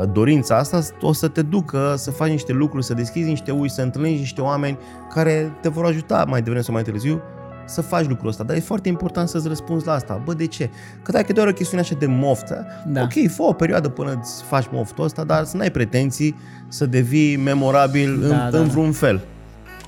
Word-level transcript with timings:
uh, 0.00 0.08
dorința 0.12 0.56
asta 0.56 0.80
o 1.00 1.12
să 1.12 1.28
te 1.28 1.42
ducă 1.42 1.94
să 1.96 2.10
faci 2.10 2.30
niște 2.30 2.52
lucruri, 2.52 2.84
să 2.84 2.94
deschizi 2.94 3.28
niște 3.28 3.50
uși, 3.50 3.72
să 3.72 3.82
întâlnești 3.82 4.18
niște 4.18 4.40
oameni 4.40 4.78
care 5.14 5.58
te 5.60 5.68
vor 5.68 5.84
ajuta 5.84 6.24
mai 6.28 6.42
devreme 6.42 6.64
sau 6.64 6.74
mai 6.74 6.82
târziu 6.82 7.22
să 7.68 7.80
faci 7.80 8.06
lucrul 8.06 8.28
ăsta, 8.28 8.44
dar 8.44 8.56
e 8.56 8.60
foarte 8.60 8.88
important 8.88 9.28
să-ți 9.28 9.48
răspunzi 9.48 9.86
la 9.86 9.92
asta. 9.92 10.22
Bă, 10.24 10.34
de 10.34 10.46
ce? 10.46 10.70
Că 11.02 11.12
dacă 11.12 11.26
e 11.28 11.32
doar 11.32 11.46
o 11.46 11.52
chestiune 11.52 11.82
așa 11.82 11.94
de 11.98 12.06
moft, 12.06 12.52
da. 12.86 13.02
ok, 13.02 13.30
fă 13.30 13.42
o 13.42 13.52
perioadă 13.52 13.88
până 13.88 14.18
îți 14.20 14.42
faci 14.42 14.64
moftul 14.72 15.04
ăsta, 15.04 15.24
dar 15.24 15.44
să 15.44 15.56
n-ai 15.56 15.70
pretenții 15.70 16.34
să 16.68 16.86
devii 16.86 17.36
memorabil 17.36 18.20
da, 18.20 18.26
în, 18.26 18.50
da, 18.50 18.58
în 18.58 18.66
da. 18.66 18.72
vreun 18.72 18.92
fel. 18.92 19.24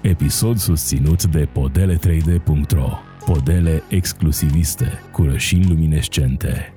Episod 0.00 0.58
susținut 0.58 1.24
de 1.24 1.48
podele3d.ro 1.48 2.88
Podele 3.24 3.82
exclusiviste 3.88 5.00
cu 5.12 5.22
rășini 5.22 5.66
luminescente. 5.68 6.74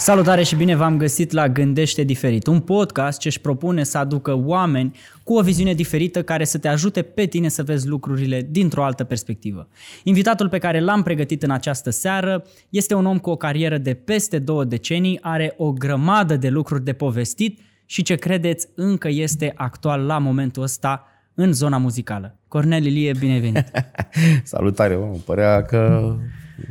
Salutare 0.00 0.42
și 0.42 0.56
bine 0.56 0.76
v-am 0.76 0.96
găsit 0.96 1.32
la 1.32 1.48
Gândește 1.48 2.02
Diferit, 2.02 2.46
un 2.46 2.60
podcast 2.60 3.18
ce 3.18 3.28
își 3.28 3.40
propune 3.40 3.82
să 3.82 3.98
aducă 3.98 4.34
oameni 4.44 4.96
cu 5.24 5.34
o 5.34 5.42
viziune 5.42 5.74
diferită 5.74 6.22
care 6.22 6.44
să 6.44 6.58
te 6.58 6.68
ajute 6.68 7.02
pe 7.02 7.26
tine 7.26 7.48
să 7.48 7.62
vezi 7.62 7.88
lucrurile 7.88 8.46
dintr-o 8.50 8.84
altă 8.84 9.04
perspectivă. 9.04 9.68
Invitatul 10.04 10.48
pe 10.48 10.58
care 10.58 10.80
l-am 10.80 11.02
pregătit 11.02 11.42
în 11.42 11.50
această 11.50 11.90
seară 11.90 12.44
este 12.68 12.94
un 12.94 13.06
om 13.06 13.18
cu 13.18 13.30
o 13.30 13.36
carieră 13.36 13.78
de 13.78 13.94
peste 13.94 14.38
două 14.38 14.64
decenii, 14.64 15.18
are 15.22 15.54
o 15.56 15.72
grămadă 15.72 16.36
de 16.36 16.48
lucruri 16.48 16.84
de 16.84 16.92
povestit 16.92 17.60
și 17.86 18.02
ce 18.02 18.14
credeți 18.14 18.68
încă 18.74 19.08
este 19.08 19.52
actual 19.56 20.00
la 20.00 20.18
momentul 20.18 20.62
ăsta 20.62 21.06
în 21.34 21.52
zona 21.52 21.76
muzicală. 21.76 22.38
Cornel 22.48 22.84
Ilie, 22.84 23.12
bine 23.18 23.38
venit! 23.38 23.70
Salutare, 24.42 24.96
mă, 24.96 25.16
părea 25.24 25.62
că 25.62 26.14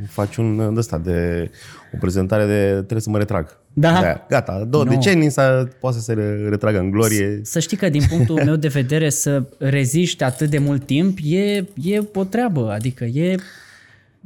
faci 0.08 0.36
un 0.36 0.74
ăsta 0.78 0.98
de 0.98 1.50
o 1.94 1.98
prezentare 2.00 2.46
de 2.46 2.74
trebuie 2.74 3.02
să 3.02 3.10
mă 3.10 3.18
retrag. 3.18 3.58
Da. 3.74 4.02
da 4.02 4.26
gata, 4.30 4.66
două 4.70 4.84
no. 4.84 4.90
decenii 4.90 5.30
să 5.30 5.68
poate 5.80 5.98
să 5.98 6.04
se 6.04 6.14
retragă 6.50 6.80
în 6.80 6.92
glorie. 6.92 7.40
Să 7.44 7.60
știi 7.60 7.78
că 7.78 7.90
din 7.90 8.02
punctul 8.09 8.42
meu 8.46 8.56
de 8.56 8.68
vedere 8.68 9.09
să 9.09 9.44
reziști 9.58 10.23
atât 10.23 10.50
de 10.50 10.58
mult 10.58 10.86
timp 10.86 11.18
e, 11.23 11.56
e 11.76 12.00
o 12.14 12.23
treabă, 12.23 12.72
adică 12.72 13.04
e... 13.04 13.36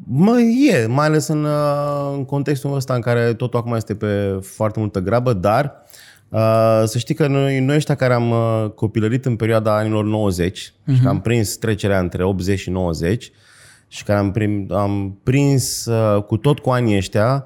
Mă, 0.07 0.39
e, 0.71 0.85
mai 0.85 1.05
ales 1.05 1.27
în, 1.27 1.43
uh, 1.43 2.13
în 2.13 2.25
contextul 2.25 2.75
ăsta 2.75 2.93
în 2.93 3.01
care 3.01 3.33
totul 3.33 3.59
acum 3.59 3.73
este 3.73 3.95
pe 3.95 4.39
foarte 4.41 4.79
multă 4.79 4.99
grabă, 4.99 5.33
dar 5.33 5.83
uh, 6.29 6.83
să 6.85 6.97
știi 6.97 7.15
că 7.15 7.27
noi, 7.27 7.59
noi 7.59 7.75
ăștia 7.75 7.95
care 7.95 8.13
am 8.13 8.29
uh, 8.29 8.69
copilărit 8.69 9.25
în 9.25 9.35
perioada 9.35 9.77
anilor 9.77 10.05
90 10.05 10.59
uh-huh. 10.59 10.71
și 10.71 10.73
că 10.85 10.91
mhm. 10.91 11.07
am 11.07 11.21
prins 11.21 11.57
trecerea 11.57 11.99
între 11.99 12.23
80 12.23 12.59
și 12.59 12.69
90, 12.69 13.31
și 13.93 14.03
care 14.03 14.19
am, 14.19 14.31
prim, 14.31 14.67
am 14.71 15.17
prins 15.23 15.85
uh, 15.85 16.23
cu 16.23 16.37
tot 16.37 16.59
cu 16.59 16.69
anii 16.69 16.97
ăștia 16.97 17.45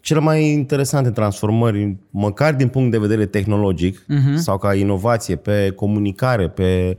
cele 0.00 0.20
mai 0.20 0.50
interesante 0.50 1.10
transformări, 1.10 1.96
măcar 2.10 2.54
din 2.54 2.68
punct 2.68 2.90
de 2.90 2.98
vedere 2.98 3.26
tehnologic 3.26 3.98
uh-huh. 3.98 4.34
sau 4.34 4.58
ca 4.58 4.74
inovație 4.74 5.36
pe 5.36 5.72
comunicare, 5.76 6.48
pe, 6.48 6.98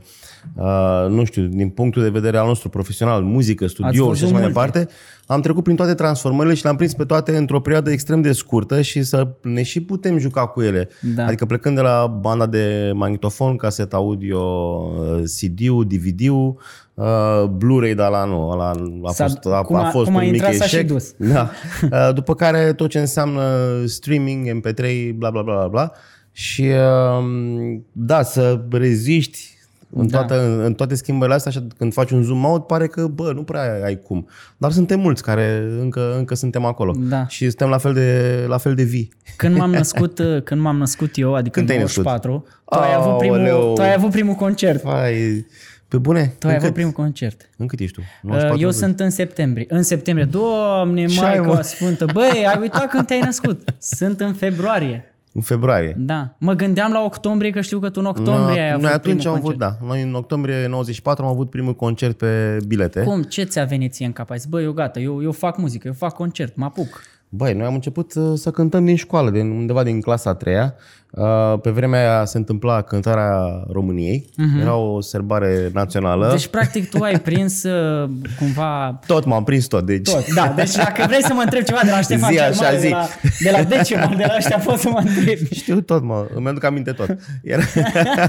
uh, 0.54 1.06
nu 1.08 1.24
știu, 1.24 1.42
din 1.42 1.68
punctul 1.68 2.02
de 2.02 2.08
vedere 2.08 2.38
al 2.38 2.46
nostru 2.46 2.68
profesional, 2.68 3.22
muzică, 3.22 3.66
studio 3.66 4.14
și 4.14 4.24
așa 4.24 4.32
mai 4.32 4.42
departe, 4.42 4.88
am 5.26 5.40
trecut 5.40 5.62
prin 5.62 5.76
toate 5.76 5.94
transformările 5.94 6.54
și 6.54 6.62
le-am 6.62 6.76
prins 6.76 6.94
pe 6.94 7.04
toate 7.04 7.36
într-o 7.36 7.60
perioadă 7.60 7.90
extrem 7.90 8.20
de 8.20 8.32
scurtă 8.32 8.80
și 8.80 9.02
să 9.02 9.28
ne 9.42 9.62
și 9.62 9.82
putem 9.82 10.18
juca 10.18 10.46
cu 10.46 10.62
ele. 10.62 10.88
Da. 11.14 11.26
Adică 11.26 11.46
plecând 11.46 11.74
de 11.74 11.82
la 11.82 12.06
banda 12.20 12.46
de 12.46 12.92
magnetofon, 12.94 13.56
caset 13.56 13.92
audio, 13.92 14.40
uh, 14.40 15.22
CD-ul, 15.22 15.86
DVD-ul, 15.86 16.58
Uh, 16.98 17.44
Blu-ray, 17.44 17.94
dar 17.94 18.10
la 18.10 18.24
nu, 18.24 18.48
ăla 18.48 18.70
a 19.02 19.10
fost, 19.12 19.46
a, 19.46 19.62
cum 19.62 19.76
a, 19.76 19.86
a 19.86 19.90
fost 19.90 20.04
cum 20.04 20.14
un 20.14 20.30
mic 20.30 20.46
eșec. 20.46 20.62
Și 20.62 20.82
dus. 20.82 21.14
Da. 21.32 21.50
Uh, 21.90 22.14
după 22.14 22.34
care 22.34 22.72
tot 22.72 22.90
ce 22.90 22.98
înseamnă 22.98 23.42
streaming, 23.86 24.60
MP3, 24.60 25.14
bla 25.14 25.30
bla 25.30 25.42
bla 25.42 25.54
bla 25.54 25.66
bla. 25.66 25.92
Și 26.32 26.62
uh, 26.62 27.78
da, 27.92 28.22
să 28.22 28.60
reziști 28.70 29.56
în, 29.90 30.08
da. 30.08 30.18
toată, 30.18 30.44
în, 30.44 30.60
în 30.60 30.74
toate 30.74 30.94
schimbările 30.94 31.36
astea, 31.36 31.50
așa, 31.50 31.66
când 31.78 31.92
faci 31.92 32.10
un 32.10 32.22
zoom 32.22 32.44
out, 32.44 32.66
pare 32.66 32.86
că, 32.86 33.06
bă, 33.06 33.32
nu 33.34 33.42
prea 33.42 33.60
ai, 33.60 33.82
ai 33.82 33.98
cum. 33.98 34.28
Dar 34.56 34.70
suntem 34.70 35.00
mulți 35.00 35.22
care 35.22 35.66
încă, 35.80 36.14
încă 36.16 36.34
suntem 36.34 36.64
acolo. 36.64 36.94
Da. 36.98 37.26
Și 37.26 37.48
suntem 37.48 37.68
la 37.68 37.78
fel 37.78 37.92
de, 37.92 38.44
la 38.48 38.58
fel 38.58 38.74
de 38.74 38.82
vii. 38.82 39.12
Când 39.36 39.56
m-am 39.56 39.70
născut, 39.80 40.20
când 40.44 40.60
m-am 40.60 40.76
născut 40.76 41.10
eu, 41.14 41.34
adică 41.34 41.58
când 41.58 41.70
în 41.70 41.74
94, 41.74 42.46
tu 42.64 42.78
ai, 42.78 42.94
avut 42.94 43.18
primul, 43.18 43.72
tu 43.74 43.82
ai 43.82 43.94
avut 43.94 44.10
primul 44.10 44.34
concert. 44.34 44.88
Hai, 44.88 45.46
pe 45.88 45.98
bune? 45.98 46.34
Tu 46.38 46.48
ai 46.48 46.54
avut 46.54 46.72
primul 46.72 46.92
concert. 46.92 47.50
În 47.56 47.66
cât 47.66 47.80
ești 47.80 47.94
tu? 47.94 48.02
94 48.22 48.56
uh, 48.56 48.62
Eu 48.62 48.70
sunt 48.70 49.00
în 49.00 49.10
septembrie. 49.10 49.66
În 49.68 49.82
septembrie. 49.82 50.26
Doamne, 50.26 51.06
Maica 51.16 51.62
Sfântă. 51.62 52.06
Băi, 52.12 52.46
ai 52.46 52.58
uitat 52.60 52.88
când 52.88 53.06
te-ai 53.06 53.20
născut. 53.20 53.74
Sunt 53.78 54.20
în 54.20 54.32
februarie. 54.32 55.12
În 55.32 55.40
februarie. 55.40 55.94
Da. 55.98 56.34
Mă 56.38 56.54
gândeam 56.54 56.92
la 56.92 57.04
octombrie, 57.04 57.50
că 57.50 57.60
știu 57.60 57.78
că 57.78 57.90
tu 57.90 58.00
în 58.00 58.06
octombrie 58.06 58.60
no, 58.60 58.62
ai 58.62 58.70
avut 58.70 58.82
Noi 58.82 58.92
atunci 58.92 59.26
am 59.26 59.34
avut, 59.34 59.56
da. 59.56 59.76
Noi 59.86 60.02
în 60.02 60.14
octombrie 60.14 60.66
94 60.66 61.24
am 61.24 61.30
avut 61.30 61.50
primul 61.50 61.74
concert 61.74 62.16
pe 62.16 62.56
bilete. 62.66 63.02
Cum? 63.02 63.22
Ce 63.22 63.42
ți-a 63.42 63.64
venit 63.64 63.92
ție 63.92 64.06
în 64.06 64.12
cap? 64.12 64.30
Ai 64.30 64.38
zis, 64.38 64.48
băi, 64.48 64.64
eu 64.64 64.72
gata, 64.72 65.00
eu, 65.00 65.22
eu 65.22 65.32
fac 65.32 65.58
muzică, 65.58 65.86
eu 65.86 65.92
fac 65.92 66.14
concert, 66.14 66.56
mă 66.56 66.64
apuc. 66.64 67.02
Băi, 67.28 67.54
noi 67.54 67.66
am 67.66 67.74
început 67.74 68.14
uh, 68.14 68.38
să 68.38 68.50
cântăm 68.50 68.84
din 68.84 68.96
școală, 68.96 69.30
de 69.30 69.40
undeva 69.40 69.82
din 69.82 70.00
clasa 70.00 70.30
a 70.30 70.34
treia. 70.34 70.74
Uh, 71.10 71.60
pe 71.62 71.70
vremea 71.70 72.00
aia 72.00 72.24
se 72.24 72.38
întâmpla 72.38 72.82
cântarea 72.82 73.64
României. 73.72 74.30
Uh-huh. 74.30 74.60
Era 74.60 74.76
o 74.76 75.00
serbare 75.00 75.70
națională. 75.72 76.30
Deci, 76.30 76.46
practic, 76.46 76.90
tu 76.90 77.02
ai 77.02 77.20
prins 77.20 77.62
uh, 77.62 78.10
cumva... 78.38 78.98
Tot, 79.06 79.24
m-am 79.24 79.44
prins 79.44 79.66
tot. 79.66 79.86
Deci... 79.86 80.10
Tot, 80.10 80.34
da. 80.34 80.52
Deci, 80.56 80.74
dacă 80.74 81.04
vrei 81.06 81.22
să 81.22 81.32
mă 81.34 81.40
întreb 81.40 81.62
ceva 81.62 81.80
de 81.84 81.90
la 81.90 82.00
Ștefan 82.00 82.32
zi, 82.32 82.40
așa, 82.40 82.74
zi. 82.74 82.88
de 82.88 82.94
la, 82.94 83.06
de 83.40 83.50
la 83.50 83.62
Decimal, 83.62 84.14
de 84.16 84.24
la 84.26 84.34
ăștia, 84.36 84.58
poți 84.58 84.82
să 84.82 84.88
mă 84.88 84.98
întreb. 84.98 85.38
Știu 85.50 85.80
tot, 85.80 86.02
mă. 86.02 86.26
Îmi 86.34 86.48
aduc 86.48 86.64
aminte 86.64 86.92
tot. 86.92 87.16
Era, 87.42 87.62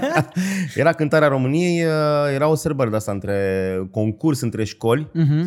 era 0.76 0.94
cântarea 0.94 1.28
României, 1.28 1.86
era 2.34 2.48
o 2.48 2.56
sărbare 2.56 2.90
de 2.90 2.96
asta 2.96 3.12
între 3.12 3.36
concurs 3.92 4.42
între 4.42 4.64
școli. 4.64 5.08
Uh-huh. 5.16 5.46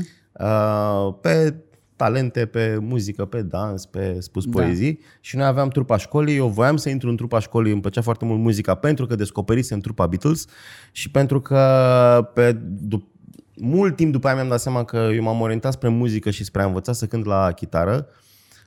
Pe 1.21 1.55
talente 2.03 2.47
pe 2.47 2.79
muzică, 2.81 3.25
pe 3.25 3.43
dans, 3.43 3.87
pe 3.87 4.17
spus 4.21 4.45
da. 4.45 4.51
poezii 4.51 4.99
și 5.21 5.37
noi 5.37 5.47
aveam 5.47 5.69
trupa 5.69 5.97
școlii. 5.97 6.37
Eu 6.37 6.49
voiam 6.49 6.77
să 6.77 6.89
intru 6.89 7.09
în 7.09 7.17
trupa 7.17 7.39
școlii, 7.39 7.73
îmi 7.73 7.81
plăcea 7.81 8.01
foarte 8.01 8.25
mult 8.25 8.41
muzica 8.41 8.75
pentru 8.75 9.07
că 9.07 9.15
descoperisem 9.15 9.79
trupa 9.79 10.07
Beatles 10.07 10.45
și 10.93 11.11
pentru 11.11 11.41
că 11.41 12.31
pe, 12.35 12.61
dup- 12.89 13.11
mult 13.57 13.97
timp 13.97 14.13
după 14.13 14.27
aia 14.27 14.37
mi-am 14.37 14.49
dat 14.49 14.61
seama 14.61 14.85
că 14.85 15.11
eu 15.15 15.23
m-am 15.23 15.41
orientat 15.41 15.73
spre 15.73 15.89
muzică 15.89 16.31
și 16.31 16.45
spre 16.45 16.63
a 16.63 16.67
învăța 16.67 16.93
să 16.93 17.07
cânt 17.07 17.25
la 17.25 17.53
chitară 17.53 18.07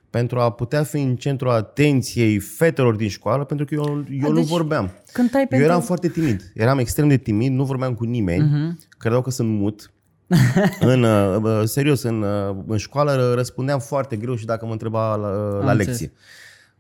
pentru 0.10 0.40
a 0.40 0.52
putea 0.52 0.84
fi 0.84 0.98
în 0.98 1.16
centrul 1.16 1.52
atenției 1.52 2.40
fetelor 2.40 2.96
din 2.96 3.10
școală, 3.10 3.44
pentru 3.44 3.66
că 3.66 3.74
eu, 3.74 4.06
eu 4.12 4.26
a, 4.26 4.30
nu 4.30 4.34
deci 4.34 4.48
vorbeam. 4.48 4.92
Cântai 5.12 5.42
eu 5.42 5.48
pentru... 5.48 5.68
eram 5.68 5.82
foarte 5.82 6.08
timid. 6.10 6.52
Eram 6.54 6.78
extrem 6.78 7.08
de 7.08 7.18
timid, 7.18 7.54
nu 7.54 7.64
vorbeam 7.64 7.94
cu 7.94 8.04
nimeni, 8.04 8.44
uh-huh. 8.44 8.98
credeau 8.98 9.22
că 9.22 9.30
sunt 9.30 9.50
mut 9.50 9.90
în, 10.80 11.04
uh, 11.04 11.62
serios, 11.64 12.02
în, 12.02 12.22
uh, 12.22 12.56
în 12.68 12.78
școală 12.78 13.34
răspundeam 13.36 13.80
foarte 13.80 14.16
greu 14.16 14.36
și 14.36 14.46
dacă 14.46 14.66
mă 14.66 14.72
întreba 14.72 15.16
la, 15.16 15.30
la 15.64 15.74
lecție. 15.74 16.12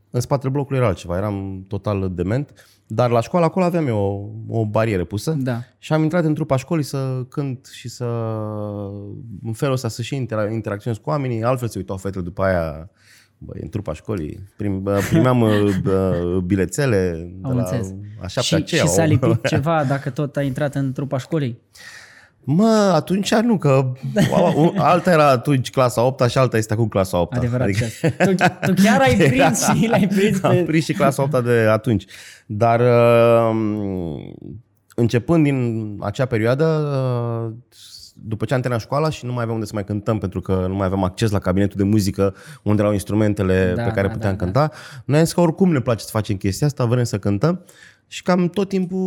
În 0.09 0.22
spatele 0.22 0.51
blocului 0.51 0.78
era 0.78 0.88
altceva, 0.88 1.17
eram 1.17 1.66
total 1.67 2.11
dement. 2.13 2.53
Dar 2.88 3.09
la 3.09 3.22
școală 3.22 3.45
acolo 3.45 3.66
aveam 3.66 3.88
eu 3.88 3.97
o, 4.47 4.59
o 4.59 4.66
barieră 4.66 5.06
pusă 5.06 5.31
da. 5.31 5.59
și 5.78 5.94
am 5.94 6.03
intrat 6.03 6.23
în 6.23 6.33
trupa 6.33 6.56
școlii 6.56 6.83
să 6.83 7.25
cânt 7.29 7.69
și 7.72 7.89
să 7.89 8.06
în 9.44 9.53
felul 9.53 9.73
ăsta 9.73 9.88
să 9.88 10.01
și 10.01 10.16
intera- 10.16 10.51
interacționez 10.51 11.00
cu 11.00 11.09
oamenii, 11.09 11.44
altfel 11.44 11.67
se 11.67 11.77
uitau 11.77 11.97
fetele 11.97 12.23
după 12.23 12.44
aia 12.44 12.89
băi, 13.38 13.59
în 13.62 13.69
trupa 13.69 13.94
școlii, 13.94 14.39
prim, 14.57 14.89
primeam 15.09 15.45
bilețele 16.45 17.31
de 17.41 17.53
la 17.53 17.79
așa 18.22 18.41
și, 18.41 18.56
aceea. 18.56 18.83
Și 18.83 18.89
s-a 18.89 19.06
lipit 19.06 19.47
ceva 19.53 19.83
dacă 19.83 20.09
tot 20.09 20.35
ai 20.35 20.45
intrat 20.45 20.75
în 20.75 20.91
trupa 20.91 21.17
școlii? 21.17 21.59
Mă, 22.47 22.91
atunci 22.94 23.33
nu, 23.33 23.57
că 23.57 23.91
alta 24.78 25.11
era 25.11 25.29
atunci 25.29 25.69
clasa 25.69 26.01
8 26.01 26.29
și 26.29 26.38
alta 26.38 26.57
este 26.57 26.73
acum 26.73 26.88
clasa 26.88 27.19
8 27.19 27.35
Adevărat. 27.35 27.67
Adică... 27.67 27.85
Tu, 28.25 28.33
tu 28.66 28.73
chiar 28.83 29.01
ai 29.01 29.16
prins 29.29 29.67
și 29.67 29.88
l-ai 29.88 30.07
prins 30.07 30.39
pe... 30.39 30.47
Am 30.47 30.66
prins 30.66 30.83
și 30.83 30.94
clasa 30.94 31.22
8 31.22 31.44
de 31.44 31.68
atunci. 31.69 32.06
Dar 32.45 32.80
uh, 32.80 33.56
începând 34.95 35.44
din 35.44 35.97
acea 36.00 36.25
perioadă, 36.25 36.65
uh, 36.65 37.53
după 38.13 38.45
ce 38.45 38.53
am 38.53 38.59
terminat 38.59 38.86
școala 38.86 39.09
și 39.09 39.25
nu 39.25 39.31
mai 39.31 39.41
aveam 39.41 39.56
unde 39.56 39.68
să 39.68 39.74
mai 39.75 39.83
cântăm 39.83 40.18
pentru 40.18 40.41
că 40.41 40.65
nu 40.68 40.75
mai 40.75 40.86
aveam 40.86 41.03
acces 41.03 41.31
la 41.31 41.39
cabinetul 41.39 41.77
de 41.77 41.83
muzică 41.83 42.36
unde 42.63 42.81
erau 42.81 42.94
instrumentele 42.94 43.74
da, 43.75 43.83
pe 43.83 43.91
care 43.91 44.07
da, 44.07 44.13
puteam 44.13 44.36
da, 44.36 44.44
cânta, 44.44 44.59
da. 44.59 44.75
noi 45.06 45.18
am 45.18 45.24
zis 45.25 45.33
că 45.33 45.41
oricum 45.41 45.71
ne 45.71 45.80
place 45.80 46.03
să 46.03 46.09
facem 46.12 46.36
chestia 46.36 46.68
asta, 46.68 46.86
vrem 46.86 47.03
să 47.03 47.19
cântăm 47.19 47.65
și 48.07 48.24
cam 48.24 48.50
tot 48.50 48.69
timpul 48.69 49.00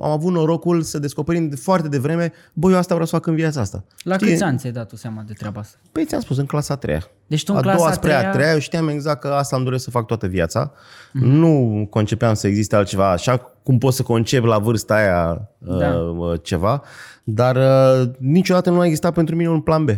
am 0.00 0.10
avut 0.10 0.32
norocul 0.32 0.82
să 0.82 0.98
descoperim 0.98 1.48
de 1.48 1.56
foarte 1.56 1.88
devreme, 1.88 2.32
băi, 2.52 2.72
eu 2.72 2.78
asta 2.78 2.94
vreau 2.94 3.08
să 3.08 3.14
fac 3.14 3.26
în 3.26 3.34
viața 3.34 3.60
asta. 3.60 3.84
La 4.02 4.14
Știi? 4.14 4.26
câți 4.26 4.42
ani 4.42 4.58
ți-ai 4.58 4.72
dat 4.72 4.88
tu 4.88 4.96
seama 4.96 5.22
de 5.26 5.32
treaba 5.32 5.60
asta? 5.60 5.78
Păi 5.92 6.04
ți-am 6.04 6.20
spus, 6.20 6.36
în 6.36 6.46
clasa 6.46 6.74
a 6.74 6.76
treia. 6.76 7.08
Deci 7.26 7.44
tu 7.44 7.52
în 7.52 7.58
a 7.58 7.62
clasa 7.62 7.76
doua 7.76 7.90
a 7.90 7.96
treia... 7.96 8.28
a 8.28 8.32
treia, 8.32 8.52
eu 8.52 8.58
știam 8.58 8.88
exact 8.88 9.20
că 9.20 9.28
asta 9.28 9.56
îmi 9.56 9.64
doresc 9.64 9.84
să 9.84 9.90
fac 9.90 10.06
toată 10.06 10.26
viața. 10.26 10.72
Mm-hmm. 10.72 11.20
Nu 11.20 11.86
concepeam 11.90 12.34
să 12.34 12.46
existe 12.46 12.76
altceva, 12.76 13.10
așa 13.10 13.36
cum 13.62 13.78
pot 13.78 13.92
să 13.92 14.02
concep 14.02 14.44
la 14.44 14.58
vârsta 14.58 14.94
aia 14.94 15.48
da. 15.58 15.94
uh, 15.94 16.40
ceva, 16.42 16.82
dar 17.24 17.56
uh, 17.56 18.10
niciodată 18.18 18.70
nu 18.70 18.80
a 18.80 18.84
existat 18.84 19.14
pentru 19.14 19.36
mine 19.36 19.48
un 19.48 19.60
plan 19.60 19.84
B. 19.84 19.90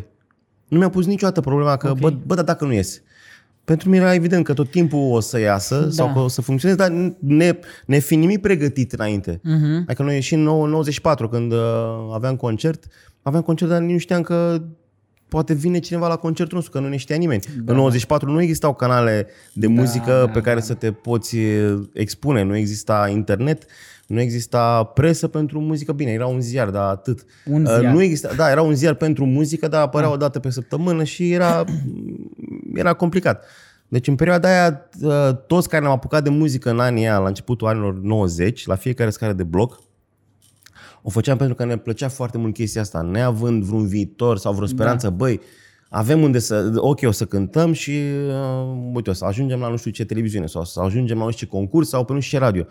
Nu 0.68 0.78
mi-a 0.78 0.88
pus 0.88 1.06
niciodată 1.06 1.40
problema 1.40 1.76
că, 1.76 1.88
okay. 1.88 2.00
bă, 2.00 2.16
bă, 2.26 2.34
dar 2.34 2.44
dacă 2.44 2.64
nu 2.64 2.72
iese? 2.72 3.02
Pentru 3.66 3.88
mine 3.88 4.02
era 4.02 4.14
evident 4.14 4.44
că 4.44 4.52
tot 4.52 4.70
timpul 4.70 5.12
o 5.12 5.20
să 5.20 5.38
iasă 5.38 5.80
da. 5.80 5.90
sau 5.90 6.12
că 6.12 6.18
o 6.18 6.28
să 6.28 6.40
funcționeze, 6.40 6.78
dar 6.78 7.14
ne, 7.18 7.58
ne 7.86 7.98
fi 7.98 8.16
nimic 8.16 8.40
pregătit 8.40 8.92
înainte. 8.92 9.36
Uh-huh. 9.36 9.84
Adică 9.86 10.02
noi 10.02 10.20
și 10.20 10.34
în 10.34 10.42
94, 10.42 11.28
când 11.28 11.52
uh, 11.52 11.58
aveam 12.14 12.36
concert, 12.36 12.84
aveam 13.22 13.42
concert, 13.42 13.70
dar 13.70 13.80
nu 13.80 13.98
știam 13.98 14.22
că 14.22 14.62
poate 15.28 15.54
vine 15.54 15.78
cineva 15.78 16.08
la 16.08 16.16
concertul 16.16 16.54
nostru, 16.54 16.72
că 16.72 16.80
nu 16.80 16.88
ne 16.88 16.96
știa 16.96 17.16
nimeni. 17.16 17.42
Da. 17.64 17.72
În 17.72 17.78
94 17.78 18.30
nu 18.30 18.42
existau 18.42 18.74
canale 18.74 19.26
de 19.52 19.66
muzică 19.66 20.12
da, 20.24 20.26
pe 20.26 20.38
da, 20.38 20.40
care 20.40 20.58
da. 20.58 20.64
să 20.64 20.74
te 20.74 20.92
poți 20.92 21.36
uh, 21.36 21.82
expune, 21.92 22.42
nu 22.42 22.56
exista 22.56 23.08
internet, 23.08 23.64
nu 24.06 24.20
exista 24.20 24.84
presă 24.84 25.28
pentru 25.28 25.60
muzică. 25.60 25.92
Bine, 25.92 26.10
era 26.10 26.26
un 26.26 26.40
ziar, 26.40 26.70
dar 26.70 26.90
atât. 26.90 27.24
Un 27.44 27.64
uh, 27.64 27.76
ziar. 27.78 27.92
Nu 27.92 28.02
exista, 28.02 28.34
da, 28.34 28.50
era 28.50 28.62
un 28.62 28.74
ziar 28.74 28.94
pentru 28.94 29.24
muzică, 29.24 29.68
dar 29.68 29.82
apărea 29.82 30.08
da. 30.08 30.14
o 30.14 30.16
dată 30.16 30.38
pe 30.38 30.50
săptămână 30.50 31.04
și 31.04 31.32
era, 31.32 31.64
era 32.74 32.92
complicat. 32.92 33.44
Deci 33.88 34.06
în 34.06 34.14
perioada 34.14 34.48
aia, 34.48 34.88
uh, 35.00 35.36
toți 35.46 35.68
care 35.68 35.82
ne-am 35.82 35.94
apucat 35.94 36.22
de 36.22 36.30
muzică 36.30 36.70
în 36.70 36.80
anii 36.80 37.02
aia, 37.02 37.18
la 37.18 37.28
începutul 37.28 37.66
anilor 37.66 37.94
90, 37.94 38.66
la 38.66 38.74
fiecare 38.74 39.10
scară 39.10 39.32
de 39.32 39.42
bloc, 39.42 39.80
o 41.02 41.10
făceam 41.10 41.36
pentru 41.36 41.54
că 41.54 41.64
ne 41.64 41.76
plăcea 41.76 42.08
foarte 42.08 42.38
mult 42.38 42.54
chestia 42.54 42.80
asta, 42.80 43.00
neavând 43.00 43.62
vreun 43.62 43.86
viitor 43.86 44.38
sau 44.38 44.52
vreo 44.52 44.66
speranță, 44.66 45.08
da. 45.08 45.14
băi, 45.14 45.40
avem 45.88 46.22
unde 46.22 46.38
să, 46.38 46.72
ok, 46.76 47.00
o 47.04 47.10
să 47.10 47.24
cântăm 47.24 47.72
și, 47.72 47.90
uh, 48.28 48.92
uite, 48.92 49.10
o 49.10 49.12
să 49.12 49.24
ajungem 49.24 49.60
la 49.60 49.68
nu 49.68 49.76
știu 49.76 49.90
ce 49.90 50.04
televiziune 50.04 50.46
sau 50.46 50.64
să 50.64 50.80
ajungem 50.80 51.18
la 51.18 51.24
nu 51.24 51.30
știu 51.30 51.46
ce 51.46 51.52
concurs 51.52 51.88
sau 51.88 52.04
pe 52.04 52.12
nu 52.12 52.20
știu 52.20 52.38
ce 52.38 52.44
radio. 52.44 52.64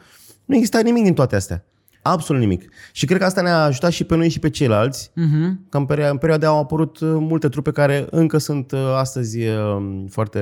Nu 0.45 0.55
exista 0.55 0.79
nimic 0.79 1.03
din 1.03 1.13
toate 1.13 1.35
astea. 1.35 1.65
Absolut 2.01 2.41
nimic. 2.41 2.69
Și 2.91 3.05
cred 3.05 3.19
că 3.19 3.25
asta 3.25 3.41
ne-a 3.41 3.63
ajutat 3.63 3.91
și 3.91 4.03
pe 4.03 4.15
noi 4.15 4.29
și 4.29 4.39
pe 4.39 4.49
ceilalți. 4.49 5.09
Uh-huh. 5.09 5.69
Că 5.69 5.77
în, 5.77 5.85
perio- 5.85 6.09
în 6.09 6.17
perioada 6.17 6.47
au 6.47 6.59
apărut 6.59 6.99
uh, 6.99 7.15
multe 7.19 7.49
trupe 7.49 7.71
care 7.71 8.07
încă 8.09 8.37
sunt 8.37 8.71
uh, 8.71 8.79
astăzi 8.95 9.39
uh, 9.39 10.03
foarte 10.09 10.39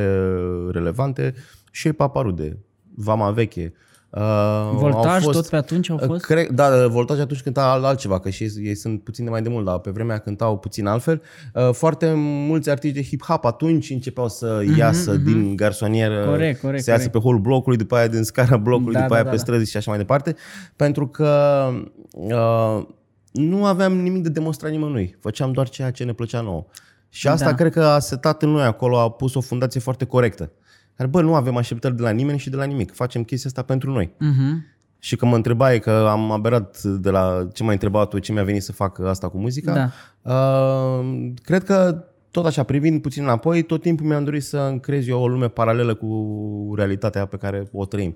relevante. 0.71 1.33
Și 1.71 1.91
Paparude, 1.91 2.57
Vama 2.95 3.31
Veche, 3.31 3.73
Uh, 4.15 4.69
voltaj 4.73 5.23
fost, 5.23 5.37
tot 5.37 5.47
pe 5.47 5.55
atunci 5.55 5.89
au 5.89 5.97
fost? 6.05 6.25
Cred, 6.25 6.47
da, 6.49 6.87
voltaj 6.87 7.19
atunci 7.19 7.41
cânta 7.41 7.71
altceva, 7.83 8.19
că 8.19 8.29
și 8.29 8.43
ei, 8.43 8.51
ei 8.67 8.75
sunt 8.75 9.03
puțin 9.03 9.23
de 9.23 9.29
mai 9.29 9.41
de 9.41 9.49
mult, 9.49 9.65
dar 9.65 9.79
pe 9.79 9.89
vremea 9.89 10.17
cântau 10.17 10.57
puțin 10.57 10.85
altfel. 10.85 11.21
Uh, 11.53 11.69
foarte 11.71 12.13
mulți 12.15 12.69
artiști 12.69 12.95
de 12.95 13.07
hip-hop 13.07 13.41
atunci 13.41 13.89
începeau 13.89 14.29
să 14.29 14.61
mm-hmm, 14.61 14.77
iasă 14.77 15.15
mm-hmm. 15.15 15.23
din 15.23 15.55
garsonieră, 15.55 16.25
corect, 16.25 16.61
corect, 16.61 16.83
să 16.83 16.89
iasă 16.89 17.01
corect. 17.03 17.11
pe 17.11 17.27
holul 17.27 17.39
blocului, 17.39 17.77
după 17.77 17.95
aia 17.95 18.07
din 18.07 18.23
scara 18.23 18.57
blocului, 18.57 18.93
da, 18.93 18.99
după 18.99 19.13
da, 19.13 19.15
aia 19.15 19.23
da, 19.23 19.29
pe 19.29 19.35
da. 19.35 19.41
străzi 19.41 19.71
și 19.71 19.77
așa 19.77 19.89
mai 19.89 19.99
departe, 19.99 20.35
pentru 20.75 21.07
că 21.07 21.69
uh, 22.11 22.85
nu 23.31 23.65
aveam 23.65 23.93
nimic 23.93 24.23
de 24.23 24.29
demonstrat 24.29 24.71
nimănui. 24.71 25.17
Făceam 25.19 25.51
doar 25.51 25.69
ceea 25.69 25.91
ce 25.91 26.03
ne 26.03 26.13
plăcea 26.13 26.41
nouă. 26.41 26.65
Și 27.09 27.27
asta 27.27 27.49
da. 27.49 27.55
cred 27.55 27.71
că 27.71 27.83
a 27.83 27.99
setat 27.99 28.43
în 28.43 28.49
noi 28.49 28.63
acolo, 28.63 28.99
a 28.99 29.09
pus 29.09 29.35
o 29.35 29.41
fundație 29.41 29.79
foarte 29.79 30.05
corectă. 30.05 30.51
Care, 30.95 31.09
bă, 31.09 31.21
nu 31.21 31.35
avem 31.35 31.57
așteptări 31.57 31.95
de 31.95 32.01
la 32.01 32.09
nimeni 32.09 32.39
și 32.39 32.49
de 32.49 32.55
la 32.55 32.63
nimic. 32.63 32.93
Facem 32.93 33.23
chestia 33.23 33.49
asta 33.49 33.61
pentru 33.61 33.91
noi. 33.91 34.07
Uh-huh. 34.07 34.71
Și 34.99 35.15
că 35.15 35.25
mă 35.25 35.35
întrebai 35.35 35.79
că 35.79 35.91
am 35.91 36.31
aberat 36.31 36.83
de 36.83 37.09
la 37.09 37.47
ce 37.53 37.63
m-ai 37.63 37.73
întrebat 37.73 38.09
tu, 38.09 38.19
ce 38.19 38.31
mi-a 38.31 38.43
venit 38.43 38.63
să 38.63 38.71
fac 38.71 38.99
asta 38.99 39.29
cu 39.29 39.37
muzica, 39.37 39.73
da. 39.73 39.91
uh, 40.31 41.31
cred 41.43 41.63
că 41.63 42.03
tot 42.31 42.45
așa, 42.45 42.63
privind 42.63 43.01
puțin 43.01 43.23
înapoi, 43.23 43.61
tot 43.61 43.81
timpul 43.81 44.05
mi-am 44.05 44.23
dorit 44.23 44.43
să 44.43 44.57
încrezi 44.57 45.09
eu 45.09 45.21
o 45.21 45.27
lume 45.27 45.47
paralelă 45.49 45.93
cu 45.93 46.73
realitatea 46.75 47.25
pe 47.25 47.37
care 47.37 47.67
o 47.71 47.85
trăim. 47.85 48.15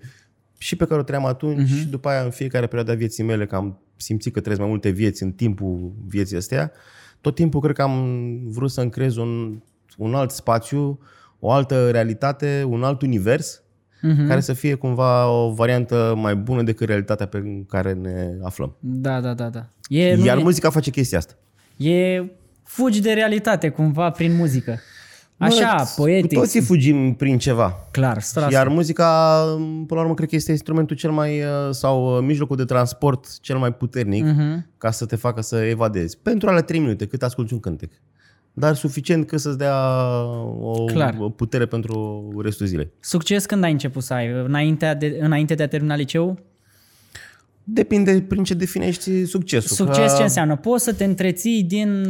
Și 0.57 0.75
pe 0.75 0.85
care 0.85 0.99
o 0.99 1.03
trăiam 1.03 1.25
atunci 1.25 1.69
uh-huh. 1.69 1.77
și 1.79 1.87
după 1.87 2.09
aia 2.09 2.21
în 2.21 2.29
fiecare 2.29 2.65
perioadă 2.65 2.91
a 2.91 2.95
vieții 2.95 3.23
mele, 3.23 3.45
că 3.45 3.55
am 3.55 3.79
simțit 3.95 4.33
că 4.33 4.39
trăiesc 4.39 4.61
mai 4.61 4.69
multe 4.69 4.89
vieți 4.89 5.23
în 5.23 5.31
timpul 5.31 5.93
vieții 6.07 6.37
astea, 6.37 6.71
tot 7.21 7.35
timpul 7.35 7.61
cred 7.61 7.75
că 7.75 7.81
am 7.81 8.29
vrut 8.43 8.71
să 8.71 8.81
încrez 8.81 9.15
un, 9.15 9.61
un 9.97 10.13
alt 10.13 10.31
spațiu 10.31 10.99
o 11.39 11.51
altă 11.51 11.89
realitate, 11.91 12.65
un 12.69 12.83
alt 12.83 13.01
univers 13.01 13.61
uh-huh. 13.61 14.27
care 14.27 14.39
să 14.39 14.53
fie 14.53 14.73
cumva 14.73 15.29
o 15.29 15.53
variantă 15.53 16.13
mai 16.17 16.35
bună 16.35 16.63
decât 16.63 16.87
realitatea 16.87 17.25
pe 17.25 17.63
care 17.67 17.93
ne 17.93 18.37
aflăm. 18.43 18.75
Da, 18.79 19.21
da, 19.21 19.33
da. 19.33 19.49
da. 19.49 19.65
E, 19.87 20.23
Iar 20.23 20.37
muzica 20.37 20.69
face 20.69 20.89
chestia 20.89 21.17
asta. 21.17 21.33
E 21.77 22.23
fugi 22.63 23.01
de 23.01 23.11
realitate 23.11 23.69
cumva 23.69 24.09
prin 24.09 24.35
muzică. 24.35 24.79
Așa, 25.37 25.75
Mă, 25.77 25.85
poetic. 25.95 26.33
Cu 26.33 26.35
toții 26.35 26.61
fugim 26.61 27.13
prin 27.13 27.37
ceva. 27.37 27.87
Clar, 27.91 28.21
strasă. 28.21 28.51
Iar 28.51 28.67
muzica, 28.67 29.41
până 29.57 29.85
la 29.99 30.01
urmă, 30.01 30.13
cred 30.13 30.29
că 30.29 30.35
este 30.35 30.51
instrumentul 30.51 30.95
cel 30.95 31.11
mai, 31.11 31.39
uh, 31.39 31.47
sau 31.71 32.17
uh, 32.17 32.23
mijlocul 32.23 32.55
de 32.55 32.63
transport 32.63 33.39
cel 33.39 33.57
mai 33.57 33.73
puternic 33.73 34.25
uh-huh. 34.25 34.77
ca 34.77 34.91
să 34.91 35.05
te 35.05 35.15
facă 35.15 35.41
să 35.41 35.55
evadezi. 35.55 36.17
Pentru 36.17 36.49
ale 36.49 36.61
3 36.61 36.79
minute, 36.79 37.05
cât 37.05 37.23
asculti 37.23 37.53
un 37.53 37.59
cântec 37.59 37.91
dar 38.59 38.75
suficient 38.75 39.27
că 39.27 39.37
să-ți 39.37 39.57
dea 39.57 39.75
o 40.59 40.85
Clar. 40.85 41.15
putere 41.35 41.65
pentru 41.65 42.27
restul 42.43 42.65
zilei. 42.65 42.91
Succes 42.99 43.45
când 43.45 43.63
ai 43.63 43.71
început 43.71 44.03
să 44.03 44.13
ai? 44.13 44.27
Înainte 44.27 44.95
de, 44.99 45.17
înainte 45.19 45.55
de 45.55 45.63
a 45.63 45.67
termina 45.67 45.95
liceu? 45.95 46.39
Depinde 47.63 48.25
prin 48.27 48.43
ce 48.43 48.53
definești 48.53 49.25
succesul. 49.25 49.75
Succes 49.75 50.11
că... 50.11 50.17
ce 50.17 50.23
înseamnă? 50.23 50.55
Poți 50.55 50.83
să 50.83 50.93
te 50.93 51.03
întreții 51.03 51.63
din 51.63 52.05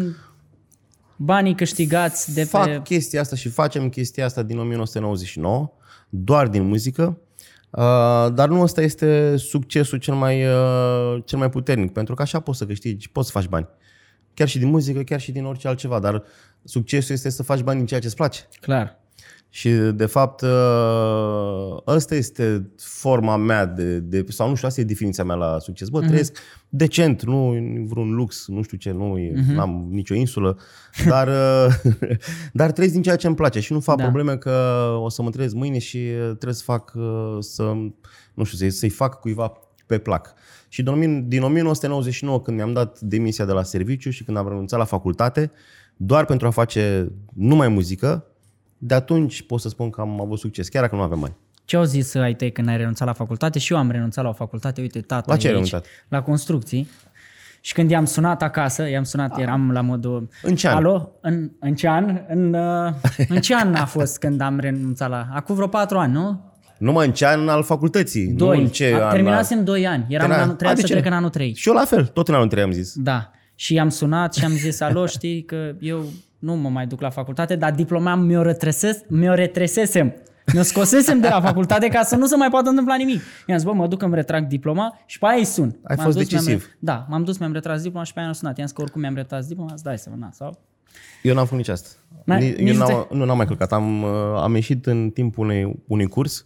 banii 1.16 1.56
câștigați 1.56 2.34
de 2.34 2.44
Fac 2.44 2.66
pe... 2.66 2.72
Fac 2.72 2.84
chestia 2.84 3.22
asta 3.22 3.36
și 3.36 3.50
facem 3.50 3.90
chestia 3.90 4.26
asta 4.26 4.44
din 4.44 4.58
1999, 4.58 5.72
doar 6.10 6.48
din 6.48 6.64
muzică, 6.68 7.18
uh, 7.70 8.34
dar 8.34 8.48
nu 8.50 8.62
ăsta 8.62 8.82
este 8.82 9.38
succesul 9.38 9.98
cel 9.98 10.14
mai, 10.14 10.46
uh, 10.46 11.24
cel 11.26 11.38
mai 11.38 11.50
puternic, 11.50 11.92
pentru 11.92 12.16
că 12.16 12.22
așa 12.22 12.40
poți 12.40 12.58
să 12.58 12.66
câștigi, 12.66 13.10
poți 13.10 13.32
să 13.32 13.40
faci 13.40 13.48
bani 13.48 13.68
chiar 14.38 14.48
și 14.48 14.60
din 14.60 14.69
muzică, 14.69 15.01
chiar 15.04 15.19
și 15.19 15.31
din 15.31 15.45
orice 15.45 15.68
altceva, 15.68 16.00
dar 16.00 16.24
succesul 16.63 17.16
este 17.16 17.30
să 17.30 17.44
faci 17.44 17.62
bani 17.62 17.78
din 17.78 17.88
ceea 17.88 18.00
ce 18.00 18.06
îți 18.06 18.16
place. 18.16 18.48
Clar. 18.62 19.00
Și 19.50 19.69
de 19.69 20.06
fapt 20.06 20.44
ăsta 21.88 22.16
este 22.16 22.72
forma 22.78 23.38
mea 23.38 23.66
de, 23.66 24.00
de 24.00 24.25
sau 24.28 24.50
nu 24.50 24.56
știu, 24.56 24.68
asta 24.68 24.81
e 24.81 24.84
definiția 24.84 25.24
mea 25.24 25.36
la 25.36 25.60
succes. 25.60 25.89
Bă, 25.89 26.04
uh-huh. 26.04 26.07
trăiesc 26.07 26.38
decent, 26.69 27.24
nu 27.24 27.56
vreun 27.88 28.13
lux, 28.13 28.48
nu 28.48 28.62
știu 28.62 28.78
ce, 28.78 28.92
nu 28.92 29.18
uh-huh. 29.18 29.57
am 29.57 29.88
nicio 29.89 30.13
insulă, 30.13 30.57
dar, 31.07 31.30
dar 32.60 32.72
trăiesc 32.72 32.94
din 32.94 33.04
ceea 33.04 33.16
ce 33.16 33.28
îmi 33.28 33.36
place 33.36 33.60
și 33.60 33.74
nu 33.74 33.80
fac 33.80 33.98
da. 33.98 34.04
probleme 34.04 34.38
că 34.38 34.88
o 35.00 35.10
să 35.10 35.22
mă 35.22 35.30
trezesc 35.30 35.56
mâine 35.56 35.80
și 35.80 36.00
trebuie 36.24 36.54
să 36.54 36.63
fac 36.63 36.94
să, 37.39 37.63
nu 38.34 38.44
știu, 38.44 38.69
să-i 38.69 38.89
fac 38.89 39.19
cuiva 39.19 39.51
pe 39.86 39.98
plac. 39.98 40.34
Și 40.77 40.83
din 40.83 41.44
1999, 41.44 42.41
când 42.41 42.57
mi-am 42.57 42.74
dat 42.74 43.00
demisia 43.00 43.45
de 43.45 43.51
la 43.51 43.63
serviciu 43.63 44.09
și 44.09 44.24
când 44.24 44.38
am 44.38 44.47
renunțat 44.47 44.79
la 44.79 44.85
facultate, 44.85 45.51
doar 45.95 46.25
pentru 46.25 46.47
a 46.47 46.50
face 46.50 47.12
numai 47.33 47.68
muzică, 47.68 48.25
de 48.77 48.94
atunci 48.94 49.41
pot 49.41 49.59
să 49.59 49.69
spun 49.69 49.89
că 49.89 50.01
am 50.01 50.21
avut 50.21 50.39
succes, 50.39 50.69
chiar 50.69 50.81
dacă 50.81 50.95
nu 50.95 51.01
aveam 51.01 51.19
bani. 51.19 51.35
Ce 51.65 51.75
au 51.75 51.83
zis 51.83 52.15
ai 52.15 52.35
tăi 52.35 52.51
când 52.51 52.68
ai 52.68 52.77
renunțat 52.77 53.07
la 53.07 53.13
facultate? 53.13 53.59
Și 53.59 53.74
eu 53.74 53.79
am 53.79 53.91
renunțat 53.91 54.24
la 54.24 54.29
o 54.29 54.34
facultate, 54.34 54.81
uite, 54.81 55.01
tata 55.01 55.31
La 55.31 55.38
ce 55.38 55.48
ai 55.48 55.53
renunțat? 55.53 55.86
La 56.07 56.22
construcții. 56.22 56.88
Și 57.62 57.74
când 57.74 57.89
i-am 57.89 58.05
sunat 58.05 58.41
acasă, 58.41 58.89
i-am 58.89 59.03
sunat, 59.03 59.39
eram 59.39 59.72
la 59.72 59.81
modul... 59.81 60.29
În 60.41 60.55
ce 60.55 60.67
an? 60.67 60.75
Alo? 60.75 61.12
În, 61.22 61.51
în 61.60 61.75
ce 61.75 61.88
an? 61.88 62.22
În, 62.27 62.53
uh, 62.53 62.93
în 63.27 63.41
ce 63.41 63.55
an 63.55 63.75
a 63.75 63.86
fost 63.86 64.17
când 64.24 64.41
am 64.41 64.60
renunțat 64.60 65.10
la... 65.10 65.27
Acum 65.34 65.55
vreo 65.55 65.67
patru 65.67 65.98
ani, 65.98 66.13
nu? 66.13 66.55
Numai 66.79 67.05
în 67.05 67.13
ce 67.13 67.25
an 67.25 67.48
al 67.48 67.63
facultății. 67.63 68.27
Doi. 68.27 68.57
Nu 68.57 68.63
în 68.63 68.69
ce 68.69 68.93
an 69.01 69.12
Terminasem 69.12 69.63
doi 69.63 69.88
ani. 69.88 70.05
Eram 70.10 70.29
în 70.29 70.36
anul, 70.36 70.55
trebuia 70.55 70.77
să 70.86 70.93
trec 70.93 71.05
în 71.05 71.13
anul 71.13 71.29
trei. 71.29 71.53
Și 71.53 71.67
eu 71.67 71.74
la 71.74 71.86
fel, 71.86 72.05
tot 72.05 72.27
în 72.27 72.34
anul 72.34 72.48
trei 72.48 72.63
am 72.63 72.72
zis. 72.72 72.93
Da. 72.96 73.31
Și 73.55 73.74
i-am 73.74 73.89
sunat 73.89 74.34
și 74.34 74.46
am 74.46 74.51
zis, 74.51 74.79
alo, 74.79 75.05
știi 75.05 75.43
că 75.43 75.75
eu 75.79 76.05
nu 76.39 76.55
mă 76.55 76.69
mai 76.69 76.88
duc 76.88 77.01
la 77.01 77.10
facultate, 77.10 77.55
dar 77.55 77.72
diploma 77.72 78.15
mi-o, 78.15 78.41
retreses, 78.41 78.98
mi-o 79.07 79.34
retresesem. 79.34 80.13
Mi-o 80.53 80.62
scosesem 80.62 81.19
de 81.19 81.27
la 81.27 81.41
facultate 81.41 81.88
ca 81.88 82.03
să 82.03 82.15
nu 82.15 82.25
se 82.25 82.36
mai 82.36 82.50
poată 82.50 82.69
întâmpla 82.69 82.96
nimic. 82.96 83.22
I-am 83.48 83.57
zis, 83.57 83.67
bă, 83.67 83.74
mă 83.74 83.88
duc, 83.88 84.01
îmi 84.01 84.15
retrag 84.15 84.48
diploma 84.48 85.00
și 85.05 85.19
pe 85.19 85.25
aia 85.25 85.38
îi 85.38 85.46
sun. 85.46 85.79
Ai 85.84 85.96
m-am 85.96 86.05
fost 86.05 86.17
dus, 86.17 86.27
decisiv. 86.27 86.57
Mi-am, 86.57 86.77
da, 86.79 87.05
m-am 87.10 87.24
dus, 87.24 87.38
mi-am 87.38 87.53
retras 87.53 87.81
diploma 87.81 88.05
și 88.05 88.13
pe 88.13 88.19
aia 88.19 88.27
am 88.27 88.34
sunat. 88.34 88.57
I-am 88.57 88.67
zis 88.67 88.75
că 88.75 88.81
oricum 88.81 89.01
mi-am 89.01 89.15
retras 89.15 89.48
diploma, 89.48 89.69
îți 89.74 89.84
dai 89.84 89.98
să 89.98 90.10
mă 90.17 90.27
sau... 90.31 90.60
Eu 91.24 91.34
n-am 91.34 91.43
făcut 91.43 91.57
nici 91.57 91.67
asta. 91.67 91.89
eu 92.57 92.75
n-am, 92.75 93.07
nu 93.12 93.25
n-am 93.25 93.38
mai 93.38 93.46
călcat. 93.46 93.72
Am, 93.72 94.03
uh, 94.03 94.10
am 94.36 94.55
ieșit 94.55 94.86
în 94.86 95.10
timpul 95.10 95.46
unei, 95.46 95.84
unui 95.88 96.07
curs 96.07 96.46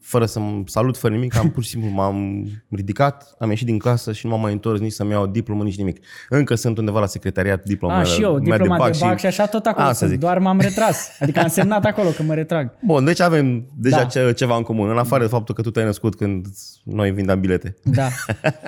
fără 0.00 0.26
să 0.26 0.40
salut, 0.66 0.96
fără 0.96 1.14
nimic, 1.14 1.36
am 1.36 1.50
pur 1.50 1.62
și 1.62 1.68
simplu 1.68 1.90
m-am 1.90 2.46
ridicat, 2.68 3.34
am 3.38 3.48
ieșit 3.48 3.66
din 3.66 3.78
clasă 3.78 4.12
și 4.12 4.26
nu 4.26 4.32
m-am 4.32 4.40
mai 4.40 4.52
întors 4.52 4.80
nici 4.80 4.92
să-mi 4.92 5.10
iau 5.10 5.26
diplomă, 5.26 5.62
nici 5.62 5.76
nimic. 5.76 6.04
Încă 6.28 6.54
sunt 6.54 6.78
undeva 6.78 7.00
la 7.00 7.06
secretariat 7.06 7.64
diploma 7.64 7.98
A, 7.98 8.02
și 8.02 8.22
eu, 8.22 8.38
diploma 8.38 8.76
de 8.76 8.82
bac, 8.82 8.92
de 8.92 8.98
bac 9.00 9.14
și... 9.14 9.18
și 9.18 9.26
așa 9.26 9.46
tot 9.46 9.66
acolo 9.66 9.86
A, 9.86 9.92
sunt, 9.92 10.18
doar 10.18 10.38
m-am 10.38 10.60
retras. 10.60 11.10
Adică 11.20 11.40
am 11.40 11.48
semnat 11.48 11.84
acolo 11.84 12.08
că 12.08 12.22
mă 12.22 12.34
retrag. 12.34 12.72
Bun, 12.84 13.04
deci 13.04 13.20
avem 13.20 13.66
deja 13.76 14.08
da. 14.14 14.32
ceva 14.32 14.56
în 14.56 14.62
comun, 14.62 14.90
în 14.90 14.98
afară 14.98 15.22
de 15.22 15.28
faptul 15.28 15.54
că 15.54 15.62
tu 15.62 15.70
te-ai 15.70 15.84
născut 15.84 16.14
când 16.16 16.46
noi 16.84 17.10
vindeam 17.10 17.40
bilete. 17.40 17.76
Da. 17.82 18.08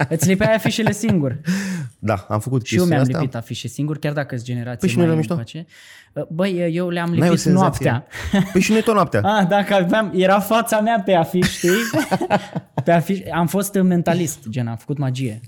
Îți 0.08 0.28
lipeai 0.28 0.54
afișele 0.54 0.92
singur. 0.92 1.40
Da, 1.98 2.26
am 2.28 2.40
făcut 2.40 2.66
Și 2.66 2.76
eu 2.76 2.84
mi-am 2.84 3.00
asta. 3.00 3.18
lipit 3.18 3.34
afișe 3.34 3.68
singur, 3.68 3.98
chiar 3.98 4.12
dacă 4.12 4.34
sunt 4.34 4.46
generații 4.46 4.78
păi 4.78 4.88
și 4.88 5.06
mai 5.06 5.16
mișto. 5.16 5.36
Face. 5.36 5.66
Băi, 6.28 6.75
eu 6.75 6.88
le-am 6.88 7.12
lipit 7.12 7.45
noaptea. 7.45 8.07
Păi 8.52 8.61
și 8.61 8.73
noi 8.73 8.83
tot 8.83 8.95
noaptea. 8.95 9.21
ah, 9.38 9.47
dacă 9.49 9.75
aveam, 9.75 10.12
era 10.14 10.40
fața 10.40 10.81
mea 10.81 11.02
pe 11.04 11.14
afiș, 11.14 11.57
știi? 11.57 11.71
pe 12.85 12.92
afiș, 12.92 13.19
am 13.33 13.47
fost 13.47 13.75
mentalist, 13.75 14.49
gen, 14.49 14.66
am 14.66 14.76
făcut 14.76 14.99
magie. 14.99 15.40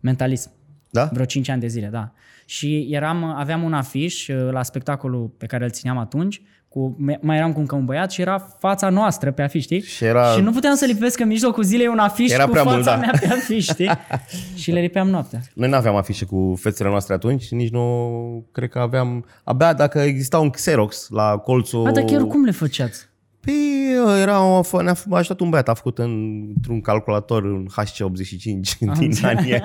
Mentalism. 0.00 0.50
Da? 0.90 1.08
Vreo 1.12 1.24
5 1.24 1.48
ani 1.48 1.60
de 1.60 1.66
zile, 1.66 1.86
da. 1.86 2.12
și 2.46 2.88
eram, 2.90 3.24
aveam 3.24 3.62
un 3.62 3.72
afiș 3.72 4.28
uh, 4.28 4.50
la 4.50 4.62
spectacolul 4.62 5.34
pe 5.38 5.46
care 5.46 5.64
îl 5.64 5.70
țineam 5.70 5.98
atunci, 5.98 6.42
cu, 6.74 6.96
mai 7.20 7.36
eram 7.36 7.52
cu 7.52 7.60
încă 7.60 7.74
un 7.74 7.84
băiat 7.84 8.10
și 8.10 8.20
era 8.20 8.38
fața 8.58 8.88
noastră 8.88 9.32
pe 9.32 9.42
afiș, 9.42 9.62
știi? 9.62 9.82
Și 9.82 10.04
era- 10.04 10.32
și 10.32 10.40
nu 10.40 10.50
puteam 10.50 10.74
să 10.74 10.84
lipesc 10.84 11.20
în 11.20 11.26
mijlocul 11.26 11.62
zilei 11.62 11.86
un 11.86 11.98
afiș 11.98 12.30
Era 12.32 12.44
cu 12.44 12.50
prea 12.50 12.62
fața 12.62 12.74
mult, 12.74 12.86
da. 12.86 12.96
mea 12.96 13.10
pe 13.20 13.26
afiș, 13.26 13.64
știi? 13.64 13.90
și 14.62 14.70
le 14.70 14.80
lipeam 14.80 15.08
noaptea. 15.08 15.40
Noi 15.54 15.68
nu 15.68 15.74
aveam 15.76 15.96
afișe 15.96 16.24
cu 16.24 16.54
fețele 16.60 16.88
noastre 16.88 17.14
atunci, 17.14 17.50
nici 17.50 17.70
nu 17.70 18.48
cred 18.52 18.68
că 18.68 18.78
aveam... 18.78 19.24
Abia 19.44 19.72
dacă 19.72 19.98
exista 19.98 20.38
un 20.38 20.50
Xerox 20.50 21.08
la 21.10 21.36
colțul... 21.36 21.86
A, 21.86 21.90
dar 21.90 22.04
chiar 22.04 22.22
cum 22.22 22.44
le 22.44 22.50
făceați? 22.50 23.08
Păi 23.44 24.20
era 24.20 24.44
o, 24.44 24.62
fă- 24.62 24.82
ne-a 24.82 24.94
f- 24.94 25.04
a 25.10 25.16
ajutat 25.16 25.40
un 25.40 25.50
băiat, 25.50 25.68
a 25.68 25.74
făcut 25.74 25.98
în- 25.98 26.48
într-un 26.56 26.80
calculator 26.80 27.44
în 27.44 27.66
HC85 27.78 28.36
din 28.78 28.88
înțeles. 28.88 29.22
anii 29.22 29.52
aia. 29.52 29.62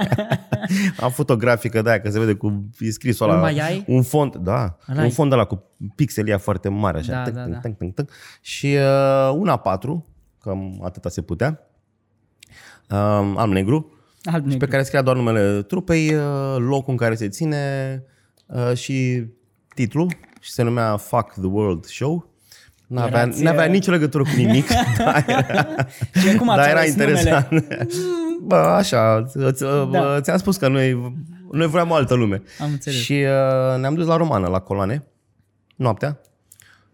Am 1.03 1.09
făcut 1.09 1.29
o 1.29 1.35
grafică 1.35 1.81
de 1.81 1.89
aia, 1.89 2.01
că 2.01 2.09
se 2.09 2.19
vede 2.19 2.33
cu 2.33 2.69
e 2.79 2.89
scris 2.91 3.19
ăla. 3.19 3.33
Îl 3.33 3.39
mai 3.39 3.57
ai? 3.59 3.83
Un 3.87 4.01
font, 4.01 4.35
da, 4.35 4.77
Îl 4.87 4.93
un 4.95 4.99
ai? 4.99 5.11
font 5.11 5.31
ăla 5.31 5.45
cu 5.45 5.63
pixelia 5.95 6.37
foarte 6.37 6.69
mare 6.69 6.97
așa. 6.97 7.11
Da, 7.11 7.21
tâng, 7.23 7.35
da, 7.35 7.41
tâng, 7.41 7.53
da. 7.53 7.59
tâng, 7.59 7.75
tâng, 7.77 7.93
tâng. 7.93 8.09
Și 8.41 8.65
uh, 8.75 9.35
una 9.35 9.57
patru, 9.57 10.05
cam 10.41 10.81
atâta 10.83 11.09
se 11.09 11.21
putea. 11.21 11.59
Um, 12.89 13.37
alb 13.37 13.51
negru. 13.51 13.93
Alb 14.23 14.43
Și 14.43 14.47
negru. 14.49 14.65
pe 14.65 14.71
care 14.71 14.83
scria 14.83 15.01
doar 15.01 15.15
numele 15.15 15.61
trupei, 15.61 16.13
uh, 16.15 16.21
locul 16.57 16.91
în 16.91 16.97
care 16.97 17.15
se 17.15 17.29
ține 17.29 17.57
uh, 18.45 18.73
și 18.77 19.23
titlul 19.75 20.07
și 20.39 20.51
se 20.51 20.63
numea 20.63 20.97
Fuck 20.97 21.31
the 21.31 21.45
World 21.47 21.85
Show. 21.85 22.28
N-avea, 22.89 23.21
Erați, 23.21 23.43
n-avea 23.43 23.63
uh, 23.65 23.69
nicio 23.71 23.91
legătură 23.91 24.23
cu 24.23 24.29
nimic, 24.35 24.67
dar 24.97 25.25
era, 25.27 25.67
Și 26.21 26.35
cum 26.37 26.49
ați 26.49 26.59
dar 26.59 26.69
era 26.69 26.79
ales 26.79 26.89
interesant. 26.91 27.49
numele? 27.49 27.87
Bă, 28.41 28.55
așa, 28.55 29.23
ți- 29.25 29.59
Da. 29.63 29.83
da. 29.91 30.21
ți-am 30.21 30.37
spus 30.37 30.57
că 30.57 30.67
noi, 30.67 31.13
noi 31.51 31.67
vreau 31.67 31.87
o 31.89 31.93
altă 31.93 32.13
lume. 32.13 32.41
Am 32.59 32.69
înțeles. 32.71 32.99
Și 32.99 33.13
uh, 33.13 33.79
ne-am 33.79 33.93
dus 33.93 34.05
la 34.07 34.15
romană, 34.17 34.47
la 34.47 34.59
coloane, 34.59 35.03
noaptea, 35.75 36.19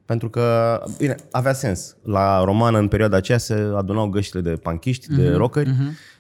pentru 0.06 0.30
că, 0.30 0.80
bine, 0.98 1.16
avea 1.32 1.54
sens. 1.54 1.96
La 2.04 2.44
romană, 2.44 2.78
în 2.78 2.88
perioada 2.88 3.18
aceea, 3.18 3.38
se 3.38 3.54
adunau 3.76 4.08
găștile 4.10 4.42
de 4.42 4.50
panchiști, 4.50 5.08
Mhm, 5.12 5.22
de 5.22 5.30
rockeri 5.32 5.70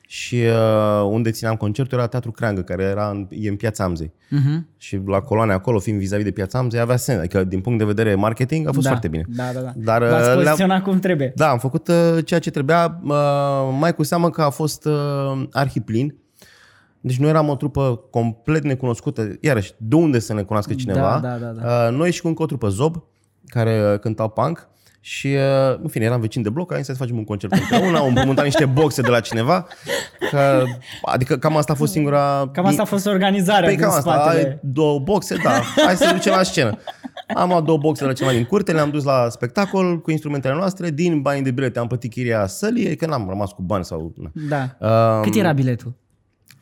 și 0.07 0.35
uh, 0.35 1.07
unde 1.09 1.31
țineam 1.31 1.55
concertul 1.55 1.97
era 1.97 2.07
Teatru 2.07 2.31
Creangă, 2.31 2.61
care 2.61 2.83
era 2.83 3.09
în, 3.09 3.27
e 3.29 3.49
în 3.49 3.55
Piața 3.55 3.83
Amzei. 3.83 4.11
Mhm. 4.29 4.67
Și 4.77 4.99
la 5.05 5.19
coloane 5.19 5.53
acolo, 5.53 5.79
fiind 5.79 5.99
vis-a-vis 5.99 6.25
de 6.25 6.31
Piața 6.31 6.59
Amzei, 6.59 6.79
avea 6.79 6.95
sens. 6.95 7.19
Adică, 7.19 7.43
din 7.43 7.61
punct 7.61 7.79
de 7.79 7.85
vedere 7.85 8.15
marketing, 8.15 8.67
a 8.67 8.71
fost 8.71 8.83
da, 8.83 8.89
foarte 8.89 9.07
bine. 9.07 9.25
Da, 9.27 9.43
da, 9.53 9.59
da. 9.59 9.71
Dar, 9.75 10.01
V-ați 10.01 10.13
uh, 10.21 10.25
le-am- 10.25 10.37
poziționat 10.43 10.83
cum 10.83 10.99
trebuie. 10.99 11.31
Da, 11.35 11.49
am 11.49 11.57
făcut 11.59 11.87
uh, 11.87 12.17
ceea 12.25 12.39
ce 12.39 12.51
trebuia, 12.51 12.99
uh, 13.03 13.75
mai 13.79 13.95
cu 13.95 14.03
seamă 14.03 14.29
că 14.29 14.41
a 14.41 14.49
fost 14.49 14.85
uh, 14.85 15.43
arhiplin. 15.51 16.15
Deci 17.01 17.17
nu 17.17 17.27
eram 17.27 17.49
o 17.49 17.55
trupă 17.55 17.95
complet 18.09 18.63
necunoscută. 18.63 19.37
Iarăși, 19.41 19.71
de 19.77 19.95
unde 19.95 20.19
să 20.19 20.33
ne 20.33 20.41
cunoască 20.41 20.73
cineva? 20.73 21.19
Da, 21.23 21.37
da, 21.37 21.47
da, 21.47 21.87
Uh, 21.87 21.95
noi 21.97 22.11
și 22.11 22.21
cu 22.21 22.27
încă 22.27 22.41
o 22.41 22.45
trupă 22.45 22.67
Zob, 22.69 23.03
care 23.47 23.91
uh, 23.93 23.99
cântau 23.99 24.29
punk. 24.29 24.67
Și, 25.07 25.27
uh, 25.27 25.77
în 25.81 25.87
fine, 25.87 26.05
eram 26.05 26.19
vecini 26.19 26.43
de 26.43 26.49
bloc, 26.49 26.71
am 26.71 26.77
zis 26.77 26.85
să 26.85 26.93
facem 26.93 27.17
un 27.17 27.23
concert 27.23 27.53
împreună, 27.53 27.97
am 27.97 28.07
împrumutat 28.07 28.43
niște 28.43 28.65
boxe 28.65 29.01
de 29.01 29.09
la 29.09 29.19
cineva. 29.19 29.67
Că, 30.31 30.63
adică 31.01 31.37
cam 31.37 31.57
asta 31.57 31.73
a 31.73 31.75
fost 31.75 31.91
singura... 31.91 32.49
Cam 32.53 32.65
asta 32.65 32.81
a 32.81 32.85
fost 32.85 33.05
organizarea 33.05 33.67
Păi 33.67 33.75
din 33.75 33.85
cam 33.85 33.95
asta, 33.95 34.13
spatele. 34.13 34.47
ai 34.47 34.59
două 34.61 34.99
boxe, 34.99 35.35
da, 35.43 35.61
hai 35.85 35.95
să 35.95 36.09
ducem 36.13 36.33
la 36.33 36.43
scenă. 36.43 36.77
Am 37.35 37.49
luat 37.49 37.63
două 37.63 37.77
boxe 37.77 38.01
de 38.01 38.09
la 38.09 38.15
ceva 38.15 38.31
din 38.31 38.45
curte, 38.45 38.71
le-am 38.71 38.89
dus 38.89 39.03
la 39.03 39.29
spectacol 39.29 40.01
cu 40.01 40.11
instrumentele 40.11 40.53
noastre, 40.53 40.89
din 40.89 41.21
banii 41.21 41.43
de 41.43 41.51
bilete 41.51 41.79
am 41.79 41.87
plătit 41.87 42.11
chiria 42.11 42.47
sălii, 42.47 42.85
adică 42.85 43.05
n-am 43.05 43.29
rămas 43.29 43.51
cu 43.51 43.61
bani 43.61 43.85
sau... 43.85 44.13
Na. 44.15 44.31
Da. 44.79 44.87
Um, 45.17 45.23
Cât 45.23 45.35
era 45.35 45.51
biletul? 45.51 45.93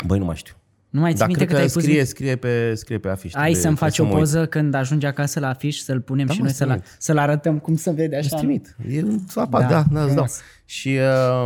Băi, 0.06 0.20
nu 0.20 0.26
mai 0.26 0.36
știu. 0.36 0.54
Nu 0.94 1.00
mai 1.00 1.10
ții 1.10 1.20
Dar 1.20 1.28
minte 1.28 1.46
cred 1.46 1.48
cât 1.48 1.58
că 1.58 1.64
ai 1.64 1.70
pus? 1.74 1.84
scrie, 1.84 2.04
scrie, 2.06 2.36
pe, 2.36 2.74
scrie 2.76 2.98
pe 2.98 3.10
afiș. 3.10 3.34
Ai 3.34 3.42
Trebuie- 3.42 3.62
să-mi 3.62 3.76
faci 3.76 4.00
o 4.00 4.04
trebuie 4.04 4.26
să 4.26 4.34
mă 4.36 4.40
uit. 4.40 4.48
poză 4.50 4.60
când 4.60 4.74
ajungi 4.74 5.06
acasă 5.06 5.40
la 5.40 5.48
afiș, 5.50 5.78
să-l 5.80 6.02
punem 6.02 6.26
Da, 6.26 6.34
și 6.34 6.40
mă, 6.40 6.46
noi 6.46 6.54
să-l, 6.54 6.68
trimit. 6.68 6.86
să-l 7.00 7.18
arătăm 7.18 7.60
cum 7.60 7.76
se 7.76 7.92
vede 7.92 8.16
Îți 8.18 8.26
așa. 8.28 8.38
trimit. 8.38 8.76
E 8.90 9.04
un 9.04 9.20
apa, 9.36 9.60
Da, 9.60 9.68
da, 9.68 9.74
da, 9.74 9.84
da, 9.92 10.04
îți 10.04 10.16
dau. 10.16 10.24
frumos. 10.24 10.40
Și 10.66 10.98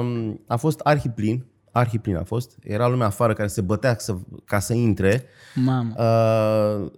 uh, 0.01 0.33
a 0.47 0.55
fost 0.55 0.79
arhiplin, 0.79 1.45
arhiplin 1.71 2.15
a 2.15 2.23
fost. 2.23 2.57
Era 2.63 2.87
lumea 2.87 3.05
afară 3.07 3.33
care 3.33 3.47
se 3.47 3.61
bătea 3.61 3.95
să, 3.99 4.15
ca 4.45 4.59
să 4.59 4.73
intre. 4.73 5.23
Mamă. 5.55 5.93
Uh, 5.97 6.91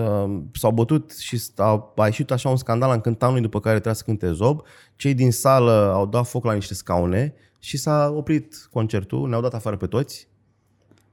uh, 0.00 0.40
s-au 0.52 0.70
bătut 0.72 1.16
și 1.18 1.42
a, 1.56 1.92
a 1.96 2.04
ieșit 2.04 2.30
așa 2.30 2.48
un 2.48 2.56
scandal 2.56 2.92
în 2.92 3.00
cântanului 3.00 3.40
după 3.42 3.60
care 3.60 3.74
trebuia 3.74 3.94
să 3.94 4.02
cânte 4.06 4.32
Zob. 4.32 4.60
Cei 4.96 5.14
din 5.14 5.32
sală 5.32 5.90
au 5.94 6.06
dat 6.06 6.26
foc 6.26 6.44
la 6.44 6.52
niște 6.52 6.74
scaune 6.74 7.34
și 7.58 7.76
s-a 7.76 8.12
oprit 8.16 8.68
concertul, 8.72 9.28
ne-au 9.28 9.40
dat 9.40 9.54
afară 9.54 9.76
pe 9.76 9.86
toți. 9.86 10.28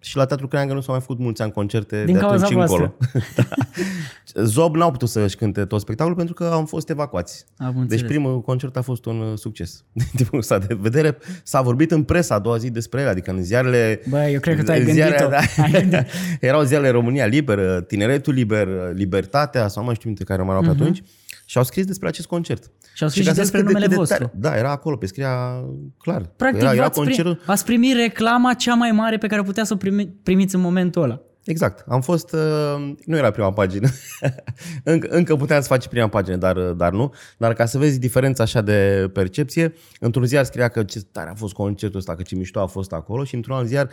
Și 0.03 0.15
la 0.15 0.25
Teatru 0.25 0.47
Creangă 0.47 0.73
nu 0.73 0.81
s-au 0.81 0.93
mai 0.93 1.01
făcut 1.01 1.19
mulți 1.19 1.41
ani 1.41 1.51
concerte 1.51 2.03
Din 2.05 2.13
de 2.13 2.19
cauza 2.19 2.45
atunci 2.45 2.61
încolo. 2.61 2.95
voastră. 2.99 3.23
da. 3.35 4.43
Zob 4.43 4.75
n-au 4.75 4.91
putut 4.91 5.09
să-și 5.09 5.35
cânte 5.35 5.65
tot 5.65 5.79
spectacolul 5.79 6.17
pentru 6.17 6.33
că 6.33 6.49
am 6.53 6.65
fost 6.65 6.89
evacuați. 6.89 7.45
Am 7.57 7.71
Deci 7.71 7.81
înțeles. 7.81 8.01
primul 8.03 8.41
concert 8.41 8.77
a 8.77 8.81
fost 8.81 9.05
un 9.05 9.19
uh, 9.19 9.37
succes. 9.37 9.83
Din 9.93 10.05
punctul 10.15 10.37
ăsta 10.39 10.57
de 10.57 10.77
vedere, 10.79 11.17
s-a 11.43 11.61
vorbit 11.61 11.91
în 11.91 12.03
presa 12.03 12.35
a 12.35 12.39
doua 12.39 12.57
zi 12.57 12.69
despre 12.69 13.01
el, 13.01 13.07
adică 13.07 13.31
în 13.31 13.43
ziarele... 13.43 14.01
Bă, 14.09 14.17
eu 14.23 14.39
cred 14.39 14.55
că 14.57 14.63
tu 14.63 14.71
ai 14.71 14.79
în 14.79 14.85
gândit-o. 14.85 15.29
Ai 15.61 15.71
gândit. 15.71 16.05
erau 16.39 16.61
ziarele 16.61 16.89
România 16.89 17.25
Liberă, 17.25 17.81
Tineretul 17.81 18.33
Liber, 18.33 18.67
Libertatea, 18.93 19.67
sau 19.67 19.83
mai 19.83 19.95
știu 19.95 20.07
minte 20.09 20.23
care 20.23 20.41
mai 20.41 20.55
erau 20.57 20.75
pe 20.75 20.81
atunci, 20.81 21.03
și 21.51 21.57
au 21.57 21.63
scris 21.63 21.85
despre 21.85 22.07
acest 22.07 22.27
concert. 22.27 22.63
Mhm. 22.63 22.89
Și 22.95 23.03
au 23.03 23.09
scris 23.09 23.25
ca 23.25 23.29
și 23.31 23.35
să 23.37 23.41
despre 23.41 23.59
zic 23.59 23.67
cât 23.67 23.79
de- 23.79 23.85
numele 23.85 23.85
cât 23.85 23.93
de 23.93 23.95
vostru. 23.95 24.17
tare- 24.39 24.53
Da, 24.53 24.57
era 24.57 24.71
acolo, 24.71 24.95
pe 24.97 25.05
scria 25.05 25.63
clar. 25.97 26.21
Practic, 26.35 26.61
era, 26.61 26.71
era 26.73 26.81
v-ați, 26.81 26.97
concertul... 26.97 27.35
prim, 27.35 27.45
ați 27.51 27.65
primit 27.65 27.95
reclama 27.95 28.53
cea 28.53 28.73
mai 28.73 28.91
mare 28.91 29.17
pe 29.17 29.27
care 29.27 29.41
putea 29.41 29.63
să 29.63 29.73
o 29.73 29.77
primi, 29.77 30.07
primiți 30.23 30.55
în 30.55 30.61
momentul 30.61 31.03
ăla. 31.03 31.21
Exact. 31.43 31.83
Am 31.87 32.01
fost... 32.01 32.33
Uh, 32.33 32.93
nu 33.05 33.17
era 33.17 33.31
prima 33.31 33.51
pagină. 33.51 33.87
încă, 34.83 35.07
încă 35.09 35.35
puteam 35.35 35.61
să 35.61 35.67
faci 35.67 35.87
prima 35.87 36.07
pagină, 36.07 36.35
dar, 36.35 36.55
uh, 36.55 36.75
dar 36.75 36.91
nu. 36.91 37.13
Dar 37.37 37.53
ca 37.53 37.65
să 37.65 37.77
vezi 37.77 37.99
diferența 37.99 38.43
așa 38.43 38.61
de 38.61 39.09
percepție, 39.13 39.73
într-un 39.99 40.25
ziar 40.25 40.43
scria 40.43 40.67
că 40.67 40.83
ce 40.83 40.99
tare 41.11 41.29
a 41.29 41.33
fost 41.33 41.53
concertul 41.53 41.99
ăsta, 41.99 42.15
că 42.15 42.21
ce 42.21 42.35
mișto 42.35 42.59
a 42.59 42.65
fost 42.65 42.91
acolo 42.91 43.23
și 43.23 43.35
într-un 43.35 43.55
alt 43.55 43.67
ziar 43.67 43.89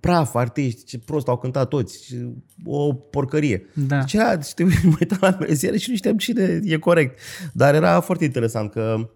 praf, 0.00 0.34
artiști, 0.34 0.84
ce 0.84 0.98
prost 0.98 1.28
au 1.28 1.36
cântat 1.38 1.68
toți, 1.68 2.02
ce- 2.06 2.32
o 2.64 2.92
porcărie. 2.92 3.66
Da. 3.74 3.98
Deci 3.98 4.12
era, 4.12 4.40
știu, 4.40 4.66
mă 4.84 4.96
uitam 5.00 5.18
la 5.20 5.38
ziare 5.52 5.76
și 5.76 5.90
nu 5.90 5.96
știam 5.96 6.16
cine 6.16 6.60
e 6.64 6.76
corect. 6.76 7.18
Dar 7.52 7.74
era 7.74 8.00
foarte 8.00 8.24
interesant 8.24 8.70
că 8.70 9.08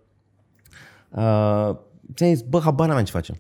uh, 1.11 1.77
ți-am 2.15 2.35
zis, 2.35 2.41
bă, 2.43 2.61
habar 2.61 2.87
n-aveam 2.87 3.05
ce 3.05 3.13
facem. 3.13 3.37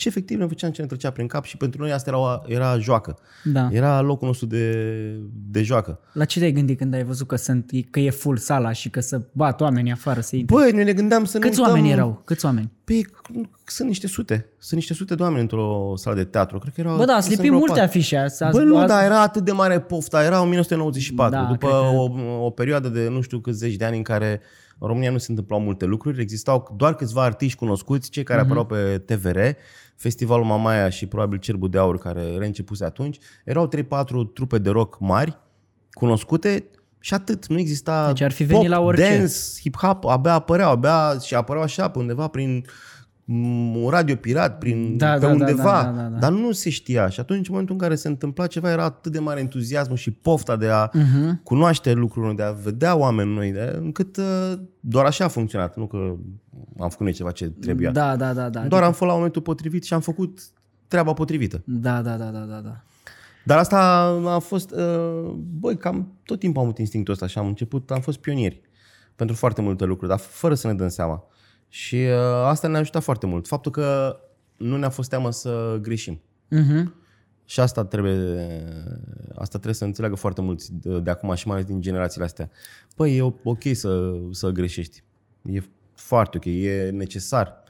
Și 0.00 0.08
efectiv 0.08 0.38
ne 0.38 0.46
făceam 0.46 0.70
ce 0.70 0.80
ne 0.80 0.86
trecea 0.86 1.10
prin 1.10 1.26
cap 1.26 1.44
și 1.44 1.56
pentru 1.56 1.80
noi 1.80 1.92
asta 1.92 2.10
era, 2.10 2.18
o, 2.18 2.38
era 2.46 2.78
joacă. 2.78 3.18
Da. 3.44 3.68
Era 3.72 4.00
locul 4.00 4.26
nostru 4.26 4.46
de, 4.46 4.72
de 5.50 5.62
joacă. 5.62 6.00
La 6.12 6.24
ce 6.24 6.38
te-ai 6.38 6.52
gândit 6.52 6.78
când 6.78 6.94
ai 6.94 7.04
văzut 7.04 7.26
că, 7.26 7.36
sunt, 7.36 7.70
că 7.90 8.00
e 8.00 8.10
full 8.10 8.36
sala 8.36 8.72
și 8.72 8.90
că 8.90 9.00
să 9.00 9.20
bat 9.32 9.60
oamenii 9.60 9.92
afară 9.92 10.20
să 10.20 10.36
intre? 10.36 10.56
Băi, 10.56 10.70
noi 10.72 10.84
ne 10.84 10.92
gândeam 10.92 11.24
să 11.24 11.38
Câți 11.38 11.54
ne 11.58 11.60
uităm... 11.60 11.74
oameni 11.74 11.92
erau? 11.92 12.22
Câți 12.24 12.44
oameni? 12.44 12.70
Păi, 12.84 13.06
sunt 13.64 13.88
niște 13.88 14.06
sute. 14.06 14.46
Sunt 14.58 14.78
niște 14.80 14.94
sute 14.94 15.14
de 15.14 15.22
oameni 15.22 15.40
într-o 15.40 15.92
sală 15.96 16.16
de 16.16 16.24
teatru. 16.24 16.58
Cred 16.58 16.72
că 16.74 16.80
erau... 16.80 16.96
Bă, 16.96 17.04
da, 17.04 17.12
ați 17.12 17.22
sunt 17.26 17.30
lipit 17.36 17.48
vreo 17.48 17.58
multe 17.58 17.80
patru. 17.80 17.88
afișe. 17.88 18.16
Ați, 18.16 18.42
ați, 18.42 18.56
Bă, 18.58 18.62
nu, 18.62 18.78
ați- 18.78 18.88
dar 18.88 19.04
era 19.04 19.22
atât 19.22 19.44
de 19.44 19.52
mare 19.52 19.80
pofta. 19.80 20.24
Era 20.24 20.40
1994. 20.42 21.34
Da, 21.34 21.40
după 21.50 21.66
cred 21.66 21.70
că- 21.80 21.96
o, 21.96 22.44
o 22.44 22.50
perioadă 22.50 22.88
de 22.88 23.08
nu 23.08 23.20
știu 23.20 23.38
câți 23.38 23.58
zeci 23.58 23.74
de 23.74 23.84
ani 23.84 23.96
în 23.96 24.02
care 24.02 24.40
în 24.78 24.88
România 24.88 25.10
nu 25.10 25.18
se 25.18 25.26
întâmplau 25.30 25.60
multe 25.60 25.84
lucruri. 25.84 26.20
Existau 26.20 26.74
doar 26.76 26.94
câțiva 26.94 27.22
artiști 27.22 27.58
cunoscuți, 27.58 28.10
cei 28.10 28.22
Mhm. 28.22 28.30
care 28.32 28.44
apăreau 28.44 28.66
pe 28.66 28.98
TVR, 28.98 29.38
Festivalul 29.96 30.44
Mamaia 30.44 30.88
și 30.88 31.06
probabil 31.06 31.38
Cerbul 31.38 31.68
de 31.70 31.78
Aur, 31.78 31.98
care 31.98 32.36
reîncepuse 32.38 32.84
atunci. 32.84 33.18
Erau 33.44 33.66
3-4 33.66 34.24
trupe 34.24 34.58
de 34.58 34.70
rock 34.70 34.96
mari, 35.00 35.38
cunoscute 35.92 36.64
și 37.00 37.14
atât. 37.14 37.46
Nu 37.46 37.58
exista 37.58 38.06
Deci 38.06 38.20
ar 38.20 38.32
fi 38.32 38.44
venit 38.44 38.62
pop, 38.62 38.70
la 38.70 38.80
orice. 38.80 39.02
dance, 39.16 39.34
hip-hop, 39.60 39.98
abia 40.08 40.32
apăreau, 40.32 40.70
abia 40.70 41.18
și 41.24 41.34
apăreau 41.34 41.64
așa 41.64 41.88
pe 41.90 41.98
undeva 41.98 42.28
prin 42.28 42.50
mm, 42.54 42.62
un 43.28 43.88
radio 43.90 44.14
pirat, 44.16 44.58
prin, 44.58 44.96
Da, 44.96 45.12
pe 45.12 45.18
da, 45.18 45.26
da, 45.26 45.32
undeva, 45.32 45.62
da, 45.62 45.82
da, 45.82 46.02
da, 46.02 46.08
da. 46.08 46.18
dar 46.18 46.32
nu 46.32 46.52
se 46.52 46.70
știa. 46.70 47.08
Și 47.08 47.20
atunci, 47.20 47.38
în 47.38 47.46
momentul 47.48 47.74
în 47.74 47.80
care 47.80 47.94
se 47.94 48.08
întâmpla 48.08 48.46
ceva, 48.46 48.70
era 48.70 48.84
atât 48.84 49.12
de 49.12 49.18
mare 49.18 49.40
entuziasmul 49.40 49.96
și 49.96 50.10
pofta 50.10 50.56
de 50.56 50.68
a 50.68 50.90
Mhm. 50.92 51.02
uh-huh. 51.02 51.42
cunoaște 51.42 51.92
lucrurile, 51.92 52.32
de 52.34 52.42
a 52.42 52.50
vedea 52.50 52.96
oameni 52.96 53.34
noi, 53.34 53.50
de, 53.52 53.76
încât 53.80 54.16
uh, 54.16 54.52
doar 54.80 55.04
așa 55.04 55.24
a 55.24 55.28
funcționat, 55.28 55.76
nu 55.76 55.86
că 55.86 55.96
am 56.78 56.88
făcut 56.88 57.00
noi 57.00 57.12
ceva 57.12 57.30
ce 57.30 57.46
trebuia. 57.60 57.90
Da, 57.90 58.16
da, 58.16 58.32
da, 58.32 58.48
da. 58.48 58.60
Doar 58.60 58.82
am 58.82 58.92
fost 58.92 59.10
la 59.10 59.16
momentul 59.16 59.42
potrivit 59.42 59.84
și 59.84 59.94
am 59.94 60.00
făcut 60.00 60.38
treaba 60.88 61.12
potrivită. 61.12 61.62
Da, 61.64 62.02
da, 62.02 62.16
da, 62.16 62.24
da, 62.24 62.38
da, 62.38 62.60
da. 62.64 62.82
Dar 63.44 63.58
asta 63.58 63.78
a 64.26 64.38
fost, 64.38 64.70
uh, 64.70 65.30
băi, 65.60 65.76
cam 65.76 66.12
tot 66.24 66.38
timpul 66.38 66.60
am 66.60 66.66
avut 66.66 66.78
instinctul 66.78 67.12
ăsta 67.12 67.26
și 67.26 67.38
am 67.38 67.46
început, 67.46 67.90
am 67.90 68.00
fost 68.00 68.18
pionieri 68.18 68.60
pentru 69.16 69.36
foarte 69.36 69.62
multe 69.62 69.84
lucruri, 69.84 70.10
dar 70.10 70.18
fără 70.18 70.54
să 70.54 70.66
ne 70.66 70.74
dăm 70.74 70.88
seama. 70.88 71.22
Și 71.68 71.96
uh, 71.96 72.44
asta 72.44 72.68
ne-a 72.68 72.80
ajutat 72.80 73.02
foarte 73.02 73.26
mult. 73.26 73.46
Faptul 73.46 73.72
că 73.72 74.16
nu 74.56 74.76
ne-a 74.76 74.90
fost 74.90 75.08
teamă 75.08 75.30
să 75.30 75.78
greșim. 75.82 76.20
Mhm. 76.48 76.94
Și 77.44 77.60
asta 77.60 77.84
trebuie, 77.84 78.42
asta 79.28 79.48
trebuie 79.48 79.74
să 79.74 79.84
înțeleagă 79.84 80.16
foarte 80.16 80.40
mulți 80.40 80.72
de, 80.72 80.98
de 80.98 81.10
acum 81.10 81.34
și 81.34 81.46
mai 81.46 81.56
ales 81.56 81.68
din 81.68 81.80
generațiile 81.80 82.24
astea. 82.24 82.50
Păi 82.96 83.16
e 83.16 83.22
ok 83.42 83.62
să, 83.72 84.12
să 84.30 84.48
greșești. 84.48 85.02
E 85.42 85.62
foarte 85.94 86.36
ok, 86.36 86.44
e 86.44 86.90
necesar 86.92 87.62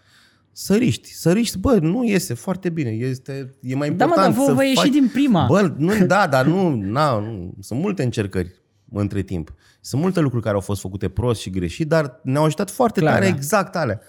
săriști, 0.53 1.13
săriști, 1.13 1.59
bă, 1.59 1.79
nu 1.81 2.05
iese 2.05 2.35
foarte 2.35 2.69
bine, 2.69 2.91
este, 2.91 3.55
e 3.61 3.75
mai 3.75 3.91
Da, 3.91 4.05
mă, 4.05 4.11
important 4.11 4.35
dar 4.35 4.45
vă, 4.45 4.51
să 4.51 4.53
vă 4.53 4.65
ieși 4.65 4.75
faci... 4.75 4.89
din 4.91 5.09
prima. 5.13 5.47
Bă, 5.47 5.73
nu, 5.77 6.07
da, 6.07 6.27
dar 6.27 6.47
nu, 6.47 6.75
na, 6.75 7.19
nu, 7.19 7.55
sunt 7.61 7.81
multe 7.81 8.03
încercări 8.03 8.61
între 8.93 9.23
timp. 9.23 9.55
Sunt 9.81 10.03
multe 10.03 10.21
lucruri 10.21 10.43
care 10.43 10.55
au 10.55 10.61
fost 10.61 10.81
făcute 10.81 11.09
prost 11.09 11.41
și 11.41 11.51
greșit, 11.51 11.89
dar 11.89 12.21
ne-au 12.23 12.45
ajutat 12.45 12.71
foarte 12.71 13.01
Clar, 13.01 13.13
tare 13.13 13.29
da. 13.29 13.35
exact 13.37 13.77
alea. 13.77 14.01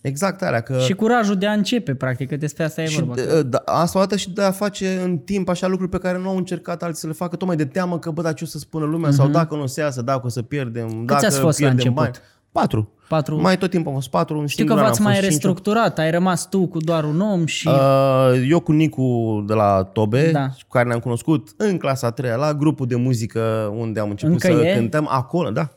Exact 0.00 0.42
alea. 0.42 0.60
Că 0.60 0.78
Și 0.78 0.92
curajul 0.94 1.36
de 1.36 1.46
a 1.46 1.52
începe, 1.52 1.94
practic, 1.94 2.28
că 2.28 2.36
despre 2.36 2.64
asta 2.64 2.82
e 2.82 2.86
și 2.86 2.98
vorba. 2.98 3.14
de, 3.14 3.42
da, 3.42 3.58
asta 3.64 3.98
o 3.98 4.00
dată 4.00 4.16
și 4.16 4.30
de 4.30 4.42
a 4.42 4.50
face 4.50 5.00
în 5.02 5.18
timp 5.18 5.48
așa 5.48 5.66
lucruri 5.66 5.90
pe 5.90 5.98
care 5.98 6.18
nu 6.18 6.28
au 6.28 6.36
încercat 6.36 6.82
alții 6.82 7.00
să 7.00 7.06
le 7.06 7.12
facă, 7.12 7.36
tocmai 7.36 7.56
de 7.56 7.64
teamă 7.64 7.98
că, 7.98 8.10
bă, 8.10 8.22
dar 8.22 8.34
ce 8.34 8.44
o 8.44 8.46
să 8.46 8.58
spună 8.58 8.84
lumea, 8.84 9.10
sau 9.10 9.28
dacă 9.28 9.54
nu 9.54 9.62
o 9.62 9.66
să 9.66 9.80
iasă, 9.80 10.02
dacă 10.02 10.26
o 10.26 10.28
să 10.28 10.42
pierdem, 10.42 11.04
dacă 11.04 11.26
ați 11.26 11.38
fost 11.38 11.60
la 11.60 11.66
pierdem 11.66 11.86
început? 11.94 11.94
bani. 11.94 12.16
Patru. 12.52 12.92
Patru. 13.08 13.40
Mai 13.40 13.58
tot 13.58 13.70
timpul 13.70 13.88
am 13.88 13.94
fost 13.96 14.10
patru. 14.10 14.38
În 14.38 14.46
Știu 14.46 14.64
că 14.64 14.70
singur 14.70 14.84
an 14.84 14.88
v-ați 14.90 14.98
am 15.00 15.04
mai 15.04 15.14
fost 15.14 15.26
cinci. 15.28 15.42
restructurat, 15.42 15.98
ai 15.98 16.10
rămas 16.10 16.48
tu 16.48 16.66
cu 16.66 16.78
doar 16.78 17.04
un 17.04 17.20
om 17.20 17.46
și... 17.46 17.68
Uh, 17.68 18.46
eu 18.48 18.60
cu 18.60 18.72
Nicu 18.72 19.44
de 19.46 19.54
la 19.54 19.82
Tobe, 19.92 20.30
Da. 20.30 20.46
cu 20.48 20.68
care 20.70 20.88
ne-am 20.88 21.00
cunoscut 21.00 21.48
în 21.56 21.76
clasa 21.78 22.06
a 22.06 22.10
treia, 22.10 22.36
la 22.36 22.54
grupul 22.54 22.86
de 22.86 22.94
muzică 22.96 23.72
unde 23.76 24.00
am 24.00 24.10
început 24.10 24.32
Încă 24.42 24.46
să 24.60 24.66
e? 24.66 24.74
cântăm 24.74 25.06
acolo, 25.10 25.50
da. 25.50 25.68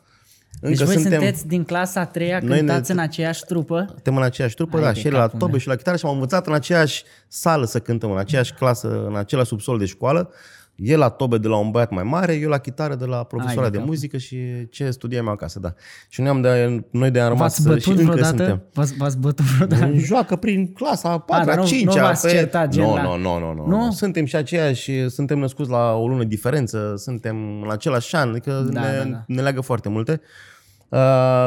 deci 0.62 0.82
voi 0.82 0.98
sunteți 0.98 1.48
din 1.48 1.64
clasa 1.64 2.00
a 2.00 2.06
treia, 2.06 2.40
Noi 2.42 2.50
ne- 2.50 2.58
cântați 2.58 2.92
în 2.92 2.98
aceeași 3.00 3.44
trupă? 3.46 3.86
Suntem 3.90 4.16
în 4.18 4.24
aceeași 4.24 4.56
trupă, 4.56 4.78
Hai 4.78 4.86
da, 4.86 4.92
de 4.92 5.00
și 5.00 5.08
el 5.08 5.14
la 5.14 5.20
capul 5.20 5.40
tobe 5.40 5.52
meu. 5.52 5.60
și 5.60 5.68
la 5.68 5.76
chitară 5.76 5.98
și 5.98 6.06
am 6.06 6.14
învățat 6.14 6.48
în 6.48 6.54
aceeași 6.54 7.04
sală 7.28 7.66
să 7.66 7.80
cântăm, 7.80 8.12
în 8.12 8.18
aceeași 8.18 8.54
clasă, 8.54 9.06
în 9.08 9.16
același 9.16 9.48
subsol 9.48 9.78
de 9.78 9.86
școală. 9.86 10.30
El 10.76 11.00
la 11.00 11.10
tobe 11.10 11.38
de 11.38 11.48
la 11.48 11.58
un 11.58 11.72
băiat 11.72 11.92
mai 11.92 12.04
mare, 12.04 12.34
eu 12.34 12.50
la 12.50 12.58
chitară 12.58 12.96
de 12.96 13.06
la 13.06 13.24
profesoara 13.24 13.62
Hai 13.62 13.66
de, 13.66 13.70
de 13.72 13.78
capul. 13.78 13.90
muzică 13.94 14.18
și 14.18 14.38
ce 14.70 14.90
studiam 14.90 15.26
eu 15.26 15.32
acasă, 15.32 15.60
da. 15.60 15.74
Și 16.10 16.22
noi, 16.22 16.30
am 16.30 16.42
de, 16.42 16.84
noi 16.92 17.12
de 17.12 17.20
am 17.20 17.28
rămas 17.28 17.42
V-ați 17.54 17.68
bătut 17.68 17.82
și 17.82 17.90
încă 17.90 18.02
vreodată? 18.02 18.28
suntem. 18.28 18.62
V-ați, 18.74 18.94
v-ați 18.98 19.18
bătut 19.18 19.46
vreodată? 19.46 19.92
Joacă 19.94 20.36
prin 20.36 20.74
clasa 20.74 21.10
a 21.10 21.12
dar 21.12 21.20
patra, 21.20 21.54
nu- 21.56 21.60
a 21.60 21.64
nu 21.64 21.68
cincea. 21.68 22.02
v-ați 22.04 22.28
certat, 22.30 22.70
gen 22.70 22.84
Nu, 22.84 22.94
la- 22.96 23.02
nu, 23.02 23.18
nu, 23.18 23.40
nu, 23.40 23.54
nu, 23.54 23.68
Nu? 23.68 23.84
nu. 23.86 23.92
Suntem 23.92 24.26
și 24.26 24.36
aceiași, 24.36 25.10
suntem 25.10 25.40
născuți 25.40 25.70
la 25.70 25.94
o 25.94 26.08
lună 26.08 26.24
diferență, 26.24 26.94
suntem 26.98 27.62
în 27.62 27.72
același 27.72 28.16
an, 28.16 28.30
adică 28.30 28.52
Da, 28.72 28.82
ne, 28.82 28.98
da, 28.98 29.04
da. 29.04 29.24
ne 29.28 29.42
leagă 29.42 29.62
foarte 29.62 29.90
multe. 29.90 30.12
Uh, 30.22 30.28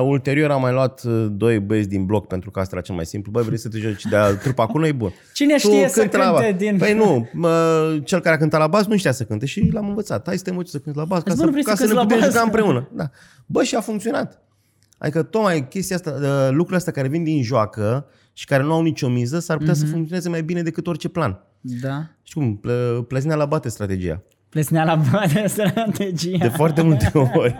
ulterior 0.03 0.51
am 0.51 0.61
mai 0.61 0.73
luat 0.73 1.03
uh, 1.05 1.27
doi 1.31 1.59
băieți 1.61 1.89
din 1.89 2.05
bloc 2.05 2.27
pentru 2.27 2.51
că 2.51 2.61
asta 2.61 2.75
era 2.77 2.85
cel 2.85 2.95
mai 2.95 3.07
simplu. 3.07 3.31
Băi, 3.31 3.43
vrei 3.43 3.59
să 3.59 3.69
te 3.69 3.79
joci 3.79 4.05
de 4.05 4.17
trupa 4.43 4.67
cu 4.67 4.79
noi? 4.79 4.93
Bun. 4.93 5.13
Cine 5.33 5.59
știe 5.59 5.89
să 5.89 6.01
cântă 6.01 6.17
la 6.17 6.25
cânte 6.33 6.51
bas. 6.51 6.59
din- 6.61 6.77
Păi 6.79 6.95
nu, 6.95 7.29
mă, 7.33 8.01
cel 8.05 8.21
care 8.21 8.35
a 8.35 8.39
cântat 8.39 8.61
la 8.61 8.67
bas 8.67 8.87
nu 8.87 8.97
știa 8.97 9.13
să 9.13 9.25
cânte 9.25 9.47
și 9.47 9.71
l-am 9.73 9.89
învățat. 9.89 10.27
Hai 10.27 10.37
să 10.37 10.45
te 10.45 10.51
învăț 10.51 10.69
să 10.71 10.79
cânti 10.79 10.99
la 10.99 11.05
bas 11.05 11.19
ca 11.23 11.25
Deci, 11.25 11.35
bă, 11.35 11.41
să, 11.41 11.45
nu 11.47 11.51
vrei 11.53 11.63
ca 11.65 11.75
să 11.75 11.77
să 11.77 11.83
ne 11.83 11.89
cânti 11.89 12.01
la 12.01 12.15
putem 12.15 12.21
bas? 12.21 12.29
juca 12.31 12.43
împreună. 12.45 12.89
Da. 12.93 13.11
Bă, 13.47 13.63
și 13.63 13.75
a 13.75 13.81
funcționat. 13.81 14.43
Adică 14.99 15.23
tocmai 15.23 15.69
chestia 15.69 15.97
asta, 15.97 16.11
uh, 16.11 16.49
lucrurile 16.51 16.77
astea 16.77 16.93
care 16.93 17.09
vin 17.09 17.25
din 17.25 17.43
joacă 17.43 18.07
și 18.33 18.47
care 18.47 18.63
nu 18.63 18.73
au 18.73 18.83
nicio 18.83 19.09
miză, 19.09 19.39
s-ar 19.39 19.57
putea 19.57 19.73
Mhm. 19.73 19.83
să 19.85 19.91
funcționeze 19.91 20.29
mai 20.29 20.43
bine 20.43 20.63
decât 20.63 20.87
orice 20.87 21.09
plan. 21.09 21.41
Da. 21.61 22.07
Și 22.23 22.35
cum? 22.35 22.57
Ple- 22.57 23.05
Pleznea 23.09 23.37
la 23.37 23.45
bate 23.45 23.69
strategia. 23.69 24.23
Plesnea 24.55 24.85
la 24.85 24.95
bani 25.13 25.43
strategia. 25.57 26.37
De 26.39 26.49
foarte 26.49 26.83
multe 26.83 27.11
ori. 27.35 27.57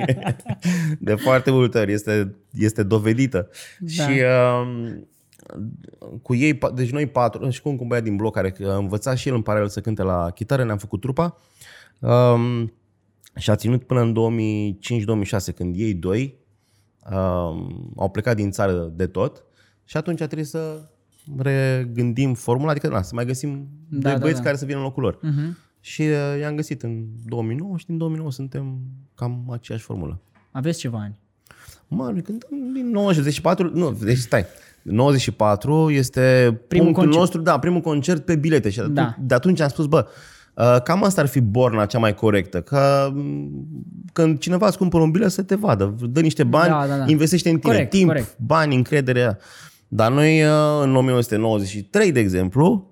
De 0.99 1.15
foarte 1.15 1.51
multe 1.51 1.79
ori. 1.79 1.93
Este, 1.93 2.35
este 2.53 2.83
dovedită. 2.83 3.49
Da. 3.79 3.89
Și 3.93 4.21
uh, 4.21 4.93
cu 6.23 6.35
ei, 6.35 6.55
pa- 6.59 6.75
deci 6.75 6.91
noi 6.91 7.07
patru, 7.07 7.51
și 7.51 7.63
cu 7.63 7.69
un 7.69 7.87
băiat 7.87 8.03
din 8.05 8.17
bloc 8.17 8.35
care 8.35 8.55
a 8.67 8.77
învățat 8.77 9.17
și 9.17 9.29
el 9.29 9.35
în 9.35 9.43
paralel 9.43 9.69
să 9.69 9.81
cânte 9.81 10.03
la 10.03 10.31
chitară, 10.31 10.65
ne-am 10.65 10.79
făcut 10.79 11.01
trupa. 11.01 11.37
Um, 11.99 12.73
și 13.37 13.51
a 13.51 13.57
ținut 13.57 13.85
până 13.85 14.01
în 14.01 14.15
2005-2006, 15.53 15.55
când 15.55 15.75
ei 15.79 15.95
doi 15.95 16.35
um, 17.11 17.93
au 17.97 18.11
plecat 18.13 18.37
din 18.37 18.51
țară 18.51 18.93
de 18.95 19.07
tot 19.07 19.43
și 19.85 19.97
atunci 19.97 20.21
a 20.21 20.27
trebuit 20.27 20.47
să 20.49 20.81
regândim 21.39 22.35
formula, 22.35 22.71
adică 22.71 22.89
na, 22.89 23.03
să 23.03 23.15
mai 23.15 23.25
găsim 23.27 23.69
Da, 23.89 24.09
da, 24.09 24.15
da, 24.15 24.21
băieți 24.21 24.39
da. 24.39 24.45
care 24.45 24.57
să 24.57 24.65
vină 24.65 24.77
în 24.79 24.85
locul 24.85 25.03
lor. 25.03 25.19
Mhm. 25.23 25.59
Și 25.87 26.03
uh, 26.03 26.41
i-am 26.41 26.55
găsit 26.55 26.83
în 26.83 27.05
2009 27.27 27.77
și 27.79 27.87
din 27.87 27.97
2009 27.99 28.31
suntem 28.33 28.79
cam 29.15 29.45
aceeași 29.53 29.85
formulă. 29.85 30.21
Aveți 30.51 30.79
ceva 30.79 30.99
ani. 30.99 31.19
Mă, 31.89 32.03
noi 32.13 32.23
cântăm 32.23 32.49
din 32.75 32.91
94, 32.91 33.71
nu, 33.75 33.91
deci 34.03 34.17
stai, 34.19 34.45
94 34.83 35.91
este 35.91 36.21
Primul 36.69 36.85
punctul 36.85 37.03
concert. 37.05 37.21
nostru, 37.21 37.41
da, 37.41 37.59
primul 37.59 37.81
concert 37.81 38.25
pe 38.25 38.37
bilete 38.37 38.71
și 38.71 38.81
atunci, 38.81 38.95
Da. 38.95 39.15
de 39.21 39.35
atunci 39.35 39.61
am 39.61 39.69
spus, 39.69 39.87
bă, 39.87 40.07
uh, 40.55 40.77
cam 40.85 41.05
asta 41.05 41.21
ar 41.21 41.27
fi 41.27 41.41
borna 41.41 41.87
cea 41.87 41.99
mai 41.99 42.15
corectă, 42.15 42.61
că 42.61 43.11
m, 43.15 43.51
când 44.13 44.39
cineva 44.39 44.67
îți 44.67 44.79
cumpără 44.79 45.03
un 45.03 45.11
bilet 45.11 45.31
să 45.31 45.43
te 45.43 45.55
vadă, 45.55 45.95
dă 46.11 46.21
niște 46.21 46.45
bani, 46.45 46.69
Da, 46.69 46.87
da, 46.87 46.97
da. 46.97 47.05
investește 47.07 47.51
în 47.51 47.59
tine, 47.59 47.73
Corect, 47.73 47.91
timp, 47.91 48.07
corect. 48.07 48.37
bani, 48.39 48.75
încredere. 48.75 49.39
Dar 49.97 50.13
noi 50.13 50.43
uh, 50.43 50.49
în 50.83 50.97
1993, 50.97 52.13
de 52.13 52.21
exemplu, 52.21 52.91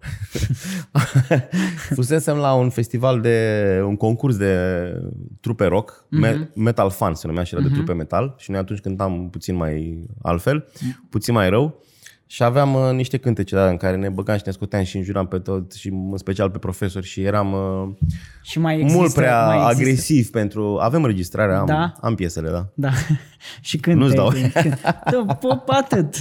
fusesem 1.94 2.36
la 2.36 2.52
un 2.54 2.70
festival 2.70 3.20
de, 3.20 3.80
un 3.86 3.96
concurs 3.96 4.36
de 4.36 4.54
trupe 5.40 5.64
rock, 5.64 6.04
Mhm. 6.10 6.20
me- 6.20 6.48
Metal 6.54 6.90
Fan 6.90 7.14
se 7.14 7.26
numea 7.26 7.42
și 7.44 7.54
era 7.54 7.62
de 7.62 7.68
trupe 7.74 7.92
metal 7.92 8.34
și 8.38 8.50
noi 8.50 8.60
atunci 8.60 8.80
cântam 8.80 9.28
puțin 9.30 9.54
mai 9.54 10.06
altfel, 10.22 10.66
puțin 11.10 11.34
mai 11.34 11.48
rău 11.48 11.82
și 12.26 12.42
aveam 12.42 12.74
uh, 12.74 12.90
niște 12.92 13.16
cântece 13.16 13.54
de 13.54 13.60
în 13.60 13.76
care 13.76 13.96
ne 13.96 14.08
băgam 14.08 14.36
și 14.36 14.42
ne 14.46 14.52
scoteam 14.52 14.82
și 14.82 14.96
înjuram 14.96 15.26
pe 15.26 15.38
tot 15.38 15.72
și 15.72 15.88
în 15.88 16.16
special 16.16 16.50
pe 16.50 16.58
profesori 16.58 17.06
și 17.06 17.22
eram 17.22 17.52
uh, 17.52 17.88
Și 18.42 18.58
mai 18.58 18.74
există, 18.78 18.98
mult 18.98 19.12
prea 19.12 19.46
mai 19.46 19.56
există. 19.56 19.80
agresiv 19.80 20.30
pentru... 20.30 20.78
Avem 20.80 21.02
înregistrare, 21.02 21.54
am, 21.54 21.66
Da? 21.66 21.92
am 22.00 22.14
piesele, 22.14 22.50
da. 22.50 22.66
Da. 22.74 22.90
și 23.60 23.76
când 23.78 23.96
Nu-ți 23.96 24.14
dau. 24.14 24.32
Da, 25.26 25.34
pop, 25.34 25.68
atât. 25.68 26.14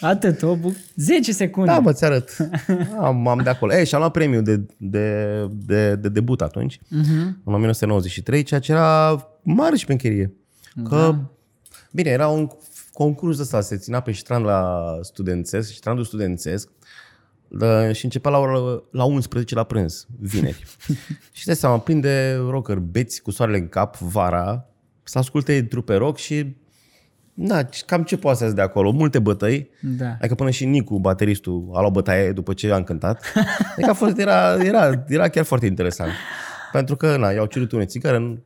Atât. 0.00 0.42
O 0.42 0.56
bu- 0.56 0.76
10 0.94 1.32
secunde. 1.32 1.70
Da, 1.70 1.80
bă, 1.80 1.92
ți 1.92 2.04
arăt. 2.04 2.36
Am, 3.00 3.28
am 3.28 3.40
de 3.42 3.48
acolo. 3.48 3.74
Ei, 3.74 3.86
și-am 3.86 4.00
luat 4.00 4.12
premiul 4.12 4.42
de, 4.42 4.66
de, 4.76 5.46
de, 5.52 5.96
de 5.96 6.08
debut 6.08 6.40
atunci, 6.40 6.76
uh-huh. 6.76 7.34
în 7.44 7.52
1993, 7.54 8.42
ceea 8.42 8.60
ce 8.60 8.72
era 8.72 9.28
mare 9.42 9.76
șpencherie. 9.76 10.32
Că, 10.84 10.96
da. 10.96 11.20
bine, 11.92 12.10
era 12.10 12.28
un 12.28 12.48
concurs 12.92 13.38
ăsta, 13.38 13.60
se 13.60 13.76
ținea 13.76 14.00
pe 14.00 14.12
strand 14.12 14.44
la 14.44 14.84
studențesc, 15.02 15.72
strandul 15.72 16.04
studențesc, 16.04 16.68
da, 17.48 17.92
și 17.92 18.04
începea 18.04 18.30
la, 18.30 18.38
ora, 18.38 18.82
la 18.90 19.04
11 19.04 19.54
la 19.54 19.64
prânz, 19.64 20.06
vineri. 20.18 20.64
și 21.32 21.46
de 21.46 21.54
seama, 21.54 21.78
prinde 21.78 22.34
rocker 22.34 22.78
beți 22.78 23.22
cu 23.22 23.30
soarele 23.30 23.58
în 23.58 23.68
cap, 23.68 23.96
vara, 23.96 24.68
să 25.02 25.18
asculte 25.18 25.62
trupe 25.62 25.94
rock 25.94 26.16
și 26.16 26.56
da, 27.38 27.64
cam 27.86 28.02
ce 28.02 28.16
poate 28.16 28.38
să 28.46 28.52
de 28.52 28.60
acolo? 28.60 28.90
Multe 28.90 29.18
bătăi. 29.18 29.70
Da. 29.80 30.06
Adică 30.18 30.34
până 30.34 30.50
și 30.50 30.64
Nicu, 30.64 30.98
bateristul, 30.98 31.70
a 31.74 31.80
luat 31.80 31.92
bătaie 31.92 32.32
după 32.32 32.52
ce 32.52 32.72
am 32.72 32.82
cântat. 32.82 33.32
Adică 33.72 33.90
a 33.90 33.94
fost, 33.94 34.18
era, 34.18 34.54
era, 34.64 35.04
era 35.08 35.28
chiar 35.28 35.44
foarte 35.44 35.66
interesant. 35.66 36.10
Pentru 36.72 36.96
că, 36.96 37.16
na, 37.16 37.30
i-au 37.30 37.46
cerut 37.46 37.72
une 37.72 37.84
țigară, 37.84 38.38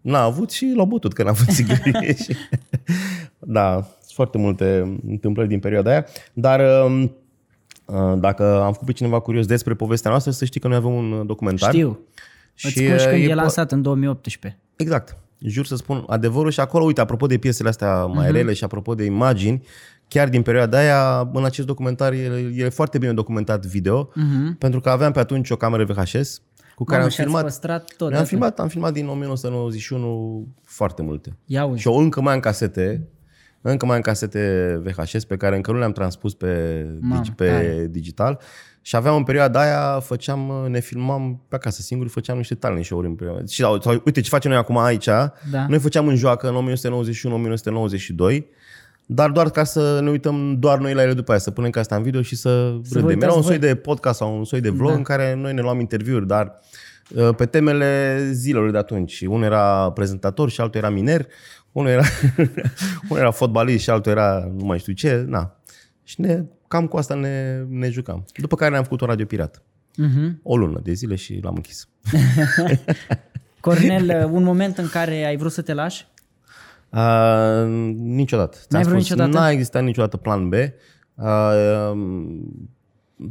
n-a 0.00 0.22
avut 0.22 0.50
și 0.50 0.72
l-au 0.76 0.86
bătut 0.86 1.12
că 1.12 1.22
n-a 1.22 1.30
avut 1.30 1.46
țigări. 1.50 2.14
Și- 2.22 2.36
da, 3.56 3.72
sunt 3.74 4.12
foarte 4.14 4.38
multe 4.38 4.98
întâmplări 5.08 5.48
din 5.48 5.58
perioada 5.58 5.90
aia. 5.90 6.06
Dar 6.32 6.84
um, 6.84 7.02
uh, 7.84 8.18
dacă 8.18 8.60
am 8.62 8.72
făcut 8.72 8.86
pe 8.86 8.92
cineva 8.92 9.20
curios 9.20 9.46
despre 9.46 9.74
povestea 9.74 10.10
noastră, 10.10 10.32
să 10.32 10.44
știi 10.44 10.60
că 10.60 10.68
noi 10.68 10.76
avem 10.76 10.92
un 10.92 11.26
documentar. 11.26 11.70
Știu. 11.72 12.00
Îți 12.62 12.72
spun 12.72 12.82
și 12.84 12.92
uh, 12.92 13.10
când 13.10 13.24
e, 13.24 13.30
po- 13.30 13.34
lansat 13.34 13.72
în 13.72 13.82
2018. 13.82 14.60
Exact. 14.76 15.16
Jur 15.38 15.66
să 15.66 15.76
spun 15.76 16.04
adevărul 16.06 16.50
și 16.50 16.60
acolo, 16.60 16.84
uite, 16.84 17.00
apropo 17.00 17.26
de 17.26 17.38
piesele 17.38 17.68
astea 17.68 18.04
mai 18.04 18.28
uh-huh. 18.28 18.32
rele 18.32 18.52
și 18.52 18.64
apropo 18.64 18.94
de 18.94 19.04
imagini, 19.04 19.66
chiar 20.08 20.28
din 20.28 20.42
perioada 20.42 20.78
aia, 20.78 21.30
în 21.32 21.44
acest 21.44 21.66
documentar, 21.66 22.12
e, 22.12 22.52
e 22.54 22.68
foarte 22.68 22.98
bine 22.98 23.12
documentat 23.12 23.66
video, 23.66 24.08
uh-huh. 24.08 24.58
pentru 24.58 24.80
că 24.80 24.90
aveam 24.90 25.12
pe 25.12 25.18
atunci 25.18 25.50
o 25.50 25.56
cameră 25.56 25.84
VHS 25.84 26.42
cu 26.74 26.84
care 26.84 27.00
Mamă, 27.00 27.04
am 27.04 27.08
și 27.10 27.20
ați 27.20 27.28
filmat. 27.28 27.42
păstrat 27.42 27.94
tot. 27.96 28.08
Am 28.08 28.12
atunci. 28.12 28.28
filmat, 28.28 28.58
am 28.58 28.68
filmat 28.68 28.92
din 28.92 29.08
1991 29.08 30.46
foarte 30.64 31.02
multe. 31.02 31.36
Ia 31.44 31.64
uzi. 31.64 31.80
Și 31.80 31.88
eu 31.88 31.96
încă 31.96 32.20
mai 32.20 32.34
am 32.34 32.40
casete, 32.40 33.08
încă 33.60 33.86
mai 33.86 33.96
am 33.96 34.02
casete 34.02 34.80
VHS 34.84 35.24
pe 35.24 35.36
care 35.36 35.56
încă 35.56 35.72
nu 35.72 35.78
le-am 35.78 35.92
transpus 35.92 36.34
pe, 36.34 36.84
Mamă, 37.00 37.16
digi, 37.16 37.32
pe 37.32 37.46
tare. 37.46 37.88
digital. 37.90 38.40
Și 38.86 38.96
aveam 38.96 39.16
în 39.16 39.22
perioada 39.22 39.60
aia, 39.60 40.00
făceam, 40.00 40.66
ne 40.68 40.80
filmam 40.80 41.40
pe 41.48 41.54
acasă 41.54 41.82
singuri, 41.82 42.08
făceam 42.08 42.36
niște 42.36 42.54
talent 42.54 42.84
show-uri 42.84 43.06
în 43.06 43.14
perioada. 43.14 43.42
Și 43.46 43.60
sau, 43.60 43.80
sau, 43.80 44.02
uite 44.04 44.20
ce 44.20 44.28
facem 44.28 44.50
noi 44.50 44.60
acum 44.60 44.78
aici, 44.78 45.04
Da. 45.04 45.66
noi 45.68 45.78
făceam 45.78 46.08
în 46.08 46.16
joacă 46.16 46.48
în 46.48 46.76
1991-1992, 48.38 48.44
dar 49.06 49.30
doar 49.30 49.50
ca 49.50 49.64
să 49.64 50.00
ne 50.02 50.10
uităm 50.10 50.58
doar 50.58 50.78
noi 50.78 50.94
la 50.94 51.02
ele 51.02 51.12
după 51.12 51.30
aia, 51.30 51.40
să 51.40 51.50
punem 51.50 51.70
asta 51.74 51.96
în 51.96 52.02
video 52.02 52.22
și 52.22 52.36
să, 52.36 52.48
vă 52.88 52.98
râdem. 53.00 53.08
Era 53.08 53.14
uitați 53.14 53.36
un 53.36 53.40
voi. 53.40 53.50
soi 53.50 53.58
de 53.58 53.74
podcast 53.74 54.18
sau 54.18 54.36
un 54.36 54.44
soi 54.44 54.60
de 54.60 54.70
vlog 54.70 54.90
da. 54.90 54.96
în 54.96 55.02
care 55.02 55.34
noi 55.34 55.54
ne 55.54 55.60
luam 55.60 55.80
interviuri, 55.80 56.26
dar 56.26 56.60
uh, 57.14 57.34
pe 57.36 57.46
temele 57.46 58.18
zilelor 58.32 58.70
de 58.70 58.78
atunci. 58.78 59.20
Unul 59.20 59.44
era 59.44 59.90
prezentator 59.90 60.50
și 60.50 60.60
altul 60.60 60.80
era 60.80 60.90
miner, 60.90 61.26
unul 61.72 61.90
era, 61.90 62.04
unul 63.08 63.22
era 63.22 63.30
fotbalist 63.30 63.82
și 63.82 63.90
altul 63.90 64.12
era 64.12 64.52
nu 64.56 64.64
mai 64.64 64.78
știu 64.78 64.92
ce. 64.92 65.24
Na. 65.28 65.56
Și 66.02 66.20
ne, 66.20 66.44
cam 66.68 66.86
cu 66.86 66.96
asta 66.96 67.14
ne, 67.14 67.64
ne 67.68 67.90
jucam. 67.90 68.24
După 68.36 68.56
care 68.56 68.70
ne-am 68.70 68.82
făcut 68.82 69.00
un 69.00 69.06
radio 69.06 69.26
pirat. 69.26 69.62
Mhm. 69.96 70.40
O 70.42 70.56
lună 70.56 70.80
de 70.82 70.92
zile 70.92 71.14
și 71.14 71.40
l-am 71.42 71.54
închis. 71.54 71.88
Cornel, 73.60 74.28
un 74.32 74.42
moment 74.42 74.78
în 74.78 74.88
care 74.88 75.24
ai 75.24 75.36
vrut 75.36 75.52
să 75.52 75.62
te 75.62 75.72
lași? 75.72 76.06
Uh, 76.90 77.66
niciodată. 77.96 78.56
Ți-am 78.56 78.68
N-ai 78.70 78.82
vrut 78.82 78.94
spus, 78.94 79.10
niciodată? 79.10 79.38
N-a 79.38 79.50
existat 79.50 79.82
niciodată 79.82 80.16
plan 80.16 80.48
B. 80.48 80.52
Uh, 81.14 81.92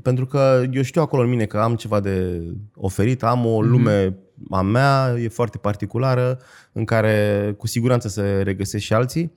pentru 0.01 0.25
că 0.25 0.63
eu 0.71 0.81
știu 0.81 1.01
acolo 1.01 1.23
în 1.23 1.29
mine 1.29 1.45
că 1.45 1.57
am 1.57 1.75
ceva 1.75 1.99
de 1.99 2.41
oferit, 2.75 3.23
am 3.23 3.45
o 3.45 3.61
lume 3.61 4.17
a 4.49 4.61
mea, 4.61 5.15
e 5.19 5.27
foarte 5.27 5.57
particulară, 5.57 6.39
în 6.71 6.85
care 6.85 7.55
cu 7.57 7.67
siguranță 7.67 8.07
se 8.07 8.41
regăsesc 8.43 8.83
și 8.83 8.93
alții. 8.93 9.33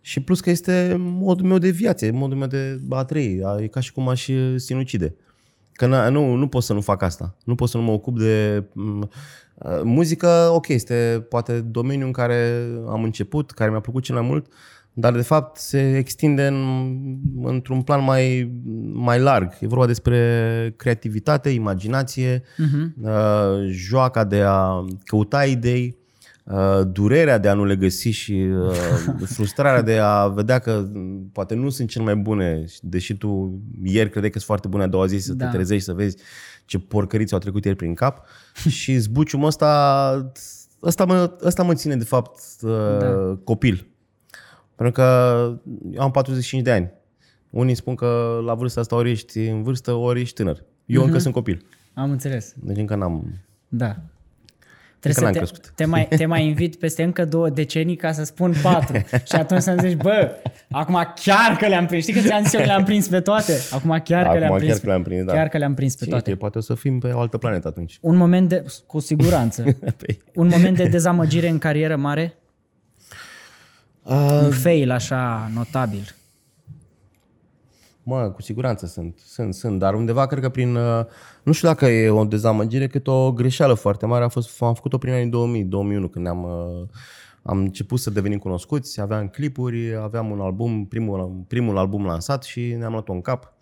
Și 0.00 0.20
plus 0.20 0.40
că 0.40 0.50
este 0.50 0.96
modul 0.98 1.46
meu 1.46 1.58
de 1.58 1.70
viață, 1.70 2.12
modul 2.12 2.38
meu 2.38 2.46
de 2.46 2.80
a 2.88 3.04
trăi. 3.04 3.40
E 3.60 3.66
ca 3.66 3.80
și 3.80 3.92
cum 3.92 4.08
aș 4.08 4.28
sinucide. 4.56 5.14
Că 5.72 5.86
na- 5.86 6.10
nu, 6.10 6.34
nu 6.34 6.48
pot 6.48 6.62
să 6.62 6.72
nu 6.72 6.80
fac 6.80 7.02
asta. 7.02 7.36
Nu 7.44 7.54
pot 7.54 7.68
să 7.68 7.76
nu 7.76 7.82
mă 7.82 7.92
ocup 7.92 8.18
de 8.18 8.64
m, 8.72 8.98
uh, 9.54 9.80
muzică. 9.82 10.50
Ok, 10.52 10.68
este 10.68 11.26
poate 11.28 11.60
domeniul 11.60 12.06
în 12.06 12.12
care 12.12 12.66
am 12.88 13.02
început, 13.02 13.50
care 13.50 13.70
mi-a 13.70 13.80
plăcut 13.80 14.02
cel 14.02 14.14
mai 14.14 14.24
mult, 14.24 14.46
dar 14.92 15.12
de 15.12 15.22
fapt 15.22 15.56
se 15.56 15.96
extinde 15.96 16.46
în, 16.46 16.88
într-un 17.42 17.82
plan 17.82 18.04
mai, 18.04 18.52
mai 18.92 19.20
larg. 19.20 19.52
E 19.60 19.66
vorba 19.66 19.86
despre 19.86 20.74
creativitate, 20.76 21.48
imaginație, 21.48 22.38
uh-huh. 22.38 23.02
uh, 23.02 23.68
joaca 23.70 24.24
de 24.24 24.40
a 24.40 24.84
căuta 25.04 25.44
idei, 25.44 25.96
uh, 25.96 25.99
durerea 26.86 27.38
de 27.38 27.48
a 27.48 27.54
nu 27.54 27.64
le 27.64 27.76
găsi 27.76 28.08
și 28.08 28.32
uh, 28.32 28.72
frustrarea 29.34 29.82
de 29.82 29.98
a 29.98 30.26
vedea 30.28 30.58
că 30.58 30.88
m, 30.92 31.30
poate 31.32 31.54
nu 31.54 31.68
sunt 31.68 31.88
cele 31.88 32.04
mai 32.04 32.16
bune, 32.16 32.64
deși 32.82 33.16
tu 33.16 33.60
ieri 33.82 34.10
credeai 34.10 34.30
că 34.30 34.38
sunt 34.38 34.48
foarte 34.48 34.68
bune, 34.68 34.82
a 34.82 34.86
doua 34.86 35.06
zi 35.06 35.16
să 35.18 35.34
Da. 35.34 35.44
te 35.44 35.50
trezești 35.56 35.84
să 35.84 35.92
vezi 35.92 36.16
ce 36.64 36.78
porcăriți 36.78 37.32
au 37.32 37.38
trecut 37.38 37.64
ieri 37.64 37.76
prin 37.76 37.94
cap 37.94 38.24
și 38.78 38.96
zbuciumul 38.96 39.46
ăsta, 39.46 40.32
ăsta 40.82 41.04
mă, 41.04 41.36
ăsta 41.44 41.62
mă 41.62 41.74
ține 41.74 41.96
de 41.96 42.04
fapt 42.04 42.40
uh, 42.62 42.70
Da. 42.98 43.38
copil. 43.44 43.86
Pentru 44.74 44.94
că 44.94 45.04
eu 45.92 46.02
am 46.02 46.10
45 46.10 46.62
de 46.62 46.70
ani. 46.72 46.90
Unii 47.50 47.74
spun 47.74 47.94
că 47.94 48.40
la 48.44 48.54
vârsta 48.54 48.80
asta 48.80 48.96
ori 48.96 49.10
ești 49.10 49.38
în 49.38 49.62
vârstă, 49.62 49.92
ori 49.92 50.20
ești 50.20 50.34
tânăr. 50.34 50.64
Eu 50.86 51.04
încă 51.04 51.18
sunt 51.18 51.34
copil. 51.34 51.64
Am 51.94 52.10
înțeles. 52.10 52.54
Deci 52.62 52.76
încă 52.76 52.94
n-am... 52.94 53.34
Da. 53.68 53.96
N-am 55.08 55.12
Trebuie 55.12 55.32
să 55.32 55.38
crescut. 55.38 55.62
te, 55.66 55.70
te, 55.74 55.84
mai, 55.84 56.08
te 56.16 56.26
mai 56.26 56.44
invit 56.46 56.76
peste 56.76 57.02
încă 57.02 57.24
două 57.24 57.48
decenii 57.48 57.96
ca 57.96 58.12
să 58.12 58.24
spun 58.24 58.54
patru. 58.62 58.96
și 59.30 59.34
atunci 59.34 59.60
să-mi 59.62 59.78
zici, 59.80 59.96
bă, 59.96 60.30
acum 60.70 61.12
chiar 61.14 61.56
că 61.56 61.66
le-am 61.66 61.86
prins. 61.86 62.02
Știi 62.02 62.14
că 62.14 62.20
ți-am 62.20 62.42
zis 62.42 62.52
eu 62.52 62.60
că 62.60 62.66
le-am 62.66 62.84
prins 62.84 63.08
pe 63.08 63.20
toate? 63.20 63.52
Acum 63.72 64.00
chiar 64.04 64.22
că 64.22 64.28
Acum 64.28 64.38
le-am 64.38 64.50
chiar 64.50 64.58
prins. 64.60 64.78
că 64.78 64.86
le-am 64.86 65.02
prins, 65.02 65.24
da. 65.24 65.32
Chiar 65.32 65.48
că 65.48 65.58
le-am 65.58 65.74
prins 65.74 65.92
pe 65.92 65.98
Cine 65.98 66.10
toate. 66.10 66.24
știe, 66.30 66.40
poate 66.40 66.58
o 66.58 66.60
să 66.60 66.74
fim 66.74 66.98
pe 66.98 67.08
o 67.08 67.20
altă 67.20 67.38
planetă 67.38 67.68
atunci. 67.68 67.98
Un 68.00 68.16
moment 68.16 68.48
de, 68.48 68.64
cu 68.86 68.98
siguranță, 68.98 69.62
Păi, 70.00 70.20
un 70.34 70.46
moment 70.46 70.76
de 70.76 70.84
dezamăgire 70.84 71.48
în 71.48 71.58
carieră 71.58 71.96
mare? 71.96 72.34
uh, 74.02 74.40
Un 74.44 74.50
fail 74.50 74.90
așa 74.90 75.50
notabil. 75.54 76.14
Mă, 78.10 78.30
cu 78.30 78.42
siguranță 78.42 78.86
sunt, 78.86 79.18
sunt, 79.24 79.54
sunt, 79.54 79.78
dar 79.78 79.94
undeva 79.94 80.26
cred 80.26 80.42
că 80.42 80.48
prin, 80.48 80.74
uh, 80.74 81.04
nu 81.42 81.52
știu 81.52 81.68
dacă 81.68 81.86
e 81.86 82.08
o 82.08 82.24
dezamăgire, 82.24 82.86
cât 82.86 83.06
o 83.06 83.32
greșeală 83.32 83.74
foarte 83.74 84.06
mare, 84.06 84.24
a 84.24 84.28
fost, 84.28 84.62
am 84.62 84.74
făcut-o 84.74 84.98
prin 84.98 85.12
anii 85.12 85.26
2000, 85.26 85.64
2001, 85.64 86.08
când 86.08 86.26
am, 86.26 86.44
uh, 86.44 86.88
am 87.42 87.58
început 87.58 87.98
să 87.98 88.10
devenim 88.10 88.38
cunoscuți, 88.38 89.00
aveam 89.00 89.28
clipuri, 89.28 89.96
aveam 89.96 90.30
un 90.30 90.40
album, 90.40 90.86
primul, 90.86 91.44
primul 91.48 91.78
album 91.78 92.04
lansat 92.04 92.42
și 92.42 92.74
ne-am 92.78 92.92
luat-o 92.92 93.12
în 93.12 93.20
cap. 93.20 93.52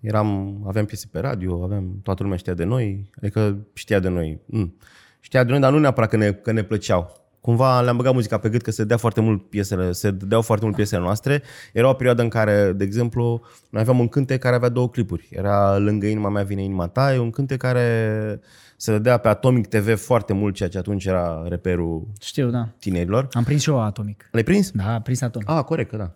Eram, 0.00 0.60
aveam 0.66 0.84
piese 0.84 1.08
pe 1.10 1.18
radio, 1.18 1.62
aveam, 1.64 2.00
toată 2.02 2.22
lumea 2.22 2.38
știa 2.38 2.54
de 2.54 2.64
noi, 2.64 3.10
adică 3.16 3.66
știa 3.72 3.98
de 3.98 4.08
noi. 4.08 4.40
Mm. 4.46 4.76
Știa 5.20 5.44
de 5.44 5.50
noi, 5.50 5.60
dar 5.60 5.72
nu 5.72 5.78
neapărat 5.78 6.10
că 6.10 6.16
ne, 6.16 6.32
că 6.32 6.52
ne 6.52 6.62
plăceau. 6.62 7.23
Cumva 7.44 7.80
le-am 7.80 7.96
băgat 7.96 8.14
muzica 8.14 8.38
pe 8.38 8.48
gât 8.48 8.62
că 8.62 8.70
se 8.70 8.84
dea 8.84 8.96
foarte 8.96 9.20
mult 9.20 9.48
piesele, 9.48 9.92
se 9.92 10.10
dădeau 10.10 10.40
foarte 10.42 10.64
mult 10.64 10.76
piesele 10.76 11.00
noastre. 11.00 11.42
Era 11.72 11.88
o 11.88 11.92
perioadă 11.92 12.22
în 12.22 12.28
care, 12.28 12.72
de 12.72 12.84
exemplu, 12.84 13.42
noi 13.70 13.82
aveam 13.82 13.98
un 13.98 14.08
cântec 14.08 14.40
care 14.40 14.54
avea 14.54 14.68
două 14.68 14.88
clipuri. 14.90 15.28
Era 15.30 15.78
Lângă 15.78 16.06
inima 16.06 16.28
mea 16.28 16.42
vine 16.42 16.62
inima 16.62 16.88
ta, 16.88 17.14
e 17.14 17.18
un 17.18 17.30
cântec 17.30 17.58
care 17.58 18.40
se 18.76 18.90
dădea 18.90 19.16
pe 19.16 19.28
Atomic 19.28 19.66
TV 19.66 19.96
foarte 19.98 20.32
mult, 20.32 20.54
ceea 20.54 20.68
ce 20.68 20.78
atunci 20.78 21.04
era 21.04 21.44
reperul 21.48 22.06
Știu, 22.20 22.50
da. 22.50 22.68
tinerilor. 22.78 23.28
Am 23.32 23.44
prins 23.44 23.62
și 23.62 23.70
eu 23.70 23.80
Atomic. 23.82 24.28
L-ai 24.32 24.42
prins? 24.42 24.70
Da, 24.70 24.94
am 24.94 25.02
prins 25.02 25.20
Atomic. 25.20 25.50
Ah, 25.50 25.64
corect, 25.64 25.90
că 25.90 25.96
da. 25.96 26.12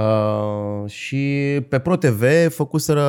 Uh, 0.00 0.90
și 0.90 1.26
pe 1.68 1.78
Pro 1.78 1.96
TV 1.96 2.22
făcuseră, 2.48 3.02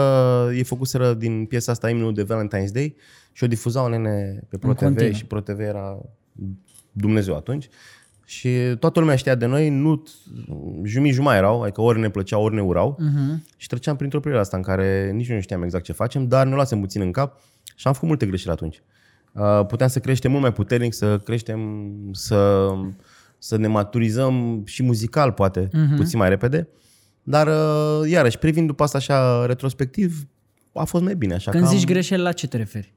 ei 0.53 0.63
făcuseră 0.63 1.13
din 1.13 1.45
piesa 1.45 1.71
asta 1.71 1.89
imnul 1.89 2.13
de 2.13 2.23
Valentine's 2.23 2.71
Day 2.73 2.95
și 3.31 3.43
o 3.43 3.47
difuzau 3.47 3.87
nene 3.87 4.43
pe 4.49 4.57
Pro 4.57 4.69
În 4.69 4.75
TV 4.75 4.83
continuu. 4.83 5.13
și 5.13 5.25
Pro 5.25 5.39
TV 5.39 5.59
era 5.59 5.97
Dumnezeu 6.97 7.35
atunci. 7.35 7.69
Și 8.25 8.49
toată 8.79 8.99
lumea 8.99 9.15
știa 9.15 9.35
de 9.35 9.45
noi, 9.45 9.69
nu 9.69 10.03
jumii 10.83 11.11
jumai 11.11 11.37
erau, 11.37 11.61
adică 11.61 11.81
ori 11.81 11.99
ne 11.99 12.09
plăceau, 12.09 12.43
ori 12.43 12.55
ne 12.55 12.61
urau. 12.61 12.97
Uh-huh. 12.99 13.55
Și 13.57 13.67
treceam 13.67 13.95
printr-o 13.95 14.19
perioadă 14.19 14.45
asta 14.45 14.57
în 14.57 14.63
care 14.63 15.11
nici 15.11 15.29
nu 15.29 15.39
știam 15.39 15.63
exact 15.63 15.83
ce 15.83 15.91
facem, 15.91 16.27
dar 16.27 16.47
ne 16.47 16.53
luasem 16.53 16.79
puțin 16.79 17.01
în 17.01 17.11
cap 17.11 17.39
și 17.75 17.87
am 17.87 17.93
făcut 17.93 18.07
multe 18.07 18.25
greșeli 18.25 18.51
atunci. 18.51 18.81
Uh, 19.31 19.65
puteam 19.67 19.89
să 19.89 19.99
creștem 19.99 20.31
mult 20.31 20.43
mai 20.43 20.53
puternic, 20.53 20.93
să 20.93 21.19
creștem, 21.19 21.59
să, 22.11 22.67
să 23.37 23.57
ne 23.57 23.67
maturizăm 23.67 24.61
și 24.65 24.83
muzical, 24.83 25.31
poate, 25.31 25.67
uh-huh. 25.67 25.95
puțin 25.95 26.19
mai 26.19 26.29
repede. 26.29 26.67
Dar, 27.23 27.47
uh, 27.47 28.09
iarăși, 28.09 28.37
privind 28.37 28.67
după 28.67 28.83
asta 28.83 28.97
așa 28.97 29.45
retrospectiv, 29.45 30.27
a 30.73 30.83
fost 30.83 31.03
mai 31.03 31.15
bine. 31.15 31.33
Așa 31.33 31.51
Când 31.51 31.63
că 31.63 31.69
am- 31.69 31.75
zici 31.75 31.85
greșeli, 31.85 32.21
la 32.21 32.31
ce 32.31 32.47
te 32.47 32.57
referi? 32.57 32.93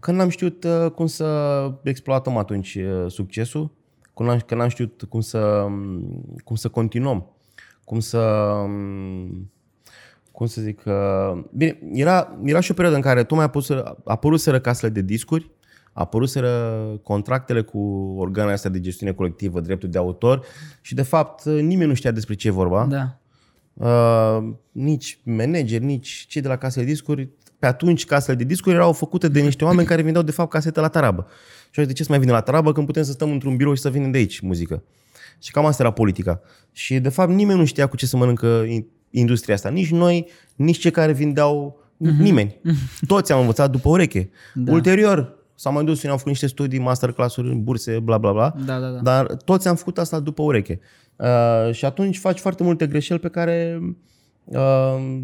Când 0.00 0.16
n-am 0.16 0.28
știut 0.28 0.64
uh, 0.64 0.90
cum 0.90 1.06
să 1.06 1.72
exploatăm 1.82 2.36
atunci 2.36 2.74
uh, 2.74 3.10
succesul, 3.10 3.70
când 4.14 4.28
n-am, 4.28 4.38
când 4.38 4.60
n-am 4.60 4.68
știut 4.68 5.02
cum 5.08 5.20
să, 5.20 5.38
um, 5.38 6.24
cum 6.44 6.56
să 6.56 6.68
continuăm, 6.68 7.26
cum 7.84 8.00
să, 8.00 8.18
um, 8.64 9.50
cum 10.32 10.46
să 10.46 10.60
zic, 10.60 10.82
uh, 10.86 11.42
bine, 11.52 11.78
era, 11.92 12.38
era 12.44 12.60
și 12.60 12.70
o 12.70 12.74
perioadă 12.74 12.98
în 12.98 13.04
care 13.04 13.24
tocmai 13.24 13.44
apăruseră, 13.44 13.98
apăruseră 14.04 14.60
casele 14.60 14.92
de 14.92 15.00
discuri, 15.00 15.50
apăruseră 15.92 16.82
contractele 17.02 17.60
cu 17.60 17.78
organele 18.18 18.54
astea 18.54 18.70
de 18.70 18.80
gestiune 18.80 19.12
colectivă, 19.12 19.60
dreptul 19.60 19.88
de 19.88 19.98
autor 19.98 20.44
și 20.80 20.94
de 20.94 21.02
fapt 21.02 21.44
uh, 21.44 21.60
nimeni 21.60 21.88
nu 21.88 21.94
știa 21.94 22.10
despre 22.10 22.34
ce 22.34 22.48
e 22.48 22.50
vorba. 22.50 22.86
Da. 22.86 23.14
Uh, 23.74 24.52
nici 24.72 25.20
manageri, 25.24 25.84
nici 25.84 26.26
cei 26.28 26.42
de 26.42 26.48
la 26.48 26.56
casele 26.56 26.84
de 26.84 26.90
discuri. 26.90 27.28
Pe 27.60 27.66
atunci 27.66 28.04
casele 28.04 28.36
de 28.36 28.44
discuri 28.44 28.74
erau 28.74 28.92
făcute 28.92 29.28
de 29.28 29.40
niște 29.40 29.64
oameni 29.64 29.86
care 29.86 30.02
vindeau 30.02 30.24
de 30.24 30.30
fapt 30.30 30.50
casete 30.50 30.80
la 30.80 30.88
tarabă. 30.88 31.26
Și 31.70 31.78
au 31.78 31.84
zis, 31.84 31.86
de 31.86 31.92
ce 31.92 32.02
să 32.02 32.08
mai 32.10 32.18
vine 32.18 32.32
la 32.32 32.40
tarabă 32.40 32.72
când 32.72 32.86
putem 32.86 33.02
să 33.02 33.12
stăm 33.12 33.30
într-un 33.30 33.56
birou 33.56 33.74
și 33.74 33.80
să 33.80 33.90
vinem 33.90 34.10
de 34.10 34.18
aici 34.18 34.40
muzică? 34.40 34.82
Și 35.42 35.50
cam 35.50 35.64
asta 35.64 35.82
era 35.82 35.92
politica. 35.92 36.40
Și 36.72 36.98
de 36.98 37.08
fapt 37.08 37.30
nimeni 37.32 37.58
nu 37.58 37.64
știa 37.64 37.86
cu 37.86 37.96
ce 37.96 38.06
să 38.06 38.16
mănâncă 38.16 38.64
in- 38.66 38.86
industria 39.10 39.54
asta. 39.54 39.68
Nici 39.68 39.90
noi, 39.90 40.28
nici 40.56 40.78
cei 40.78 40.90
care 40.90 41.12
vindeau, 41.12 41.78
nimeni. 41.96 42.60
Toți 43.06 43.32
am 43.32 43.40
învățat 43.40 43.70
după 43.70 43.88
ureche. 43.88 44.30
Da. 44.54 44.72
Ulterior, 44.72 45.38
s-au 45.54 45.72
mai 45.72 45.84
dus 45.84 45.98
și 45.98 46.04
ne-au 46.04 46.16
făcut 46.16 46.30
niște 46.30 46.46
studii, 46.46 46.78
masterclass-uri, 46.78 47.54
burse, 47.54 47.98
bla 47.98 48.18
bla 48.18 48.32
bla. 48.32 48.54
Da, 48.66 48.78
da, 48.78 48.88
da. 48.88 49.00
Dar 49.00 49.26
toți 49.26 49.68
am 49.68 49.76
făcut 49.76 49.98
asta 49.98 50.20
după 50.20 50.42
ureche. 50.42 50.80
Uh, 51.16 51.72
și 51.72 51.84
atunci 51.84 52.18
faci 52.18 52.38
foarte 52.38 52.62
multe 52.62 52.86
greșeli 52.86 53.20
pe 53.20 53.28
care... 53.28 53.80
Uh, 54.44 55.20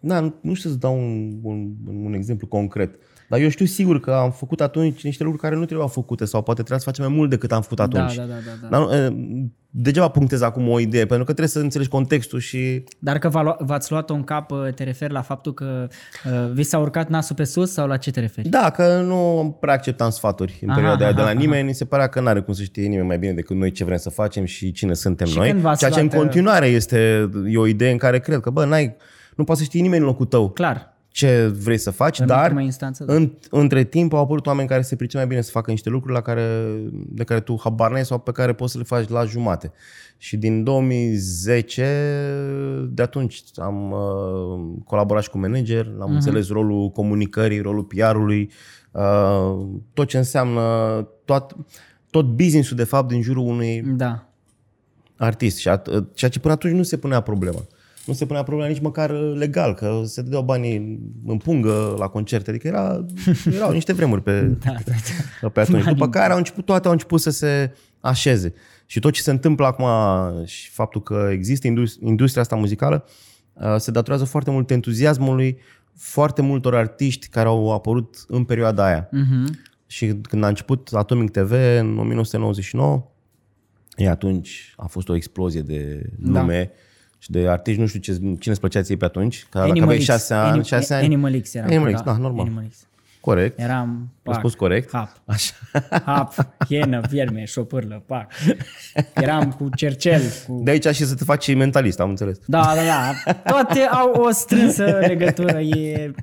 na, 0.00 0.20
nu, 0.20 0.34
nu 0.40 0.54
știu 0.54 0.70
să 0.70 0.76
dau 0.76 0.94
un, 0.96 1.32
un, 1.42 1.70
un 2.04 2.12
exemplu 2.14 2.46
concret. 2.46 2.94
Dar 3.30 3.40
eu 3.40 3.48
știu 3.48 3.64
sigur 3.66 4.00
că 4.00 4.12
am 4.12 4.30
făcut 4.30 4.60
atunci 4.60 5.04
niște 5.04 5.22
lucruri 5.22 5.42
care 5.44 5.56
nu 5.56 5.64
trebuiau 5.64 5.88
făcute 5.88 6.24
sau 6.24 6.42
poate 6.42 6.60
trebuia 6.62 6.78
să 6.78 6.84
facem 6.90 7.04
mai 7.04 7.14
mult 7.16 7.30
decât 7.30 7.52
am 7.52 7.62
făcut 7.62 7.80
atunci. 7.80 8.14
Da, 8.14 8.22
da, 8.22 8.28
da, 8.28 8.34
da, 8.68 8.68
da. 8.68 8.68
Dar, 8.68 8.80
nu, 8.80 9.06
uh, 9.06 9.44
degeaba 9.70 10.08
punctez 10.08 10.40
acum 10.40 10.68
o 10.68 10.80
idee, 10.80 11.00
pentru 11.06 11.18
că 11.18 11.24
trebuie 11.24 11.48
să 11.48 11.58
înțelegi 11.58 11.88
contextul 11.90 12.38
și 12.38 12.84
Dar 12.98 13.18
că 13.18 13.28
v-a 13.28 13.42
lua- 13.42 13.56
v-ați 13.60 13.90
luat-o 13.90 14.14
în 14.14 14.24
cap, 14.24 14.50
uh, 14.50 14.72
te 14.74 14.84
referi 14.84 15.12
la 15.12 15.20
faptul 15.22 15.54
că 15.54 15.88
uh, 16.24 16.50
vi 16.52 16.62
s-a 16.62 16.78
urcat 16.78 17.08
nasul 17.08 17.36
pe 17.36 17.44
sus 17.44 17.72
sau 17.72 17.86
la 17.86 17.96
ce 17.96 18.10
te 18.10 18.20
referi? 18.20 18.48
Da, 18.48 18.70
că 18.70 19.00
nu 19.00 19.56
prea 19.60 19.74
acceptam 19.74 20.10
sfaturi 20.10 20.58
în 20.62 20.68
Aha, 20.68 20.76
perioada 20.78 21.04
aia 21.04 21.14
de 21.14 21.20
la 21.20 21.26
aha, 21.28 21.38
nimeni. 21.38 21.66
Mi 21.66 21.74
se 21.74 21.84
părea 21.84 22.06
că 22.06 22.20
nu 22.20 22.26
are 22.26 22.40
cum 22.40 22.54
să 22.54 22.62
știe 22.62 22.86
nimeni 22.86 23.06
mai 23.06 23.18
bine 23.18 23.32
decât 23.32 23.56
noi 23.56 23.70
ce 23.70 23.84
vrem 23.84 23.96
să 23.98 24.10
facem 24.10 24.44
și 24.44 24.72
cine 24.72 24.94
suntem 24.94 25.26
Și 25.26 25.36
noi. 25.36 25.48
când 25.50 25.60
v-ați 25.60 25.78
Ceea 25.78 25.90
ce 25.90 26.00
în 26.00 26.06
luat, 26.06 26.16
uh, 26.18 26.22
continuare 26.22 26.66
este 26.66 27.30
e 27.48 27.58
o 27.58 27.66
idee 27.66 27.90
în 27.90 27.98
care 27.98 28.20
cred 28.20 28.40
că, 28.40 28.50
bă, 28.50 28.64
n-ai, 28.64 28.96
nu 29.38 29.44
poate 29.44 29.60
să 29.60 29.66
știe 29.66 29.80
nimeni 29.80 30.00
în 30.00 30.06
locul 30.06 30.26
tău 30.26 30.50
Clar. 30.50 30.96
ce 31.08 31.46
vrei 31.46 31.78
să 31.78 31.90
faci, 31.90 32.18
În 32.18 32.26
dar 32.26 32.42
ultima 32.42 32.60
instanță, 32.60 33.04
da. 33.04 33.14
în, 33.14 33.32
între 33.50 33.84
timp 33.84 34.12
au 34.12 34.20
apărut 34.20 34.46
oameni 34.46 34.68
care 34.68 34.82
se 34.82 34.96
pricep 34.96 35.16
mai 35.18 35.26
bine 35.26 35.40
să 35.40 35.50
facă 35.50 35.70
niște 35.70 35.88
lucruri 35.88 36.14
la 36.14 36.20
care, 36.20 36.42
de 36.92 37.24
care 37.24 37.40
tu 37.40 37.60
habar 37.62 37.90
n-ai 37.90 38.04
sau 38.04 38.18
pe 38.18 38.32
care 38.32 38.52
poți 38.52 38.72
să 38.72 38.78
le 38.78 38.84
faci 38.84 39.08
la 39.08 39.24
jumate. 39.24 39.72
Și 40.16 40.36
din 40.36 40.64
2010, 40.64 41.82
de 42.90 43.02
atunci 43.02 43.42
am 43.56 43.90
uh, 43.90 44.82
colaborat 44.84 45.22
și 45.22 45.30
cu 45.30 45.38
manager, 45.38 45.86
am 46.00 46.10
uh-huh. 46.10 46.14
înțeles 46.14 46.48
rolul 46.48 46.90
comunicării, 46.90 47.60
rolul 47.60 47.84
PR-ului, 47.84 48.50
uh, 48.90 49.66
tot 49.92 50.08
ce 50.08 50.16
înseamnă, 50.18 50.62
tot, 51.24 51.56
tot 52.10 52.26
business-ul 52.26 52.76
de 52.76 52.84
fapt 52.84 53.08
din 53.08 53.22
jurul 53.22 53.46
unui 53.46 53.82
Da. 53.86 54.28
artist. 55.16 55.56
Și 55.58 55.68
at- 55.68 56.14
ceea 56.14 56.30
ce 56.30 56.40
până 56.40 56.52
atunci 56.54 56.74
nu 56.74 56.82
se 56.82 56.96
punea 56.96 57.20
problema. 57.20 57.60
Nu 58.08 58.14
se 58.14 58.26
punea 58.26 58.42
problema 58.42 58.68
nici 58.68 58.80
măcar 58.80 59.10
legal, 59.10 59.74
că 59.74 60.02
se 60.04 60.22
dădeau 60.22 60.42
banii 60.42 61.00
în 61.26 61.36
pungă 61.36 61.94
la 61.98 62.08
concerte. 62.08 62.50
Adică 62.50 62.66
era, 62.66 63.04
erau 63.56 63.72
niște 63.72 63.92
vremuri 63.92 64.22
pe, 64.22 64.40
Da, 64.40 64.70
da, 64.84 64.92
da. 65.40 65.48
pe 65.48 65.60
atunci. 65.60 65.84
După 65.84 66.08
care 66.08 66.32
au 66.32 66.38
început, 66.38 66.64
toate 66.64 66.86
au 66.86 66.92
început 66.92 67.20
să 67.20 67.30
se 67.30 67.74
așeze. 68.00 68.54
Și 68.86 69.00
tot 69.00 69.12
ce 69.12 69.22
se 69.22 69.30
întâmplă 69.30 69.66
acum 69.66 69.86
și 70.44 70.70
faptul 70.70 71.02
că 71.02 71.28
există 71.32 71.66
indus- 71.66 71.98
industria 72.00 72.42
asta 72.42 72.56
muzicală 72.56 73.04
uh, 73.52 73.74
se 73.76 73.90
datorează 73.90 74.24
foarte 74.24 74.50
mult 74.50 74.70
entuziasmului 74.70 75.58
foarte 75.98 76.42
multor 76.42 76.74
artiști 76.74 77.28
care 77.28 77.48
au 77.48 77.72
apărut 77.72 78.24
în 78.28 78.44
perioada 78.44 78.84
aia. 78.86 79.08
Mhm. 79.12 79.58
Și 79.86 80.06
când 80.22 80.44
a 80.44 80.48
început 80.48 80.88
Atomic 80.92 81.30
TV 81.30 81.50
în 81.78 81.98
1999, 81.98 83.06
e 83.96 84.08
atunci 84.08 84.74
a 84.76 84.86
fost 84.86 85.08
o 85.08 85.14
explozie 85.14 85.60
de 85.60 86.10
nume 86.18 86.64
da. 86.64 86.70
Și 87.18 87.30
de 87.30 87.48
artiști, 87.48 87.80
nu 87.80 87.86
știu 87.86 88.00
ce, 88.00 88.12
cine 88.12 88.36
îți 88.44 88.60
plăcea 88.60 88.82
ție 88.82 88.96
pe 88.96 89.04
atunci, 89.04 89.46
că 89.50 89.58
dacă 89.58 89.82
aveai 89.82 90.00
șase 90.00 90.34
ani, 90.34 90.60
Anim- 90.60 90.64
șase 90.64 90.94
ani, 90.94 91.04
Animal 91.04 91.40
X 91.40 91.54
era. 91.54 91.66
Animal 91.66 91.90
da, 91.90 91.96
X, 91.96 92.02
da, 92.04 92.16
normal. 92.16 92.44
Animal 92.46 92.64
X. 92.70 92.86
corect, 93.20 93.58
Eram... 93.58 94.08
a 94.24 94.32
spus 94.32 94.54
corect, 94.54 94.90
Hap. 94.92 95.20
așa. 95.24 95.52
Hap, 96.04 96.34
hienă, 96.66 97.00
vierme, 97.08 97.44
șopârlă, 97.44 98.02
pac. 98.06 98.32
Eram 99.14 99.52
cu 99.52 99.68
cercel, 99.74 100.22
cu... 100.46 100.60
De 100.64 100.70
aici 100.70 100.86
și 100.86 101.04
să 101.04 101.14
te 101.14 101.24
faci 101.24 101.54
mentalist, 101.54 102.00
am 102.00 102.08
înțeles. 102.08 102.38
Da, 102.46 102.72
da, 102.74 102.82
da. 102.84 103.32
Toate 103.32 103.80
au 103.80 104.10
o 104.10 104.30
strânsă 104.30 104.84
legătură. 104.84 105.60
E... 105.60 106.14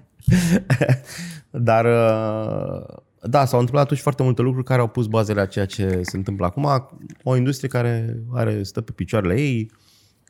Dar 1.50 1.86
uh, 1.86 2.86
da, 3.22 3.46
s-au 3.46 3.60
întâmplat 3.60 3.84
atunci 3.84 4.00
foarte 4.00 4.24
multe 4.24 4.42
lucruri 4.42 4.66
care 4.66 4.82
au 4.82 4.88
pus 4.88 5.08
bazele 5.08 5.42
a 5.42 5.46
ceea 5.46 5.66
ce 5.66 6.00
se 6.02 6.18
întâmplă 6.18 6.46
acum. 6.46 6.90
O 7.24 7.36
industrie 7.36 7.70
care 7.70 8.18
are 8.34 8.64
stă 8.64 8.82
pe 8.82 8.92
picioarele 8.92 9.40
ei, 9.40 9.72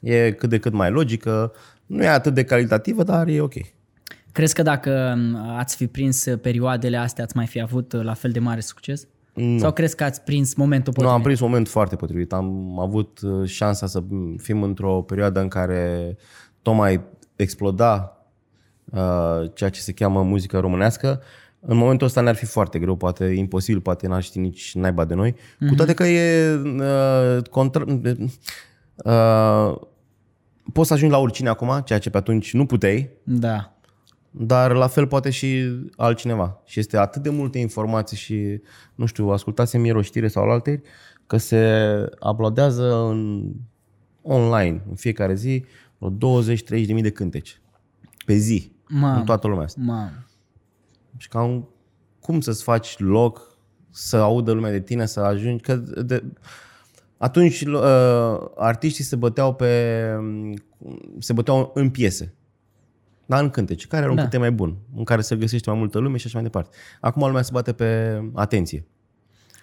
e 0.05 0.31
cât 0.31 0.49
de 0.49 0.59
cât 0.59 0.73
mai 0.73 0.91
logică, 0.91 1.51
nu 1.85 2.03
e 2.03 2.07
atât 2.07 2.33
de 2.33 2.43
calitativă, 2.43 3.03
dar 3.03 3.27
e 3.27 3.41
ok. 3.41 3.53
Crezi 4.31 4.53
că 4.53 4.61
dacă 4.61 5.17
ați 5.57 5.75
fi 5.75 5.87
prins 5.87 6.25
perioadele 6.41 6.97
astea, 6.97 7.23
ați 7.23 7.35
mai 7.35 7.45
fi 7.45 7.61
avut 7.61 7.93
la 8.03 8.13
fel 8.13 8.31
de 8.31 8.39
mare 8.39 8.59
succes? 8.59 9.07
Nu. 9.33 9.57
Sau 9.59 9.71
crezi 9.71 9.95
că 9.95 10.03
ați 10.03 10.21
prins 10.21 10.53
momentul 10.53 10.87
Nu, 10.87 10.93
potrivit? 10.93 11.17
am 11.17 11.21
prins 11.21 11.39
un 11.39 11.47
moment 11.47 11.67
foarte 11.67 11.95
potrivit. 11.95 12.33
Am 12.33 12.79
avut 12.79 13.19
uh, 13.21 13.47
șansa 13.47 13.87
să 13.87 14.03
fim 14.37 14.63
într-o 14.63 15.01
perioadă 15.01 15.39
în 15.39 15.47
care 15.47 16.17
tocmai 16.61 17.01
exploda 17.35 18.17
uh, 18.85 19.51
ceea 19.53 19.69
ce 19.69 19.79
se 19.79 19.93
cheamă 19.93 20.23
muzică 20.23 20.59
românească. 20.59 21.21
În 21.59 21.77
momentul 21.77 22.07
ăsta 22.07 22.21
ne-ar 22.21 22.35
fi 22.35 22.45
foarte 22.45 22.79
greu, 22.79 22.95
poate 22.95 23.25
imposibil, 23.25 23.81
poate 23.81 24.07
n-ar 24.07 24.23
ști 24.23 24.39
nici 24.39 24.75
naiba 24.75 25.05
de 25.05 25.13
noi. 25.13 25.31
Mm-hmm. 25.33 25.67
Cu 25.67 25.75
toate 25.75 25.93
că 25.93 26.03
e 26.03 26.53
uh, 26.53 27.41
contra, 27.49 27.83
uh, 28.95 29.75
poți 30.73 30.87
să 30.87 30.93
ajungi 30.93 31.13
la 31.13 31.19
oricine 31.19 31.49
acum, 31.49 31.81
ceea 31.85 31.99
ce 31.99 32.09
pe 32.09 32.17
atunci 32.17 32.53
nu 32.53 32.65
puteai, 32.65 33.09
Da. 33.23 33.73
dar 34.29 34.71
la 34.73 34.87
fel 34.87 35.07
poate 35.07 35.29
și 35.29 35.63
altcineva. 35.95 36.61
Și 36.65 36.79
este 36.79 36.97
atât 36.97 37.21
de 37.21 37.29
multe 37.29 37.57
informații 37.59 38.17
și, 38.17 38.61
nu 38.95 39.05
știu, 39.05 39.27
ascultasem 39.29 39.85
ieri 39.85 39.97
o 39.97 40.01
știre 40.01 40.27
sau 40.27 40.49
alte 40.49 40.81
că 41.27 41.37
se 41.37 41.83
uploadează 42.29 42.95
în 42.95 43.51
online 44.21 44.83
în 44.89 44.95
fiecare 44.95 45.35
zi 45.35 45.65
vreo 45.97 46.41
20-30 46.43 46.55
de 46.67 46.93
mii 46.93 47.01
de 47.01 47.09
cânteci 47.11 47.61
pe 48.25 48.33
zi 48.35 48.71
Mamă. 48.87 49.17
în 49.19 49.23
toată 49.25 49.47
lumea 49.47 49.63
asta. 49.63 49.79
Mamă. 49.83 50.25
Și 51.17 51.27
cam 51.27 51.69
cum 52.19 52.41
să-ți 52.41 52.63
faci 52.63 52.97
loc 52.99 53.57
să 53.89 54.17
audă 54.17 54.51
lumea 54.51 54.71
de 54.71 54.79
tine, 54.81 55.05
să 55.05 55.19
ajungi, 55.19 55.63
că 55.63 55.75
de, 55.75 56.23
atunci 57.25 57.61
uh, 57.61 57.81
artiștii 58.55 59.03
se 59.03 59.15
băteau 59.15 59.53
pe 59.53 59.67
se 61.19 61.33
băteau 61.33 61.71
în 61.73 61.89
piese. 61.89 62.33
Dar 63.25 63.43
în 63.43 63.49
cântece, 63.49 63.87
care 63.87 64.01
era 64.01 64.11
un 64.11 64.15
Da. 64.15 64.21
da. 64.21 64.29
cântec 64.29 64.49
mai 64.49 64.57
bun, 64.57 64.77
în 64.95 65.03
care 65.03 65.21
se 65.21 65.35
găsește 65.35 65.69
mai 65.69 65.79
multă 65.79 65.97
lume 65.99 66.17
și 66.17 66.25
așa 66.25 66.35
mai 66.35 66.43
departe. 66.43 66.75
Acum 67.01 67.21
lumea 67.21 67.41
se 67.41 67.49
bate 67.53 67.73
pe 67.73 68.21
atenție. 68.33 68.85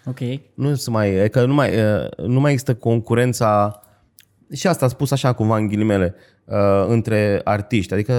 Ok. 0.06 0.18
Nu 0.54 0.74
se 0.74 0.90
mai, 0.90 1.14
e 1.14 1.28
că 1.28 1.44
nu 1.44 1.54
mai, 1.54 1.70
uh, 1.76 2.26
nu 2.26 2.40
mai 2.40 2.52
există 2.52 2.74
concurența 2.74 3.80
și 4.52 4.66
asta 4.66 4.84
a 4.84 4.88
spus 4.88 5.10
așa 5.10 5.32
cumva 5.32 5.56
în 5.56 5.66
ghilimele 5.66 6.14
uh, 6.44 6.84
între 6.88 7.40
artiști. 7.44 7.92
Adică 7.92 8.12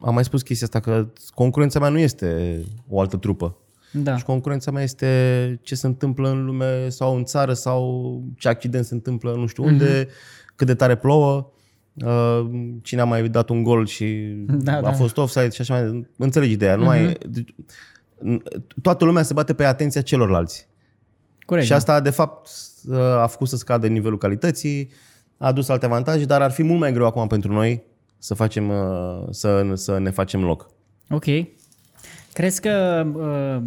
am 0.00 0.14
mai 0.14 0.24
spus 0.24 0.42
chestia 0.42 0.66
asta 0.66 0.90
că 0.90 1.06
concurența 1.34 1.78
mea 1.78 1.88
nu 1.88 1.98
este 1.98 2.60
o 2.88 3.00
altă 3.00 3.16
trupă. 3.16 3.56
Da. 4.02 4.16
Și 4.16 4.24
concurența 4.24 4.70
mea 4.70 4.82
este 4.82 5.60
ce 5.62 5.74
se 5.74 5.86
întâmplă 5.86 6.28
în 6.28 6.44
lume 6.44 6.88
sau 6.88 7.16
în 7.16 7.24
țară 7.24 7.52
sau 7.52 8.22
ce 8.38 8.48
accident 8.48 8.84
se 8.84 8.94
întâmplă 8.94 9.34
nu 9.36 9.46
știu 9.46 9.64
unde, 9.64 10.08
cât 10.56 10.66
de 10.66 10.74
tare 10.74 10.96
plouă, 10.96 11.50
uh, 11.94 12.46
cine 12.82 13.00
a 13.00 13.04
mai 13.04 13.28
dat 13.28 13.48
un 13.48 13.62
gol 13.62 13.86
și 13.86 14.34
Da, 14.46 14.76
a 14.76 14.80
da. 14.80 14.92
fost 14.92 15.16
offside 15.16 15.50
și 15.50 15.60
așa 15.60 15.80
mai 15.80 16.06
Înțelegi 16.16 16.52
ideea. 16.52 16.76
Nu 16.76 16.84
mai, 16.84 17.16
deci, 17.28 17.54
toată 18.82 19.04
lumea 19.04 19.22
se 19.22 19.32
bate 19.32 19.54
pe 19.54 19.64
atenția 19.64 20.00
celorlalți. 20.00 20.68
Corect. 21.44 21.66
Și 21.66 21.72
asta, 21.72 22.00
de 22.00 22.10
fapt, 22.10 22.48
a 23.18 23.26
făcut 23.26 23.48
să 23.48 23.56
scadă 23.56 23.86
nivelul 23.86 24.18
calității, 24.18 24.90
a 25.38 25.46
adus 25.46 25.68
alte 25.68 25.86
avantaje, 25.86 26.24
dar 26.24 26.42
ar 26.42 26.50
fi 26.50 26.62
mult 26.62 26.80
mai 26.80 26.92
greu 26.92 27.06
acum 27.06 27.26
pentru 27.26 27.52
noi 27.52 27.82
să, 28.18 28.34
facem, 28.34 28.68
uh, 28.68 29.26
să, 29.30 29.70
să 29.74 29.98
ne 29.98 30.10
facem 30.10 30.44
loc. 30.44 30.70
Ok. 31.10 31.24
Crezi 32.36 32.60
că, 32.60 33.06
uh, 33.14 33.62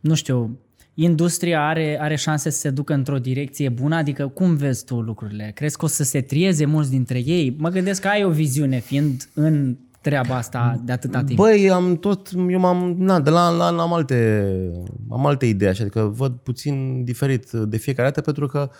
nu 0.00 0.14
știu, 0.14 0.58
industria 0.94 1.68
are, 1.68 1.98
are 2.00 2.16
șanse 2.16 2.50
să 2.50 2.58
se 2.58 2.70
ducă 2.70 2.92
într-o 2.94 3.18
direcție 3.18 3.68
bună? 3.68 3.96
Adică 3.96 4.26
cum 4.26 4.56
vezi 4.56 4.84
tu 4.84 5.00
lucrurile? 5.00 5.50
Crezi 5.54 5.76
că 5.76 5.84
o 5.84 5.88
să 5.88 6.04
se 6.04 6.20
trieze 6.20 6.64
mulți 6.64 6.90
dintre 6.90 7.18
ei? 7.18 7.56
Mă 7.58 7.68
gândesc 7.68 8.00
că 8.00 8.08
ai 8.08 8.24
o 8.24 8.30
viziune 8.30 8.78
fiind 8.78 9.28
în 9.34 9.76
treaba 10.00 10.36
asta 10.36 10.80
de 10.84 10.92
atâta 10.92 11.22
timp. 11.22 11.38
Băi, 11.38 11.70
am 11.70 11.96
tot, 11.96 12.30
eu 12.48 12.58
m-am, 12.58 12.94
na, 12.98 13.20
de 13.20 13.30
la 13.30 13.46
an 13.46 13.56
la 13.56 13.64
an 13.64 13.78
am 13.78 13.92
alte, 13.92 14.50
am 15.10 15.26
alte 15.26 15.46
idei, 15.46 15.68
așa, 15.68 15.82
adică 15.82 16.12
văd 16.16 16.32
puțin 16.32 17.04
diferit 17.04 17.50
de 17.50 17.76
fiecare 17.76 18.08
dată, 18.08 18.20
pentru 18.20 18.46
că 18.46 18.70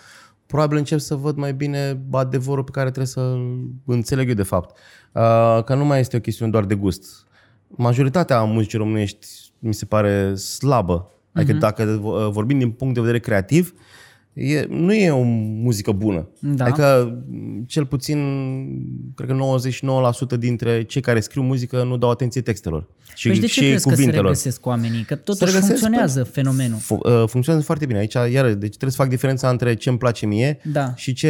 probabil 0.45 0.77
încep 0.77 0.99
să 0.99 1.15
văd 1.15 1.37
mai 1.37 1.53
bine 1.53 2.01
adevărul 2.11 2.63
pe 2.63 2.71
care 2.71 2.85
trebuie 2.85 3.05
să 3.05 3.35
înțeleg 3.85 4.27
eu 4.27 4.33
de 4.33 4.43
fapt. 4.43 4.77
Uh, 5.11 5.63
Că 5.63 5.75
nu 5.75 5.85
mai 5.85 5.99
este 5.99 6.17
o 6.17 6.19
chestiune 6.19 6.51
doar 6.51 6.65
de 6.65 6.75
gust. 6.75 7.27
Majoritatea 7.75 8.43
muzicii 8.43 8.77
românești 8.77 9.27
mi 9.59 9.73
se 9.73 9.85
pare 9.85 10.35
slabă. 10.35 11.11
Adică 11.33 11.51
Mhm. 11.51 11.59
dacă 11.61 11.83
vorbim 12.31 12.57
din 12.57 12.71
punct 12.71 12.93
de 12.93 12.99
vedere 12.99 13.19
creativ, 13.19 13.73
e, 14.39 14.65
nu 14.69 14.93
e 14.93 15.11
o 15.11 15.21
muzică 15.61 15.91
bună. 15.91 16.27
Da. 16.39 16.65
Adică 16.65 17.17
cel 17.67 17.85
puțin, 17.85 18.17
cred 19.15 19.29
că 19.29 19.37
99% 20.35 20.39
dintre 20.39 20.83
cei 20.83 21.01
care 21.01 21.19
scriu 21.19 21.41
muzică 21.41 21.83
nu 21.83 21.97
dau 21.97 22.09
atenție 22.09 22.41
textelor 22.41 22.87
și, 23.15 23.27
Păi 23.27 23.35
și 23.35 23.41
de 23.41 23.47
ce 23.47 23.53
și 23.53 23.59
crezi 23.59 23.73
că 23.83 23.89
se 23.89 23.95
cuvintelor. 23.95 24.23
regăsesc 24.25 24.65
oamenii? 24.65 25.03
Că 25.03 25.13
Se 25.13 25.19
totuși 25.23 25.45
regăsesc 25.53 25.67
funcționează 25.79 26.21
pe- 26.23 26.29
fenomenul. 26.33 26.77
Fu- 26.77 26.93
uh, 27.03 27.23
funcționează 27.27 27.65
foarte 27.65 27.85
bine. 27.85 27.99
Aici, 27.99 28.13
iar, 28.13 28.45
deci 28.53 28.69
trebuie 28.69 28.91
să 28.91 28.97
fac 28.97 29.09
diferența 29.09 29.49
între 29.49 29.73
ce 29.75 29.89
îmi 29.89 29.97
place 29.97 30.25
mie 30.25 30.59
Da. 30.71 30.93
și 30.95 31.13
ce, 31.13 31.27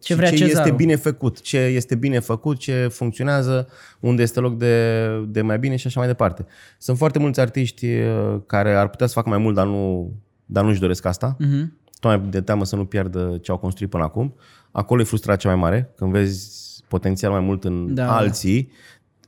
Ce 0.00 0.12
și 0.12 0.14
vrea 0.18 0.28
ce 0.30 0.36
cezarul. 0.36 0.58
este 0.60 0.70
bine 0.84 0.96
făcut. 0.96 1.40
Ce 1.40 1.58
este 1.58 1.94
bine 1.94 2.18
făcut, 2.18 2.58
ce 2.58 2.88
funcționează, 2.90 3.68
unde 4.00 4.22
este 4.22 4.40
loc 4.40 4.58
de, 4.58 5.06
de 5.28 5.40
mai 5.42 5.58
bine 5.58 5.76
și 5.76 5.86
așa 5.86 5.98
mai 6.00 6.08
departe. 6.08 6.46
Sunt 6.78 6.96
foarte 6.96 7.18
mulți 7.18 7.40
artiști 7.40 7.86
uh, 7.86 8.40
care 8.46 8.74
ar 8.74 8.88
putea 8.88 9.06
să 9.06 9.12
facă 9.12 9.28
mai 9.28 9.38
mult, 9.38 9.54
dar 9.54 9.66
nu, 9.66 10.12
dar 10.46 10.64
nu-și 10.64 10.80
doresc 10.80 11.04
asta. 11.04 11.36
Mhm. 11.38 11.80
Tocmai 12.02 12.28
de 12.30 12.40
teamă 12.40 12.64
să 12.64 12.76
nu 12.76 12.84
piardă 12.84 13.38
ce 13.42 13.50
au 13.50 13.56
construit 13.56 13.90
până 13.90 14.02
acum. 14.02 14.34
Acolo 14.70 15.00
e 15.00 15.04
frustrarea 15.04 15.40
cea 15.40 15.48
mai 15.48 15.58
mare, 15.58 15.92
când 15.96 16.10
vezi 16.10 16.60
potențial 16.88 17.30
mai 17.30 17.40
mult 17.40 17.64
în 17.64 17.94
Da. 17.94 18.04
da. 18.04 18.16
alții. 18.16 18.70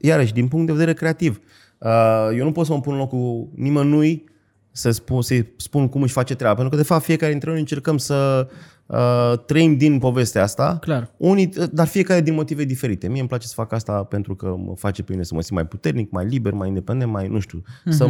Iarăși, 0.00 0.32
din 0.32 0.48
punct 0.48 0.66
de 0.66 0.72
vedere 0.72 0.92
creativ. 0.92 1.40
Uh, 1.78 2.28
Eu 2.36 2.44
nu 2.44 2.52
pot 2.52 2.66
să 2.66 2.72
mă 2.72 2.80
pun 2.80 2.92
în 2.92 2.98
locul 2.98 3.48
nimănui 3.54 4.24
să 4.70 4.90
spun, 4.90 5.22
să-i 5.22 5.52
spun 5.56 5.88
cum 5.88 6.02
își 6.02 6.12
face 6.12 6.34
treaba, 6.34 6.54
pentru 6.54 6.76
că, 6.76 6.82
de 6.82 6.88
fapt, 6.88 7.04
fiecare 7.04 7.30
dintre 7.30 7.50
noi 7.50 7.58
încercăm 7.58 7.98
să 7.98 8.48
uh, 8.86 9.32
trăim 9.46 9.76
din 9.76 9.98
povestea 9.98 10.42
asta. 10.42 10.78
Clar. 10.80 11.10
Unii, 11.16 11.52
dar 11.72 11.86
fiecare 11.86 12.20
din 12.20 12.34
motive 12.34 12.64
diferite. 12.64 13.08
Mie 13.08 13.18
îmi 13.18 13.28
place 13.28 13.46
să 13.46 13.52
fac 13.56 13.72
asta 13.72 14.04
pentru 14.04 14.34
că 14.34 14.54
mă 14.58 14.74
face 14.76 15.02
pe 15.02 15.12
mine 15.12 15.24
să 15.24 15.34
mă 15.34 15.40
simt 15.40 15.54
mai 15.54 15.66
puternic, 15.66 16.10
mai 16.10 16.26
liber, 16.26 16.52
mai 16.52 16.68
independent, 16.68 17.10
mai, 17.10 17.28
nu 17.28 17.38
știu, 17.38 17.62
uh-huh. 17.62 17.90
să, 17.90 18.08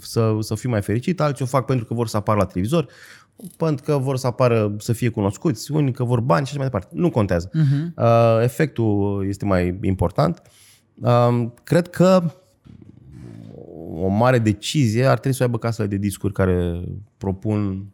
să, 0.00 0.36
să 0.40 0.54
fiu 0.54 0.70
mai 0.70 0.82
fericit. 0.82 1.20
Alții 1.20 1.44
o 1.44 1.48
fac 1.48 1.64
pentru 1.64 1.84
că 1.84 1.94
vor 1.94 2.08
să 2.08 2.16
apară 2.16 2.38
la 2.38 2.44
televizor, 2.44 2.86
pentru 3.56 3.84
că 3.84 3.98
vor 3.98 4.16
să 4.16 4.26
apară, 4.26 4.74
să 4.78 4.92
fie 4.92 5.08
cunoscuți, 5.08 5.72
unii 5.72 5.92
că 5.92 6.04
vor 6.04 6.20
bani 6.20 6.46
și 6.46 6.50
așa 6.50 6.60
mai 6.60 6.70
departe. 6.70 6.94
Nu 7.00 7.10
contează. 7.10 7.48
Uh-huh. 7.48 7.94
Uh, 7.96 8.42
efectul 8.42 9.24
este 9.28 9.44
mai 9.44 9.78
important. 9.82 10.42
Uh, 10.94 11.46
cred 11.64 11.88
că 11.88 12.22
o 13.94 14.08
mare 14.08 14.38
decizie 14.38 15.04
ar 15.04 15.18
trebui 15.18 15.36
să 15.36 15.42
o 15.42 15.46
aibă 15.46 15.58
casele 15.58 15.88
de 15.88 15.96
discuri 15.96 16.32
care 16.32 16.84
propun 17.16 17.86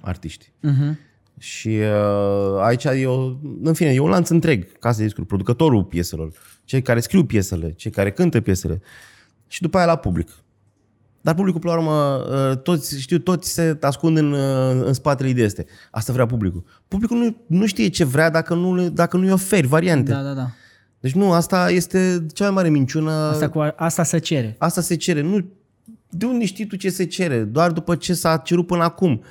artiști. 0.00 0.52
Mhm. 0.60 0.98
Și 1.38 1.68
uh, 1.68 2.60
aici 2.60 2.84
e, 2.84 3.06
o, 3.06 3.36
în 3.62 3.72
fine, 3.72 3.92
e 3.92 3.98
un 3.98 4.08
lanț 4.08 4.28
întreg, 4.28 4.78
casa 4.78 4.98
de 4.98 5.04
discuri, 5.04 5.26
producătorul 5.26 5.84
pieselor, 5.84 6.32
cei 6.64 6.82
care 6.82 7.00
scriu 7.00 7.24
piesele, 7.24 7.72
cei 7.72 7.90
care 7.90 8.12
cântă 8.12 8.40
piesele 8.40 8.80
și 9.46 9.60
după 9.60 9.76
aia 9.76 9.86
la 9.86 9.96
public. 9.96 10.28
Dar 11.22 11.34
publicul, 11.34 11.60
până 11.60 11.72
la 11.72 11.78
urmă, 11.78 12.24
uh, 12.50 12.56
toți, 12.56 13.00
știu, 13.00 13.18
toți 13.18 13.52
se 13.52 13.76
ascund 13.80 14.16
în, 14.16 14.32
uh, 14.32 14.82
în 14.84 14.92
spatele 14.92 15.28
ideii 15.28 15.46
este. 15.46 15.66
Asta 15.90 16.12
vrea 16.12 16.26
publicul. 16.26 16.64
Publicul 16.88 17.16
nu, 17.18 17.36
nu 17.58 17.66
știe 17.66 17.88
ce 17.88 18.04
vrea 18.04 18.30
dacă 18.30 18.54
nu, 18.54 18.74
le- 18.74 18.88
dacă 18.88 19.16
nu-i 19.16 19.30
oferi 19.32 19.66
variante. 19.66 20.10
Da, 20.12 20.22
da, 20.22 20.32
da. 20.32 20.50
Deci 21.00 21.12
nu, 21.12 21.32
asta 21.32 21.70
este 21.70 22.26
cea 22.34 22.44
mai 22.44 22.52
mare 22.54 22.68
minciună. 22.68 23.10
Asta, 23.10 23.48
cu, 23.48 23.72
asta 23.76 24.02
se 24.02 24.18
cere. 24.18 24.54
Asta 24.58 24.80
se 24.80 24.94
cere. 24.96 25.20
Nu, 25.22 25.44
de 26.08 26.26
unde 26.26 26.44
știi 26.44 26.66
tu 26.66 26.76
ce 26.76 26.90
se 26.90 27.04
cere? 27.04 27.38
Doar 27.42 27.70
după 27.70 27.94
ce 27.94 28.14
s-a 28.14 28.36
cerut 28.36 28.66
până 28.66 28.82
acum. 28.82 29.22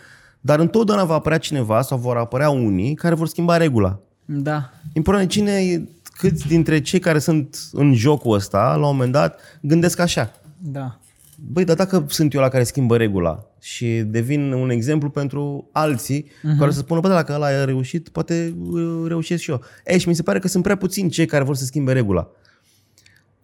Dar 0.42 0.60
întotdeauna 0.60 1.04
va 1.04 1.14
apărea 1.14 1.38
cineva 1.38 1.82
sau 1.82 1.98
vor 1.98 2.18
apărea 2.18 2.50
unii 2.50 2.94
care 2.94 3.16
vor 3.16 3.28
schimba 3.28 3.58
regula. 3.58 4.00
Da. 4.26 4.70
Important 4.94 5.24
e 5.24 5.28
cine, 5.34 5.84
câți 6.18 6.48
dintre 6.48 6.82
cei 6.82 7.00
care 7.00 7.20
sunt 7.20 7.58
în 7.72 7.94
jocul 7.94 8.36
ăsta, 8.36 8.60
la 8.80 8.88
un 8.88 8.92
moment 8.96 9.12
dat, 9.12 9.40
gândesc 9.62 10.00
așa. 10.00 10.32
Da. 10.58 11.00
Băi, 11.48 11.64
dar 11.64 11.76
dacă 11.76 12.06
sunt 12.10 12.34
eu 12.34 12.42
la 12.42 12.48
care 12.48 12.64
schimbă 12.64 12.98
regula 12.98 13.46
și 13.60 14.02
devin 14.06 14.52
un 14.52 14.70
exemplu 14.70 15.10
pentru 15.10 15.70
alții 15.72 16.24
uh-huh. 16.24 16.58
care 16.60 16.72
să 16.72 16.80
spună, 16.80 17.00
bă, 17.00 17.08
dacă 17.08 17.34
ăla 17.34 17.46
a 17.46 17.66
reușit, 17.66 18.10
poate 18.10 18.56
uh, 18.70 19.04
reușesc 19.08 19.42
și 19.42 19.50
eu. 19.50 19.62
Ei, 19.86 20.00
și 20.00 20.08
mi 20.08 20.16
se 20.16 20.24
pare 20.24 20.40
că 20.40 20.48
sunt 20.48 20.64
prea 20.64 20.76
puțini 20.76 21.10
cei 21.10 21.26
care 21.26 21.44
vor 21.44 21.56
să 21.56 21.66
schimbe 21.66 21.94
regula. 21.94 22.30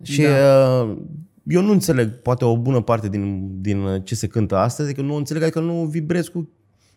Și 0.02 0.22
da. 0.22 0.82
uh, 0.82 0.98
eu 1.44 1.62
nu 1.62 1.72
înțeleg, 1.72 2.10
poate 2.10 2.46
o 2.46 2.58
bună 2.58 2.82
parte 2.82 3.10
din, 3.10 3.52
din 3.62 4.02
ce 4.04 4.16
se 4.16 4.28
cântă 4.28 4.56
astăzi, 4.56 4.94
că 4.94 5.02
nu 5.02 5.16
înțeleg, 5.16 5.42
adică 5.44 5.60
nu 5.60 5.86
vibrez 5.86 6.28
cu 6.28 6.50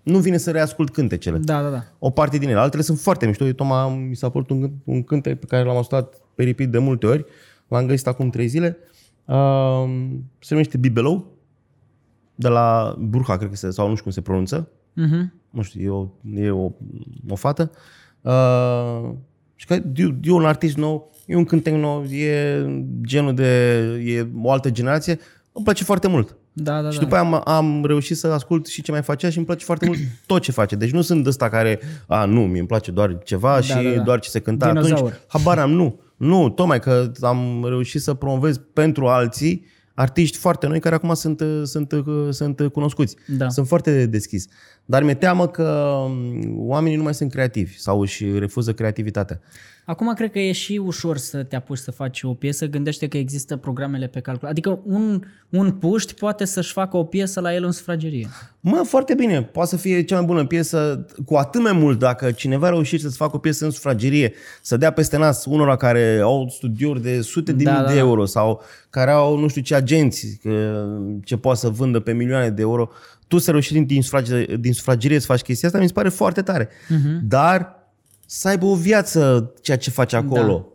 nu 0.03 0.19
vine 0.19 0.37
să 0.37 0.51
reascult 0.51 0.91
cântecele. 0.93 1.39
Da, 1.39 1.63
da, 1.63 1.69
da. 1.69 1.85
O 1.99 2.11
parte 2.11 2.39
din 2.39 2.49
ele. 2.49 2.59
Altele 2.59 2.83
sunt 2.83 2.99
foarte 2.99 3.27
mișto. 3.27 3.45
Eu, 3.45 3.53
tocmai 3.53 4.07
mi 4.09 4.17
s-a 4.17 4.29
părut 4.29 4.51
un, 4.51 4.71
un 4.85 5.03
cântec 5.03 5.39
pe 5.39 5.47
care 5.47 5.65
l-am 5.65 5.77
ascultat 5.77 6.15
pe 6.35 6.45
repeat 6.45 6.69
de 6.69 6.79
multe 6.79 7.07
ori. 7.07 7.25
L-am 7.69 7.87
găsit 7.87 8.07
acum 8.07 8.31
trei 8.31 8.47
zile. 8.47 8.77
Uh, 9.25 9.91
se 10.39 10.49
numește 10.51 10.77
Bibelou. 10.77 11.39
De 12.35 12.49
la 12.49 12.97
Burha, 12.99 13.37
cred 13.37 13.51
că 13.51 13.57
se, 13.57 13.71
sau 13.71 13.87
nu 13.87 13.93
știu 13.93 14.03
cum 14.03 14.13
se 14.13 14.21
pronunță. 14.21 14.69
Uh-huh. 14.69 15.41
Nu 15.51 15.63
știu, 15.63 15.83
e 15.83 15.89
o, 15.89 16.09
e 16.41 16.51
o, 16.51 16.71
o 17.29 17.35
fată. 17.35 17.71
Uh, 18.21 19.11
și 19.55 19.67
că 19.67 19.75
e, 19.75 20.15
e 20.23 20.31
un 20.31 20.45
artist 20.45 20.77
nou, 20.77 21.11
e 21.27 21.37
un 21.37 21.45
cântec 21.45 21.75
nou, 21.75 22.05
e 22.05 22.67
genul 23.03 23.35
de... 23.35 23.79
e 24.05 24.27
o 24.43 24.51
altă 24.51 24.71
generație. 24.71 25.19
Îmi 25.53 25.65
place 25.65 25.85
foarte 25.85 26.09
mult. 26.09 26.37
Da, 26.53 26.83
da, 26.83 26.91
și 26.91 26.99
da. 26.99 27.03
după 27.03 27.15
aia 27.15 27.25
am, 27.25 27.43
am 27.45 27.85
reușit 27.85 28.17
să 28.17 28.27
ascult 28.27 28.67
și 28.67 28.83
ce 28.83 28.91
mai 28.91 29.03
face 29.03 29.31
și 29.31 29.37
îmi 29.37 29.47
place 29.47 29.65
foarte 29.65 29.87
mult 29.87 29.99
tot 30.27 30.43
ce 30.43 30.53
face. 30.53 30.77
Deci 30.77 30.91
nu 30.91 31.01
sunt 31.01 31.27
ăsta 31.27 31.49
care, 31.49 31.81
a, 32.07 32.25
nu, 32.25 32.41
mi 32.41 32.59
îmi 32.59 32.67
place 32.67 32.91
doar 32.91 33.19
ceva 33.25 33.55
da, 33.55 33.61
și 33.61 33.75
da, 33.75 33.91
da. 33.91 34.03
doar 34.03 34.21
ce 34.21 34.29
se 34.29 34.41
cânta 34.41 34.69
Dinozaur. 34.69 34.97
atunci. 34.97 35.15
Habar 35.27 35.59
am, 35.59 35.71
nu. 35.71 36.01
Nu, 36.21 36.51
tocmai 36.51 36.81
că 36.81 37.13
am 37.21 37.65
reușit 37.69 38.01
să 38.01 38.15
promovez 38.15 38.61
pentru 38.73 39.07
alții 39.07 39.65
artiști 39.95 40.37
foarte 40.37 40.67
noi 40.67 40.81
care 40.81 40.95
acum 40.95 41.15
sunt, 41.15 41.43
sunt, 41.65 41.95
sunt 42.31 42.69
cunoscuți. 42.73 43.17
Da. 43.27 43.49
Sunt 43.49 43.67
foarte 43.67 44.07
deschis. 44.07 44.47
Dar 44.85 45.03
mi-e 45.03 45.15
teamă 45.15 45.49
că 45.49 45.97
oamenii 46.57 46.97
nu 46.97 47.03
mai 47.03 47.15
sunt 47.15 47.31
creativi 47.31 47.79
sau 47.79 48.01
își 48.01 48.39
refuză 48.39 48.73
creativitatea. 48.73 49.41
Acum 49.91 50.15
cred 50.15 50.31
că 50.31 50.39
e 50.39 50.53
și 50.53 50.81
ușor 50.85 51.17
să 51.17 51.43
te 51.43 51.57
apuci 51.57 51.79
să 51.79 51.91
faci 51.91 52.23
o 52.23 52.35
piesă. 52.35 52.67
Gândește 52.67 53.09
că 53.09 53.17
există 53.17 53.57
programele 53.57 54.07
pe 54.07 54.21
calcul. 54.21 54.49
Adică 54.49 54.81
un, 54.85 55.23
un 55.49 55.71
puști 55.73 56.15
poate 56.15 56.45
să-și 56.45 56.73
facă 56.73 56.97
o 56.97 57.05
piesă 57.05 57.41
la 57.41 57.55
el 57.55 57.65
în 57.65 57.71
sufragerie. 57.71 58.29
Mă, 58.61 58.83
foarte 58.85 59.15
bine. 59.15 59.43
Poate 59.43 59.69
să 59.71 59.77
fie 59.77 60.03
cea 60.03 60.17
mai 60.17 60.25
bună 60.25 60.47
piesă, 60.47 61.07
cu 61.25 61.35
atât 61.35 61.63
mai 61.63 61.73
mult 61.73 61.99
dacă 61.99 62.31
cineva 62.31 62.67
a 62.67 62.71
reușit 62.71 63.01
să-ți 63.01 63.17
facă 63.17 63.37
o 63.37 63.39
piesă 63.39 63.65
în 63.65 63.71
sufragerie, 63.71 64.33
să 64.63 64.77
dea 64.77 64.91
peste 64.91 65.17
nas 65.17 65.45
unora 65.45 65.77
care 65.77 66.19
au 66.23 66.49
studiouri 66.49 67.03
de 67.03 67.21
sute 67.21 67.53
de 67.53 67.63
Da, 67.65 67.71
mii 67.71 67.81
da, 67.81 67.87
de 67.87 67.93
da. 67.93 67.99
euro 67.99 68.25
sau 68.25 68.63
care 68.91 69.11
au 69.11 69.39
nu 69.39 69.49
știu 69.49 69.63
ce 69.63 69.75
agenți 69.75 70.39
că, 70.43 70.87
ce 71.25 71.37
poate 71.37 71.59
să 71.59 71.69
vândă 71.69 72.01
pe 72.01 72.13
milioane 72.13 72.51
de 72.51 72.63
euro, 72.63 72.89
tu 73.29 73.39
să 73.39 73.51
reușești 73.51 73.85
din 73.85 74.03
sufragerie, 74.03 74.57
din 74.57 74.73
sufragerie 74.73 75.19
să 75.19 75.27
faci 75.27 75.41
chestia 75.43 75.69
asta, 75.69 75.81
mi 75.81 75.87
se 75.87 75.93
pare 75.93 76.09
foarte 76.09 76.43
tare. 76.43 76.69
Mhm. 76.89 77.21
Dar 77.29 77.79
să 78.33 78.49
aibă 78.49 78.67
o 78.67 78.75
viață 78.75 79.53
ceea 79.63 79.77
ce 79.77 79.91
faci 79.91 80.13
acolo. 80.13 80.67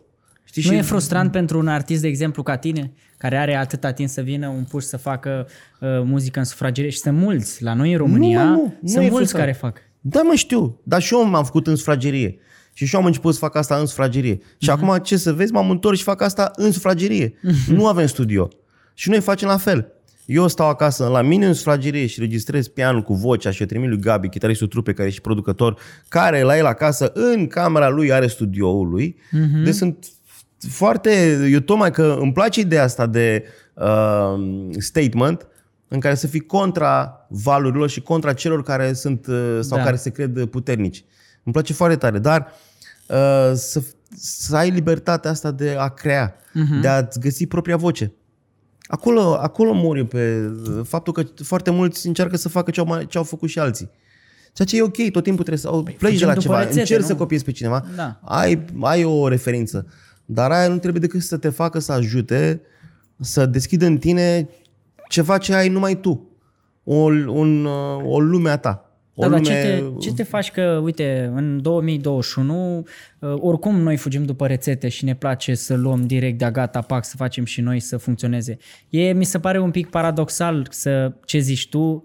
Știi? 0.44 0.62
Nu 0.64 0.70
și 0.70 0.76
e 0.76 0.82
frustrant 0.82 1.32
pentru 1.32 1.58
un 1.58 1.68
artist, 1.68 2.00
de 2.00 2.08
exemplu, 2.08 2.42
ca 2.42 2.56
tine, 2.56 2.92
care 3.18 3.36
are 3.36 3.54
atâta 3.54 3.92
timp 3.92 4.08
să 4.08 4.20
vină 4.20 4.48
un 4.48 4.64
puș 4.64 4.84
să 4.84 4.96
facă 4.96 5.46
uh, 5.80 5.88
muzică 6.04 6.38
în 6.38 6.44
sufragerie 6.44 6.90
și 6.90 6.98
sunt 6.98 7.18
mulți. 7.18 7.62
La 7.62 7.74
noi 7.74 7.92
în 7.92 7.98
România 7.98 8.44
Nu, 8.44 8.50
mă, 8.50 8.56
nu, 8.56 8.74
nu 8.80 8.88
sunt 8.88 9.04
e 9.04 9.08
mulți 9.08 9.16
frustrant. 9.16 9.44
care 9.44 9.56
fac. 9.56 9.78
Da, 10.00 10.22
mă 10.22 10.34
știu, 10.34 10.80
dar 10.82 11.02
și 11.02 11.14
eu 11.14 11.28
m-am 11.28 11.44
făcut 11.44 11.66
în 11.66 11.76
sufragerie. 11.76 12.38
Și 12.72 12.86
și 12.86 12.94
eu 12.94 13.00
am 13.00 13.06
început 13.06 13.32
să 13.32 13.38
fac 13.38 13.56
asta 13.56 13.76
în 13.76 13.86
sufragerie. 13.86 14.38
Și 14.58 14.70
acum 14.70 14.98
ce 15.02 15.16
să 15.16 15.32
vezi, 15.32 15.52
m-am 15.52 15.70
întors 15.70 15.98
și 15.98 16.04
fac 16.04 16.22
asta 16.22 16.50
în 16.54 16.72
sufragerie. 16.72 17.34
Nu 17.76 17.86
avem 17.86 18.06
studio. 18.06 18.48
Și 18.94 19.08
noi 19.10 19.20
facem 19.20 19.48
la 19.48 19.56
fel. 19.56 19.92
Eu 20.26 20.48
stau 20.48 20.68
acasă 20.68 21.06
la 21.06 21.22
mine 21.22 21.46
în 21.46 21.54
sufragerie 21.54 22.06
și 22.06 22.20
registrez 22.20 22.68
pianul 22.68 23.02
cu 23.02 23.14
vocea 23.14 23.50
și 23.50 23.62
o 23.62 23.66
trimit 23.66 23.88
lui 23.88 23.98
Gabi, 23.98 24.28
chitaristul 24.28 24.66
trupe 24.66 24.92
care 24.92 25.08
e 25.08 25.12
și 25.12 25.20
producător, 25.20 25.78
care 26.08 26.42
la 26.42 26.56
el 26.56 26.66
acasă, 26.66 27.10
în 27.14 27.46
camera 27.46 27.88
lui, 27.88 28.12
are 28.12 28.26
studioul 28.26 28.88
lui. 28.88 29.16
Deci 29.64 29.74
sunt 29.74 30.06
foarte... 30.68 31.38
Eu 31.50 31.60
tocmai 31.60 31.90
că 31.90 32.18
îmi 32.20 32.32
place 32.32 32.60
ideea 32.60 32.82
asta 32.82 33.06
de 33.06 33.44
uh, 33.74 34.34
statement 34.78 35.46
în 35.88 36.00
care 36.00 36.14
să 36.14 36.26
fii 36.26 36.40
contra 36.40 37.26
valurilor 37.28 37.88
și 37.88 38.00
contra 38.00 38.32
celor 38.32 38.62
care 38.62 38.92
sunt 38.92 39.26
uh, 39.26 39.58
sau 39.60 39.78
Da. 39.78 39.84
care 39.84 39.96
se 39.96 40.10
cred 40.10 40.44
puternici. 40.44 41.04
Îmi 41.42 41.54
place 41.54 41.72
foarte 41.72 41.96
tare, 41.96 42.18
dar 42.18 42.52
uh, 43.08 43.52
să, 43.54 43.82
să 44.16 44.56
ai 44.56 44.70
libertatea 44.70 45.30
asta 45.30 45.50
de 45.50 45.76
a 45.78 45.88
crea, 45.88 46.34
uh-huh. 46.34 46.80
de 46.80 46.88
a-ți 46.88 47.20
găsi 47.20 47.46
propria 47.46 47.76
voce. 47.76 48.12
Acolo, 48.86 49.34
acolo 49.34 49.72
mor 49.72 49.96
eu 49.96 50.04
pe 50.04 50.50
uh, 50.68 50.80
faptul 50.84 51.12
că 51.12 51.22
foarte 51.42 51.70
mulți 51.70 52.06
încearcă 52.06 52.36
să 52.36 52.48
facă 52.48 52.70
ce 52.70 52.80
au, 52.80 52.86
mai, 52.86 53.06
ce 53.06 53.18
au 53.18 53.24
făcut 53.24 53.48
și 53.48 53.58
alții. 53.58 53.90
Ceea 54.52 54.68
ce 54.68 54.76
e 54.76 54.82
ok, 54.82 55.10
tot 55.10 55.22
timpul 55.22 55.44
trebuie 55.44 55.58
să 55.58 55.68
au, 55.68 55.82
pleci 55.82 55.98
de 55.98 56.06
fugim 56.06 56.26
la 56.26 56.32
după 56.32 56.42
ceva, 56.44 56.58
rețete, 56.58 56.80
încerci 56.80 57.00
nu? 57.00 57.06
să 57.06 57.14
copiezi 57.14 57.44
pe 57.44 57.52
cineva, 57.52 57.84
Da. 57.96 58.20
ai, 58.22 58.64
ai 58.80 59.04
o 59.04 59.28
referință. 59.28 59.86
Dar 60.24 60.50
aia 60.50 60.68
nu 60.68 60.78
trebuie 60.78 61.00
decât 61.00 61.22
să 61.22 61.36
te 61.36 61.48
facă 61.48 61.78
să 61.78 61.92
ajute 61.92 62.60
să 63.20 63.46
deschidă 63.46 63.86
în 63.86 63.98
tine 63.98 64.48
ceva 65.08 65.38
ce 65.38 65.54
ai 65.54 65.68
numai 65.68 66.00
tu. 66.00 66.30
O, 66.84 66.94
un, 66.94 67.64
uh, 67.64 68.04
o 68.04 68.20
lume 68.20 68.50
a 68.50 68.56
ta. 68.56 68.85
O 69.18 69.22
Da, 69.22 69.28
dar 69.28 69.40
lume... 69.40 69.50
ce 69.50 69.60
te, 69.60 69.82
ce 70.00 70.14
te 70.14 70.22
faci 70.22 70.50
că, 70.50 70.80
uite, 70.82 71.32
în 71.34 71.62
2021, 71.62 72.78
uh, 73.18 73.34
oricum 73.36 73.80
noi 73.80 73.96
fugim 73.96 74.24
după 74.24 74.46
rețete 74.46 74.88
și 74.88 75.04
ne 75.04 75.14
place 75.14 75.54
să 75.54 75.74
luăm 75.74 76.06
direct 76.06 76.38
de-a 76.38 76.50
gata, 76.50 76.80
pac, 76.80 77.04
să 77.04 77.16
facem 77.16 77.44
și 77.44 77.60
noi 77.60 77.80
să 77.80 77.96
funcționeze. 77.96 78.58
E, 78.90 79.12
mi 79.12 79.24
se 79.24 79.38
pare 79.38 79.58
un 79.58 79.70
pic 79.70 79.90
paradoxal 79.90 80.66
să, 80.70 81.12
ce 81.24 81.38
zici 81.38 81.68
tu, 81.68 82.02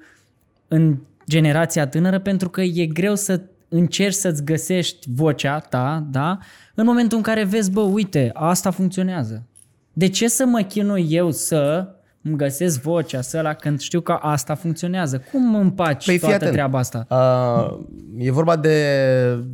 în 0.68 0.98
generația 1.28 1.88
tânără, 1.88 2.20
pentru 2.20 2.50
că 2.50 2.62
e 2.62 2.86
greu 2.86 3.16
să 3.16 3.42
încerci 3.70 4.14
să-ți 4.14 4.44
găsești 4.44 5.08
vocea 5.14 5.60
ta, 5.60 6.08
da? 6.12 6.38
În 6.76 6.86
momentul 6.86 7.18
în 7.18 7.24
care 7.24 7.44
vezi, 7.44 7.72
bă, 7.72 7.82
uite, 7.82 8.30
asta 8.34 8.72
funcționează. 8.72 9.48
De 9.94 10.08
ce 10.08 10.28
să 10.28 10.46
mă 10.46 10.62
chinui 10.62 11.08
eu 11.10 11.32
să 11.32 11.88
îmi 12.24 12.38
găsesc 12.38 12.82
vocea 12.82 13.22
să 13.22 13.42
la 13.42 13.54
când 13.54 13.80
știu 13.80 14.02
că 14.02 14.12
asta 14.12 14.56
funcționează? 14.56 15.24
Cum 15.32 15.56
împaci 15.56 16.06
Păi 16.06 16.14
fii 16.14 16.20
toată 16.20 16.36
atent. 16.36 16.52
treaba 16.52 16.80
asta? 16.80 17.08
Uh, 17.10 17.80
e 18.18 18.32
vorba 18.32 18.56
de 18.56 19.46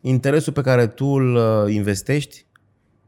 interesul 0.00 0.52
pe 0.52 0.60
care 0.60 0.86
tu 0.86 1.06
îl 1.06 1.34
uh, 1.34 1.74
investești 1.74 2.46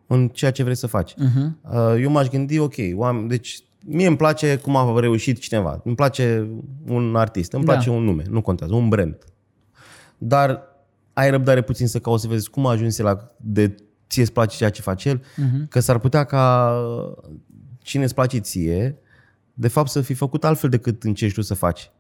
în 0.07 0.29
ceea 0.29 0.51
ce 0.51 0.63
vrei 0.63 0.75
să 0.75 0.87
faci. 0.87 1.13
Uh-huh. 1.13 1.71
Uh, 1.73 2.01
eu 2.01 2.11
m-aș 2.11 2.29
gândi, 2.29 2.59
ok, 2.59 2.75
oameni, 2.95 3.29
deci 3.29 3.59
mie 3.87 4.07
îmi 4.07 4.17
place 4.17 4.57
cum 4.57 4.77
a 4.77 5.01
reușit 5.01 5.39
cineva. 5.39 5.81
Îmi 5.85 5.95
place 5.95 6.49
un 6.89 7.17
artist, 7.17 7.53
îmi 7.53 7.65
Da. 7.65 7.73
place 7.73 7.91
un 7.91 8.05
nume, 8.05 8.25
nu 8.31 8.41
contează, 8.41 8.75
un 8.75 8.89
brand. 8.89 9.19
Dar 10.19 10.63
ai 11.13 11.31
răbdare 11.31 11.63
puțin 11.63 11.87
să 11.87 11.99
cauți 11.99 12.23
să 12.23 12.29
vezi 12.29 12.51
cum 12.51 12.67
a 12.67 12.71
ajuns 12.71 12.99
el 12.99 13.05
la 13.05 13.31
de 13.37 13.75
ție 14.09 14.23
îți 14.23 14.33
place 14.33 14.57
ceea 14.57 14.71
ce 14.71 14.83
face 14.83 15.09
el, 15.09 15.19
uh-huh. 15.19 15.69
că 15.69 15.81
s-ar 15.81 15.99
putea 15.99 16.25
ca 16.25 16.75
cine 17.83 18.05
îți 18.05 18.15
place 18.15 18.39
ție, 18.39 18.99
de 19.55 19.69
fapt 19.69 19.89
să 19.91 20.01
fi 20.01 20.15
făcut 20.15 20.45
altfel 20.45 20.71
decât 20.71 21.03
încerci 21.03 21.35
tu 21.35 21.43
să 21.43 21.55
faci. 21.55 21.91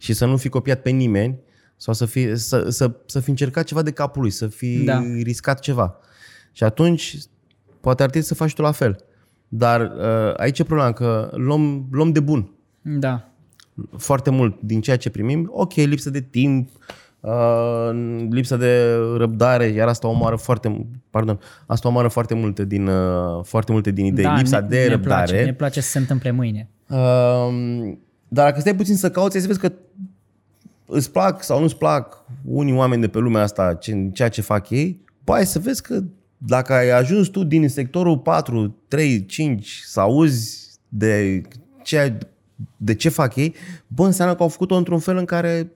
Și 0.00 0.12
să 0.12 0.26
nu 0.26 0.36
fi 0.36 0.48
copiat 0.48 0.82
pe 0.82 0.90
nimeni 0.90 1.38
sau 1.76 1.94
să 1.94 2.04
fi, 2.06 2.36
să, 2.36 2.70
să, 2.70 2.96
să 3.06 3.20
fi 3.20 3.30
încercat 3.30 3.64
ceva 3.64 3.82
de 3.82 3.90
capul 3.90 4.20
lui, 4.22 4.30
să 4.30 4.46
fi 4.46 4.78
Da. 4.84 4.94
da. 4.94 5.02
riscat 5.22 5.58
ceva. 5.60 5.96
Și 6.52 6.64
atunci 6.64 7.16
poate 7.80 8.02
ar 8.02 8.08
trebui 8.10 8.28
să 8.28 8.34
faci 8.34 8.54
tu 8.54 8.62
la 8.62 8.72
fel. 8.72 8.96
Dar 9.48 9.80
uh, 9.80 10.34
aici 10.36 10.58
e 10.58 10.64
problema, 10.64 10.92
că 10.92 11.30
luăm, 11.34 11.86
luăm 11.90 12.12
de 12.12 12.20
bun 12.20 12.50
Da. 12.82 13.28
foarte 13.96 14.30
mult 14.30 14.60
din 14.60 14.80
ceea 14.80 14.96
ce 14.96 15.10
primim. 15.10 15.50
Ok, 15.52 15.72
lipsă 15.74 16.10
de 16.10 16.20
timp, 16.20 16.68
uh, 17.20 17.90
lipsă 18.30 18.56
de 18.56 18.94
răbdare, 19.16 19.66
iar 19.66 19.88
asta 19.88 20.08
omoară 20.08 20.36
foarte, 20.36 20.86
pardon, 21.10 21.40
asta 21.66 21.88
omoară 21.88 22.08
foarte 22.08 22.34
multe 22.34 22.64
din, 22.64 22.86
uh, 22.86 23.44
foarte 23.44 23.72
multe 23.72 23.90
din 23.90 24.04
idei. 24.04 24.24
da, 24.24 24.36
lipsa 24.36 24.60
ne, 24.60 24.66
de 24.66 24.78
ne 24.78 24.88
răbdare. 24.88 25.24
Place, 25.30 25.44
ne 25.44 25.54
place 25.54 25.80
să 25.80 25.90
se 25.90 25.98
întâmple 25.98 26.30
mâine. 26.30 26.68
Uh, 26.88 27.92
dar 28.28 28.44
dacă 28.44 28.60
stai 28.60 28.76
puțin 28.76 28.96
să 28.96 29.10
cauți, 29.10 29.34
ai 29.36 29.42
să 29.42 29.46
vezi 29.48 29.58
că 29.58 29.72
îți 30.86 31.10
plac 31.10 31.42
sau 31.42 31.60
nu-ți 31.60 31.76
plac 31.76 32.24
unii 32.44 32.74
oameni 32.74 33.00
de 33.00 33.08
pe 33.08 33.18
lumea 33.18 33.42
asta, 33.42 33.74
ce- 33.74 34.10
ceea 34.12 34.28
ce 34.28 34.40
fac 34.40 34.70
ei, 34.70 35.04
bă, 35.24 35.32
ai 35.32 35.46
să 35.46 35.58
vezi 35.58 35.82
că 35.82 36.02
dacă 36.38 36.72
ai 36.72 36.90
ajuns 36.90 37.28
tu 37.28 37.44
din 37.44 37.68
sectorul 37.68 38.18
4, 38.18 38.76
3, 38.88 39.26
5, 39.26 39.82
să 39.86 40.00
auzi 40.00 40.66
de 40.88 41.42
ce, 41.82 42.18
de 42.76 42.94
ce 42.94 43.08
fac 43.08 43.36
ei, 43.36 43.54
bă, 43.86 44.04
înseamnă 44.04 44.34
că 44.34 44.42
au 44.42 44.48
făcut-o 44.48 44.74
într-un 44.76 44.98
fel 44.98 45.16
în 45.16 45.24
care 45.24 45.72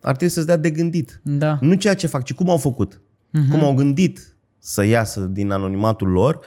ar 0.00 0.16
trebui 0.16 0.34
să-ți 0.34 0.46
dea 0.46 0.56
de 0.56 0.70
gândit. 0.70 1.20
Da. 1.22 1.58
Nu 1.60 1.74
ceea 1.74 1.94
ce 1.94 2.06
fac, 2.06 2.24
ci 2.24 2.34
cum 2.34 2.50
au 2.50 2.56
făcut. 2.56 2.94
Uh-huh. 3.00 3.50
Cum 3.50 3.64
au 3.64 3.74
gândit 3.74 4.36
să 4.58 4.84
iasă 4.84 5.20
din 5.20 5.50
anonimatul 5.50 6.08
lor 6.08 6.38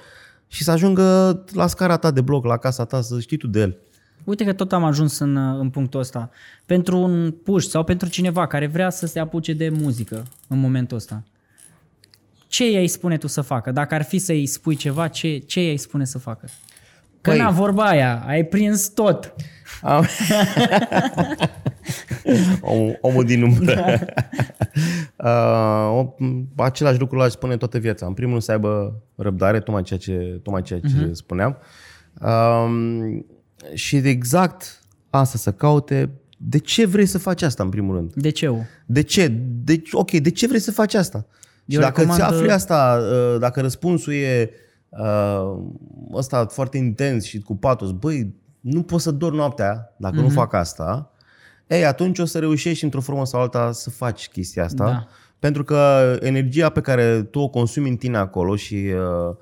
și 0.47 0.63
să 0.63 0.71
ajungă 0.71 1.43
la 1.53 1.67
scara 1.67 1.97
ta 1.97 2.11
de 2.11 2.21
bloc, 2.21 2.45
la 2.45 2.57
casa 2.57 2.85
ta, 2.85 3.01
să 3.01 3.19
știi 3.19 3.37
tu 3.37 3.47
de 3.47 3.59
el. 3.59 3.77
Uite 4.23 4.45
că 4.45 4.53
tot 4.53 4.73
am 4.73 4.83
ajuns 4.83 5.19
în, 5.19 5.37
în 5.37 5.69
punctul 5.69 5.99
ăsta. 5.99 6.29
Pentru 6.65 6.97
un 6.97 7.31
puș 7.43 7.63
sau 7.63 7.83
pentru 7.83 8.09
cineva 8.09 8.47
care 8.47 8.67
vrea 8.67 8.89
să 8.89 9.05
se 9.05 9.19
apuce 9.19 9.53
de 9.53 9.69
muzică 9.69 10.23
în 10.47 10.59
momentul 10.59 10.97
ăsta. 10.97 11.23
ce 12.47 12.71
i-ai 12.71 12.87
spune 12.87 13.17
tu 13.17 13.27
să 13.27 13.41
facă? 13.41 13.71
Dacă 13.71 13.95
ar 13.95 14.03
fi 14.03 14.17
să-i 14.17 14.45
spui 14.45 14.75
ceva, 14.75 15.07
ce, 15.07 15.37
ce 15.37 15.63
i-ai 15.63 15.77
spune 15.77 16.05
să 16.05 16.17
facă? 16.17 16.47
Că 17.21 17.31
Păi- 17.31 17.37
na, 17.37 17.49
vorba 17.49 17.85
aia, 17.85 18.23
ai 18.27 18.43
prins 18.43 18.87
tot. 18.87 19.33
Am... 19.81 20.05
omul, 22.61 22.97
omul 23.01 23.23
din 23.23 23.43
umbră. 23.43 23.85
uh, 25.15 25.89
o- 25.91 26.15
același 26.55 26.99
lucru 26.99 27.17
l-aș 27.17 27.31
spune 27.31 27.57
toată 27.57 27.77
viața. 27.77 28.05
În 28.05 28.13
primul 28.13 28.31
rând 28.31 28.43
să 28.43 28.51
aibă 28.51 29.01
răbdare, 29.15 29.59
tocmai 29.59 29.83
ceea 29.83 29.99
ce, 29.99 30.39
tocmai 30.43 30.61
ceea 30.61 30.79
ce 30.79 31.07
uh-huh. 31.07 31.11
spuneam. 31.11 31.57
Um, 32.21 33.25
și 33.73 33.95
exact 33.95 34.81
asta 35.09 35.37
să 35.37 35.51
caute. 35.51 36.09
De 36.37 36.57
ce 36.57 36.85
vrei 36.85 37.05
să 37.05 37.17
faci 37.17 37.41
asta 37.41 37.63
în 37.63 37.69
primul 37.69 37.95
rând? 37.95 38.13
De 38.13 38.29
ce? 38.29 38.51
De 38.85 39.01
ce? 39.01 39.27
De, 39.63 39.81
ok, 39.91 40.11
de 40.11 40.29
ce 40.31 40.47
vrei 40.47 40.59
să 40.59 40.71
faci 40.71 40.93
asta? 40.93 41.25
Eu 41.65 41.79
și 41.79 41.85
dacă 41.85 42.01
recomand- 42.01 42.15
ți 42.19 42.21
afli 42.25 42.51
asta, 42.51 42.99
uh, 43.33 43.39
dacă 43.39 43.61
răspunsul 43.61 44.13
e 44.13 44.49
uh, 44.89 45.57
ăsta 46.13 46.45
foarte 46.45 46.77
intens 46.77 47.23
și 47.25 47.39
cu 47.39 47.55
patos, 47.55 47.91
băi, 47.91 48.33
nu 48.59 48.81
pot 48.83 49.01
să 49.01 49.11
dorm 49.11 49.35
noaptea 49.35 49.93
dacă 49.97 50.15
Mhm. 50.15 50.23
nu 50.23 50.29
fac 50.29 50.53
asta, 50.53 51.11
ei, 51.67 51.85
atunci 51.85 52.19
o 52.19 52.25
să 52.25 52.39
reușești 52.39 52.83
într-o 52.83 53.01
formă 53.01 53.25
sau 53.25 53.41
alta 53.41 53.71
să 53.71 53.89
faci 53.89 54.27
chestia 54.29 54.63
asta. 54.63 54.85
Da. 54.85 55.07
Pentru 55.39 55.63
că 55.63 56.01
energia 56.21 56.69
pe 56.69 56.81
care 56.81 57.23
tu 57.23 57.39
o 57.39 57.47
consumi 57.47 57.89
în 57.89 57.95
tine 57.95 58.17
acolo 58.17 58.55
și 58.55 58.73
uh, 58.75 58.99
uh, 59.29 59.35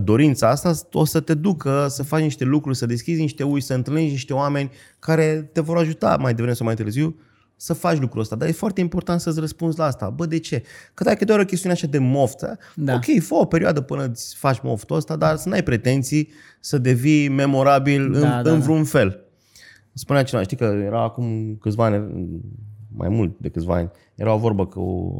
dorința 0.00 0.48
asta 0.50 0.72
o 0.92 1.04
să 1.04 1.20
te 1.20 1.34
ducă 1.34 1.86
să 1.88 2.02
faci 2.02 2.22
niște 2.22 2.44
lucruri, 2.44 2.76
să 2.76 2.86
deschizi 2.86 3.20
niște 3.20 3.42
uși, 3.42 3.64
să 3.64 3.74
întâlnești 3.74 4.10
niște 4.10 4.32
oameni 4.32 4.70
care 4.98 5.50
te 5.52 5.60
vor 5.60 5.76
ajuta 5.76 6.16
mai 6.20 6.34
devreme 6.34 6.56
sau 6.56 6.66
mai 6.66 6.74
târziu 6.74 7.16
să 7.56 7.72
faci 7.72 7.98
lucrul 7.98 8.20
ăsta. 8.20 8.36
Dar 8.36 8.48
e 8.48 8.52
foarte 8.52 8.80
important 8.80 9.20
să-ți 9.20 9.40
răspunzi 9.40 9.78
la 9.78 9.84
asta. 9.84 10.10
Bă, 10.10 10.26
de 10.26 10.38
ce? 10.38 10.62
Că 10.94 11.04
dacă 11.04 11.18
e 11.20 11.24
doar 11.24 11.38
o 11.40 11.44
chestiune 11.44 11.74
așa 11.74 11.86
de 11.86 11.98
moft, 11.98 12.44
Da. 12.74 12.94
ok, 12.94 13.22
fă 13.22 13.34
o 13.34 13.44
perioadă 13.44 13.80
până 13.80 14.04
îți 14.04 14.36
faci 14.36 14.60
moftul 14.62 14.96
ăsta, 14.96 15.16
dar 15.16 15.36
să 15.36 15.48
n-ai 15.48 15.62
pretenții 15.62 16.28
să 16.60 16.78
devii 16.78 17.28
memorabil 17.28 18.12
Da, 18.12 18.18
în, 18.18 18.42
da, 18.42 18.50
în 18.50 18.58
da. 18.58 18.64
vreun 18.64 18.84
fel. 18.84 19.18
Spunea 19.92 20.22
cineva, 20.22 20.44
știi 20.44 20.56
că 20.56 20.64
era 20.64 21.02
acum 21.02 21.56
câțiva 21.60 21.84
ani, 21.84 22.04
mai 22.96 23.08
mult 23.08 23.38
de 23.38 23.48
câțiva 23.48 23.74
ani, 23.74 23.90
era 24.14 24.34
o 24.34 24.38
vorbă 24.38 24.66
cu, 24.66 25.10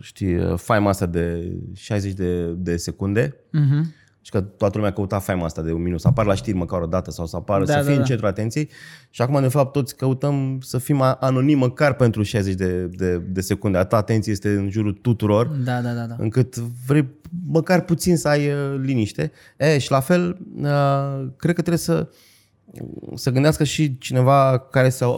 știi, 0.00 0.56
faima 0.56 0.88
asta 0.88 1.06
de 1.06 1.52
60 1.72 2.12
de, 2.12 2.44
de 2.46 2.76
secunde 2.76 3.36
Mhm. 3.52 3.94
și 4.20 4.30
că 4.30 4.40
toată 4.40 4.76
lumea 4.76 4.92
căuta 4.92 5.18
faima 5.18 5.44
asta 5.44 5.62
de 5.62 5.72
un 5.72 5.82
minut, 5.82 6.00
să 6.00 6.08
apară 6.08 6.28
la 6.28 6.34
știri 6.34 6.56
măcar 6.56 6.80
o 6.80 6.86
dată 6.86 7.10
sau 7.10 7.26
să 7.26 7.36
apară, 7.36 7.64
Da, 7.64 7.72
să 7.72 7.78
da, 7.78 7.84
fie 7.84 7.92
în 7.92 7.98
da. 7.98 8.04
centrul 8.04 8.28
atenției 8.28 8.68
și 9.10 9.22
acum, 9.22 9.40
de 9.40 9.48
fapt, 9.48 9.72
toți 9.72 9.96
căutăm 9.96 10.58
să 10.62 10.78
fim 10.78 11.00
a- 11.00 11.12
anonimi 11.20 11.58
măcar 11.60 11.94
pentru 11.94 12.22
60 12.22 12.54
de, 12.54 12.84
de, 12.86 13.18
de 13.18 13.40
secunde. 13.40 13.78
Atâta 13.78 13.96
atenție 13.96 14.32
este 14.32 14.48
în 14.50 14.70
jurul 14.70 14.92
tuturor 14.92 15.46
Da, 15.46 15.80
da, 15.80 15.92
da, 15.92 16.04
da. 16.06 16.14
încât 16.18 16.56
vrei 16.86 17.08
măcar 17.46 17.80
puțin 17.80 18.16
să 18.16 18.28
ai 18.28 18.46
uh, 18.48 18.54
liniște. 18.82 19.32
E, 19.56 19.78
și 19.78 19.90
la 19.90 20.00
fel, 20.00 20.38
uh, 20.56 21.26
cred 21.36 21.54
că 21.54 21.60
trebuie 21.60 21.78
să, 21.78 22.08
să 23.14 23.30
gândească 23.30 23.64
și 23.64 23.98
cineva 23.98 24.58
care 24.70 24.88
să 24.90 25.16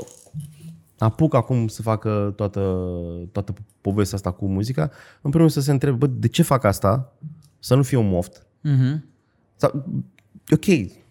apucă 0.99 1.37
acum 1.37 1.69
să 1.69 1.83
facă 1.83 2.33
toată, 2.37 2.89
toată 3.33 3.55
povestea 3.81 4.17
asta 4.17 4.31
cu 4.31 4.47
muzica, 4.47 4.83
în 4.83 5.31
primul 5.31 5.39
rând 5.39 5.51
să 5.51 5.61
se 5.61 5.71
întrebe, 5.71 5.97
bă, 5.97 6.07
de 6.07 6.29
ce 6.29 6.43
fac 6.43 6.65
asta? 6.65 7.13
Să 7.59 7.75
nu 7.75 7.83
fie 7.83 7.97
un 7.97 8.09
moft. 8.09 8.47
Mhm. 8.61 9.05
Sau, 9.57 9.85
ok, 10.51 10.65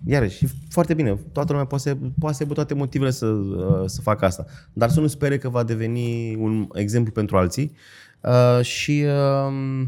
iarăși, 0.05 0.45
e 0.45 0.49
foarte 0.69 0.93
bine. 0.93 1.19
Toată 1.31 1.51
lumea 1.51 1.67
poate 1.67 1.89
să, 1.89 1.97
poate 2.19 2.35
să 2.35 2.41
aibă 2.43 2.53
toate 2.53 2.73
motivele 2.73 3.11
să, 3.11 3.25
uh, 3.25 3.83
să 3.85 4.01
facă 4.01 4.25
asta. 4.25 4.45
Dar 4.73 4.89
să 4.89 4.99
nu 4.99 5.07
spere 5.07 5.37
că 5.37 5.49
va 5.49 5.63
deveni 5.63 6.35
un 6.35 6.69
exemplu 6.73 7.11
pentru 7.11 7.37
alții. 7.37 7.71
Uh, 8.21 8.61
și 8.61 9.05
uh, 9.05 9.85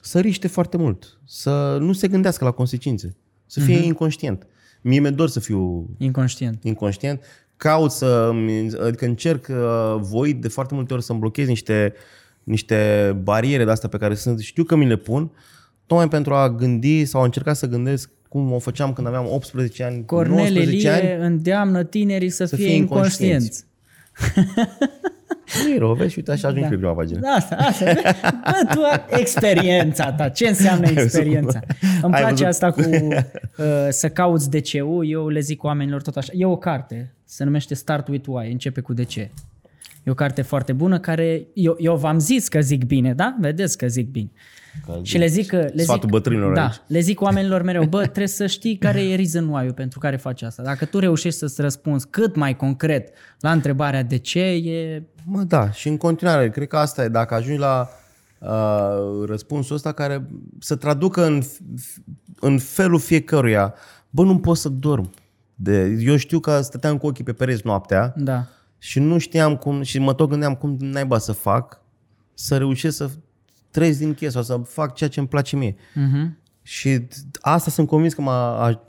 să 0.00 0.20
riște 0.20 0.48
foarte 0.48 0.76
mult. 0.76 1.20
Să 1.24 1.76
nu 1.80 1.92
se 1.92 2.08
gândească 2.08 2.44
la 2.44 2.50
consecințe. 2.50 3.16
Să 3.46 3.60
fie 3.60 3.76
inconștient. 3.84 4.46
Mie 4.82 5.00
mi-e 5.00 5.10
dor 5.10 5.28
să 5.28 5.40
fiu 5.40 5.88
Inconștient. 5.98 6.64
inconștient, 6.64 7.20
caut 7.56 7.90
să, 7.90 8.30
adică 8.82 9.04
încerc 9.04 9.46
uh, 9.50 9.96
voi 10.00 10.34
de 10.34 10.48
foarte 10.48 10.74
multe 10.74 10.94
ori 10.94 11.02
să-mi 11.02 11.18
blochez 11.18 11.46
niște, 11.48 11.94
niște 12.44 13.12
bariere 13.22 13.64
de 13.64 13.70
astea 13.70 13.88
pe 13.88 13.96
care 13.96 14.14
sunt, 14.14 14.40
știu 14.40 14.64
că 14.64 14.76
mi 14.76 14.86
le 14.86 14.96
pun, 14.96 15.30
tocmai 15.86 16.08
pentru 16.08 16.34
a 16.34 16.50
gândi 16.50 17.04
sau 17.04 17.20
a 17.20 17.24
încerca 17.24 17.52
să 17.52 17.66
gândesc 17.66 18.10
cum 18.28 18.52
o 18.52 18.58
făceam 18.58 18.92
când 18.92 19.06
aveam 19.06 19.26
18 19.30 19.84
ani, 19.84 20.04
Cornel 20.04 20.36
19 20.36 20.88
Elie 20.88 21.12
ani. 21.14 21.24
îndeamnă 21.24 21.84
tinerii 21.84 22.30
să, 22.30 22.44
Să 22.44 22.56
fie, 22.56 22.64
fie 22.66 22.74
inconștienți. 22.74 23.64
Nu 25.64 25.72
e 25.74 25.78
rău, 25.78 25.94
vezi, 25.94 26.14
uite, 26.16 26.30
așa 26.32 26.48
ajungi 26.48 26.62
Da. 26.64 26.68
pe 26.70 26.76
prima 26.76 26.92
pagină. 26.92 27.20
Da, 27.20 27.28
asta, 27.28 27.54
asta. 27.56 27.84
Bă, 28.44 28.74
tu 28.74 28.80
ai 28.82 29.20
experiența 29.20 30.12
ta. 30.12 30.28
Ce 30.28 30.48
înseamnă 30.48 30.86
experiența? 30.90 31.60
Îmi 32.02 32.14
Ai 32.14 32.20
place 32.20 32.44
văzut? 32.44 32.46
asta 32.46 32.70
cu 32.70 32.80
uh, 32.80 33.64
să 33.88 34.08
cauți 34.08 34.50
de 34.50 34.60
ce 34.60 34.76
Eu 35.02 35.28
le 35.28 35.40
zic 35.40 35.62
oamenilor 35.64 36.02
tot 36.02 36.16
așa. 36.16 36.32
E 36.36 36.44
o 36.46 36.56
carte, 36.56 37.14
se 37.26 37.44
numește 37.44 37.74
Start 37.74 38.08
with 38.08 38.28
Why, 38.28 38.50
începe 38.50 38.80
cu 38.80 38.92
de 38.92 39.02
ce. 39.02 39.30
E 40.04 40.10
o 40.10 40.14
carte 40.14 40.42
foarte 40.42 40.72
bună 40.72 40.98
care 40.98 41.46
eu, 41.54 41.76
eu 41.78 41.96
v-am 41.96 42.18
zis 42.18 42.48
că 42.48 42.60
zic 42.60 42.84
bine, 42.84 43.14
da? 43.14 43.36
Vedeți 43.40 43.78
că 43.78 43.86
zic 43.86 44.10
bine. 44.10 44.30
Și 45.02 45.18
le 45.18 45.26
zic 45.26 45.46
că... 45.46 45.56
Le 45.56 45.82
Sfatul 45.82 46.00
zic, 46.02 46.10
bătrânilor 46.10 46.54
da, 46.54 46.62
aici. 46.62 46.80
le 46.86 47.00
zic 47.00 47.20
oamenilor 47.20 47.62
mereu, 47.62 47.84
bă, 47.84 48.00
trebuie 48.00 48.26
să 48.26 48.46
știi 48.46 48.76
care 48.76 49.04
e 49.04 49.14
reason 49.14 49.48
why 49.48 49.72
pentru 49.72 49.98
care 49.98 50.16
faci 50.16 50.42
asta. 50.42 50.62
Dacă 50.62 50.84
tu 50.84 50.98
reușești 50.98 51.38
să-ți 51.38 51.60
răspunzi 51.60 52.06
cât 52.10 52.36
mai 52.36 52.56
concret 52.56 53.08
la 53.40 53.52
întrebarea 53.52 54.02
de 54.02 54.16
ce, 54.16 54.40
e... 54.40 55.02
Mă, 55.24 55.42
da, 55.42 55.70
și 55.70 55.88
în 55.88 55.96
continuare, 55.96 56.50
cred 56.50 56.68
că 56.68 56.76
asta 56.76 57.04
e, 57.04 57.08
dacă 57.08 57.34
ajungi 57.34 57.60
la 57.60 57.88
uh, 58.38 59.26
răspunsul 59.26 59.74
ăsta 59.74 59.92
care 59.92 60.26
să 60.58 60.76
traducă 60.76 61.26
în, 61.26 61.42
în 62.40 62.58
felul 62.58 62.98
fiecăruia, 62.98 63.74
bă, 64.10 64.22
nu 64.22 64.38
pot 64.38 64.56
să 64.56 64.68
dorm. 64.68 65.10
De, 65.58 65.96
eu 66.00 66.16
știu 66.16 66.38
că 66.40 66.60
stăteam 66.60 66.98
cu 66.98 67.06
ochii 67.06 67.24
pe 67.24 67.32
pereți 67.32 67.62
noaptea 67.66 68.14
Da. 68.16 68.46
și 68.78 68.98
nu 69.00 69.18
știam 69.18 69.56
cum, 69.56 69.82
și 69.82 69.98
mă 69.98 70.14
tot 70.14 70.28
gândeam 70.28 70.54
cum 70.54 70.76
naiba 70.80 71.18
să 71.18 71.32
fac, 71.32 71.80
să 72.34 72.56
reușesc 72.56 72.96
să 72.96 73.10
trăiesc 73.70 73.98
din 73.98 74.14
chestia 74.14 74.42
sau 74.42 74.42
să 74.42 74.70
fac 74.70 74.94
ceea 74.94 75.10
ce 75.10 75.18
îmi 75.18 75.28
place 75.28 75.56
mie. 75.56 75.76
Mhm. 75.94 76.38
Și 76.62 77.06
asta 77.40 77.70
sunt 77.70 77.88
convins 77.88 78.14
că 78.14 78.20
m-a 78.20 78.70
aj- 78.70 78.80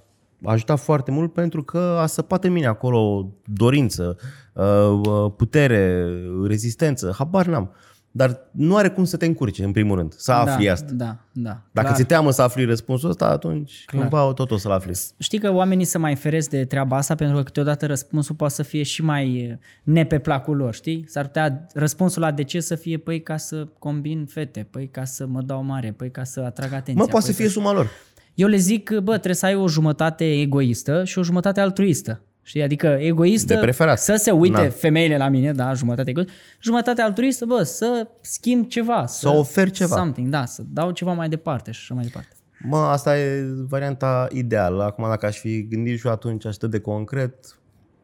ajutat 0.44 0.80
foarte 0.80 1.12
mult 1.12 1.34
pentru 1.34 1.64
că 1.64 1.78
a 2.02 2.06
săpat 2.06 2.44
în 2.44 2.52
mine 2.52 2.66
acolo 2.66 3.32
dorință, 3.46 4.18
uh, 4.54 5.02
uh, 5.08 5.32
putere, 5.38 6.06
rezistență, 6.48 7.14
habar 7.18 7.46
n-am. 7.46 7.72
Dar 8.18 8.50
nu 8.52 8.76
are 8.76 8.90
cum 8.90 9.04
să 9.04 9.18
te 9.18 9.26
încurce, 9.26 9.64
în 9.64 9.72
primul 9.72 9.98
rând, 9.98 10.14
să 10.14 10.32
afli 10.32 10.66
da, 10.66 10.72
asta. 10.72 10.92
Da, 10.94 11.18
da. 11.32 11.62
Dacă 11.72 11.88
clar. 11.88 11.94
ți-e 11.94 12.04
teamă 12.04 12.32
să 12.32 12.42
afli 12.42 12.66
răspunsul 12.66 13.10
ăsta, 13.10 13.26
atunci 13.26 13.84
Clar. 13.86 14.02
cumva 14.02 14.34
tot 14.34 14.52
o 14.52 14.58
să-l 14.58 14.72
afli. 14.72 14.94
Știi 15.18 15.40
că 15.40 15.54
oamenii 15.54 15.86
se 15.86 15.98
mai 15.98 16.16
feresc 16.16 16.50
de 16.50 16.66
treaba 16.66 16.98
asta 16.98 17.16
pentru 17.16 17.36
că 17.36 17.44
câteodată 17.44 17.86
răspunsul 17.86 18.36
poate 18.36 18.54
să 18.54 18.64
fie 18.64 18.84
și 18.84 19.04
mai 19.04 19.36
eh, 19.36 19.58
ne 19.84 20.06
pe 20.06 20.20
placul 20.20 20.56
lor, 20.56 20.74
știi? 20.74 21.06
S-ar 21.08 21.26
putea 21.26 21.68
răspunsul 21.74 22.22
la 22.22 22.32
de 22.32 22.44
ce 22.44 22.60
să 22.60 22.76
fie, 22.76 22.98
păi 22.98 23.22
ca 23.22 23.38
să 23.38 23.68
combin 23.80 24.26
fete, 24.26 24.68
păi 24.72 24.90
ca 24.90 25.04
să 25.04 25.26
mă 25.28 25.42
dau 25.42 25.64
mare, 25.64 25.92
păi 25.92 26.12
ca 26.12 26.24
să 26.24 26.40
atrag 26.40 26.74
atenția. 26.74 27.04
Mă, 27.04 27.10
poate 27.10 27.26
păi 27.26 27.36
să 27.36 27.42
fie 27.42 27.50
suma 27.50 27.72
lor. 27.72 27.90
Eu 28.34 28.48
le 28.48 28.58
zic, 28.58 28.90
bă, 28.90 29.12
trebuie 29.12 29.36
să 29.36 29.46
ai 29.46 29.56
o 29.56 29.68
jumătate 29.68 30.40
egoistă 30.40 31.04
și 31.04 31.20
o 31.20 31.24
jumătate 31.24 31.60
altruistă. 31.60 32.22
Știi? 32.48 32.62
Adică 32.64 32.88
egoistă, 32.88 33.54
De 33.54 33.60
preferat. 33.60 34.00
să 34.00 34.16
se 34.16 34.32
uite 34.32 34.62
Na. 34.62 34.70
femeile 34.70 35.18
la 35.18 35.28
mine, 35.30 35.52
da, 35.54 35.74
jumătate 35.74 36.10
egoistă, 36.10 36.32
jumătate 36.62 37.02
altruistă, 37.02 37.46
bă, 37.46 37.64
să 37.64 38.08
schimb 38.22 38.68
ceva. 38.68 39.06
Să 39.06 39.30
ofer 39.30 39.70
ceva. 39.72 39.96
Something, 39.96 40.28
da, 40.30 40.46
să 40.46 40.64
dau 40.74 40.92
ceva 40.92 41.14
mai 41.14 41.30
departe 41.30 41.72
și 41.72 41.80
așa 41.82 41.94
mai 41.94 42.04
departe. 42.04 42.30
Mă, 42.60 42.78
asta 42.78 43.20
e 43.20 43.44
varianta 43.70 44.28
ideală. 44.32 44.84
Acum, 44.84 45.06
dacă 45.10 45.26
aș 45.26 45.38
fi 45.38 45.68
gândit 45.68 46.00
și 46.00 46.06
eu 46.08 46.12
atunci 46.12 46.46
atât 46.46 46.70
de 46.72 46.80
concret, 46.80 47.36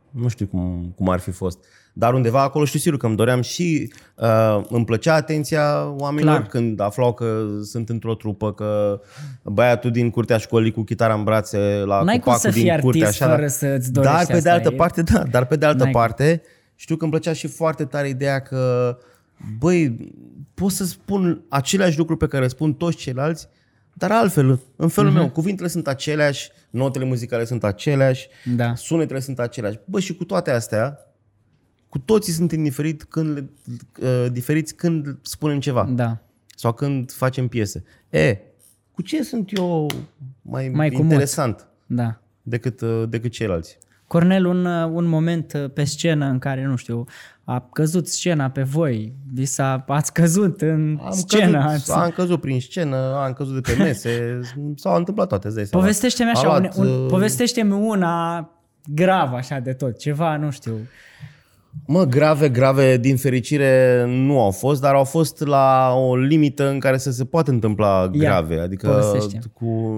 nu 0.10 0.28
știu 0.28 0.48
cum, 0.48 0.94
cum 0.96 1.10
ar 1.10 1.20
fi 1.20 1.32
fost. 1.32 1.66
Dar 1.96 2.14
undeva 2.14 2.42
acolo 2.42 2.66
știu 2.66 2.80
sigur 2.80 3.00
că 3.00 3.06
îmi 3.06 3.16
doream 3.16 3.42
și 3.42 3.94
uh, 4.16 4.62
îmi 4.70 4.86
plăcea 4.86 5.14
atenția 5.14 5.86
oamenilor 5.98 6.36
Clar. 6.36 6.48
când 6.48 6.80
aflau 6.80 7.14
că 7.14 7.46
sunt 7.64 7.90
într-o 7.90 8.16
trupă, 8.16 8.54
că 8.54 9.00
băiatul 9.44 9.92
din 9.92 10.10
curtea 10.10 10.38
școlii 10.38 10.72
cu 10.72 10.84
chitara 10.84 11.14
în 11.14 11.24
brațe 11.24 11.58
la 11.86 12.02
N-ai 12.04 12.20
cum 12.20 12.24
copacul 12.24 12.40
să 12.50 12.52
fii 12.52 12.62
din 12.62 12.72
artist 12.72 12.92
curte, 12.92 13.06
așa, 13.08 13.26
fără 13.26 13.40
dar- 13.40 13.50
să-ți 13.50 13.92
dorești 13.92 14.16
Dar 14.16 14.26
pe 14.26 14.32
asta, 14.34 14.40
de 14.44 14.50
altă 14.50 14.70
e- 14.74 14.76
parte, 14.76 15.02
da, 15.02 15.24
dar 15.24 15.46
pe 15.46 15.56
de 15.56 15.66
altă 15.66 15.84
N-ai 15.84 15.92
cum. 15.92 16.02
parte, 16.02 16.42
știu 16.76 16.96
că 16.96 17.04
îmi 17.04 17.12
plăcea 17.12 17.34
și 17.34 17.48
foarte 17.48 17.86
tare 17.86 18.08
ideea 18.10 18.40
că, 18.40 18.98
băi, 19.60 20.12
pot 20.54 20.72
să 20.72 20.86
spun 20.86 21.44
aceleași 21.50 21.98
lucruri 21.98 22.20
pe 22.20 22.28
care 22.28 22.44
le 22.44 22.50
spun 22.50 22.74
toți 22.74 22.98
ceilalți, 22.98 23.48
dar 23.94 24.12
altfel, 24.12 24.60
în 24.76 24.88
felul 24.88 25.10
Mhm. 25.10 25.20
meu. 25.20 25.30
Cuvintele 25.30 25.68
sunt 25.70 25.88
aceleași, 25.88 26.50
notele 26.70 27.06
muzicale 27.06 27.46
sunt 27.46 27.64
aceleași, 27.64 28.28
Da. 28.56 28.76
sunetele 28.76 29.20
sunt 29.20 29.40
aceleași. 29.40 29.80
Bă, 29.86 30.00
și 30.00 30.16
cu 30.16 30.24
toate 30.24 30.52
astea, 30.52 30.98
cu 31.94 32.00
toții 32.00 32.34
suntem 32.34 32.64
diferit 32.64 33.04
când 33.04 33.34
le, 33.34 33.50
uh, 34.02 34.32
diferiți 34.32 34.76
când 34.76 35.18
spunem 35.22 35.60
ceva 35.60 35.90
Da. 35.90 36.18
sau 36.56 36.74
când 36.74 37.12
facem 37.12 37.48
piese. 37.48 37.84
E, 38.10 38.38
cu 38.92 39.02
ce 39.02 39.24
sunt 39.24 39.50
eu 39.58 39.88
mai, 40.42 40.68
Mai 40.68 40.70
mai 40.70 40.90
cu 40.90 41.02
interesant 41.02 41.68
Da. 41.86 42.20
decât, 42.42 42.82
uh, 42.82 43.04
decât 43.10 43.32
ceilalți? 43.32 43.78
Cornel, 44.08 44.46
un, 44.46 44.66
uh, 44.66 44.90
un 44.94 45.06
moment 45.06 45.54
uh, 45.54 45.70
pe 45.74 45.84
scenă 45.84 46.26
în 46.26 46.40
care, 46.40 46.66
nu 46.66 46.76
știu, 46.76 47.06
a 47.44 47.70
căzut 47.74 48.08
scena 48.08 48.50
pe 48.50 48.64
voi, 48.64 49.14
vi 49.34 49.46
s-a, 49.46 49.84
ați 49.88 50.14
căzut 50.14 50.62
în 50.62 51.00
Am 51.04 51.12
scenă. 51.12 51.66
căzut, 51.66 51.72
ați... 51.72 51.92
am 51.92 52.10
căzut 52.10 52.42
prin 52.42 52.62
scenă, 52.62 52.98
am 53.26 53.34
căzut 53.34 53.54
de 53.54 53.74
pe 53.74 53.84
mese, 53.84 54.40
s-au 54.76 54.96
întâmplat 54.96 55.28
toate, 55.28 55.48
îți 55.48 55.56
dai 55.56 55.66
seama. 55.66 55.84
Povestește-mi 55.86 56.30
așa, 56.30 56.48
Am 56.48 56.56
un, 56.56 56.62
luat, 56.62 56.78
un, 56.78 57.04
uh, 57.04 57.10
povestește-mi 57.10 57.72
una 57.72 58.50
gravă 58.86 59.36
așa 59.36 59.60
de 59.60 59.74
tot, 59.74 59.98
ceva, 59.98 60.38
nu 60.38 60.52
știu. 60.52 60.74
Mă, 61.86 62.04
grave, 62.04 62.50
grave, 62.50 62.98
din 62.98 63.18
fericire 63.18 64.04
nu 64.08 64.42
au 64.42 64.52
fost, 64.52 64.82
dar 64.82 64.94
au 64.94 65.04
fost 65.04 65.46
la 65.46 65.94
o 65.96 66.16
limită 66.16 66.70
în 66.70 66.80
care 66.80 66.98
să 66.98 67.12
se 67.12 67.26
poate 67.26 67.52
întâmpla 67.52 68.08
grave. 68.08 68.60
Adică 68.60 68.88
povestește. 68.88 69.40
cu 69.54 69.94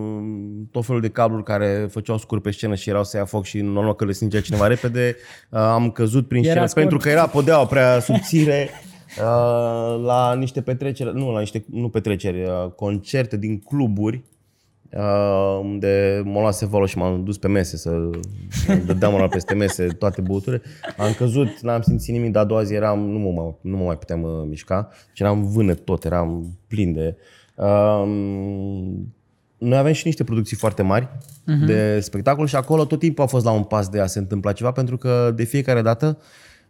tot 0.72 0.86
felul 0.86 1.02
de 1.02 1.10
cabluri 1.10 1.44
care 1.44 1.88
făceau 1.92 2.18
scur 2.18 2.42
pe 2.42 2.52
scenă 2.52 2.76
și 2.76 2.90
erau 2.90 3.04
să 3.04 3.18
ia 3.18 3.26
foc 3.26 3.46
și 3.46 3.62
normal 3.62 3.96
că 3.96 4.06
le 4.06 4.12
stingea 4.12 4.42
cineva 4.42 4.68
repede, 4.68 5.16
uh, 5.50 5.60
am 5.60 5.92
căzut 5.92 6.28
prin 6.28 6.44
Era 6.44 6.52
scenă 6.52 6.66
scurt. 6.66 6.82
pentru 6.82 6.98
că 6.98 7.10
era 7.10 7.28
podeaua 7.28 7.66
prea 7.66 8.00
subțire. 8.00 8.70
uh, 9.18 10.04
la 10.06 10.36
niște 10.36 10.62
petreceri, 10.62 11.14
nu 11.14 11.32
la 11.32 11.40
niște 11.40 11.66
nu 11.72 11.90
petreceri, 11.90 12.44
uh, 12.44 12.72
concerte 12.76 13.38
din 13.38 13.60
cluburi 13.60 14.16
uh, 14.16 14.35
unde 15.62 16.22
mă 16.26 16.40
luase 16.40 16.66
valo 16.66 16.86
și 16.86 16.98
m-am 16.98 17.24
dus 17.24 17.38
pe 17.38 17.48
mese 17.48 17.78
să 17.78 18.10
dădeam 18.86 19.14
una 19.14 19.28
peste 19.28 19.54
mese 19.54 19.88
toate 19.88 20.22
băuturile. 20.22 20.62
Am 20.98 21.14
căzut, 21.18 21.60
n-am 21.62 21.82
simțit 21.82 22.14
nimic, 22.14 22.32
dar 22.32 22.44
a 22.44 22.46
doua 22.46 22.64
zi 22.64 22.74
eram, 22.74 23.00
nu 23.00 23.18
mă, 23.20 23.32
mai- 23.42 23.56
nu 23.62 23.78
mă 23.78 23.84
mai 23.84 23.98
puteam 23.98 24.22
uh, 24.22 24.30
mișca 24.48 24.90
și 25.14 25.24
eram 25.24 25.44
vânăt 25.44 25.86
tot, 25.86 26.04
eram 26.06 26.58
plin 26.68 26.94
de... 26.94 27.16
Uh, 27.56 28.04
noi 29.58 29.78
avem 29.78 29.94
și 29.94 30.06
niște 30.06 30.24
producții 30.24 30.58
foarte 30.58 30.82
mari 30.82 31.08
uh-huh. 31.08 31.66
de 31.66 32.00
spectacol 32.00 32.48
și 32.48 32.56
acolo 32.56 32.86
tot 32.86 33.00
timpul 33.00 33.24
a 33.24 33.28
fost 33.28 33.46
la 33.46 33.52
un 33.52 33.64
pas 33.64 33.88
de 33.90 34.00
a 34.00 34.06
se 34.06 34.20
întâmpla 34.20 34.52
ceva 34.52 34.72
pentru 34.72 34.98
că 34.98 35.32
de 35.36 35.44
fiecare 35.44 35.82
dată 35.82 36.18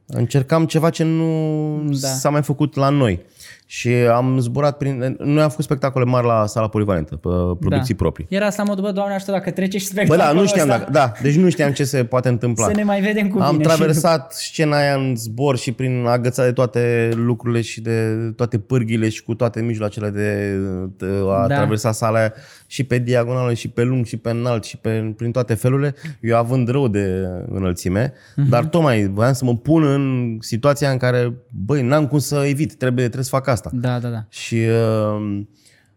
încercam 0.05 0.65
ceva 0.65 0.89
ce 0.89 1.03
nu 1.03 1.81
Da. 1.83 1.95
da. 2.01 2.07
s-a 2.07 2.29
mai 2.29 2.43
făcut 2.43 2.75
la 2.75 2.89
noi. 2.89 3.21
Și 3.67 3.89
am 3.89 4.39
zburat 4.39 4.77
prin... 4.77 5.15
Noi 5.19 5.43
am 5.43 5.49
făcut 5.49 5.63
spectacole 5.63 6.05
mari 6.05 6.25
la 6.25 6.45
sala 6.45 6.67
polivalentă, 6.67 7.15
pe 7.15 7.29
producții 7.59 7.93
da. 7.93 7.99
proprii. 8.03 8.25
Era 8.29 8.45
asta 8.45 8.63
modul, 8.63 8.83
bă, 8.83 8.91
doamne, 8.91 9.13
ajută 9.13 9.31
dacă 9.31 9.51
trece 9.51 9.77
și 9.77 9.85
Bă, 9.85 9.91
spectacolul 9.91 10.33
da, 10.35 10.41
nu 10.41 10.47
știam 10.47 10.69
ăsta, 10.69 10.79
dacă, 10.79 10.91
da, 10.91 11.11
deci 11.21 11.35
nu 11.35 11.49
știam 11.49 11.71
ce 11.71 11.83
se 11.83 12.03
poate 12.03 12.29
întâmpla. 12.29 12.65
Să 12.71 12.71
ne 12.75 12.83
mai 12.83 13.01
vedem 13.01 13.27
cu 13.29 13.39
Am 13.39 13.51
bine. 13.51 13.63
traversat 13.63 14.33
scena 14.33 14.77
aia 14.77 14.93
în 14.95 15.15
zbor 15.15 15.57
și 15.57 15.71
prin 15.71 16.05
agățat 16.07 16.45
de 16.45 16.51
toate 16.51 17.09
lucrurile 17.15 17.61
și 17.61 17.81
de 17.81 18.15
toate 18.35 18.57
pârghile 18.57 19.09
și 19.09 19.23
cu 19.23 19.33
toate 19.35 19.61
mijloacele 19.61 20.09
de, 20.09 20.55
de 20.97 21.05
a 21.05 21.41
Da. 21.41 21.47
da. 21.47 21.55
traversa 21.55 21.91
sala 21.91 22.17
aia 22.17 22.33
și 22.67 22.83
pe 22.83 22.97
diagonală 22.97 23.53
și 23.53 23.67
pe 23.67 23.83
lung 23.83 24.05
și 24.05 24.17
pe 24.17 24.29
înalt 24.29 24.63
și 24.63 24.77
pe, 24.77 25.13
prin 25.17 25.31
toate 25.31 25.53
felurile, 25.53 25.95
eu 26.21 26.37
având 26.37 26.67
rău 26.67 26.87
de 26.87 27.25
înălțime, 27.49 28.13
Mhm. 28.35 28.45
uh-huh. 28.45 28.49
dar 28.49 28.65
tocmai 28.65 29.07
voiam 29.07 29.33
să 29.33 29.45
mă 29.45 29.55
pun 29.55 29.83
în 29.83 30.37
situația 30.41 30.91
în 30.91 30.97
care, 30.97 31.33
băi, 31.65 31.81
n-am 31.81 32.07
cum 32.07 32.19
să 32.19 32.35
evit, 32.45 32.75
trebuie, 32.75 33.03
trebuie 33.03 33.23
să 33.25 33.29
fac 33.29 33.47
asta. 33.47 33.69
Da, 33.73 33.99
da, 33.99 34.09
da. 34.09 34.25
Și 34.29 34.55
uh, 34.55 35.41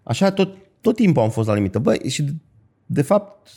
așa 0.03 0.31
tot, 0.31 0.57
tot 0.81 0.95
timpul 0.97 1.23
am 1.23 1.31
fost 1.31 1.49
la 1.49 1.55
limită. 1.55 1.79
Băi, 1.79 1.99
și 2.09 2.23
de, 2.23 2.33
de 2.87 3.03
fapt, 3.03 3.51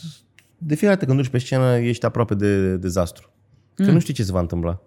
de 0.57 0.75
fiecare 0.75 0.93
dată 0.93 1.05
când 1.05 1.17
duci 1.21 1.31
pe 1.31 1.37
scenă, 1.37 1.77
ești 1.77 2.05
aproape 2.05 2.35
de 2.35 2.75
dezastru. 2.77 3.29
Că 3.75 3.83
Mm. 3.87 3.93
nu 3.93 3.99
știi 3.99 4.13
ce 4.13 4.23
se 4.23 4.31
va 4.31 4.39
întâmpla. 4.39 4.81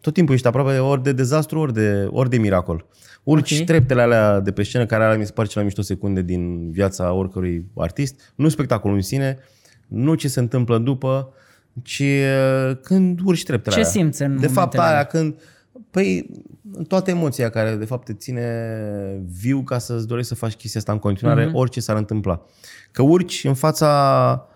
Tot 0.00 0.12
timpul 0.14 0.34
ești 0.34 0.46
aproape 0.46 0.78
ori 0.78 1.02
de 1.02 1.12
dezastru, 1.12 1.58
ori 1.58 1.72
de, 1.72 2.08
ori 2.10 2.30
de 2.30 2.36
miracol. 2.38 2.86
Urci 3.22 3.50
Ok. 3.52 3.56
okay. 3.62 3.64
treptele 3.66 4.02
alea 4.02 4.40
de 4.40 4.52
pe 4.52 4.62
scenă, 4.62 4.86
care 4.86 5.04
alea 5.04 5.16
mi 5.18 5.26
se 5.26 5.32
pare 5.32 5.48
cele 5.48 5.62
mai 5.64 5.72
mișto 5.74 5.82
secunde 5.92 6.22
din 6.22 6.70
viața 6.70 7.12
oricărui 7.12 7.66
artist. 7.76 8.32
Nu 8.34 8.48
spectacolul 8.48 8.96
în 8.96 9.02
sine, 9.02 9.38
nu 9.88 10.14
ce 10.14 10.28
se 10.28 10.40
întâmplă 10.40 10.78
după, 10.78 11.32
ci 11.82 12.00
uh, 12.68 12.76
când 12.82 13.20
urci 13.24 13.44
treptele 13.44 13.74
Ce 13.74 13.80
alea. 13.80 13.90
simți 13.92 14.22
în 14.22 14.40
De 14.40 14.46
fapt, 14.46 14.54
momentele 14.56 14.82
aia 14.82 14.90
alea? 14.92 15.04
când... 15.04 15.34
Păi, 15.90 16.30
toată 16.88 17.10
emoția 17.10 17.48
care 17.50 17.74
de 17.76 17.84
fapt 17.84 18.04
te 18.04 18.12
ține 18.12 18.44
viu 19.40 19.62
ca 19.62 19.78
să-ți 19.78 20.06
dorești 20.06 20.28
să 20.28 20.34
faci 20.34 20.54
chestia 20.54 20.80
asta 20.80 20.92
în 20.92 20.98
continuare, 20.98 21.42
Mhm. 21.44 21.50
uh-huh. 21.50 21.56
orice 21.56 21.80
s-ar 21.80 21.96
întâmpla. 21.96 22.42
Că 22.92 23.02
urci 23.02 23.44
în 23.44 23.54
fața 23.54 24.46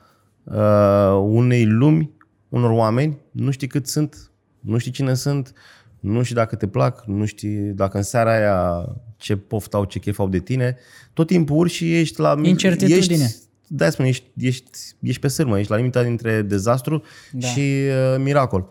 uh, 0.44 1.20
unei 1.22 1.64
lumi, 1.66 2.10
unor 2.48 2.70
oameni, 2.70 3.18
nu 3.30 3.50
știi 3.50 3.66
cât 3.66 3.86
sunt, 3.86 4.30
nu 4.64 4.78
știi 4.78 4.92
cine 4.92 5.14
sunt, 5.14 5.52
nu 6.00 6.22
știi 6.22 6.34
dacă 6.34 6.56
te 6.56 6.66
plac, 6.66 7.02
nu 7.06 7.24
știi 7.24 7.56
dacă 7.56 7.96
în 7.96 8.02
seara 8.02 8.32
aia 8.34 8.86
ce 9.16 9.36
poftă 9.36 9.76
au, 9.76 9.84
ce 9.84 9.98
chef 9.98 10.18
au 10.18 10.28
de 10.28 10.38
tine. 10.38 10.76
Tot 11.12 11.26
timpul 11.26 11.56
urci 11.56 11.70
și 11.72 11.98
ești 11.98 12.20
la... 12.20 12.34
Incertitudine. 12.42 13.24
Ești, 13.24 13.36
da, 13.66 13.90
spune, 13.90 14.08
ești, 14.08 14.24
ești, 14.36 14.70
ești 15.00 15.20
pe 15.20 15.28
sârmă, 15.28 15.58
ești 15.58 15.70
la 15.70 15.76
limita 15.76 16.02
dintre 16.02 16.42
dezastru 16.42 16.98
Da. 17.32 17.38
da. 17.40 17.46
și 17.46 17.60
uh, 17.60 18.16
miracol. 18.18 18.68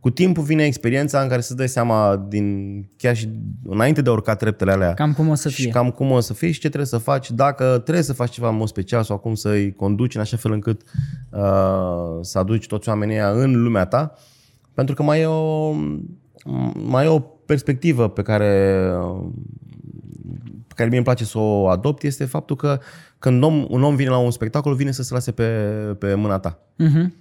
Cu 0.00 0.10
timpul 0.12 0.42
vine 0.42 0.64
experiența 0.64 1.22
în 1.22 1.28
care 1.28 1.40
să 1.40 1.54
dai 1.54 1.68
seama 1.68 2.26
din 2.28 2.76
chiar 2.96 3.16
și 3.16 3.28
înainte 3.64 4.02
de 4.02 4.08
a 4.08 4.12
urca 4.12 4.34
treptele 4.34 4.70
alea 4.72 4.94
Cam 4.94 5.12
cum 5.12 5.28
o 5.28 5.34
să 5.34 5.48
și 5.48 5.62
fie. 5.62 5.70
cam 5.70 5.90
cum 5.90 6.10
o 6.10 6.20
să 6.20 6.34
fie 6.34 6.50
și 6.50 6.60
ce 6.60 6.66
trebuie 6.66 6.86
să 6.88 6.98
faci, 6.98 7.30
dacă 7.30 7.64
trebuie 7.84 8.04
să 8.04 8.12
faci 8.12 8.30
ceva 8.30 8.48
în 8.48 8.56
mod 8.56 8.68
special 8.68 9.02
sau 9.02 9.18
cum 9.18 9.34
să-i 9.34 9.72
conduci 9.72 10.14
în 10.14 10.20
așa 10.20 10.36
fel 10.36 10.52
încât 10.52 10.82
uh, 11.30 12.18
să 12.20 12.38
aduci 12.38 12.66
toți 12.66 12.88
oamenii 12.88 13.14
ăia 13.14 13.30
în 13.30 13.62
lumea 13.62 13.84
ta, 13.84 14.14
pentru 14.76 14.94
că 14.94 15.02
mai 15.02 15.20
e 15.20 15.26
o, 15.26 15.70
mai 16.88 17.04
e 17.04 17.08
o 17.08 17.18
perspectivă 17.20 18.08
pe 18.08 18.22
care, 18.22 18.50
pe 20.66 20.74
care 20.74 20.88
mie 20.88 20.96
îmi 20.96 21.04
place 21.06 21.24
să 21.24 21.38
o 21.38 21.68
adopt, 21.68 22.02
este 22.02 22.24
faptul 22.24 22.56
că 22.56 22.78
când 23.18 23.42
om, 23.42 23.66
un 23.68 23.82
om 23.82 23.96
vine 23.96 24.08
la 24.10 24.18
un 24.18 24.30
spectacol, 24.30 24.74
vine 24.74 24.90
să 24.90 25.02
se 25.02 25.14
lase 25.14 25.32
pe, 25.32 25.48
pe 25.98 26.14
mâna 26.14 26.38
ta. 26.38 26.58
Mhm. 26.76 27.14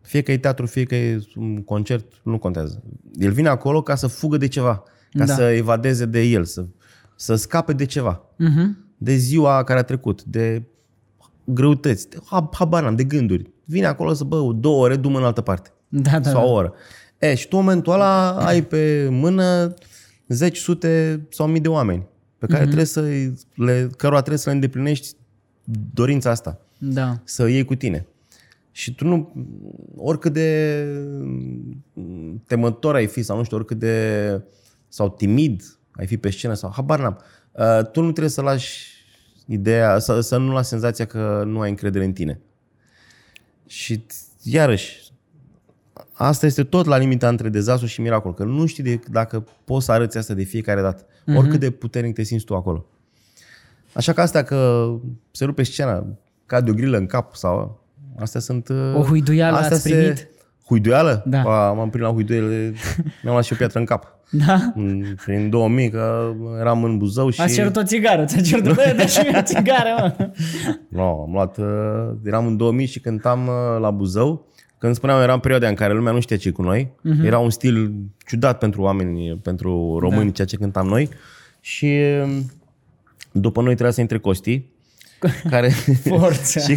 Fie 0.00 0.22
că 0.22 0.32
e 0.32 0.38
teatru, 0.38 0.66
fie 0.66 0.84
că 0.84 0.94
e 0.94 1.20
un 1.36 1.62
concert, 1.62 2.12
nu 2.22 2.38
contează. 2.38 2.82
El 3.18 3.32
vine 3.32 3.48
acolo 3.48 3.82
ca 3.82 3.94
să 3.94 4.06
fugă 4.06 4.36
de 4.36 4.48
ceva, 4.48 4.74
ca 4.76 4.84
Da. 5.12 5.24
da. 5.24 5.34
să 5.34 5.42
evadeze 5.42 6.04
de 6.06 6.20
el, 6.22 6.44
să, 6.44 6.64
să 7.16 7.34
scape 7.34 7.72
de 7.72 7.84
ceva. 7.84 8.20
Mhm. 8.36 8.76
De 8.98 9.14
ziua 9.14 9.64
care 9.64 9.78
a 9.78 9.82
trecut, 9.82 10.22
de 10.22 10.62
greutăți, 11.44 12.08
de, 12.10 12.16
hab- 12.16 12.52
habar 12.52 12.82
n-am, 12.82 12.94
de 12.96 13.04
gânduri. 13.04 13.50
Vine 13.64 13.86
acolo 13.86 14.12
să, 14.12 14.24
bă, 14.24 14.52
două 14.54 14.82
ore, 14.84 14.96
du 14.96 15.08
în 15.08 15.24
altă 15.24 15.40
parte. 15.40 15.72
Da, 15.94 16.18
da, 16.18 16.30
sau 16.30 16.40
da. 16.40 16.46
o 16.46 16.52
oră. 16.52 16.74
E, 17.18 17.34
și 17.34 17.48
tu 17.48 17.56
în 17.56 17.62
momentul 17.64 17.92
ăla 17.92 18.30
ai 18.46 18.62
pe 18.62 19.08
mână 19.10 19.74
zeci, 20.28 20.58
sute 20.58 21.20
sau 21.30 21.46
mii 21.46 21.60
de 21.60 21.68
oameni 21.68 22.06
pe 22.38 22.46
care 22.46 22.64
trebuie 22.64 22.84
să 22.84 23.00
le, 23.54 23.90
cărora 23.96 24.18
trebuie 24.18 24.38
să 24.38 24.48
le 24.48 24.54
îndeplinești 24.54 25.16
dorința 25.94 26.30
asta 26.30 26.60
Da. 26.78 27.20
să 27.24 27.48
iei 27.48 27.64
cu 27.64 27.74
tine. 27.74 28.06
Și 28.70 28.94
tu 28.94 29.04
nu, 29.06 29.32
oricât 29.96 30.32
de 30.32 30.84
temător 32.46 32.94
ai 32.94 33.06
fi 33.06 33.22
sau 33.22 33.36
nu 33.36 33.44
știu, 33.44 33.56
oricât 33.56 33.78
de, 33.78 34.40
sau 34.88 35.10
timid 35.10 35.62
ai 35.92 36.06
fi 36.06 36.16
pe 36.16 36.30
scenă 36.30 36.54
sau 36.54 36.72
habar 36.74 37.00
n-am, 37.00 37.18
uh, 37.52 37.90
tu 37.90 38.00
nu 38.00 38.10
trebuie 38.10 38.28
să 38.28 38.40
lași 38.40 38.90
ideea, 39.46 39.98
să, 39.98 40.20
să 40.20 40.36
nu 40.36 40.52
lași 40.52 40.68
senzația 40.68 41.04
că 41.04 41.42
nu 41.46 41.60
ai 41.60 41.70
încredere 41.70 42.04
în 42.04 42.12
tine. 42.12 42.40
Și 43.66 43.98
t- 43.98 44.42
iarăși, 44.42 45.01
asta 46.26 46.46
este 46.46 46.62
tot 46.64 46.86
la 46.86 46.96
limita 46.96 47.28
între 47.28 47.48
dezastru 47.48 47.86
și 47.86 48.00
miracol, 48.00 48.34
că 48.34 48.44
nu 48.44 48.66
știi 48.66 48.82
de, 48.82 49.00
dacă 49.10 49.44
poți 49.64 49.84
să 49.84 49.92
arăți 49.92 50.18
asta 50.18 50.34
de 50.34 50.42
fiecare 50.42 50.80
dată, 50.80 51.04
uh-huh. 51.04 51.36
oricât 51.36 51.60
de 51.60 51.70
puternic 51.70 52.14
te 52.14 52.22
simți 52.22 52.44
tu 52.44 52.54
acolo. 52.54 52.86
Așa 53.92 54.12
că 54.12 54.20
astea 54.20 54.42
că 54.42 54.90
se 55.30 55.44
rupe 55.44 55.62
scena, 55.62 56.06
cade 56.46 56.70
o 56.70 56.74
grilă 56.74 56.96
în 56.96 57.06
cap 57.06 57.34
sau... 57.34 57.80
Astea 58.18 58.40
sunt... 58.40 58.68
uh, 58.68 58.94
O 58.96 59.02
huiduială 59.02 59.56
astea 59.56 59.76
ați 59.76 59.88
primit? 59.90 60.28
Huiduială? 60.66 61.22
Da. 61.26 61.42
A, 61.42 61.72
m-am 61.72 61.90
prins 61.90 62.06
la 62.06 62.12
huiduiele, 62.12 62.72
mi-am 63.22 63.32
luat 63.32 63.44
și 63.44 63.52
o 63.52 63.56
piatră 63.56 63.78
în 63.78 63.84
cap. 63.84 64.18
Da? 64.30 64.72
În- 64.74 65.14
Prin 65.24 65.50
2000, 65.50 65.90
că 65.90 66.32
eram 66.60 66.84
în 66.84 66.98
Buzău 66.98 67.30
și... 67.30 67.40
A 67.40 67.46
cerut 67.46 67.76
o 67.76 67.82
țigară, 67.82 68.24
ți-a 68.24 68.40
cerut, 68.40 68.74
bă, 68.74 68.94
dă 68.96 69.06
și 69.06 69.20
mie 69.22 69.38
o 69.38 69.42
țigară, 69.42 69.88
mă. 70.18 70.30
No, 70.98 71.22
am 71.22 71.32
luat, 71.32 71.58
uh, 71.58 71.64
eram 72.24 72.46
în 72.46 72.56
2000 72.56 72.86
și 72.86 73.00
cântam 73.00 73.46
uh, 73.46 73.80
la 73.80 73.90
Buzău. 73.90 74.51
Când 74.82 74.94
spuneam, 74.94 75.20
era 75.20 75.32
în 75.32 75.38
perioada 75.38 75.68
în 75.68 75.74
care 75.74 75.92
lumea 75.92 76.12
nu 76.12 76.20
știa 76.20 76.36
ce 76.36 76.50
cu 76.50 76.62
noi. 76.62 76.92
Uh-huh. 76.98 77.24
Era 77.24 77.38
un 77.38 77.50
stil 77.50 77.92
ciudat 78.26 78.58
pentru 78.58 78.82
oameni, 78.82 79.38
pentru 79.42 79.98
români, 79.98 80.24
da. 80.24 80.30
ceea 80.30 80.46
ce 80.46 80.56
cântam 80.56 80.86
noi. 80.86 81.08
Și 81.60 82.00
uh, 82.24 82.38
după 83.32 83.60
noi 83.60 83.72
trebuia 83.72 83.90
să 83.90 84.00
intre 84.00 84.18
Costi, 84.18 84.64
care... 85.50 85.68
Forță. 86.04 86.58
și, 86.66 86.74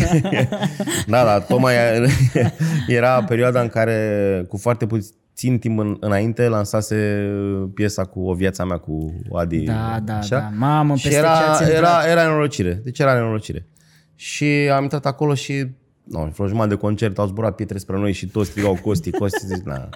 da, 1.07 1.23
da, 1.23 1.39
tocmai 1.39 1.73
era 2.87 3.23
perioada 3.23 3.61
în 3.61 3.67
care, 3.67 4.45
cu 4.47 4.57
foarte 4.57 4.85
puțin 4.85 5.59
timp 5.59 5.79
în, 5.79 5.97
înainte, 5.99 6.47
lansase 6.47 7.29
piesa 7.73 8.03
cu 8.03 8.19
O 8.29 8.33
viața 8.33 8.65
mea 8.65 8.77
cu 8.77 9.13
Adi. 9.33 9.59
Da, 9.59 9.99
da, 10.03 10.17
așa. 10.17 10.39
da. 10.39 10.51
Mamă, 10.55 10.95
și 10.95 11.03
peste 11.03 11.19
era, 11.19 11.27
ce 11.27 11.43
ați 11.43 11.61
intrat. 11.61 11.77
era, 11.77 12.11
era 12.11 12.21
nenorocire. 12.21 12.81
Deci 12.83 12.99
era 12.99 13.13
nenorocire. 13.13 13.65
Și 14.15 14.45
am 14.73 14.83
intrat 14.83 15.05
acolo 15.05 15.33
și 15.33 15.67
nu, 16.05 16.31
vreo 16.35 16.47
jumătate 16.47 16.73
de 16.73 16.79
concert 16.79 17.17
au 17.17 17.27
zburat 17.27 17.55
pietre 17.55 17.77
spre 17.77 17.97
noi 17.97 18.11
și 18.11 18.27
toți 18.27 18.49
strigau 18.49 18.79
Costi, 18.83 19.11
Costi, 19.11 19.45
zic, 19.45 19.63
na. 19.63 19.89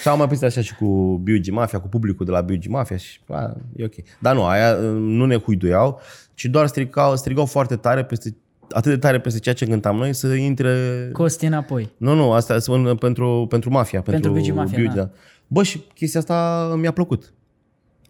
Și 0.00 0.08
am 0.08 0.18
mai 0.18 0.26
prins 0.26 0.42
așa 0.42 0.60
și 0.60 0.74
cu 0.74 1.20
B.U.G. 1.22 1.48
Mafia, 1.50 1.80
cu 1.80 1.88
publicul 1.88 2.26
de 2.26 2.30
la 2.30 2.40
B.U.G. 2.40 2.66
Mafia 2.66 2.96
și 2.96 3.20
a, 3.28 3.56
e 3.76 3.84
ok. 3.84 3.94
Dar 4.18 4.34
nu, 4.34 4.44
aia 4.44 4.76
uh, 4.76 4.82
nu 4.98 5.26
ne 5.26 5.36
huiduiau, 5.36 6.00
ci 6.34 6.44
doar 6.44 6.66
strigau, 6.66 7.16
strigau 7.16 7.46
foarte 7.46 7.76
tare 7.76 8.04
peste 8.04 8.36
atât 8.70 8.90
de 8.90 8.98
tare 8.98 9.20
peste 9.20 9.38
ceea 9.38 9.54
ce 9.54 9.66
cântam 9.66 9.96
noi 9.96 10.12
să 10.12 10.34
intre... 10.34 11.08
Costi 11.12 11.46
înapoi. 11.46 11.92
Nu, 11.96 12.14
nu, 12.14 12.32
asta 12.32 12.58
spun 12.58 12.96
pentru, 12.96 13.46
pentru 13.48 13.70
mafia. 13.70 14.02
Pentru 14.02 14.32
Bigi 14.32 14.50
Mafia, 14.50 14.78
Biugi, 14.78 14.96
da. 14.96 15.10
Bă, 15.46 15.62
și 15.62 15.82
chestia 15.94 16.20
asta 16.20 16.74
mi-a 16.78 16.92
plăcut. 16.92 17.32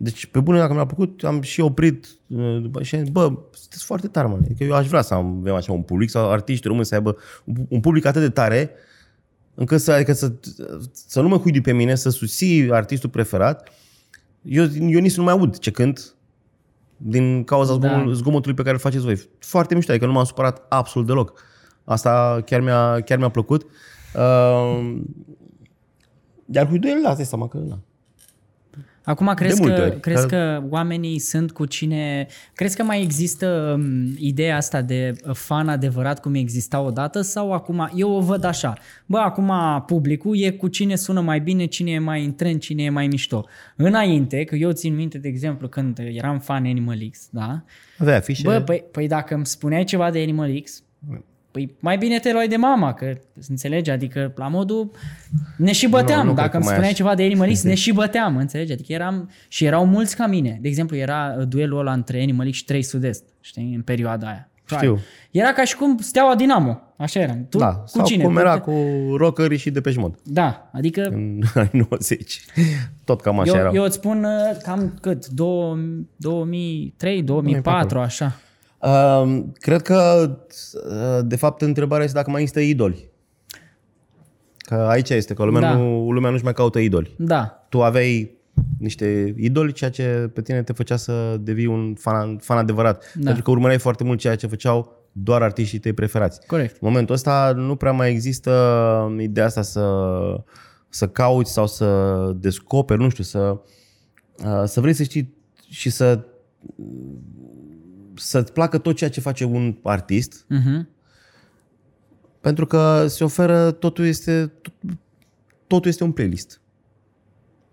Deci, 0.03 0.27
pe 0.27 0.41
bune, 0.41 0.59
dacă 0.59 0.73
mi-a 0.73 0.87
plăcut, 0.87 1.25
am 1.25 1.41
și 1.41 1.61
oprit 1.61 2.07
uh, 2.27 2.59
după 2.63 2.83
și 2.83 2.95
am 2.95 3.01
zis, 3.01 3.11
bă, 3.11 3.33
sunteți 3.51 3.85
foarte 3.85 4.09
tare, 4.09 4.27
mă. 4.27 4.39
Adică 4.45 4.65
eu 4.65 4.75
aș 4.75 4.87
vrea 4.87 5.03
să 5.03 5.15
am, 5.15 5.37
avem 5.41 5.55
așa 5.55 5.73
un 5.73 5.83
public 5.83 6.11
sau 6.11 6.31
artiști 6.31 6.67
români 6.67 6.85
să 6.85 6.95
aibă 6.95 7.17
un, 7.45 7.55
un 7.69 7.81
public 7.81 8.05
atât 8.05 8.21
de 8.21 8.29
tare 8.29 8.71
încât 9.55 9.81
să, 9.81 9.93
adică 9.93 10.13
să, 10.13 10.33
să 10.93 11.21
nu 11.21 11.29
mă 11.29 11.39
cuidi 11.39 11.61
pe 11.61 11.73
mine, 11.73 11.95
să 11.95 12.11
susții 12.11 12.73
artistul 12.73 13.11
preferat. 13.11 13.69
Eu, 14.43 14.65
eu 14.65 15.01
nici 15.01 15.17
nu 15.17 15.23
mai 15.23 15.33
aud 15.33 15.59
ce 15.59 15.71
cânt 15.71 16.15
din 16.97 17.45
cauza 17.45 17.77
Da. 17.77 17.89
zgomot, 17.89 18.15
zgomotului 18.15 18.57
pe 18.57 18.63
care 18.63 18.75
îl 18.75 18.81
faceți 18.81 19.05
voi. 19.05 19.29
Foarte 19.39 19.75
mișto, 19.75 19.91
adică 19.91 20.07
nu 20.07 20.13
m-am 20.13 20.25
supărat 20.25 20.67
absolut 20.69 21.07
deloc. 21.07 21.43
Asta 21.85 22.43
chiar 22.47 22.61
mi-a, 22.61 23.01
chiar 23.01 23.19
mi-a 23.19 23.29
plăcut. 23.29 23.67
Uh, 24.17 25.01
iar 26.47 26.67
huiduielile, 26.67 27.09
asta 27.09 27.23
e 27.23 27.25
seama 27.25 27.49
că... 27.49 27.59
Na. 27.59 27.79
Acum 29.05 29.33
crezi, 29.35 29.61
multe 29.61 29.77
că, 29.77 29.83
ori. 29.83 30.01
crezi 30.01 30.27
Că- 30.27 30.29
că 30.29 30.63
oamenii 30.71 31.19
sunt 31.19 31.53
cu 31.53 31.65
cine... 31.65 32.27
Crezi 32.55 32.77
că 32.77 32.83
mai 32.83 33.03
există 33.03 33.75
um, 33.77 34.15
ideea 34.19 34.57
asta 34.57 34.83
de 34.83 35.15
uh, 35.27 35.35
fan 35.35 35.69
adevărat 35.69 36.21
cum 36.21 36.35
exista 36.35 36.81
odată 36.81 37.21
sau 37.21 37.53
acum... 37.53 37.91
Eu 37.95 38.11
o 38.11 38.21
văd 38.21 38.45
așa. 38.45 38.75
Bă, 39.07 39.19
acum 39.19 39.53
publicul 39.87 40.39
e 40.39 40.51
cu 40.51 40.69
cine 40.69 40.97
sună 40.97 41.21
mai 41.21 41.41
bine, 41.41 41.65
cine 41.65 41.91
e 41.91 41.99
mai 41.99 42.25
în 42.25 42.35
trend, 42.35 42.61
cine 42.61 42.83
e 42.83 42.91
mai 42.91 43.07
mișto. 43.07 43.47
Înainte, 43.77 44.45
că 44.45 44.55
eu 44.55 44.73
țin 44.73 44.95
minte, 44.95 45.19
de 45.19 45.29
exemplu, 45.29 45.69
când 45.69 45.99
eram 46.13 46.39
fan 46.39 46.65
Animal 46.65 46.99
X, 47.11 47.29
da? 47.31 47.65
Avea 47.99 48.17
afișe. 48.17 48.43
Bă, 48.43 48.61
păi, 48.61 48.85
păi 48.93 49.09
dacă 49.09 49.35
îmi 49.35 49.47
spuneai 49.47 49.85
ceva 49.85 50.11
de 50.11 50.21
Animal 50.21 50.61
X, 50.61 50.83
păi 51.53 51.75
mai 51.79 51.97
bine 51.99 52.19
te 52.19 52.33
luai 52.33 52.49
de 52.49 52.57
mama, 52.57 52.95
că 52.95 53.13
înțelegi, 53.49 53.91
adică 53.91 54.33
la 54.37 54.49
modul 54.49 54.91
ne 55.57 55.73
și 55.73 55.89
băteam. 55.89 56.19
Nu, 56.19 56.25
nu 56.25 56.35
cred 56.35 56.37
dacă 56.37 56.49
că 56.49 56.57
îmi 56.57 56.65
mai 56.65 56.73
spuneai 56.73 56.93
așa. 56.93 57.03
ceva 57.03 57.15
de 57.15 57.23
Animal 57.23 57.51
X, 57.51 57.63
ne 57.63 57.75
și 57.85 57.93
băteam, 57.93 58.37
înțelegi? 58.37 58.73
Adică 58.73 58.93
eram, 58.93 59.31
și 59.49 59.65
erau 59.65 59.87
mulți 59.87 60.17
ca 60.17 60.27
mine. 60.27 60.59
De 60.61 60.69
exemplu, 60.69 60.97
era 60.97 61.35
uh, 61.39 61.47
duelul 61.49 61.79
ăla 61.79 61.93
între 61.93 62.21
Animal 62.21 62.51
X 62.51 62.57
și 62.57 62.65
3 62.65 62.83
Sud-Est, 62.83 63.25
știi, 63.41 63.75
în 63.75 63.83
perioada 63.83 64.27
aia. 64.27 64.47
Știu. 64.77 64.99
Era 65.31 65.53
ca 65.53 65.65
și 65.65 65.77
cum 65.77 65.99
steaua 65.99 66.35
Dinamo, 66.35 66.81
așa 66.97 67.21
eram. 67.21 67.47
Tu 67.49 67.59
da, 67.59 67.75
cu 67.75 67.89
sau 67.89 68.05
cine? 68.05 68.25
cum 68.25 68.37
era 68.37 68.61
Cu... 68.61 68.71
cu 68.71 69.17
rockerii 69.17 69.59
și 69.59 69.71
Depeche 69.71 70.01
Mode. 70.01 70.17
Da, 70.25 70.71
adică 70.73 71.03
În 71.03 71.41
anii 71.55 71.87
90. 71.91 72.41
Tot 73.05 73.21
cam 73.21 73.39
așa 73.41 73.53
eu, 73.53 73.61
erau. 73.61 73.75
eu 73.75 73.85
îți 73.85 73.95
spun 73.95 74.25
uh, 74.25 74.57
cam 74.63 74.99
cât, 75.01 75.27
2003, 75.27 77.23
2004, 77.23 77.99
așa. 77.99 78.37
Uh, 78.83 79.43
cred 79.55 79.83
că, 79.83 80.31
uh, 80.89 81.25
de 81.25 81.37
fapt, 81.37 81.63
întrebarea 81.63 82.05
este 82.05 82.17
dacă 82.17 82.31
mai 82.31 82.41
există 82.41 82.61
idoli. 82.61 83.11
Că 84.59 84.75
aici 84.75 85.11
este, 85.11 85.35
că 85.35 85.45
lumea, 85.45 85.61
Da. 85.61 85.75
nu, 85.75 86.11
lumea 86.11 86.31
nu-și 86.31 86.45
mai 86.45 86.53
caută 86.53 86.79
idoli. 86.79 87.15
Da, 87.19 87.67
Tu 87.69 87.83
aveai 87.83 88.31
niște 88.79 89.35
idoli, 89.37 89.73
ceea 89.73 89.91
ce 89.91 90.31
pe 90.35 90.43
tine 90.43 90.63
te 90.63 90.73
făcea 90.73 90.97
să 90.97 91.37
devii 91.41 91.67
un 91.67 91.95
fan, 91.95 92.37
fan 92.39 92.59
adevărat. 92.59 93.13
Da. 93.15 93.25
Pentru 93.25 93.43
că 93.43 93.51
urmăreai 93.51 93.79
foarte 93.79 94.05
mult 94.05 94.19
ceea 94.19 94.37
ce 94.37 94.47
făceau 94.47 95.01
doar 95.13 95.43
artiștii 95.43 95.79
tăi 95.79 95.93
preferați. 95.93 96.47
corect. 96.47 96.73
În 96.73 96.79
momentul 96.89 97.15
ăsta 97.15 97.53
nu 97.57 97.77
prea 97.77 97.93
mai 97.93 98.11
există 98.11 99.17
ideea 99.19 99.47
asta 99.47 99.63
să, 99.63 99.87
să 100.89 101.09
cauți 101.09 101.53
sau 101.53 101.67
să 101.67 101.87
descoperi, 102.37 103.01
nu 103.01 103.09
știu, 103.09 103.25
să, 103.25 103.57
uh, 104.45 104.63
să 104.65 104.81
vrei 104.81 104.93
să 104.93 105.03
știi 105.03 105.35
și 105.69 105.91
să 105.91 106.25
să-ți 108.23 108.53
placă 108.53 108.79
tot 108.79 108.97
ceea 108.97 109.11
ce 109.11 109.21
face 109.21 109.45
un 109.45 109.77
artist, 109.83 110.45
Mhm. 110.49 110.89
pentru 112.41 112.67
că 112.67 113.07
se 113.07 113.25
oferă, 113.25 113.71
totul 113.71 114.05
este, 114.07 114.53
tot- 114.63 114.97
totul 115.67 115.91
este 115.91 116.05
un 116.05 116.13
playlist. 116.13 116.61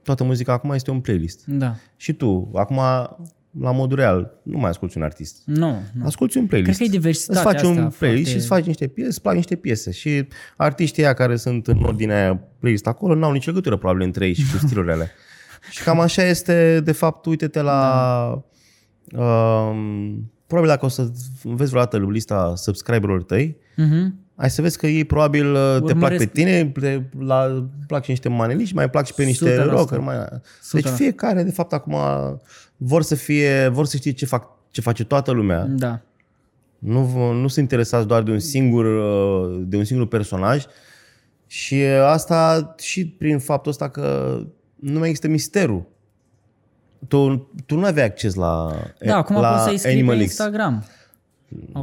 Toată 0.04 0.24
muzica 0.24 0.54
acum 0.54 0.72
este 0.72 0.92
un 0.92 1.00
playlist. 1.00 1.46
Da. 1.46 1.76
Și 1.96 2.14
tu, 2.14 2.52
acum, 2.54 2.76
la 3.60 3.72
modul 3.72 3.98
real, 3.98 4.40
nu 4.44 4.58
mai 4.58 4.70
asculti 4.70 4.98
un 4.98 5.04
artist. 5.04 5.42
Nu, 5.46 5.78
nu. 5.94 6.06
Asculti 6.06 6.38
un 6.38 6.46
playlist. 6.48 6.76
Cred 6.78 6.88
că 6.90 6.96
e 6.96 6.98
diversitatea 7.00 7.42
Îți 7.42 7.52
faci 7.52 7.62
un 7.70 7.78
asta 7.84 7.96
playlist 7.98 7.98
foarte- 7.98 8.30
și 8.30 8.36
îți 8.36 8.48
faci 8.48 8.66
niște 8.66 8.88
piese, 8.88 9.10
îți 9.10 9.22
plac 9.22 9.36
niște 9.36 9.56
piese. 9.56 9.92
Și 9.92 10.28
artiștii 10.58 11.04
aia 11.04 11.14
care 11.14 11.36
sunt 11.36 11.68
în 11.68 11.84
ordinea 11.84 12.18
aia 12.22 12.36
playlist 12.60 12.88
acolo 12.88 13.16
n-au 13.16 13.32
nicio 13.32 13.50
legătură 13.50 13.78
probabil 13.78 14.02
între 14.06 14.26
ei 14.28 14.34
și 14.34 14.52
cu 14.52 14.58
stilurile 14.66 14.94
alea. 14.94 15.10
și 15.72 15.84
cam 15.84 16.00
așa 16.00 16.24
este, 16.24 16.80
de 16.80 16.92
fapt, 16.92 17.26
uite-te 17.26 17.62
la... 17.62 18.44
Um, 19.18 20.32
probabil 20.50 20.70
dacă 20.72 20.86
o 20.86 20.90
să 20.90 21.12
vezi 21.44 21.70
vreodată 21.70 21.98
lista 21.98 22.54
subscriberilor 22.56 23.24
tăi, 23.24 23.58
Mhm. 23.76 24.16
ai 24.36 24.50
să 24.50 24.62
vezi 24.62 24.78
că 24.78 24.88
ei 24.88 25.04
probabil 25.06 25.54
uh, 25.54 25.74
te 25.74 25.80
plac 25.80 25.90
Urmăresc. 25.96 26.24
pe 26.24 26.30
tine, 26.32 26.66
te 26.80 27.02
la, 27.20 27.68
plac 27.88 28.04
și 28.04 28.10
niște 28.10 28.30
maneliști, 28.30 28.76
mai 28.76 28.90
plac 28.90 29.06
și 29.06 29.14
pe 29.14 29.24
niște 29.24 29.56
100%. 29.64 29.70
rocker. 29.70 30.00
Mai... 30.00 30.16
Deci 30.72 30.84
100%. 30.84 30.96
fiecare, 30.96 31.44
de 31.44 31.52
fapt, 31.52 31.74
acum 31.74 31.96
vor 32.78 33.02
să 33.04 33.16
fie, 33.16 33.68
vor 33.68 33.86
să 33.86 33.98
știe 33.98 34.12
ce, 34.12 34.26
fac, 34.26 34.48
ce 34.72 34.82
face 34.82 35.04
toată 35.04 35.32
lumea. 35.32 35.66
Da. 35.66 36.02
Nu, 36.80 37.00
v- 37.00 37.34
nu 37.42 37.48
sunt 37.48 37.56
interesați 37.58 38.08
doar 38.08 38.24
de 38.24 38.32
un 38.32 38.40
singur, 38.40 38.86
uh, 38.86 39.62
de 39.68 39.78
un 39.78 39.84
singur 39.84 40.08
personaj 40.08 40.66
și 41.48 41.74
uh, 41.74 42.02
asta 42.04 42.74
și 42.78 43.08
prin 43.08 43.40
faptul 43.40 43.72
ăsta 43.72 43.90
că 43.90 44.38
nu 44.76 45.00
mai 45.00 45.08
există 45.08 45.28
misterul. 45.28 45.86
Tu, 47.08 47.50
tu 47.66 47.76
nu 47.76 47.86
aveai 47.86 48.06
acces 48.06 48.34
la, 48.34 48.76
Da, 49.06 49.16
acum 49.16 49.36
la 49.36 49.50
poți 49.52 49.64
să-i 49.64 49.78
scrii 49.78 49.94
Animal 49.94 50.16
pe 50.18 50.24
X. 50.24 50.28
Instagram. 50.30 50.84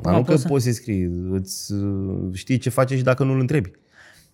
Dar 0.03 0.15
nu 0.15 0.23
că 0.23 0.31
poți 0.31 0.43
să- 0.43 0.49
poți 0.49 0.65
să-i 0.65 0.73
scrii, 0.73 1.11
îți 1.31 1.73
uh, 1.73 2.19
știi 2.33 2.59
ce 2.59 2.71
face 2.71 2.97
și 2.97 3.03
dacă 3.03 3.25
nu-l 3.25 3.41
întrebi. 3.41 3.71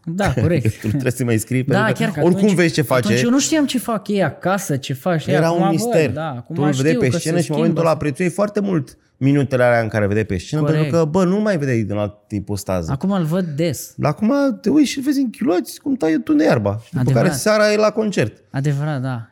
Da, 0.05 0.33
corect. 0.41 0.65
Tu 0.81 0.87
nu 0.87 0.91
trebuie 0.91 1.13
să 1.13 1.25
mai 1.25 1.39
scrii, 1.39 1.63
da, 1.65 1.75
pentru 1.77 1.93
că 1.93 1.99
chiar 1.99 2.11
că 2.13 2.21
oricum 2.21 2.43
atunci, 2.43 2.55
vezi 2.57 2.75
ce 2.75 2.83
face. 2.83 3.07
Atunci 3.07 3.23
eu 3.23 3.31
nu 3.31 3.39
știam 3.41 3.67
ce 3.67 3.79
fac 3.79 4.09
ei 4.09 4.23
acasă, 4.23 4.77
ce 4.77 4.93
faci 4.93 5.27
ei. 5.27 5.35
Era 5.35 5.47
acum 5.47 5.57
un 5.61 5.63
văd, 5.65 5.73
mister. 5.73 6.11
Da, 6.13 6.29
acum 6.29 6.55
tu 6.55 6.63
îl 6.63 6.71
vedeai 6.73 6.95
știu 6.95 7.01
pe 7.01 7.09
că 7.09 7.19
scenă 7.19 7.37
se 7.37 7.43
și 7.43 7.51
în 7.51 7.57
momentul 7.57 7.79
schimbă. 7.79 7.81
ăla 7.81 7.97
prețuiai 7.97 8.31
foarte 8.33 8.61
mult 8.61 8.97
minutele 9.17 9.63
alea 9.65 9.81
în 9.81 9.89
care 9.89 10.07
vedeai 10.07 10.25
pe 10.25 10.39
scenă, 10.39 10.61
Corect. 10.63 10.81
pentru 10.81 10.99
că, 10.99 11.05
bă, 11.05 11.25
nu 11.25 11.41
mai 11.41 11.59
vedeai 11.59 11.83
din 11.83 11.97
alt 11.97 12.15
ipostază. 12.29 12.93
Acum 12.93 13.11
îl 13.11 13.25
văd 13.25 13.45
des. 13.45 13.93
Dar 13.97 14.11
acum 14.11 14.33
te 14.61 14.71
uiți 14.71 14.91
și 14.91 15.01
vezi 15.01 15.21
în 15.21 15.31
chiloți 15.31 15.81
cum 15.81 15.95
taie 15.95 16.19
tu 16.19 16.33
de 16.33 16.45
iarba. 16.45 16.79
Și 16.85 16.89
după 16.91 17.01
Adevărat. 17.01 17.23
care 17.29 17.39
seara 17.39 17.73
e 17.73 17.77
la 17.77 17.91
concert. 17.91 18.43
Adevărat, 18.51 19.01
da. 19.03 19.31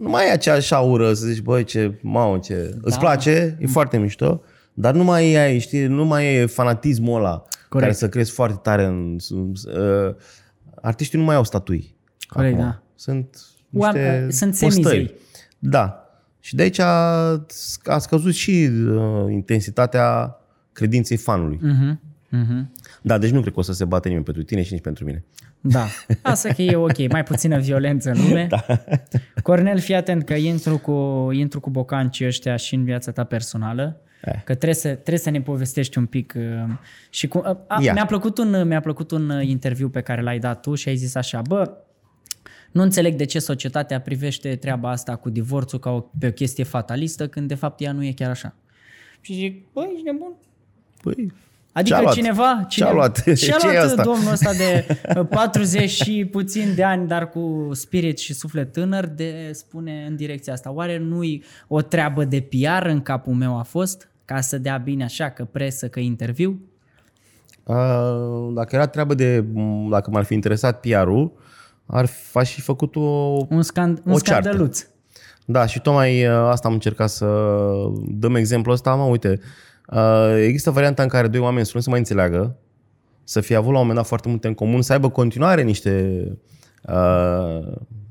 Nu 0.00 0.08
mai 0.08 0.26
e 0.26 0.30
aceeași 0.30 0.74
aură 0.74 1.12
să 1.12 1.26
zici, 1.26 1.40
băi, 1.42 1.64
ce, 1.64 1.98
mamă, 2.02 2.38
ce... 2.38 2.76
Îți 2.80 2.98
place, 2.98 3.56
e 3.60 3.66
foarte 3.66 3.98
mișto, 3.98 4.42
dar 4.74 4.94
nu 4.94 5.04
mai 5.04 5.34
ai, 5.34 5.58
știi, 5.58 5.86
nu 5.86 6.04
mai 6.04 6.34
e 6.34 6.46
fanatismul 6.46 7.16
ăla 7.18 7.42
care 7.68 7.92
să 7.92 8.08
crezi 8.08 8.30
foarte 8.30 8.58
tare 8.62 8.84
în... 8.84 9.16
Uh, 9.30 10.14
artiștii 10.82 11.18
nu 11.18 11.24
mai 11.24 11.34
au 11.34 11.44
statui. 11.44 11.94
Corect, 12.28 12.54
acum. 12.54 12.64
da. 12.66 12.82
Sunt 12.94 13.38
Oameni- 13.78 14.24
niște 14.24 14.30
sunt 14.30 14.50
postări. 14.50 14.72
semizei. 14.82 15.14
Da. 15.58 16.04
Și 16.40 16.54
de 16.54 16.62
aici 16.62 16.78
a, 16.78 16.86
a 17.84 17.98
scăzut 17.98 18.34
și 18.34 18.70
uh, 18.88 19.32
intensitatea 19.32 20.36
credinței 20.72 21.16
fanului. 21.16 21.58
Mhm. 21.62 22.00
Mhm. 22.28 22.72
Da, 23.02 23.18
deci 23.18 23.30
nu 23.30 23.40
cred 23.40 23.52
că 23.52 23.58
o 23.58 23.62
să 23.62 23.72
se 23.72 23.84
bate 23.84 24.06
nimeni 24.08 24.24
pentru 24.24 24.42
tine 24.42 24.62
și 24.62 24.72
nici 24.72 24.82
pentru 24.82 25.04
mine. 25.04 25.24
Da. 25.60 25.86
Asta 26.22 26.52
că 26.52 26.62
e 26.62 26.76
ok, 26.76 27.08
mai 27.08 27.22
puțină 27.22 27.58
violență 27.58 28.10
în 28.10 28.20
lume. 28.20 28.46
Da. 28.48 28.64
Cornel, 29.42 29.78
fii 29.78 29.94
atent 29.94 30.24
că 30.24 30.34
intru 30.34 30.78
cu, 30.78 31.28
intru 31.32 31.60
cu 31.60 31.70
bocancii 31.70 32.26
ăștia 32.26 32.56
și 32.56 32.74
în 32.74 32.84
viața 32.84 33.12
ta 33.12 33.24
personală. 33.24 34.00
Eh. 34.24 34.32
Că 34.32 34.54
trebuie 34.54 34.74
să, 34.74 34.88
trebuie 34.88 35.18
să 35.18 35.30
ne 35.30 35.40
povestești 35.40 35.98
un 35.98 36.06
pic 36.06 36.34
uh, 36.36 36.42
și 37.10 37.28
cu, 37.28 37.38
uh, 37.38 37.56
a, 37.66 37.82
Ia. 37.82 37.92
mi-a, 37.92 38.06
plăcut 38.06 38.38
un, 38.38 38.66
mi-a 38.66 38.80
plăcut 38.80 39.10
un 39.10 39.30
uh, 39.30 39.46
interviu 39.46 39.88
pe 39.88 40.00
care 40.00 40.22
l-ai 40.22 40.38
dat 40.38 40.60
tu 40.60 40.74
și 40.74 40.88
ai 40.88 40.96
zis 40.96 41.14
așa, 41.14 41.42
bă, 41.42 41.72
nu 42.70 42.82
înțeleg 42.82 43.14
de 43.14 43.24
ce 43.24 43.38
societatea 43.38 44.00
privește 44.00 44.56
treaba 44.56 44.90
asta 44.90 45.16
cu 45.16 45.30
divorțul 45.30 45.78
ca 45.78 45.90
o, 45.90 46.00
pe 46.00 46.26
o 46.26 46.30
chestie 46.30 46.64
fatalistă, 46.64 47.28
când 47.28 47.48
de 47.48 47.54
fapt 47.54 47.80
ea 47.80 47.92
nu 47.92 48.04
e 48.04 48.12
chiar 48.12 48.30
așa. 48.30 48.54
Și 49.20 49.34
zic, 49.34 49.72
băi, 49.72 49.90
ești 49.92 50.04
nebun? 50.04 50.32
Păi, 51.02 51.32
Adică 51.72 51.94
Ce-a 51.96 52.02
luat? 52.02 52.14
cineva, 52.14 52.64
Ce-a 52.68 52.92
luat? 52.92 53.16
Și-a 53.16 53.56
Ce 53.56 53.66
e 53.68 53.72
luat 53.72 53.84
asta? 53.84 54.02
domnul 54.02 54.32
ăsta 54.32 54.52
de 54.52 54.86
uh, 55.20 55.26
40 55.30 55.90
și 55.90 56.28
puțin 56.30 56.74
de 56.74 56.82
ani, 56.84 57.08
dar 57.08 57.28
cu 57.28 57.68
spirit 57.72 58.18
și 58.18 58.34
suflet 58.34 58.72
tânăr, 58.72 59.06
de 59.06 59.50
spune 59.52 60.04
în 60.08 60.16
direcția 60.16 60.52
asta. 60.52 60.72
Oare 60.72 60.98
nu-i 60.98 61.44
o 61.68 61.80
treabă 61.80 62.24
de 62.24 62.40
PR 62.50 62.86
în 62.86 63.00
capul 63.00 63.32
meu 63.34 63.58
a 63.58 63.62
fost? 63.62 64.08
Ca 64.24 64.40
să 64.40 64.58
dea 64.58 64.76
bine 64.76 65.04
așa, 65.04 65.30
că 65.30 65.44
presă, 65.44 65.88
că 65.88 66.00
interviu? 66.00 66.60
Uh, 67.64 68.52
dacă 68.54 68.74
era 68.76 68.86
treabă 68.86 69.14
de, 69.14 69.44
m, 69.52 69.88
dacă 69.90 70.10
m-ar 70.10 70.24
fi 70.24 70.34
interesat 70.34 70.80
PR-ul, 70.80 71.32
ar 71.86 72.06
fi 72.06 72.38
aș 72.38 72.52
fi 72.52 72.60
făcut 72.60 72.96
o... 72.96 73.00
Un, 73.48 73.62
scand, 73.62 74.00
un 74.04 74.12
O 74.12 74.18
ceartă. 74.18 74.42
scandăluț. 74.48 74.86
Da, 75.44 75.66
și 75.66 75.80
tocmai 75.80 76.26
uh, 76.26 76.32
asta 76.32 76.68
am 76.68 76.74
încercat 76.74 77.10
să 77.10 77.26
dăm 78.08 78.34
exemplu 78.34 78.72
ăsta. 78.72 78.94
Mă, 78.94 79.02
uite, 79.02 79.28
uh, 79.28 79.38
există 80.44 80.70
varianta 80.70 81.02
în 81.02 81.08
care 81.08 81.28
doi 81.28 81.40
oameni 81.40 81.66
să 81.66 81.72
nu 81.74 81.80
se 81.80 81.90
mai 81.90 81.98
înțeleagă, 81.98 82.56
să 83.24 83.40
fie 83.40 83.56
avut 83.56 83.72
la 83.72 83.78
un 83.78 83.80
moment 83.80 83.96
dat 83.98 84.06
foarte 84.06 84.28
multe 84.28 84.46
în 84.46 84.54
comun, 84.54 84.82
să 84.82 84.92
aibă 84.92 85.10
continuare 85.10 85.62
niște 85.62 86.24
uh, 86.82 87.66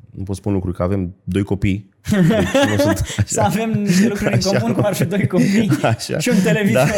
nu 0.09 0.23
pot 0.23 0.35
spun 0.35 0.53
lucruri, 0.53 0.75
că 0.75 0.83
avem 0.83 1.15
doi 1.23 1.43
copii. 1.43 1.89
Deci 2.11 2.69
nu 2.69 2.77
sunt 2.77 2.97
așa. 3.17 3.23
Să 3.25 3.41
avem 3.41 3.71
niște 3.71 4.07
lucruri 4.07 4.31
în 4.33 4.37
Așa. 4.37 4.57
comun, 4.59 4.73
cum 4.75 4.85
ar 4.85 4.93
fi 4.93 5.05
doi 5.05 5.27
copii 5.27 5.71
Așa. 5.81 6.17
și 6.19 6.29
un 6.29 6.41
televizor. 6.43 6.89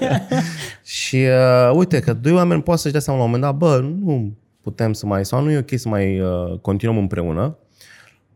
Da. 0.00 0.18
Și 0.82 1.16
uh, 1.16 1.76
uite 1.76 2.00
că 2.00 2.12
doi 2.12 2.32
oameni 2.32 2.62
poate 2.62 2.80
să-și 2.80 2.92
dea 2.92 3.02
seama 3.02 3.18
la 3.18 3.24
un 3.24 3.30
moment 3.30 3.50
dat, 3.52 3.60
bă, 3.60 3.80
nu 3.80 4.36
putem 4.60 4.92
să 4.92 5.06
mai, 5.06 5.24
sau 5.24 5.42
nu 5.42 5.50
e 5.50 5.58
ok 5.58 5.70
să 5.78 5.88
mai 5.88 6.20
uh, 6.20 6.58
continuăm 6.60 6.98
împreună. 6.98 7.56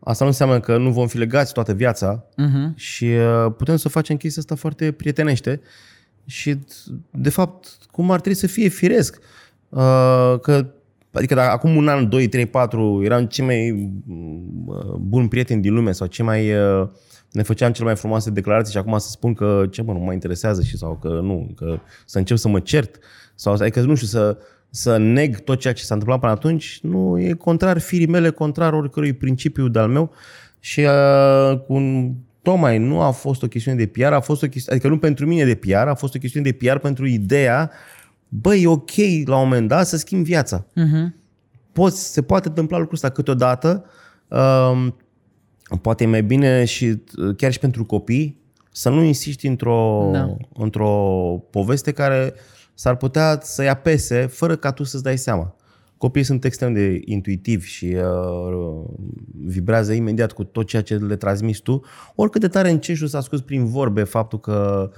Asta 0.00 0.24
nu 0.24 0.30
înseamnă 0.30 0.60
că 0.60 0.76
nu 0.76 0.90
vom 0.90 1.06
fi 1.06 1.18
legați 1.18 1.52
toată 1.52 1.72
viața 1.72 2.24
Mhm. 2.36 2.72
și 2.76 3.04
uh, 3.04 3.52
putem 3.56 3.76
să 3.76 3.88
facem 3.88 4.16
chestia 4.16 4.42
asta 4.42 4.54
foarte 4.54 4.92
prietenește 4.92 5.60
și, 6.26 6.58
de 7.10 7.30
fapt, 7.30 7.78
cum 7.90 8.10
ar 8.10 8.20
trebui 8.20 8.38
să 8.38 8.46
fie 8.46 8.68
firesc. 8.68 9.18
Uh, 9.68 10.34
că, 10.40 10.66
adică 11.10 11.34
dacă 11.34 11.50
acum 11.50 11.76
un 11.76 11.88
an, 11.88 12.08
2, 12.08 12.28
3, 12.28 12.46
4 12.46 13.00
eram 13.04 13.26
cei 13.26 13.44
mai 13.44 13.70
uh, 14.66 14.94
buni 14.98 15.28
prieteni 15.28 15.62
din 15.62 15.74
lume 15.74 15.92
sau 15.92 16.06
cei 16.06 16.24
mai 16.24 16.52
uh, 16.52 16.88
ne 17.34 17.42
făceam 17.42 17.72
cele 17.72 17.86
mai 17.86 17.96
frumoase 17.96 18.30
declarații 18.30 18.72
și 18.72 18.78
acum 18.78 18.98
să 18.98 19.08
spun 19.10 19.34
că 19.34 19.64
ce 19.70 19.82
mă, 19.82 19.92
nu 19.92 19.98
mă 19.98 20.12
interesează 20.12 20.62
și 20.62 20.76
sau 20.76 20.98
că 21.02 21.08
nu, 21.08 21.50
că 21.54 21.78
să 22.06 22.18
încep 22.18 22.36
să 22.36 22.48
mă 22.48 22.60
cert 22.60 22.98
sau 23.34 23.52
adică 23.52 23.80
nu 23.80 23.94
știu, 23.94 24.06
să, 24.06 24.38
să 24.70 24.96
neg 24.96 25.38
tot 25.38 25.58
ceea 25.58 25.72
ce 25.72 25.82
s-a 25.82 25.94
întâmplat 25.94 26.20
până 26.20 26.32
atunci, 26.32 26.78
nu 26.82 27.20
e 27.20 27.32
contrar 27.32 27.78
firii 27.78 28.06
mele, 28.06 28.30
contrar 28.30 28.72
oricărui 28.72 29.12
principiu 29.12 29.68
de-al 29.68 29.88
meu 29.88 30.10
și 30.60 30.80
uh, 30.80 31.58
cu 31.66 31.72
un, 31.72 32.12
tocmai 32.44 32.78
nu 32.78 33.00
a 33.00 33.10
fost 33.10 33.42
o 33.42 33.46
chestiune 33.46 33.76
de 33.76 33.86
PR, 33.86 34.12
a 34.12 34.20
fost 34.20 34.42
o 34.42 34.46
chestiune, 34.46 34.76
adică 34.78 34.92
nu 34.94 34.98
pentru 35.00 35.26
mine 35.26 35.44
de 35.44 35.54
PR, 35.54 35.72
a 35.74 35.94
fost 35.94 36.14
o 36.14 36.18
chestiune 36.18 36.50
de 36.50 36.56
PR 36.66 36.76
pentru 36.76 37.06
ideea, 37.06 37.70
băi, 38.28 38.62
e 38.62 38.66
ok 38.66 38.90
la 39.24 39.36
un 39.36 39.42
moment 39.42 39.68
dat 39.68 39.86
să 39.86 39.96
schimbi 39.96 40.24
viața 40.28 40.66
Mhm. 40.74 41.14
poți, 41.72 42.12
se 42.12 42.22
poate 42.22 42.48
întâmpla 42.48 42.76
lucrul 42.76 42.94
ăsta 42.94 43.08
câteodată. 43.10 43.84
Um, 44.28 44.96
poate 45.82 46.04
e 46.04 46.06
mai 46.06 46.22
bine 46.22 46.64
și 46.64 46.84
uh, 47.16 47.36
chiar 47.36 47.52
și 47.52 47.58
pentru 47.58 47.84
copii 47.84 48.42
să 48.72 48.88
nu 48.88 49.02
insisti 49.02 49.46
într-o, 49.46 50.08
Da. 50.12 50.36
într-o 50.54 50.90
poveste 51.50 51.92
care 51.92 52.34
s-ar 52.74 52.96
putea 52.96 53.38
să-i 53.42 53.68
apese 53.68 54.26
fără 54.26 54.56
ca 54.56 54.70
tu 54.72 54.82
să-ți 54.84 55.02
dai 55.02 55.18
seama. 55.18 55.54
Copiii 56.04 56.24
sunt 56.24 56.44
extrem 56.44 56.72
de 56.72 57.00
intuitivi 57.04 57.66
și 57.66 57.96
uh, 57.96 58.84
vibrează 59.44 59.92
imediat 59.92 60.32
cu 60.32 60.44
tot 60.44 60.66
ceea 60.66 60.82
ce 60.82 60.96
le 60.96 61.16
transmiți 61.16 61.62
tu. 61.62 61.82
Oricât 62.14 62.40
de 62.40 62.48
tare 62.48 62.70
încerci 62.70 63.08
să 63.08 63.16
asculti 63.16 63.44
prin 63.44 63.64
vorbe 63.64 64.02
faptul 64.02 64.40
că 64.40 64.90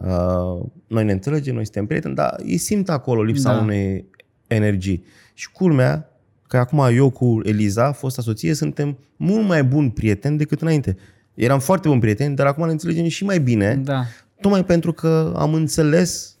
uh, 0.00 0.66
noi 0.86 1.04
ne 1.04 1.12
înțelegem, 1.12 1.54
noi 1.54 1.64
suntem 1.64 1.86
prieteni, 1.86 2.14
dar 2.14 2.36
ei 2.44 2.56
simt 2.56 2.88
acolo 2.88 3.22
lipsa 3.22 3.52
Da. 3.52 3.60
unei 3.60 4.04
energii. 4.46 5.04
Și 5.34 5.50
culmea, 5.50 6.10
că 6.46 6.56
acum 6.56 6.88
eu 6.92 7.10
cu 7.10 7.40
Eliza, 7.42 7.92
fosta 7.92 8.22
soție, 8.22 8.54
suntem 8.54 8.98
mult 9.16 9.46
mai 9.46 9.64
buni 9.64 9.90
prieteni 9.90 10.38
decât 10.38 10.60
înainte. 10.60 10.96
Eram 11.34 11.58
foarte 11.58 11.88
buni 11.88 12.00
prieteni, 12.00 12.36
dar 12.36 12.46
acum 12.46 12.64
ne 12.64 12.72
înțelegem 12.72 13.08
și 13.08 13.24
mai 13.24 13.40
bine, 13.40 13.80
Da. 13.84 14.02
tocmai 14.40 14.64
pentru 14.64 14.92
că 14.92 15.32
am 15.36 15.54
înțeles 15.54 16.36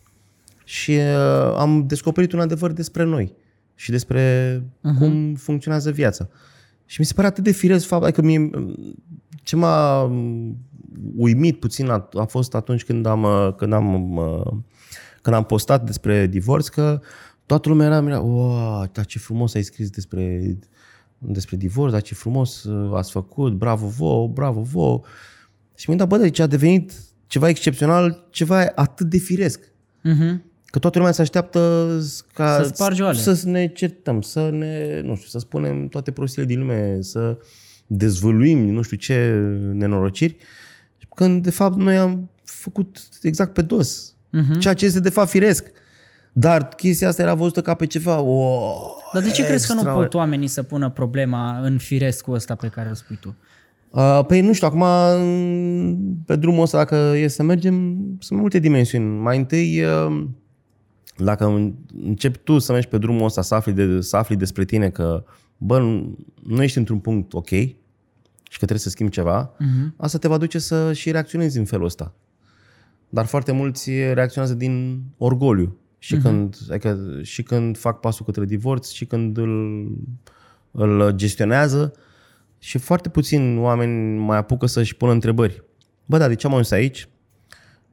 și 0.64 0.90
uh, 0.90 1.56
am 1.56 1.84
descoperit 1.86 2.32
un 2.32 2.40
adevăr 2.40 2.72
despre 2.72 3.04
noi 3.04 3.34
și 3.76 3.90
despre 3.90 4.58
uh-huh. 4.60 4.98
cum 4.98 5.34
funcționează 5.34 5.90
viața. 5.90 6.28
Și 6.84 7.00
mi 7.00 7.06
se 7.06 7.14
pare 7.14 7.26
atât 7.26 7.44
de 7.44 7.50
firesc 7.50 7.86
faptul, 7.86 8.08
adică 8.08 8.22
mie, 8.26 8.50
ce 9.42 9.56
m-a 9.56 10.02
um, 10.02 10.56
uimit 11.16 11.60
puțin 11.60 11.88
a, 11.88 12.08
a 12.12 12.24
fost 12.24 12.54
atunci 12.54 12.84
când 12.84 13.06
am, 13.06 13.22
uh, 13.22 13.54
când 13.56 13.72
am, 13.72 14.16
uh, 14.16 14.52
când 15.22 15.36
am 15.36 15.44
postat 15.44 15.84
despre 15.84 16.26
divorț, 16.26 16.68
că 16.68 17.00
toată 17.46 17.68
lumea 17.68 17.86
era, 17.86 18.00
mira, 18.00 18.20
wow, 18.20 18.86
dar 18.92 19.06
ce 19.06 19.18
frumos 19.18 19.54
ai 19.54 19.62
scris 19.62 19.90
despre, 19.90 20.56
despre 21.18 21.56
divorț, 21.56 21.92
dar 21.92 22.02
ce 22.02 22.14
frumos 22.14 22.64
uh, 22.64 22.96
ați 22.96 23.10
făcut, 23.10 23.52
bravo 23.52 23.86
vouă, 23.86 24.28
bravo 24.28 24.60
vouă. 24.60 25.00
Și 25.74 25.84
mi-am 25.86 25.98
dat, 25.98 26.08
bă, 26.08 26.16
deci 26.16 26.38
a 26.38 26.46
devenit 26.46 26.92
ceva 27.26 27.48
excepțional, 27.48 28.26
ceva 28.30 28.72
atât 28.74 29.06
de 29.06 29.18
firesc. 29.18 29.72
Mhm. 30.02 30.42
Că 30.76 30.82
toată 30.82 30.98
lumea 30.98 31.12
se 31.12 31.20
așteaptă 31.22 31.88
ca 32.34 32.62
Să 32.62 32.70
spargi 32.74 33.02
oale. 33.02 33.18
să 33.18 33.40
ne 33.44 33.66
certăm, 33.66 34.20
să 34.20 34.50
ne, 34.52 35.00
nu 35.04 35.14
știu, 35.14 35.28
să 35.28 35.38
spunem 35.38 35.88
toate 35.88 36.10
prostiile 36.10 36.46
din 36.46 36.58
lume, 36.58 36.96
să 37.00 37.38
dezvăluim 37.86 38.68
nu 38.68 38.82
știu 38.82 38.96
ce 38.96 39.30
nenorociri, 39.72 40.36
când 41.14 41.42
de 41.42 41.50
fapt 41.50 41.76
noi 41.76 41.96
am 41.96 42.30
făcut 42.44 42.98
exact 43.22 43.52
pe 43.52 43.62
dos. 43.62 44.14
Mhm. 44.30 44.58
Ceea 44.58 44.74
ce 44.74 44.84
este 44.84 45.00
de 45.00 45.08
fapt 45.10 45.28
firesc. 45.28 45.66
Dar 46.32 46.68
chestia 46.68 47.08
asta 47.08 47.22
era 47.22 47.34
văzută 47.34 47.62
ca 47.62 47.74
pe 47.74 47.86
ceva. 47.86 48.20
O, 48.20 48.60
Dar 49.12 49.22
de 49.22 49.30
ce 49.30 49.44
crezi 49.44 49.66
că 49.66 49.72
nu 49.72 49.78
extra- 49.80 49.94
pot 49.94 50.14
oamenii 50.14 50.48
să 50.48 50.62
pună 50.62 50.90
problema 50.90 51.58
în 51.62 51.78
firescul 51.78 52.34
ăsta 52.34 52.54
pe 52.54 52.68
care 52.68 52.88
îl 52.88 52.94
spui 52.94 53.18
tu? 53.20 53.34
Uh, 53.90 54.20
Păi 54.26 54.40
nu 54.40 54.52
știu, 54.52 54.66
acum 54.66 54.84
m, 55.26 56.22
pe 56.26 56.36
drumul 56.36 56.62
ăsta, 56.62 56.76
dacă 56.76 56.94
e 57.16 57.28
să 57.28 57.42
mergem, 57.42 57.96
sunt 58.18 58.40
multe 58.40 58.58
dimensiuni. 58.58 59.18
Mai 59.20 59.36
întâi, 59.36 59.82
uh, 59.82 60.24
dacă 61.16 61.44
în- 61.46 61.74
începi 62.02 62.38
tu 62.38 62.58
să 62.58 62.72
mergi 62.72 62.88
pe 62.88 62.98
drumul 62.98 63.24
ăsta, 63.24 63.42
să 63.42 63.54
afli, 63.54 63.72
de, 63.72 64.00
să 64.00 64.16
afli 64.16 64.36
despre 64.36 64.64
tine 64.64 64.90
că, 64.90 65.24
bă, 65.56 65.78
nu- 65.78 66.18
nu 66.42 66.62
ești 66.62 66.78
într-un 66.78 66.98
punct 66.98 67.34
ok 67.34 67.48
și 67.48 68.58
că 68.58 68.64
trebuie 68.64 68.78
să 68.78 68.88
schimbi 68.88 69.12
ceva, 69.12 69.50
uh-huh. 69.54 69.96
asta 69.96 70.18
te 70.18 70.28
va 70.28 70.38
duce 70.38 70.58
să 70.58 70.92
și 70.92 71.10
reacționezi 71.10 71.58
în 71.58 71.64
felul 71.64 71.84
ăsta. 71.84 72.14
Dar 73.08 73.24
foarte 73.24 73.52
mulți 73.52 73.90
reacționează 73.90 74.54
din 74.54 75.02
orgoliu. 75.18 75.76
Și, 75.98 76.16
uh-huh. 76.16 76.22
când, 76.22 76.56
adică, 76.70 76.98
și 77.22 77.42
când 77.42 77.78
fac 77.78 78.00
pasul 78.00 78.24
către 78.24 78.44
divorț, 78.44 78.90
și 78.90 79.04
când 79.04 79.36
îl, 79.36 79.86
îl 80.70 81.12
gestionează, 81.14 81.92
și 82.58 82.78
foarte 82.78 83.08
puțin 83.08 83.58
oameni 83.58 84.18
mai 84.18 84.36
apucă 84.36 84.66
să-și 84.66 84.96
pună 84.96 85.12
întrebări. 85.12 85.64
Bă, 86.06 86.18
dar 86.18 86.28
de 86.28 86.34
ce 86.34 86.46
am 86.46 86.52
ajuns 86.52 86.70
aici? 86.70 87.08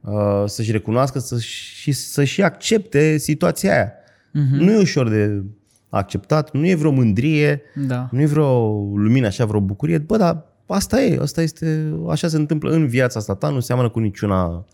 Uh, 0.04 0.42
să-și 0.46 0.72
recunoască 0.72 1.18
să 1.18 1.38
și 1.38 1.92
să-și 1.92 2.42
accepte 2.42 3.16
situația 3.16 3.72
aia. 3.72 3.92
Uh-huh. 3.92 4.58
Nu 4.58 4.72
e 4.72 4.78
ușor 4.78 5.08
de 5.08 5.42
acceptat, 5.88 6.52
nu 6.52 6.66
e 6.66 6.74
vreo 6.74 6.90
mândrie, 6.90 7.62
Da. 7.86 8.08
nu 8.12 8.20
e 8.20 8.26
vreo 8.26 8.70
lumină 8.94 9.26
așa, 9.26 9.44
vreo 9.44 9.60
bucurie. 9.60 9.98
Bă, 9.98 10.16
dar 10.16 10.46
asta 10.66 11.02
e, 11.02 11.18
asta 11.20 11.42
este, 11.42 11.92
așa 12.08 12.28
se 12.28 12.36
întâmplă 12.36 12.70
în 12.70 12.86
viața 12.86 13.18
asta 13.18 13.34
ta, 13.34 13.48
nu 13.48 13.60
seamănă 13.60 13.88
cu 13.88 13.98
niciuna, 13.98 14.66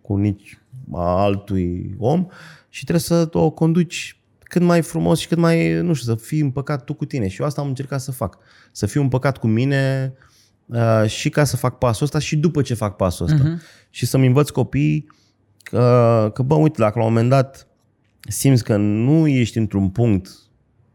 cu 0.00 0.16
nici 0.16 0.58
a 0.92 1.22
altui 1.22 1.94
om 1.98 2.26
și 2.68 2.82
trebuie 2.82 3.04
să 3.04 3.28
o 3.32 3.50
conduci 3.50 4.20
cât 4.38 4.62
mai 4.62 4.82
frumos 4.82 5.18
și 5.18 5.28
cât 5.28 5.38
mai, 5.38 5.72
nu 5.72 5.92
știu, 5.92 6.14
să 6.14 6.20
fii 6.20 6.40
împăcat 6.40 6.84
tu 6.84 6.94
cu 6.94 7.04
tine. 7.04 7.28
Și 7.28 7.40
eu 7.40 7.46
asta 7.46 7.60
am 7.60 7.68
încercat 7.68 8.00
să 8.00 8.12
fac. 8.12 8.38
Să 8.72 8.86
fiu 8.86 9.00
împăcat 9.00 9.38
cu 9.38 9.46
mine 9.46 10.12
uh, 10.14 10.26
și 11.06 11.28
ca 11.28 11.44
să 11.44 11.56
fac 11.56 11.78
pasul 11.78 12.04
ăsta 12.04 12.18
și 12.18 12.36
după 12.36 12.62
ce 12.62 12.74
fac 12.74 12.96
pasul 12.96 13.26
ăsta. 13.26 13.42
Uh-huh. 13.42 13.88
Și 13.90 14.06
să-mi 14.06 14.26
învăț 14.26 14.50
copiii 14.50 15.06
că, 15.62 16.30
că, 16.34 16.42
bă, 16.42 16.54
uite, 16.54 16.80
dacă 16.80 16.98
la 16.98 17.04
un 17.04 17.10
moment 17.10 17.28
dat 17.28 17.68
simți 18.28 18.64
că 18.64 18.76
nu 18.76 19.26
ești 19.26 19.58
într-un 19.58 19.88
punct 19.88 20.30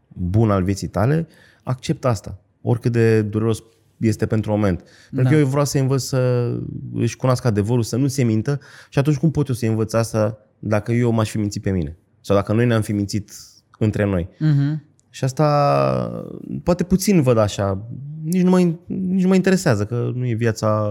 bun 0.08 0.50
al 0.50 0.62
vieții 0.62 0.88
tale, 0.88 1.26
accept 1.62 2.04
asta. 2.04 2.40
Oricât 2.62 2.92
de 2.92 3.22
dureros 3.22 3.62
este 3.96 4.26
pentru 4.26 4.50
moment. 4.50 4.84
Pentru 5.14 5.32
că 5.32 5.38
eu 5.38 5.46
vreau 5.46 5.64
să 5.64 5.78
învăț 5.78 6.02
să 6.02 6.52
își 6.94 7.16
cunoască 7.16 7.46
adevărul, 7.46 7.82
să 7.82 7.96
nu 7.96 8.06
se 8.06 8.22
mintă 8.22 8.60
și 8.88 8.98
atunci 8.98 9.16
cum 9.16 9.30
pot 9.30 9.48
eu 9.48 9.54
să 9.54 9.66
învăț 9.66 9.92
asta 9.92 10.38
dacă 10.58 10.92
eu 10.92 11.10
m-aș 11.10 11.30
fi 11.30 11.38
mințit 11.38 11.62
pe 11.62 11.70
mine? 11.70 11.96
Sau 12.20 12.36
dacă 12.36 12.52
noi 12.52 12.66
ne-am 12.66 12.82
fi 12.82 12.92
mințit 12.92 13.32
între 13.78 14.04
noi. 14.04 14.28
Mhm. 14.38 14.84
Și 15.14 15.24
asta 15.24 16.26
poate 16.62 16.84
puțin 16.84 17.22
văd 17.22 17.38
așa. 17.38 17.86
Nici 18.24 18.42
nu 18.42 18.50
mă, 18.50 18.58
nici 18.86 19.22
nu 19.22 19.28
mă 19.28 19.34
interesează 19.34 19.86
că 19.86 20.10
nu 20.14 20.26
e 20.26 20.34
viața 20.34 20.88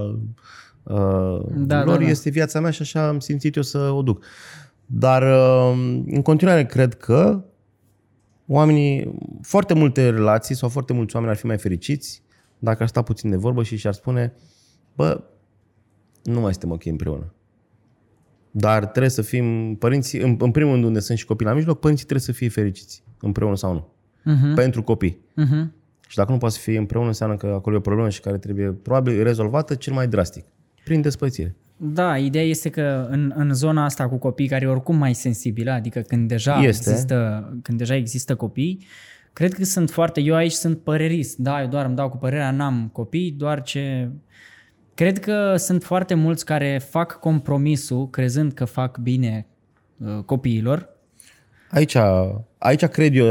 uh, 0.83 1.39
Da, 1.55 1.83
lor, 1.83 1.97
da, 1.97 2.03
da. 2.03 2.09
este 2.09 2.29
viața 2.29 2.59
mea 2.59 2.71
și 2.71 2.81
așa 2.81 3.07
am 3.07 3.19
simțit 3.19 3.55
eu 3.55 3.61
să 3.61 3.77
o 3.77 4.01
duc. 4.01 4.23
Dar 4.85 5.21
uh, 5.21 6.03
în 6.05 6.21
continuare 6.21 6.65
cred 6.65 6.93
că 6.93 7.43
oamenii, 8.47 9.17
foarte 9.41 9.73
multe 9.73 10.09
relații 10.09 10.55
sau 10.55 10.69
foarte 10.69 10.93
mulți 10.93 11.15
oameni 11.15 11.33
ar 11.33 11.39
fi 11.39 11.45
mai 11.45 11.57
fericiți 11.57 12.23
dacă 12.59 12.83
ar 12.83 12.89
sta 12.89 13.01
puțin 13.01 13.29
de 13.29 13.35
vorbă 13.35 13.63
și 13.63 13.77
și-ar 13.77 13.93
spune 13.93 14.33
bă, 14.95 15.23
nu 16.23 16.39
mai 16.39 16.51
suntem 16.51 16.71
ok 16.71 16.85
împreună. 16.85 17.33
Dar 18.51 18.85
trebuie 18.85 19.09
să 19.09 19.21
fim 19.21 19.75
părinții, 19.75 20.19
în, 20.19 20.37
în 20.39 20.51
primul 20.51 20.71
rând 20.71 20.85
unde 20.85 20.99
sunt 20.99 21.17
și 21.17 21.25
copii 21.25 21.45
la 21.45 21.53
mijloc, 21.53 21.79
părinții 21.79 22.05
trebuie 22.05 22.25
să 22.25 22.31
fie 22.31 22.49
fericiți, 22.49 23.03
împreună 23.19 23.55
sau 23.55 23.73
nu. 23.73 23.87
Mhm. 24.23 24.53
Pentru 24.53 24.83
copii. 24.83 25.19
Mhm. 25.35 25.73
Și 26.07 26.17
dacă 26.17 26.31
nu 26.31 26.37
poate 26.37 26.55
să 26.55 26.61
fie 26.61 26.77
împreună, 26.77 27.07
înseamnă 27.07 27.35
că 27.35 27.47
acolo 27.47 27.75
e 27.75 27.77
o 27.77 27.81
problemă 27.81 28.09
și 28.09 28.19
care 28.19 28.37
trebuie 28.37 28.71
probabil 28.71 29.23
rezolvată 29.23 29.75
cel 29.75 29.93
mai 29.93 30.07
drastic. 30.07 30.45
Prin 30.83 31.01
despărțire. 31.01 31.55
Da, 31.77 32.17
ideea 32.17 32.43
este 32.43 32.69
că 32.69 33.07
în, 33.09 33.33
în 33.35 33.53
zona 33.53 33.83
asta 33.83 34.09
cu 34.09 34.17
copii 34.17 34.47
care 34.47 34.65
e 34.65 34.67
oricum 34.67 34.97
mai 34.97 35.13
sensibilă, 35.13 35.71
adică 35.71 35.99
când 35.99 36.27
deja, 36.27 36.61
Este. 36.61 36.89
există, 36.89 37.49
când 37.61 37.77
deja 37.77 37.95
există 37.95 38.35
copii, 38.35 38.85
cred 39.33 39.53
că 39.53 39.63
sunt 39.63 39.89
foarte, 39.89 40.21
eu 40.21 40.35
aici 40.35 40.51
sunt 40.51 40.77
părerist, 40.77 41.37
da, 41.37 41.61
eu 41.61 41.67
doar 41.67 41.85
îmi 41.85 41.95
dau 41.95 42.09
cu 42.09 42.17
părerea, 42.17 42.51
n-am 42.51 42.89
copii, 42.91 43.31
doar 43.31 43.61
ce... 43.61 44.09
Cred 44.93 45.19
că 45.19 45.55
sunt 45.57 45.83
foarte 45.83 46.13
mulți 46.13 46.45
care 46.45 46.81
fac 46.89 47.19
compromisul 47.19 48.09
crezând 48.09 48.51
că 48.51 48.65
fac 48.65 48.97
bine 48.97 49.45
uh, 49.97 50.23
copiilor 50.25 50.89
Aici, 51.71 51.97
aici 52.63 52.85
cred 52.85 53.15
eu, 53.15 53.25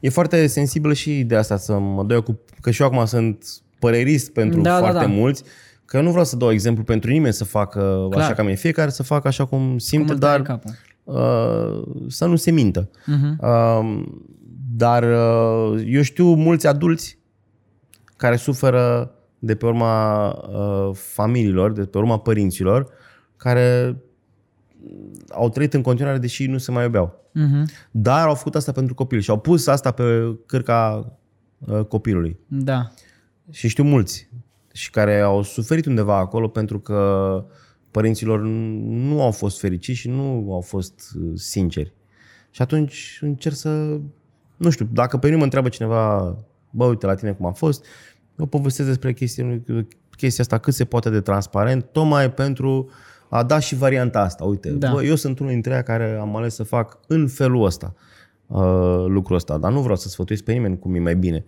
e 0.00 0.08
foarte 0.08 0.46
sensibilă 0.46 0.92
și 0.92 1.18
ideea 1.18 1.40
asta 1.40 1.56
să 1.56 1.78
mă 1.78 2.04
dau 2.04 2.16
eu 2.16 2.22
cu, 2.22 2.40
că 2.60 2.70
și 2.70 2.82
eu 2.82 2.88
acum 2.88 3.04
sunt 3.04 3.44
părerist 3.78 4.32
pentru 4.32 4.60
Da, 4.60 4.70
da, 4.70 4.78
foarte 4.78 4.98
da. 5.04 5.06
mulți, 5.06 5.42
că 5.84 5.96
eu 5.96 6.02
nu 6.02 6.10
vreau 6.10 6.24
să 6.24 6.36
dau 6.36 6.52
exemplu 6.52 6.82
pentru 6.84 7.10
nimeni 7.10 7.32
să 7.32 7.44
facă 7.44 8.06
Clar. 8.10 8.22
așa 8.24 8.34
ca 8.34 8.42
mine, 8.42 8.54
fiecare 8.54 8.90
să 8.90 9.02
facă 9.02 9.28
așa 9.28 9.44
cum 9.44 9.78
simte, 9.78 10.04
Cum 10.04 10.14
îl 10.14 10.20
taie 10.20 10.36
dar 10.38 10.46
capul. 10.46 10.70
uh, 11.04 12.04
să 12.08 12.26
nu 12.26 12.36
se 12.36 12.50
mintă. 12.50 12.90
Mhm. 13.06 13.38
Uh, 13.40 14.04
dar 14.76 15.02
uh, 15.02 15.82
eu 15.86 16.02
știu 16.02 16.34
mulți 16.34 16.66
adulți 16.66 17.18
care 18.16 18.36
suferă 18.36 19.14
de 19.38 19.54
pe 19.54 19.66
urma 19.66 20.28
uh, 20.30 20.90
familiilor, 20.94 21.72
de 21.72 21.82
pe 21.82 21.98
urma 21.98 22.18
părinților, 22.18 22.88
care 23.36 23.96
au 25.30 25.48
trăit 25.48 25.74
în 25.74 25.82
continuare 25.82 26.18
deși 26.18 26.46
nu 26.46 26.58
se 26.58 26.70
mai 26.70 26.84
iubeau. 26.84 27.30
Mhm. 27.32 27.68
Dar 27.90 28.26
au 28.26 28.34
făcut 28.34 28.54
asta 28.54 28.72
pentru 28.72 28.94
copil 28.94 29.20
și 29.20 29.30
au 29.30 29.38
pus 29.38 29.66
asta 29.66 29.90
pe 29.90 30.36
cârca 30.46 31.12
uh, 31.58 31.84
copilului. 31.84 32.38
Da. 32.46 32.90
Și 33.50 33.68
știu 33.68 33.84
mulți 33.84 34.28
și 34.72 34.90
care 34.90 35.20
au 35.20 35.42
suferit 35.42 35.86
undeva 35.86 36.16
acolo 36.16 36.48
pentru 36.48 36.80
că 36.80 37.44
părinților 37.90 38.40
nu 38.40 39.22
au 39.22 39.30
fost 39.30 39.60
fericiți 39.60 39.98
și 39.98 40.08
nu 40.08 40.48
au 40.52 40.60
fost 40.60 41.12
uh, 41.20 41.32
sinceri. 41.34 41.92
Și 42.50 42.62
atunci 42.62 43.18
încerc 43.20 43.54
să, 43.54 44.00
nu 44.56 44.70
știu, 44.70 44.88
dacă 44.92 45.16
pe 45.16 45.26
mine 45.26 45.38
mă 45.38 45.44
întreabă 45.44 45.68
cineva, 45.68 46.36
bă, 46.70 46.84
uite 46.84 47.06
la 47.06 47.14
tine 47.14 47.32
cum 47.32 47.46
a 47.46 47.52
fost, 47.52 47.84
eu 48.38 48.46
povestesc 48.46 48.88
despre 48.88 49.12
chestia, 49.12 49.62
chestia 50.16 50.44
asta 50.44 50.58
cât 50.58 50.74
se 50.74 50.84
poate 50.84 51.10
de 51.10 51.20
transparent, 51.20 51.84
tocmai 51.92 52.32
pentru 52.32 52.90
a 53.34 53.42
da 53.42 53.58
și 53.58 53.74
varianta 53.76 54.20
asta. 54.20 54.44
Uite, 54.44 54.70
Da. 54.70 54.86
da. 54.86 54.92
bă, 54.92 55.04
eu 55.04 55.14
sunt 55.14 55.38
unul 55.38 55.52
dintre 55.52 55.72
aia 55.72 55.82
care 55.82 56.18
am 56.20 56.36
ales 56.36 56.54
să 56.54 56.62
fac 56.62 56.98
în 57.06 57.28
felul 57.28 57.64
ăsta 57.64 57.94
uh, 58.46 59.04
lucrul 59.06 59.36
ăsta, 59.36 59.58
dar 59.58 59.72
nu 59.72 59.80
vreau 59.80 59.96
să 59.96 60.08
sfătuiesc 60.08 60.44
pe 60.44 60.52
nimeni 60.52 60.78
cum 60.78 60.94
e 60.94 60.98
mai 60.98 61.16
bine. 61.16 61.44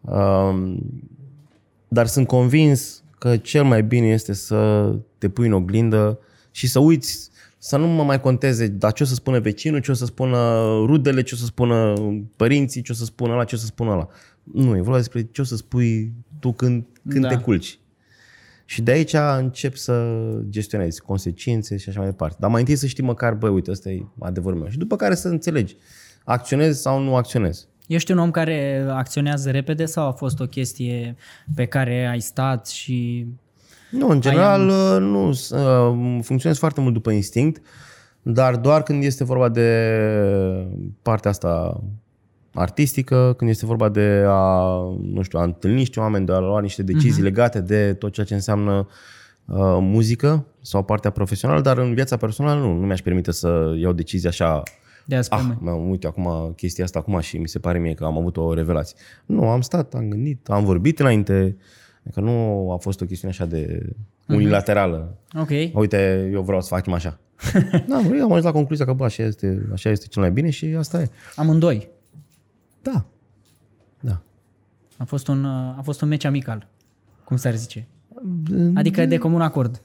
Uh, 0.00 0.76
dar 1.88 2.06
sunt 2.06 2.26
convins 2.26 3.02
că 3.18 3.36
cel 3.36 3.64
mai 3.64 3.82
bine 3.82 4.06
este 4.06 4.32
să 4.32 4.92
te 5.18 5.28
pui 5.28 5.46
în 5.46 5.52
oglindă 5.52 6.18
și 6.50 6.66
să 6.68 6.78
uiți, 6.78 7.30
să 7.58 7.76
nu 7.76 7.86
mă 7.86 8.02
mai 8.04 8.20
conteze, 8.20 8.66
dar 8.66 8.92
ce 8.92 9.02
o 9.02 9.06
să 9.06 9.14
spună 9.14 9.38
vecinul, 9.40 9.80
ce 9.80 9.90
o 9.90 9.94
să 9.94 10.04
spună 10.04 10.62
rudele, 10.84 11.22
ce 11.22 11.34
o 11.34 11.36
să 11.38 11.44
spună 11.44 11.92
părinții, 12.36 12.82
ce 12.82 12.92
o 12.92 12.94
să 12.94 13.04
spună 13.04 13.32
ăla, 13.32 13.44
ce 13.44 13.54
o 13.54 13.58
să 13.58 13.66
spună 13.66 13.90
ăla. 13.90 14.08
Nu, 14.42 14.76
e 14.76 14.80
vorba 14.80 14.96
despre 14.96 15.28
ce 15.32 15.40
o 15.40 15.44
să 15.44 15.56
spui 15.56 16.12
tu 16.38 16.52
când, 16.52 16.84
când 17.08 17.22
Da. 17.22 17.28
da. 17.28 17.36
te 17.36 17.42
culci. 17.42 17.78
Și 18.70 18.82
de 18.82 18.90
aici 18.90 19.14
încep 19.38 19.74
să 19.76 20.12
gestionezi 20.48 21.00
consecințe 21.00 21.76
și 21.76 21.88
așa 21.88 21.98
mai 22.00 22.08
departe. 22.08 22.36
Dar 22.40 22.50
mai 22.50 22.60
întâi 22.60 22.76
să 22.76 22.86
știi 22.86 23.02
măcar, 23.04 23.34
băi, 23.34 23.50
uite, 23.50 23.70
ăsta 23.70 23.90
e 23.90 24.02
adevărul 24.18 24.58
meu. 24.58 24.68
Și 24.68 24.78
după 24.78 24.96
care 24.96 25.14
să 25.14 25.28
înțelegi, 25.28 25.76
acționezi 26.24 26.80
sau 26.80 27.00
nu 27.00 27.14
acționezi. 27.16 27.66
Ești 27.86 28.12
un 28.12 28.18
om 28.18 28.30
care 28.30 28.86
acționează 28.88 29.50
repede 29.50 29.84
sau 29.84 30.06
a 30.08 30.12
fost 30.12 30.40
o 30.40 30.44
chestie 30.46 31.16
pe 31.54 31.64
care 31.66 32.06
ai 32.06 32.20
stat 32.20 32.66
și... 32.68 33.26
Nu, 33.90 34.08
în 34.08 34.20
general 34.20 34.68
uh, 34.68 34.96
nu. 35.00 35.32
s- 35.32 35.50
uh, 35.50 36.18
Funcționez 36.22 36.58
foarte 36.58 36.80
mult 36.80 36.94
după 36.94 37.10
instinct, 37.10 37.62
dar 38.22 38.56
doar 38.56 38.82
când 38.82 39.02
este 39.02 39.24
vorba 39.24 39.48
de 39.48 39.88
partea 41.02 41.30
asta 41.30 41.80
artistică, 42.60 43.34
când 43.36 43.50
este 43.50 43.66
vorba 43.66 43.88
de 43.88 44.24
a, 44.26 44.72
nu 45.02 45.22
știu, 45.22 45.38
a 45.38 45.42
întâlni 45.42 45.76
niște 45.76 46.00
oameni, 46.00 46.26
de 46.26 46.32
a 46.32 46.38
lua 46.38 46.60
niște 46.60 46.82
decizii 46.82 47.20
uh-huh. 47.20 47.24
legate 47.24 47.60
de 47.60 47.92
tot 47.92 48.12
ceea 48.12 48.26
ce 48.26 48.34
înseamnă 48.34 48.88
uh, 49.44 49.56
muzică 49.80 50.46
sau 50.60 50.82
partea 50.82 51.10
profesională, 51.10 51.60
dar 51.60 51.78
în 51.78 51.94
viața 51.94 52.16
personală 52.16 52.60
nu, 52.60 52.72
nu 52.72 52.86
mi-aș 52.86 53.00
permite 53.00 53.32
să 53.32 53.74
iau 53.78 53.92
decizii 53.92 54.28
așa 54.28 54.62
De 55.04 55.16
azi 55.16 55.28
pe 55.28 55.34
Ah, 55.34 55.40
mâine. 55.42 55.58
mă, 55.60 55.70
uite 55.70 56.06
acum 56.06 56.52
chestia 56.56 56.84
asta 56.84 56.98
acum 56.98 57.20
și 57.20 57.38
mi 57.38 57.48
se 57.48 57.58
pare 57.58 57.78
mie 57.78 57.94
că 57.94 58.04
am 58.04 58.18
avut 58.18 58.36
o 58.36 58.54
revelație. 58.54 58.96
Nu, 59.26 59.48
am 59.48 59.60
stat, 59.60 59.94
am 59.94 60.08
gândit, 60.08 60.48
am 60.48 60.64
vorbit 60.64 61.00
înainte, 61.00 61.56
că 62.12 62.20
nu 62.20 62.68
a 62.72 62.76
fost 62.76 63.00
o 63.00 63.04
chestiune 63.04 63.34
așa 63.34 63.46
de 63.46 63.92
unilaterală. 64.28 65.16
Ok. 65.40 65.50
Uite, 65.72 66.30
eu 66.32 66.42
vreau 66.42 66.60
să 66.60 66.68
facem 66.68 66.92
așa. 66.92 67.18
da, 67.88 68.00
eu 68.16 68.24
am 68.24 68.30
ajuns 68.30 68.44
la 68.44 68.52
concluzia 68.52 68.84
că 68.84 68.92
bă, 68.92 69.04
așa 69.04 69.22
este, 69.22 69.68
așa 69.72 69.90
este 69.90 70.06
cel 70.06 70.22
mai 70.22 70.30
bine 70.30 70.50
și 70.50 70.74
asta 70.78 71.00
e. 71.00 71.10
Amândoi. 71.36 71.88
Da. 72.82 73.04
Da. 74.00 74.22
A 74.96 75.04
fost 75.04 75.28
un, 75.28 75.44
uh, 75.44 75.78
a 75.78 75.80
fost 75.82 76.00
un 76.00 76.08
meci 76.08 76.24
amical, 76.24 76.68
cum 77.24 77.36
s-ar 77.36 77.54
zice. 77.54 77.88
Adică 78.74 79.06
de 79.06 79.18
comun 79.18 79.40
acord. 79.40 79.82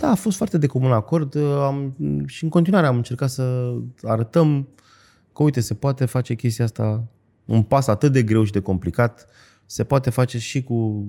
Da, 0.00 0.10
a 0.10 0.14
fost 0.14 0.36
foarte 0.36 0.58
de 0.58 0.66
comun 0.66 0.92
acord 0.92 1.36
am, 1.36 1.94
și 2.26 2.44
în 2.44 2.50
continuare 2.50 2.86
am 2.86 2.96
încercat 2.96 3.30
să 3.30 3.74
arătîn 4.02 4.66
că, 5.32 5.42
uite, 5.42 5.60
se 5.60 5.74
poate 5.74 6.04
face 6.04 6.34
chestia 6.34 6.64
asta, 6.64 7.04
un 7.44 7.62
pas 7.62 7.86
atât 7.86 8.12
de 8.12 8.22
greu 8.22 8.44
și 8.44 8.52
de 8.52 8.60
complicat, 8.60 9.26
se 9.66 9.84
poate 9.84 10.10
face 10.10 10.38
și 10.38 10.62
cu, 10.62 11.06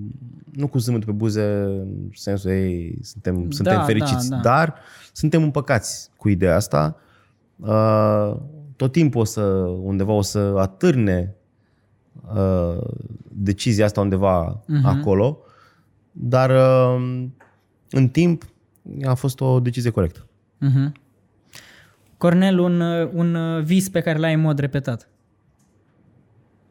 nu 0.51 0.67
cu 0.67 0.77
zâmbetul 0.77 1.07
pe 1.07 1.17
buze, 1.17 1.43
în 1.43 2.09
sensul 2.13 2.51
ei, 2.51 2.97
suntem, 3.01 3.51
suntem 3.51 3.85
fericiți, 3.85 4.29
da, 4.29 4.35
da. 4.35 4.41
dar 4.41 4.75
suntem 5.13 5.43
împăcați 5.43 6.09
cu 6.17 6.29
ideea 6.29 6.55
asta. 6.55 6.95
Uh, 7.55 8.35
tot 8.79 8.91
timpul 8.91 9.21
o 9.21 9.23
să, 9.23 9.41
undeva 9.81 10.11
o 10.11 10.21
să 10.21 10.53
atârne 10.57 11.35
uh, 12.35 12.83
decizia 13.27 13.85
asta 13.85 14.01
undeva 14.01 14.61
uh-huh. 14.61 14.83
acolo, 14.83 15.37
dar 16.11 16.49
uh, 16.49 17.25
în 17.89 18.07
timp 18.07 18.43
a 19.03 19.13
fost 19.13 19.41
o 19.41 19.59
decizie 19.59 19.89
corectă. 19.89 20.27
Uh-huh. 20.65 20.91
Cornel, 22.17 22.59
un, 22.59 22.79
uh, 22.79 23.09
un 23.13 23.35
uh, 23.35 23.63
vis 23.63 23.89
pe 23.89 24.01
care 24.01 24.19
l-ai 24.19 24.33
în 24.33 24.41
mod 24.41 24.59
repetat. 24.59 25.09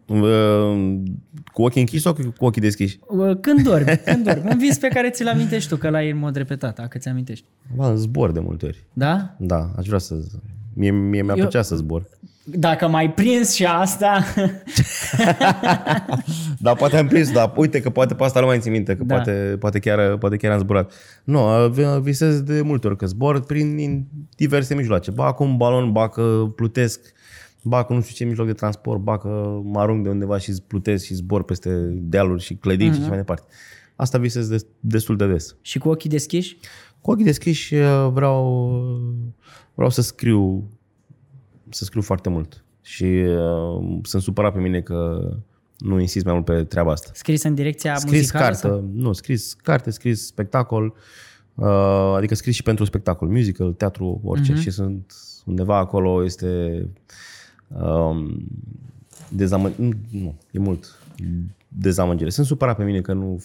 Uh, 0.06 1.00
cu 1.52 1.62
ochii 1.62 1.80
închiși 1.80 2.02
sau 2.02 2.12
cu 2.12 2.44
ochii 2.44 2.61
deschiși? 2.61 2.98
Uh, 3.06 3.38
Când 3.40 3.62
dormi, 3.62 4.00
când 4.04 4.24
dormi. 4.24 4.50
Un 4.50 4.59
vis 4.59 4.78
pe 4.78 4.88
care 4.88 5.11
ți-l 5.11 5.28
amintești 5.28 5.68
tu, 5.68 5.76
că 5.76 5.90
l-ai 5.90 6.11
în 6.11 6.18
mod 6.18 6.36
repetat, 6.36 6.76
dacă 6.76 6.98
ți 6.98 7.09
amintești. 7.09 7.44
Ba, 7.74 7.90
în 7.90 7.96
zbor 7.96 8.32
de 8.32 8.40
multe 8.40 8.66
ori. 8.66 8.84
Da? 8.92 9.34
Da, 9.38 9.70
aș 9.76 9.86
vrea 9.86 9.98
să... 9.98 10.14
Mie, 10.78 10.90
mie 10.90 11.22
mi-a 11.22 11.34
Eu- 11.36 11.40
plăcea 11.40 11.62
să 11.62 11.76
zbor. 11.76 12.08
Dacă 12.44 12.88
mai 12.88 13.12
prins 13.12 13.52
și 13.52 13.64
asta, 13.64 14.24
Da, 16.60 16.74
poate 16.74 16.96
am 16.96 17.06
prins, 17.06 17.32
dar 17.32 17.52
uite 17.56 17.80
că 17.80 17.90
poate 17.90 18.14
pe 18.14 18.24
asta 18.24 18.40
nu 18.40 18.46
mai 18.46 18.58
țin 18.58 18.72
minte, 18.72 18.96
că 18.96 19.04
Da. 19.04 19.14
da. 19.14 19.22
poate, 19.22 19.56
poate, 19.58 19.78
chiar, 19.78 20.16
poate 20.16 20.36
chiar 20.36 20.52
am 20.52 20.58
zburat. 20.58 20.92
Nu, 21.24 21.68
vi- 21.70 22.00
visez 22.00 22.40
de 22.40 22.60
multe 22.60 22.86
ori 22.86 22.96
că 22.96 23.06
zbor 23.06 23.40
prin 23.40 24.06
diverse 24.36 24.74
mijloace. 24.74 25.10
Ba 25.10 25.32
cu 25.32 25.42
un 25.42 25.56
balon, 25.56 25.92
ba 25.92 26.08
că 26.08 26.52
plutesc, 26.56 27.00
ba 27.62 27.82
cu 27.82 27.92
nu 27.92 28.00
știu 28.00 28.14
ce 28.14 28.24
mijloc 28.24 28.46
de 28.46 28.52
transport, 28.52 29.00
ba 29.00 29.18
că 29.18 29.60
mă 29.62 29.80
arunc 29.80 30.02
de 30.02 30.08
undeva 30.08 30.38
și 30.38 30.52
plutesc 30.66 31.04
și 31.04 31.14
zbor 31.14 31.44
peste 31.44 31.70
dealuri 31.92 32.42
și 32.42 32.54
clădiri 32.54 32.90
mm-hmm. 32.90 32.94
și 32.94 32.98
așa 33.00 33.08
mai 33.08 33.16
departe. 33.16 33.44
Asta 33.96 34.18
visez 34.18 34.48
de, 34.48 34.56
destul 34.80 35.16
de 35.16 35.26
des. 35.26 35.56
și 35.60 35.78
cu 35.78 35.88
ochii 35.88 36.10
deschiși, 36.10 36.56
Cu 37.00 37.10
ochii 37.10 37.24
deschiși 37.24 37.74
uh, 37.74 38.08
vreau, 38.12 38.72
vreau 39.78 39.90
să 39.90 40.02
scriu 40.02 40.70
să 41.68 41.84
scriu 41.84 42.02
foarte 42.02 42.28
mult. 42.28 42.64
Și 42.80 43.04
uh, 43.04 43.98
sunt 44.02 44.22
supărat 44.22 44.52
pe 44.52 44.60
mine 44.60 44.80
că 44.80 45.28
nu 45.78 46.00
insist 46.00 46.24
mai 46.24 46.34
mult 46.34 46.44
pe 46.44 46.64
treaba 46.64 46.92
asta. 46.92 47.10
scris 47.14 47.42
în 47.42 47.54
direcția 47.54 47.96
Scris 47.96 48.12
muzicală? 48.18 48.44
carte, 48.44 48.60
Sau? 48.60 48.90
nu, 48.92 49.12
scris 49.12 49.52
carte, 49.52 49.90
scris 49.90 50.26
spectacol, 50.26 50.94
uh, 51.54 51.66
adică 52.16 52.34
scris 52.34 52.54
și 52.54 52.62
pentru 52.62 52.84
spectacol, 52.84 53.28
musical, 53.28 53.72
teatru, 53.72 54.20
orice. 54.24 54.52
Mhm. 54.52 54.60
Uh-huh. 54.60 54.62
Și 54.64 54.70
sunt 54.70 55.14
undeva 55.44 55.76
acolo, 55.76 56.24
este 56.24 56.82
um, 57.68 58.46
dezamă... 59.28 59.72
nu, 59.76 59.92
nu, 60.10 60.34
e 60.50 60.58
mult 60.58 61.02
dezamăgire. 61.68 62.30
Sunt 62.30 62.46
supărat 62.46 62.76
pe 62.76 62.84
mine 62.84 63.00
că 63.00 63.12
nu, 63.12 63.44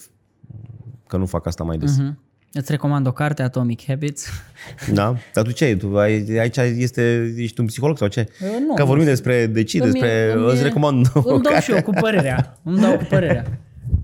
că 1.08 1.18
nu 1.18 1.26
fac 1.26 1.46
asta 1.46 1.64
mai 1.64 1.78
des. 1.78 1.98
Mhm. 1.98 2.18
Îți 2.54 2.72
recomand 2.72 3.08
o 3.08 3.12
carte, 3.12 3.42
Atomic 3.42 3.86
Habits. 3.88 4.28
Da? 4.94 5.16
Dar 5.34 5.44
tu 5.44 5.52
ce 5.52 5.64
ai? 5.64 5.76
Tu 5.76 5.98
ai, 5.98 6.38
aici 6.40 6.58
este, 6.58 7.34
ești 7.38 7.60
un 7.60 7.66
psiholog 7.66 7.98
sau 7.98 8.08
ce? 8.08 8.28
Eu 8.42 8.60
nu. 8.68 8.74
Că 8.74 8.84
vorbim 8.84 9.06
despre 9.06 9.46
decid, 9.46 9.82
Îmi- 9.82 9.92
despre... 9.92 10.34
îmi- 10.34 10.52
Îți 10.52 10.64
recomand 10.64 11.06
o 11.14 11.20
Îmi 11.20 11.42
dau 11.42 11.52
carte. 11.52 11.62
și 11.62 11.72
eu 11.72 11.82
cu 11.82 11.92
părerea. 12.00 12.60
Îmi 12.64 12.80
dau 12.80 12.98
cu 12.98 13.04
părerea. 13.10 13.44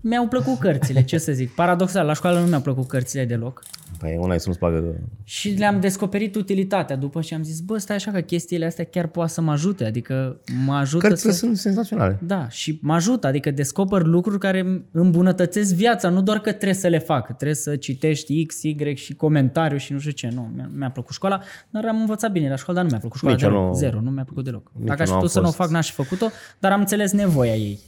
Mi-au 0.02 0.28
plăcut 0.28 0.60
cărțile, 0.60 1.04
ce 1.04 1.18
să 1.18 1.32
zic. 1.32 1.50
Paradoxal, 1.56 2.06
la 2.06 2.14
școală 2.14 2.40
nu 2.40 2.46
mi-au 2.46 2.62
plăcut 2.62 2.88
cărțile 2.88 3.26
deloc. 3.26 3.64
Păi 4.00 4.18
una 4.20 4.34
e 4.34 4.38
să 4.38 4.48
nu-ți 4.48 4.60
placă... 4.60 4.96
Și 5.24 5.50
le-am 5.50 5.80
descoperit 5.80 6.36
utilitatea 6.36 6.96
după 6.96 7.22
și 7.22 7.34
am 7.34 7.44
zis, 7.44 7.60
bă, 7.60 7.78
stai 7.78 7.96
așa 7.96 8.12
că 8.12 8.20
chestiile 8.20 8.66
astea 8.66 8.84
chiar 8.84 9.08
poate 9.08 9.32
să 9.32 9.42
mă 9.42 9.52
ajute. 9.52 9.86
Adică 9.86 10.40
mă 10.66 10.74
ajută 10.74 11.08
Cărțile 11.08 11.32
să... 11.32 11.38
sunt 11.38 11.58
senzaționale. 11.58 12.20
Da, 12.24 12.50
și 12.50 12.80
mă 12.82 12.94
ajută, 12.94 13.28
adică 13.28 13.52
descoper 13.52 14.02
lucruri 14.02 14.40
care 14.40 14.60
îmi 14.60 14.84
îmbunătățesc 14.92 15.74
viața, 15.74 16.10
nu 16.10 16.22
doar 16.22 16.40
că 16.40 16.52
trebuie 16.52 16.74
să 16.74 16.88
le 16.88 17.00
fac, 17.00 17.26
trebuie 17.26 17.54
să 17.56 17.76
citești 17.76 18.46
X, 18.46 18.64
Y 18.64 18.94
și 18.96 19.14
comentariu 19.16 19.78
și 19.78 19.94
nu 19.94 20.00
știu 20.00 20.12
ce, 20.12 20.30
nu, 20.34 20.52
mi-a, 20.56 20.70
mi-a 20.76 20.90
plăcut 20.92 21.14
școala, 21.14 21.42
dar 21.70 21.86
am 21.86 22.00
învățat 22.00 22.32
bine 22.32 22.50
la 22.50 22.56
școală, 22.56 22.80
dar 22.80 22.84
nu 22.84 22.90
mi-a 22.90 23.00
plăcut 23.00 23.18
școala 23.18 23.36
Nici 23.36 23.44
eu 23.46 23.50
deloc, 23.52 23.68
nu- 23.68 23.74
zero, 23.74 24.02
nu 24.02 24.10
mi-a 24.10 24.24
plăcut 24.24 24.44
deloc. 24.44 24.72
Nici 24.74 24.88
Dacă 24.88 25.00
eu 25.00 25.04
aș 25.04 25.08
nu 25.08 25.14
am 25.14 25.20
putut 25.20 25.34
să 25.34 25.40
nu 25.40 25.46
o 25.48 25.52
fost. 25.52 25.58
fac, 25.62 25.70
n-aș 25.70 25.88
fi 25.88 25.94
făcut-o, 25.94 26.28
dar 26.60 26.72
am 26.72 26.80
înțeles 26.80 27.12
nevoia 27.12 27.56
ei. 27.56 27.80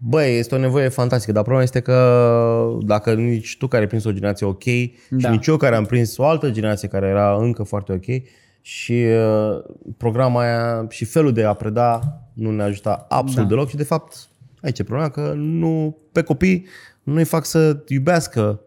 Băi, 0.00 0.38
este 0.38 0.54
o 0.54 0.58
nevoie 0.58 0.88
fantastică, 0.88 1.32
dar 1.32 1.42
problema 1.42 1.64
este 1.64 1.80
că 1.80 2.78
dacă 2.80 3.14
nici 3.14 3.56
tu 3.56 3.66
care 3.66 3.82
ai 3.82 3.88
prins 3.88 4.04
o 4.04 4.12
generație 4.12 4.46
ok 4.46 4.64
Da. 4.64 5.18
și 5.18 5.26
nici 5.30 5.46
eu 5.46 5.56
care 5.56 5.76
am 5.76 5.84
prins 5.84 6.16
o 6.16 6.24
altă 6.24 6.50
generație 6.50 6.88
care 6.88 7.06
era 7.06 7.36
încă 7.36 7.62
foarte 7.62 7.92
ok 7.92 8.22
și 8.60 8.92
uh, 8.92 9.64
programa 9.96 10.40
aia 10.40 10.86
și 10.88 11.04
felul 11.04 11.32
de 11.32 11.44
a 11.44 11.52
preda 11.54 12.22
nu 12.32 12.50
ne 12.50 12.62
ajuta 12.62 13.06
absolut 13.08 13.48
da. 13.48 13.54
deloc 13.54 13.68
și 13.68 13.76
de 13.76 13.82
fapt 13.82 14.28
aici 14.62 14.78
e 14.78 14.82
problema 14.82 15.08
că 15.10 15.32
nu, 15.36 15.96
pe 16.12 16.22
copii 16.22 16.66
nu-i 17.02 17.24
fac 17.24 17.44
să 17.44 17.82
iubească 17.88 18.60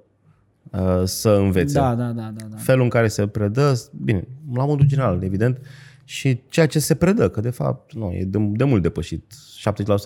uh, 0.71 1.01
să 1.03 1.29
învețe. 1.29 1.79
Da, 1.79 1.95
da, 1.95 2.05
da, 2.05 2.33
da, 2.35 2.45
da. 2.49 2.57
Felul 2.57 2.83
în 2.83 2.89
care 2.89 3.07
se 3.07 3.27
predă, 3.27 3.73
bine, 4.03 4.27
la 4.53 4.65
modul 4.65 4.85
general, 4.85 5.23
evident, 5.23 5.61
și 6.03 6.41
ceea 6.49 6.65
ce 6.67 6.79
se 6.79 6.95
predă, 6.95 7.29
că 7.29 7.41
de 7.41 7.49
fapt 7.49 7.93
nu, 7.93 8.11
e 8.11 8.23
de, 8.23 8.37
de 8.51 8.63
mult 8.63 8.81
depășit. 8.81 9.33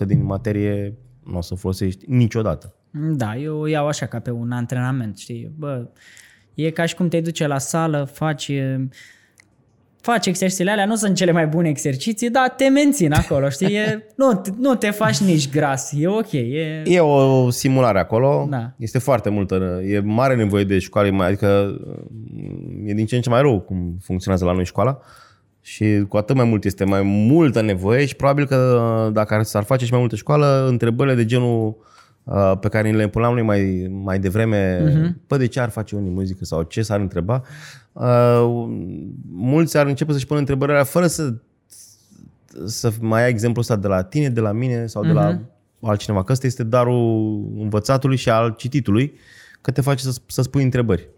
70% 0.04 0.06
din 0.06 0.24
materie 0.24 0.94
nu 1.30 1.36
o 1.36 1.40
să 1.40 1.54
folosești 1.54 2.04
niciodată. 2.08 2.74
Da, 2.90 3.36
eu 3.36 3.56
o 3.60 3.66
iau 3.66 3.86
așa 3.86 4.06
ca 4.06 4.18
pe 4.18 4.30
un 4.30 4.52
antrenament, 4.52 5.18
știi? 5.18 5.52
Bă, 5.58 5.88
e 6.54 6.70
ca 6.70 6.86
și 6.86 6.94
cum 6.94 7.08
te 7.08 7.20
duce 7.20 7.46
la 7.46 7.58
sală, 7.58 8.08
faci 8.12 8.52
faci 10.00 10.26
exercițiile 10.26 10.70
alea, 10.70 10.86
nu 10.86 10.94
sunt 10.96 11.16
cele 11.16 11.30
mai 11.30 11.46
bune 11.46 11.68
exerciții, 11.68 12.30
dar 12.30 12.48
te 12.48 12.68
mențin 12.68 13.12
acolo, 13.12 13.48
știi? 13.48 13.74
E, 13.74 14.06
nu, 14.16 14.42
nu 14.58 14.74
te 14.74 14.90
faci 14.90 15.16
nici 15.18 15.50
gras, 15.50 15.92
e 15.96 16.06
ok. 16.08 16.32
E, 16.32 16.82
E 16.84 17.00
o 17.00 17.50
simulare 17.50 17.98
acolo, 17.98 18.46
Da. 18.50 18.72
este 18.76 18.98
foarte 18.98 19.28
multă, 19.30 19.80
e 19.84 20.00
mare 20.00 20.36
nevoie 20.36 20.64
de 20.64 20.78
școală, 20.78 21.10
mai- 21.10 21.26
adică 21.26 21.76
e 22.84 22.92
din 22.94 23.06
ce 23.06 23.16
în 23.16 23.20
ce 23.22 23.28
mai 23.30 23.40
rău 23.40 23.60
cum 23.60 23.96
funcționează 24.02 24.44
la 24.44 24.52
noi 24.52 24.64
școala 24.64 25.00
și 25.66 26.04
cu 26.08 26.16
atât 26.16 26.36
mai 26.36 26.44
mult 26.44 26.64
este 26.64 26.84
mai 26.84 27.02
multă 27.02 27.60
nevoie 27.60 28.06
și 28.06 28.16
probabil 28.16 28.46
că 28.46 29.10
dacă 29.12 29.42
s-ar 29.42 29.62
face 29.62 29.84
și 29.84 29.90
mai 29.90 30.00
multă 30.00 30.16
școală, 30.16 30.66
întrebările 30.68 31.14
de 31.14 31.24
genul 31.24 31.76
uh, 32.24 32.52
pe 32.60 32.68
care 32.68 32.90
ni 32.90 32.96
le 32.96 33.08
puneam 33.08 33.34
noi 33.34 33.42
mai, 33.42 33.86
mai 33.90 34.18
devreme, 34.18 34.80
uh-huh. 34.80 35.26
pă, 35.26 35.36
de 35.36 35.46
ce 35.46 35.60
ar 35.60 35.68
face 35.68 35.96
unii 35.96 36.10
muzică 36.10 36.44
sau 36.44 36.62
ce 36.62 36.82
s-ar 36.82 37.00
întreba, 37.00 37.42
uh, 37.92 38.68
mulți 39.32 39.76
ar 39.76 39.86
începe 39.86 40.12
să-și 40.12 40.26
pună 40.26 40.38
întrebările 40.38 40.76
alea 40.76 40.88
fără 40.90 41.06
să 41.06 41.34
să 42.64 42.92
mai 43.00 43.22
ai 43.22 43.28
exemplul 43.28 43.60
ăsta 43.60 43.76
de 43.76 43.86
la 43.86 44.02
tine, 44.02 44.28
de 44.28 44.40
la 44.40 44.52
mine 44.52 44.86
sau 44.86 45.02
de 45.02 45.12
la 45.12 45.40
altcineva. 45.80 46.24
Că 46.24 46.32
ăsta 46.32 46.46
este 46.46 46.62
darul 46.62 47.44
învățatului 47.58 48.16
și 48.16 48.30
al 48.30 48.54
cititului, 48.58 49.12
că 49.60 49.70
te 49.70 49.80
face 49.80 50.10
să, 50.10 50.20
să 50.26 50.42
spui 50.42 50.62
întrebări. 50.62 51.08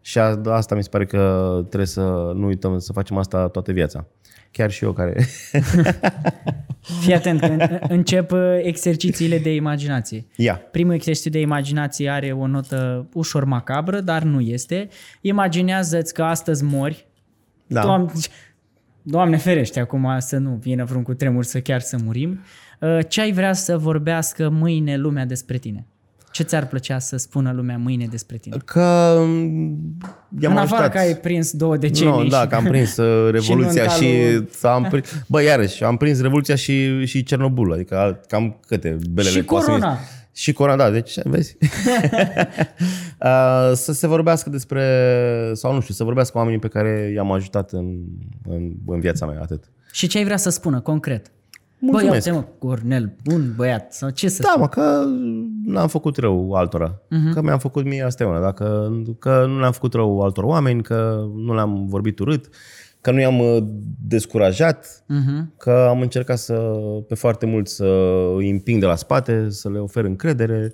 Și 0.00 0.18
a, 0.18 0.40
asta 0.44 0.74
mi 0.74 0.82
se 0.82 0.88
pare 0.88 1.06
că 1.06 1.50
trebuie 1.66 1.86
să 1.86 2.00
nu 2.34 2.46
uităm 2.46 2.78
să 2.78 2.92
facem 2.92 3.16
asta 3.16 3.48
toată 3.48 3.72
viața. 3.72 4.06
Chiar 4.50 4.70
și 4.70 4.84
eu 4.84 4.92
care... 4.92 5.20
Fii 7.00 7.14
atent, 7.14 7.40
că 7.40 7.46
în- 7.46 7.78
încep 7.88 8.32
uh, 8.32 8.58
exercițiile 8.62 9.38
de 9.38 9.54
imaginație. 9.54 10.26
Ia. 10.36 10.54
Primul 10.70 10.94
exercițiu 10.94 11.30
de 11.30 11.40
imaginație 11.40 12.08
are 12.10 12.32
o 12.32 12.46
notă 12.46 13.08
ușor 13.12 13.44
macabră, 13.44 14.00
dar 14.00 14.22
nu 14.22 14.40
este. 14.40 14.88
Imaginează-ți 15.20 16.14
că 16.14 16.22
astăzi 16.22 16.64
mori. 16.64 17.06
Da. 17.66 17.80
Doamne, 17.82 18.10
Doamne 19.02 19.36
ferește 19.36 19.80
acum 19.80 20.16
să 20.18 20.36
nu 20.38 20.50
vină 20.50 20.84
vreun 20.84 21.02
cu 21.02 21.14
tremur 21.14 21.44
să 21.44 21.60
chiar 21.60 21.80
să 21.80 21.96
murim. 22.04 22.40
Uh, 22.80 22.98
Ce 23.08 23.20
ai 23.20 23.32
vrea 23.32 23.52
să 23.52 23.78
vorbească 23.78 24.48
mâine 24.48 24.96
lumea 24.96 25.24
despre 25.24 25.56
tine? 25.58 25.86
Ce 26.32 26.42
ți-ar 26.42 26.66
plăcea 26.66 26.98
să 26.98 27.16
spună 27.16 27.52
lumea 27.52 27.78
mâine 27.78 28.06
despre 28.10 28.36
tine? 28.36 28.56
Că 28.64 29.14
m, 29.26 29.98
i-am 30.40 30.52
în 30.52 30.58
afară 30.58 30.82
ajutat. 30.82 30.92
că 30.92 30.98
ai 30.98 31.14
prins 31.16 31.52
două 31.52 31.76
decenii. 31.76 32.12
No, 32.12 32.24
da, 32.24 32.40
și- 32.40 32.46
că 32.48 32.54
am 32.54 32.64
prins 32.74 32.96
uh, 32.96 33.30
Revoluția 33.32 33.88
Și 33.88 34.04
și, 34.04 34.20
în 34.34 34.48
și 34.58 34.66
am 34.66 34.82
prins, 34.90 35.22
bă, 35.26 35.42
iarăși, 35.42 35.84
am 35.84 35.96
prins 35.96 36.20
Revoluția 36.20 36.54
și, 36.54 37.04
și 37.04 37.22
Cernobâl, 37.22 37.72
adică 37.72 37.96
al- 37.98 38.20
cam 38.28 38.60
câte 38.66 38.96
belele 39.10 39.34
Și 39.34 39.42
poate 39.44 39.64
să- 39.64 39.70
corona. 39.70 39.98
Și 40.32 40.52
corona, 40.52 40.76
da, 40.76 40.90
deci 40.90 41.18
vezi. 41.24 41.56
Uh, 43.24 43.70
să 43.74 43.92
se 43.92 44.06
vorbească 44.06 44.50
despre, 44.50 44.84
sau 45.52 45.74
nu 45.74 45.80
știu, 45.80 45.94
să 45.94 46.04
vorbească 46.04 46.32
cu 46.32 46.38
oamenii 46.38 46.60
pe 46.60 46.68
care 46.68 47.12
i-am 47.14 47.32
ajutat 47.32 47.72
în, 47.72 47.94
în, 48.48 48.72
în 48.86 49.00
viața 49.00 49.26
mea, 49.26 49.38
atât. 49.42 49.64
Și 49.92 50.06
ce 50.06 50.18
ai 50.18 50.24
vrea 50.24 50.36
să 50.36 50.50
spună 50.50 50.80
concret? 50.80 51.30
Mulțumesc. 51.80 52.28
Bă, 52.28 52.34
ia 52.34 52.38
mă, 52.40 52.44
Cornel, 52.68 53.12
bun 53.24 53.52
băiat, 53.56 53.92
sau 53.92 54.10
ce 54.10 54.28
să 54.28 54.42
Da, 54.42 54.54
mă, 54.58 54.68
că 54.68 55.04
n-am 55.64 55.88
făcut 55.88 56.16
rău 56.16 56.52
altora. 56.52 57.00
Mhm. 57.10 57.28
Uh-huh. 57.30 57.34
Că 57.34 57.42
mi-am 57.42 57.58
făcut 57.58 57.84
mie, 57.84 58.02
asta 58.02 58.22
e 58.22 58.26
una. 58.26 58.40
Dacă, 58.40 58.92
că 59.18 59.44
nu 59.48 59.58
le-am 59.60 59.72
făcut 59.72 59.94
rău 59.94 60.20
altor 60.20 60.44
oameni, 60.44 60.82
că 60.82 61.24
nu 61.36 61.54
le-am 61.54 61.86
vorbit 61.88 62.18
urât, 62.18 62.48
că 63.00 63.10
nu 63.10 63.20
i-am 63.20 63.38
uh, 63.38 63.62
descurajat, 64.08 65.04
Mhm. 65.06 65.20
uh-huh. 65.20 65.56
că 65.58 65.86
am 65.88 66.00
încercat 66.00 66.38
să, 66.38 66.54
pe 67.08 67.14
foarte 67.14 67.46
mult 67.46 67.68
să 67.68 67.84
îi 68.36 68.50
împing 68.50 68.80
de 68.80 68.86
la 68.86 68.96
spate, 68.96 69.46
să 69.50 69.70
le 69.70 69.78
ofer 69.78 70.04
încredere. 70.04 70.72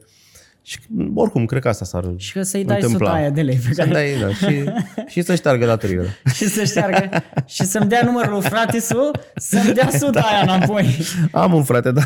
Și 0.69 0.79
oricum, 1.15 1.45
cred 1.45 1.63
că 1.63 1.69
asta 1.69 1.85
s-ar 1.85 2.05
Și 2.17 2.33
că 2.33 2.43
să-i 2.43 2.65
dai 2.65 2.77
întâmpla. 2.81 3.07
suta 3.07 3.19
aia 3.19 3.31
de 3.31 3.43
lei 3.43 3.57
pe 3.57 3.75
Să 3.75 3.83
care... 3.83 3.91
dai, 3.91 4.21
da, 4.21 4.33
și, 4.35 4.71
și 5.07 5.23
să 5.23 5.35
șteargă 5.35 5.67
datoriile. 5.67 6.17
și 6.35 6.45
să 6.49 6.65
șteargă 6.65 7.23
și 7.45 7.63
să-mi 7.65 7.89
dea 7.89 8.01
numărul 8.05 8.33
lui 8.33 8.43
fratisul 8.43 9.11
să-mi 9.37 9.73
dea 9.73 9.91
suta 10.01 10.21
aia 10.21 10.41
înapoi. 10.55 10.97
Am 11.33 11.53
un 11.55 11.65
frate, 11.65 11.93
da. 11.93 12.03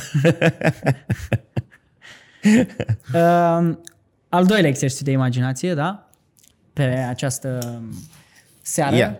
Uh, 3.14 3.76
al 4.28 4.46
doilea 4.46 4.68
exercițiu 4.70 5.04
de 5.04 5.10
imaginație, 5.10 5.74
da? 5.74 6.10
Pe 6.72 6.82
această 7.08 7.82
seară. 8.62 8.96
Ia. 8.96 9.18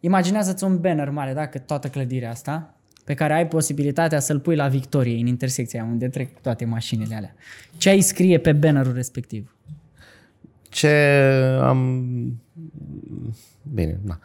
Imaginează-ți 0.00 0.64
un 0.64 0.80
banner 0.80 1.10
mare, 1.10 1.32
da? 1.32 1.46
Că 1.46 1.58
toată 1.58 1.88
clădirea 1.88 2.30
asta, 2.30 2.74
pe 3.08 3.14
care 3.14 3.32
ai 3.32 3.46
posibilitatea 3.46 4.20
să-l 4.20 4.40
pui 4.40 4.56
la 4.56 4.68
Victorie, 4.68 5.20
în 5.20 5.26
intersecția 5.26 5.86
unde 5.90 6.08
trec 6.08 6.40
toate 6.40 6.64
mașinile 6.64 7.14
alea. 7.14 7.34
Ce 7.76 7.88
ai 7.88 8.00
scrie 8.00 8.38
pe 8.38 8.52
bannerul 8.52 8.92
respectiv? 8.92 9.56
Ce 10.68 10.88
am... 11.60 12.04
Bine, 13.74 14.00
da. 14.04 14.18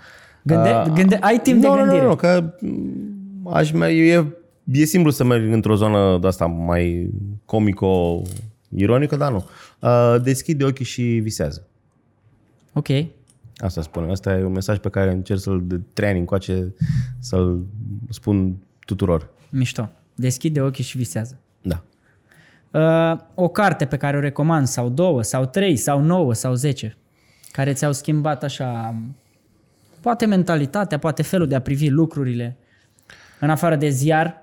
Gânde, 0.43 0.69
Ah, 0.69 0.91
gânde, 0.93 1.15
ai 1.21 1.39
timp 1.39 1.61
de 1.61 1.67
nu, 1.67 1.73
gândire. 1.73 1.97
Nu, 1.97 2.03
nu, 2.03 2.09
nu, 2.09 2.15
că 2.15 2.53
m, 2.59 3.47
aș 3.47 3.71
merge, 3.71 4.13
e, 4.13 4.25
e 4.65 4.86
simplu 4.86 5.11
să 5.11 5.23
merg 5.23 5.51
într-o 5.51 5.75
zonă 5.75 6.17
de 6.21 6.27
asta 6.27 6.45
mai 6.45 7.09
comico-ironică, 7.45 9.15
dar 9.15 9.31
nu. 9.31 9.45
Uh, 9.79 10.21
deschide 10.23 10.63
ochii 10.63 10.86
și 10.86 11.01
visează. 11.01 11.67
Ok. 12.73 12.88
Asta 13.57 13.81
spune. 13.81 14.11
Asta 14.11 14.38
e 14.38 14.43
un 14.43 14.51
mesaj 14.51 14.77
pe 14.77 14.89
care 14.89 15.11
încerc 15.11 15.39
să-l 15.39 15.63
de 15.65 15.79
trei 15.93 16.09
ani 16.09 16.19
încoace 16.19 16.73
să-l 17.19 17.65
spun 18.09 18.55
tuturor. 18.86 19.29
Mișto. 19.49 19.89
Deschide 20.15 20.61
ochii 20.61 20.84
și 20.84 20.97
visează. 20.97 21.39
Da. 21.61 21.84
Uh, 22.71 23.19
o 23.34 23.47
carte 23.47 23.86
pe 23.86 23.97
care 23.97 24.17
o 24.17 24.19
recomand, 24.19 24.67
sau 24.67 24.89
două, 24.89 25.23
sau 25.23 25.45
trei, 25.45 25.75
sau 25.75 26.01
nouă, 26.01 26.34
sau 26.34 26.53
zece, 26.53 26.97
care 27.51 27.73
ți-au 27.73 27.93
schimbat 27.93 28.43
așa, 28.43 28.95
poate 30.01 30.25
mentalitatea, 30.25 30.99
poate 30.99 31.21
felul 31.21 31.47
de 31.47 31.55
a 31.55 31.61
privi 31.61 31.89
lucrurile, 31.89 32.57
în 33.39 33.49
afară 33.49 33.75
de 33.75 33.89
ziar. 33.89 34.41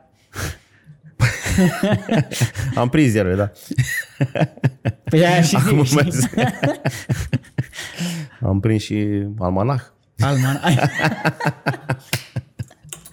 Am 2.74 2.88
prins 2.88 3.14
iară, 3.14 3.34
da. 3.34 3.50
Păi 5.04 5.26
aia 5.26 5.42
și 5.42 5.56
Acum 5.56 5.84
zic, 5.84 6.02
mers. 6.02 6.18
Am 8.40 8.60
prins 8.60 8.82
și 8.82 9.26
almanah, 9.38 9.80
Alman. 10.18 10.60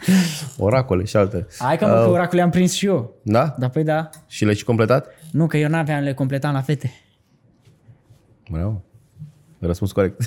Ai, 0.08 0.14
oracole 0.68 1.04
și 1.04 1.16
alte. 1.18 1.48
hai 1.58 1.78
că 1.78 1.86
mă, 1.86 1.92
că 1.94 2.10
oracole 2.10 2.42
am 2.42 2.50
prins 2.50 2.72
și 2.74 2.86
eu. 2.86 3.16
Da? 3.24 3.56
Da, 3.58 3.70
păi 3.70 3.84
da. 3.84 4.10
Și 4.28 4.44
le-ai 4.44 4.56
și 4.56 4.64
completat? 4.64 5.08
Nu, 5.32 5.48
că 5.48 5.58
eu 5.58 5.70
n-aveam, 5.70 6.04
le 6.04 6.14
completam 6.14 6.54
la 6.54 6.62
fete. 6.62 6.92
Bravo. 8.52 8.82
Răspuns 9.60 9.92
corect. 9.92 10.22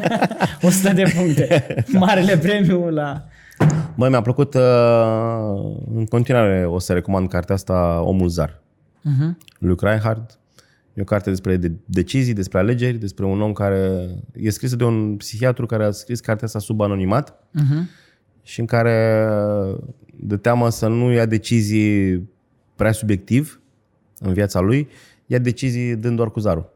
100 0.62 0.92
de 0.92 1.12
puncte. 1.16 1.64
Marele 1.98 2.38
premiu 2.38 2.88
la... 2.90 3.24
Băi, 3.94 4.08
mi-a 4.10 4.20
plăcut, 4.22 4.54
uh, 4.54 4.60
în 5.94 6.06
continuare 6.08 6.64
o 6.66 6.78
să 6.78 6.92
recomand 6.92 7.28
cartea 7.28 7.54
asta, 7.54 8.00
Omul 8.04 8.28
Zar. 8.28 8.60
Uh-huh. 9.00 9.36
Luke 9.58 9.84
Reinhardt. 9.86 10.38
E 10.94 11.00
o 11.00 11.04
carte 11.04 11.30
despre 11.30 11.56
de- 11.56 11.72
decizii, 11.84 12.34
despre 12.34 12.58
alegeri, 12.58 12.96
despre 12.96 13.24
un 13.24 13.40
om 13.42 13.52
care 13.52 14.08
e 14.34 14.50
scrisă 14.50 14.76
de 14.76 14.84
un 14.84 15.16
psihiatru 15.16 15.66
care 15.66 15.84
a 15.84 15.90
scris 15.90 16.20
cartea 16.20 16.46
asta 16.46 16.58
sub 16.58 16.80
anonimat 16.80 17.34
Uh-huh. 17.34 17.82
Și 18.42 18.60
în 18.60 18.66
care 18.66 19.26
de 20.14 20.36
teamă 20.36 20.68
să 20.68 20.86
nu 20.86 21.12
ia 21.12 21.26
decizii 21.26 22.28
prea 22.76 22.92
subiectiv 22.92 23.60
în 24.18 24.32
viața 24.32 24.60
lui, 24.60 24.88
ia 25.26 25.38
decizii 25.38 25.96
dând 25.96 26.16
doar 26.16 26.30
cu 26.30 26.40
zarul. 26.40 26.72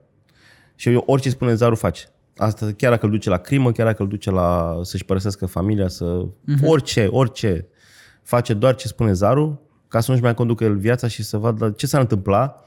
Și 0.74 1.02
orice 1.06 1.30
spune 1.30 1.54
zarul 1.54 1.76
face. 1.76 2.04
Asta 2.36 2.72
chiar 2.76 2.90
dacă 2.90 3.04
îl 3.06 3.10
duce 3.10 3.28
la 3.28 3.36
crimă, 3.36 3.72
chiar 3.72 3.86
dacă 3.86 4.02
îl 4.02 4.08
duce 4.08 4.30
la 4.30 4.78
să-și 4.82 5.04
părăsească 5.04 5.46
familia, 5.46 5.88
să... 5.88 6.26
Uh-huh. 6.26 6.64
Orice, 6.64 7.06
orice. 7.06 7.66
Face 8.22 8.54
doar 8.54 8.74
ce 8.74 8.86
spune 8.86 9.12
zarul 9.12 9.62
ca 9.88 10.00
să 10.00 10.10
nu-și 10.10 10.22
mai 10.22 10.34
conducă 10.34 10.64
el 10.64 10.76
viața 10.76 11.08
și 11.08 11.22
să 11.22 11.36
vadă 11.36 11.70
ce 11.70 11.86
s-ar 11.86 12.00
întâmpla 12.00 12.64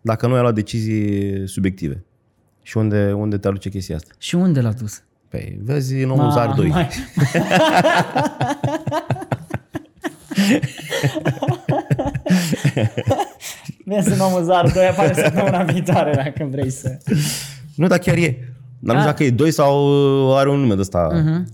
dacă 0.00 0.26
nu 0.26 0.34
ai 0.34 0.40
luat 0.40 0.54
decizii 0.54 1.48
subiective. 1.48 2.04
Și 2.62 2.76
unde, 2.76 3.12
unde 3.12 3.38
te 3.38 3.48
aduce 3.48 3.68
chestia 3.68 3.96
asta? 3.96 4.14
Și 4.18 4.34
unde 4.34 4.60
l-a 4.60 4.72
dus? 4.72 5.02
Păi, 5.32 5.58
vezi 5.62 6.02
în 6.02 6.10
omul 6.10 6.30
Zar 6.30 6.54
2. 6.54 6.68
Mai... 6.68 6.88
Vezi 13.84 14.12
în 14.12 14.20
omul 14.20 14.42
Zar 14.42 14.72
2 14.72 14.86
apare 14.86 15.14
săptămâna 15.14 15.62
viitoare 15.62 16.14
dacă 16.14 16.48
vrei 16.50 16.70
să... 16.70 16.98
Nu, 17.74 17.86
dar 17.86 17.98
chiar 17.98 18.16
e. 18.16 18.54
Dar 18.78 18.94
nu 18.94 19.00
știu 19.00 19.12
dacă 19.12 19.24
e 19.24 19.30
2 19.30 19.50
sau 19.50 20.36
are 20.36 20.50
un 20.50 20.60
nume 20.60 20.74
de 20.74 20.80
ăsta. 20.80 21.08
Uh-huh. 21.10 21.44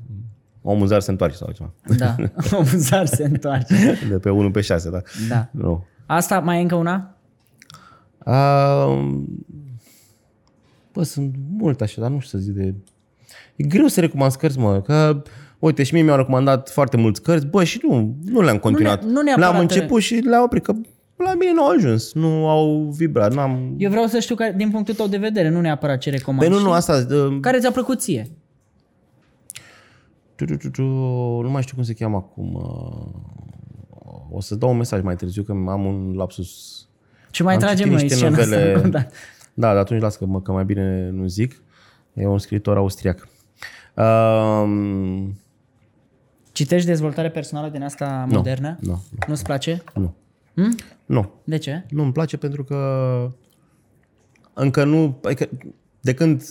omul 0.63 0.87
zar 0.87 1.01
se 1.01 1.11
întoarce 1.11 1.37
sau 1.37 1.51
ceva. 1.53 1.73
Da, 1.97 2.17
omul 2.57 2.67
zar 2.77 3.07
se 3.07 3.25
întoarce. 3.25 3.99
De 4.09 4.19
pe 4.19 4.31
1 4.31 4.51
pe 4.51 4.61
6, 4.61 4.91
da. 4.91 5.03
Da. 5.29 5.49
Nu. 5.51 5.87
Asta 6.07 6.41
mai 6.41 6.59
e 6.59 6.61
încă 6.63 6.75
una? 6.75 7.17
Uh, 8.19 9.19
bă, 10.93 11.03
sunt 11.03 11.35
multe 11.57 11.85
așa, 11.85 12.01
dar 12.01 12.11
nu 12.11 12.19
știu 12.19 12.39
să 12.39 12.45
zic 12.45 12.55
de... 12.55 12.75
E 13.59 13.65
greu 13.67 13.87
să 13.87 14.01
recomand 14.01 14.33
cărți, 14.33 14.59
mă, 14.59 14.81
că... 14.83 15.23
Uite, 15.59 15.83
și 15.83 15.95
mie 15.95 16.03
mi-au 16.03 16.17
recomandat 16.17 16.71
foarte 16.71 16.97
mulți 16.97 17.23
cărți, 17.23 17.47
bă, 17.47 17.65
și 17.65 17.81
nu, 17.83 18.17
nu 18.25 18.41
le-am 18.41 18.59
continuat. 18.59 19.05
nu 19.05 19.23
neapărat- 19.23 19.39
le-am 19.51 19.59
început 19.59 20.01
și 20.03 20.15
le-am 20.15 20.43
oprit, 20.43 20.63
că 20.65 20.73
la 21.17 21.35
mine 21.35 21.53
nu 21.53 21.63
au 21.63 21.71
ajuns, 21.71 22.13
nu 22.13 22.49
au 22.49 22.93
vibrat, 22.97 23.35
n-am... 23.35 23.75
Eu 23.79 23.91
vreau 23.91 24.07
să 24.07 24.19
știu 24.19 24.35
că, 24.35 24.53
din 24.57 24.71
punctul 24.71 24.95
tău 24.95 25.07
de 25.07 25.17
vedere, 25.17 25.49
nu 25.49 25.61
neapărat 25.61 25.99
ce 25.99 26.11
recomand. 26.11 26.41
Păi 26.43 26.49
nu, 26.51 26.55
nu, 26.55 26.61
știi? 26.61 26.75
asta... 26.93 27.07
Uh, 27.15 27.39
Care 27.41 27.59
ți-a 27.59 27.71
plăcut 27.71 28.01
ție? 28.01 28.27
tu, 30.35 30.45
tu, 30.45 30.57
tu, 30.57 30.71
tu, 30.71 30.83
nu 31.43 31.51
mai 31.51 31.63
știu 31.63 31.75
cum 31.75 31.85
se 31.85 31.93
cheamă 31.93 32.17
acum. 32.17 32.55
uh, 32.55 33.21
O 34.31 34.41
să 34.41 34.55
dau 34.55 34.71
un 34.71 34.77
mesaj 34.77 35.03
mai 35.03 35.17
târziu, 35.17 35.43
că 35.43 35.53
am 35.53 35.85
un 35.85 36.13
lapsus 36.17 36.83
Ce 37.31 37.43
mai 37.43 37.55
Am 37.55 37.61
tragem 37.61 37.77
citit 37.77 37.93
noi 37.93 38.03
niște 38.03 38.17
scena 38.17 38.37
asta? 38.37 38.57
novele- 38.57 38.89
Da. 38.99 39.07
Da, 39.55 39.69
dar 39.69 39.77
atunci 39.77 40.01
las 40.01 40.17
că, 40.17 40.27
mă, 40.27 40.41
că 40.43 40.53
mai 40.53 40.65
bine 40.65 41.11
nu 41.13 41.27
zic. 41.27 41.63
E 42.15 42.27
un 42.27 42.39
scriitor 42.39 42.77
austriac. 42.77 43.29
Um, 43.99 45.37
Citești 46.53 46.87
dezvoltare 46.87 47.31
personală 47.31 47.69
din 47.69 47.83
asta 47.83 48.25
nu, 48.29 48.37
modernă? 48.37 48.79
nu, 48.81 49.03
Nu-ți 49.27 49.45
place? 49.45 49.83
nu. 49.95 50.15
Hm? 50.55 50.77
Nu. 51.07 51.33
De 51.45 51.57
ce? 51.57 51.85
Nu 51.91 52.03
îmi 52.03 52.13
place 52.13 52.37
pentru 52.37 52.65
că 52.65 53.31
încă 54.55 54.85
nu... 54.85 55.19
Adică 55.23 55.49
de 56.01 56.15
când 56.15 56.43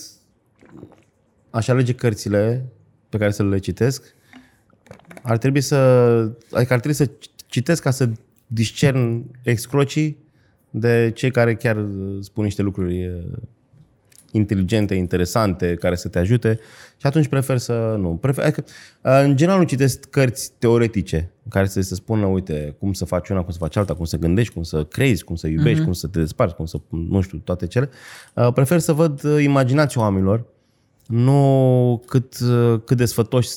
aș 1.50 1.68
alege 1.68 1.94
cărțile 1.94 2.66
pe 3.10 3.18
care 3.18 3.32
să 3.32 3.44
le 3.44 3.58
citesc, 3.58 4.16
ar 5.22 5.38
trebui 5.38 5.62
să... 5.62 5.76
Adică 6.52 6.74
ar 6.74 6.80
trebui 6.80 6.94
să 6.94 7.10
citesc 7.48 7.82
ca 7.82 7.92
să 7.92 8.10
discern 8.48 9.26
excrocii 9.42 10.18
de 10.70 11.12
cei 11.16 11.32
care 11.32 11.56
chiar 11.56 11.86
spun 12.20 12.44
niște 12.44 12.62
lucruri 12.62 13.02
eh, 13.02 13.24
inteligente, 14.38 14.96
interesante, 14.96 15.76
care 15.76 15.96
să 15.96 16.08
te 16.08 16.20
ajute 16.20 16.60
și 16.98 17.06
atunci 17.08 17.28
prefer 17.28 17.58
să 17.58 17.96
nu. 18.00 18.10
Prefer, 18.10 18.44
adică, 18.44 18.64
eh, 19.02 19.22
în 19.24 19.36
general 19.36 19.60
nu 19.60 19.66
citesc 19.66 20.00
cărți 20.10 20.52
teoretice 20.58 21.32
care 21.50 21.66
să 21.66 21.82
se 21.82 21.96
spună, 21.96 22.26
uite, 22.26 22.76
cum 22.80 22.94
să 22.94 23.06
faci 23.06 23.30
una, 23.30 23.42
cum 23.42 23.52
să 23.52 23.58
faci 23.58 23.76
alta, 23.76 23.94
cum 23.94 24.06
să 24.06 24.18
gândești, 24.18 24.54
cum 24.54 24.64
să 24.64 24.84
crezi, 24.84 25.24
cum 25.24 25.36
să 25.36 25.48
iubești, 25.48 25.82
uh-huh. 25.82 25.84
cum 25.84 25.94
să 25.94 26.08
te 26.08 26.20
desparți, 26.20 26.56
cum 26.56 26.66
să, 26.66 26.78
nu 26.90 27.22
știu, 27.22 27.38
toate 27.38 27.68
cele. 27.68 27.90
Eh, 28.34 28.48
Prefer 28.54 28.80
să 28.80 28.94
văd 28.94 29.22
eh, 29.24 29.44
imaginația 29.44 30.02
oamenilor, 30.02 30.46
nu 31.08 32.04
cât, 32.08 32.34
eh, 32.42 32.80
cât 32.86 32.98
de 32.98 33.06
sfătoși 33.06 33.50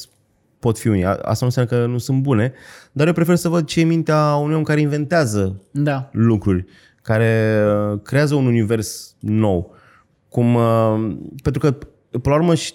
pot 0.58 0.78
fi 0.78 0.88
unii. 0.88 1.04
A- 1.04 1.08
Asta 1.22 1.46
nu 1.46 1.46
înseamnă 1.46 1.70
că 1.70 1.86
nu 1.86 1.98
sunt 1.98 2.22
bune, 2.22 2.52
dar 2.92 3.06
eu 3.06 3.12
prefer 3.12 3.36
să 3.36 3.48
văd 3.48 3.66
ce 3.66 3.80
e 3.80 3.84
mintea 3.84 4.34
unui 4.34 4.56
om 4.56 4.62
care 4.62 4.80
inventează 4.80 5.60
Da. 5.70 6.08
lucruri, 6.12 6.64
care 7.02 7.62
uh, 7.92 7.98
creează 8.02 8.34
un 8.34 8.46
univers 8.46 9.14
nou. 9.18 9.74
Cum, 10.30 10.54
uh, 10.54 11.16
pentru 11.42 11.60
că, 11.60 11.72
până 12.10 12.34
la 12.34 12.40
urmă, 12.40 12.54
și- 12.54 12.72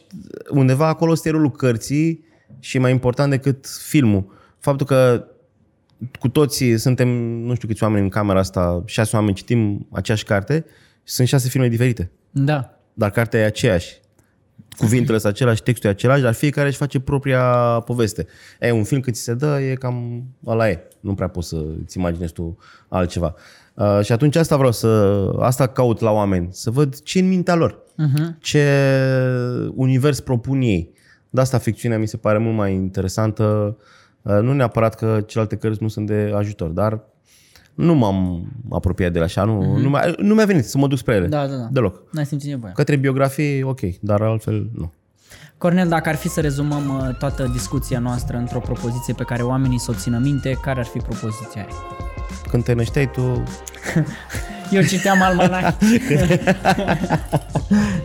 undeva 0.49 0.87
acolo 0.87 1.11
este 1.11 1.29
rolul 1.29 1.51
cărții 1.51 2.25
și 2.59 2.77
e 2.77 2.79
mai 2.79 2.91
important 2.91 3.29
decât 3.29 3.67
filmul. 3.67 4.33
Faptul 4.59 4.85
că 4.85 5.27
cu 6.19 6.29
toții 6.29 6.77
suntem, 6.77 7.07
nu 7.17 7.55
știu 7.55 7.67
câți 7.67 7.83
oameni 7.83 8.03
în 8.03 8.09
camera 8.09 8.39
asta, 8.39 8.83
șase 8.85 9.15
oameni 9.15 9.35
citim 9.35 9.87
aceeași 9.91 10.23
carte 10.23 10.65
și 11.03 11.13
sunt 11.13 11.27
șase 11.27 11.49
filme 11.49 11.67
diferite. 11.67 12.11
Da. 12.31 12.79
Dar 12.93 13.11
cartea 13.11 13.39
e 13.39 13.45
aceeași. 13.45 14.03
Cuvintele 14.77 15.17
sunt 15.17 15.33
același, 15.33 15.63
textul 15.63 15.89
e 15.89 15.91
același, 15.91 16.21
dar 16.21 16.33
fiecare 16.33 16.67
își 16.67 16.77
face 16.77 16.99
propria 16.99 17.43
poveste. 17.85 18.25
E, 18.59 18.71
un 18.71 18.83
film 18.83 19.01
cât 19.01 19.15
ți 19.15 19.21
se 19.21 19.33
dă, 19.33 19.61
e 19.61 19.73
cam 19.73 20.23
ăla 20.45 20.69
e. 20.69 20.87
Nu 20.99 21.13
prea 21.13 21.27
poți 21.27 21.47
să 21.47 21.65
îți 21.83 21.97
imaginezi 21.97 22.33
tu 22.33 22.57
altceva. 22.87 23.33
Uh, 23.35 23.64
și 24.01 24.11
atunci 24.11 24.35
asta 24.35 24.55
vreau 24.55 24.71
să, 24.71 25.29
asta 25.39 25.67
caut 25.67 25.99
la 25.99 26.11
oameni, 26.11 26.47
să 26.51 26.71
văd 26.71 27.01
ce 27.01 27.19
în 27.19 27.27
mintea 27.27 27.55
lor, 27.55 27.73
uh-huh. 27.73 28.39
ce 28.39 28.67
univers 29.73 30.19
propun 30.19 30.61
ei. 30.61 30.93
De 31.29 31.41
asta 31.41 31.57
ficțiunea 31.57 31.99
mi 31.99 32.07
se 32.07 32.17
pare 32.17 32.37
mult 32.37 32.55
mai 32.55 32.73
interesantă. 32.73 33.77
Uh, 34.21 34.39
nu 34.41 34.53
neapărat 34.53 34.95
că 34.95 35.21
celelalte 35.25 35.55
cărți 35.55 35.81
nu 35.81 35.87
sunt 35.87 36.07
de 36.07 36.31
ajutor, 36.35 36.69
dar 36.69 36.99
nu 37.73 37.93
m-am 37.93 38.47
apropiat 38.69 39.11
de 39.11 39.17
ele 39.17 39.25
așa, 39.25 39.43
nu, 39.43 39.61
uh-huh. 39.61 39.81
nu, 39.81 39.89
mi-a, 39.89 40.13
nu 40.17 40.33
mi-a 40.33 40.45
venit 40.45 40.65
să 40.65 40.77
mă 40.77 40.87
duc 40.87 40.97
spre 40.97 41.15
ele. 41.15 41.27
Da, 41.27 41.47
da, 41.47 41.55
da. 41.55 41.67
Deloc. 41.71 42.01
N-ai 42.11 42.25
simțit 42.25 42.49
nevoia. 42.49 42.73
Către 42.73 42.95
biografie, 42.95 43.63
ok, 43.63 43.79
dar 44.01 44.21
altfel 44.21 44.69
nu. 44.73 44.93
Cornel, 45.57 45.87
dacă 45.87 46.09
ar 46.09 46.15
fi 46.15 46.27
să 46.27 46.41
rezumăm 46.41 47.07
uh, 47.07 47.15
toată 47.17 47.49
discuția 47.53 47.99
noastră 47.99 48.37
într-o 48.37 48.59
propoziție 48.59 49.13
pe 49.13 49.23
care 49.23 49.41
oamenii 49.41 49.79
să 49.79 49.91
o 49.91 49.93
țină 49.93 50.17
minte, 50.17 50.57
care 50.61 50.79
ar 50.79 50.85
fi 50.85 50.97
propoziția 50.97 51.61
aia? 51.61 52.04
Când 52.49 52.63
te 52.63 52.73
nășteai 52.73 53.09
tu, 53.11 53.43
Eu 54.71 54.81
citeam 54.81 55.21
almanac. 55.21 55.75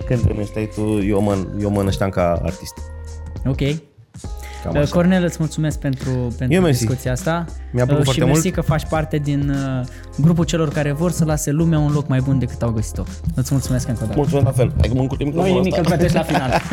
când 0.06 0.20
te 0.26 0.32
nășteai 0.36 0.70
tu, 0.74 0.98
eu 1.02 1.20
mă, 1.22 1.46
eu 1.60 1.70
mă 1.70 1.82
nășteam 1.82 2.10
ca 2.10 2.40
artist. 2.44 2.74
ok. 3.46 3.56
Cam 4.64 4.72
Uh, 4.74 4.80
așa. 4.80 4.90
Cornel, 4.90 5.24
îți 5.24 5.36
mulțumesc 5.38 5.78
pentru, 5.78 6.10
pentru 6.38 6.56
Eu 6.56 6.62
mersi. 6.62 6.78
discuția 6.86 7.12
asta. 7.12 7.44
Mi-a 7.72 7.84
plăcut 7.84 8.06
Uh, 8.06 8.12
foarte 8.12 8.20
și 8.20 8.26
mersi 8.26 8.42
mult. 8.42 8.54
că 8.54 8.60
faci 8.60 8.84
parte 8.88 9.16
din 9.16 9.50
uh, 9.50 9.86
grupul 10.18 10.44
celor 10.44 10.68
care 10.68 10.92
vor 10.92 11.10
să 11.10 11.24
lase 11.24 11.50
lumea 11.50 11.78
un 11.78 11.92
loc 11.92 12.08
mai 12.08 12.20
bun 12.20 12.38
decât 12.38 12.62
au 12.62 12.70
găsit-o. 12.70 13.02
Îți 13.34 13.48
mulțumesc 13.52 13.88
încă 13.88 14.00
o 14.02 14.06
dată. 14.06 14.18
Mulțumesc 14.18 14.46
la 14.46 14.52
fel. 14.52 14.72
Hai 14.78 14.88
că 14.88 14.94
mă 14.94 15.00
încurc 15.00 15.18
de 15.20 15.24
Nu 15.24 15.30
e 15.30 15.32
microfonul 15.32 15.62
nimic, 15.62 15.78
ăsta. 15.78 15.90
îl 15.90 15.96
plătești 15.96 16.16
la 16.16 16.22
final. 16.22 16.60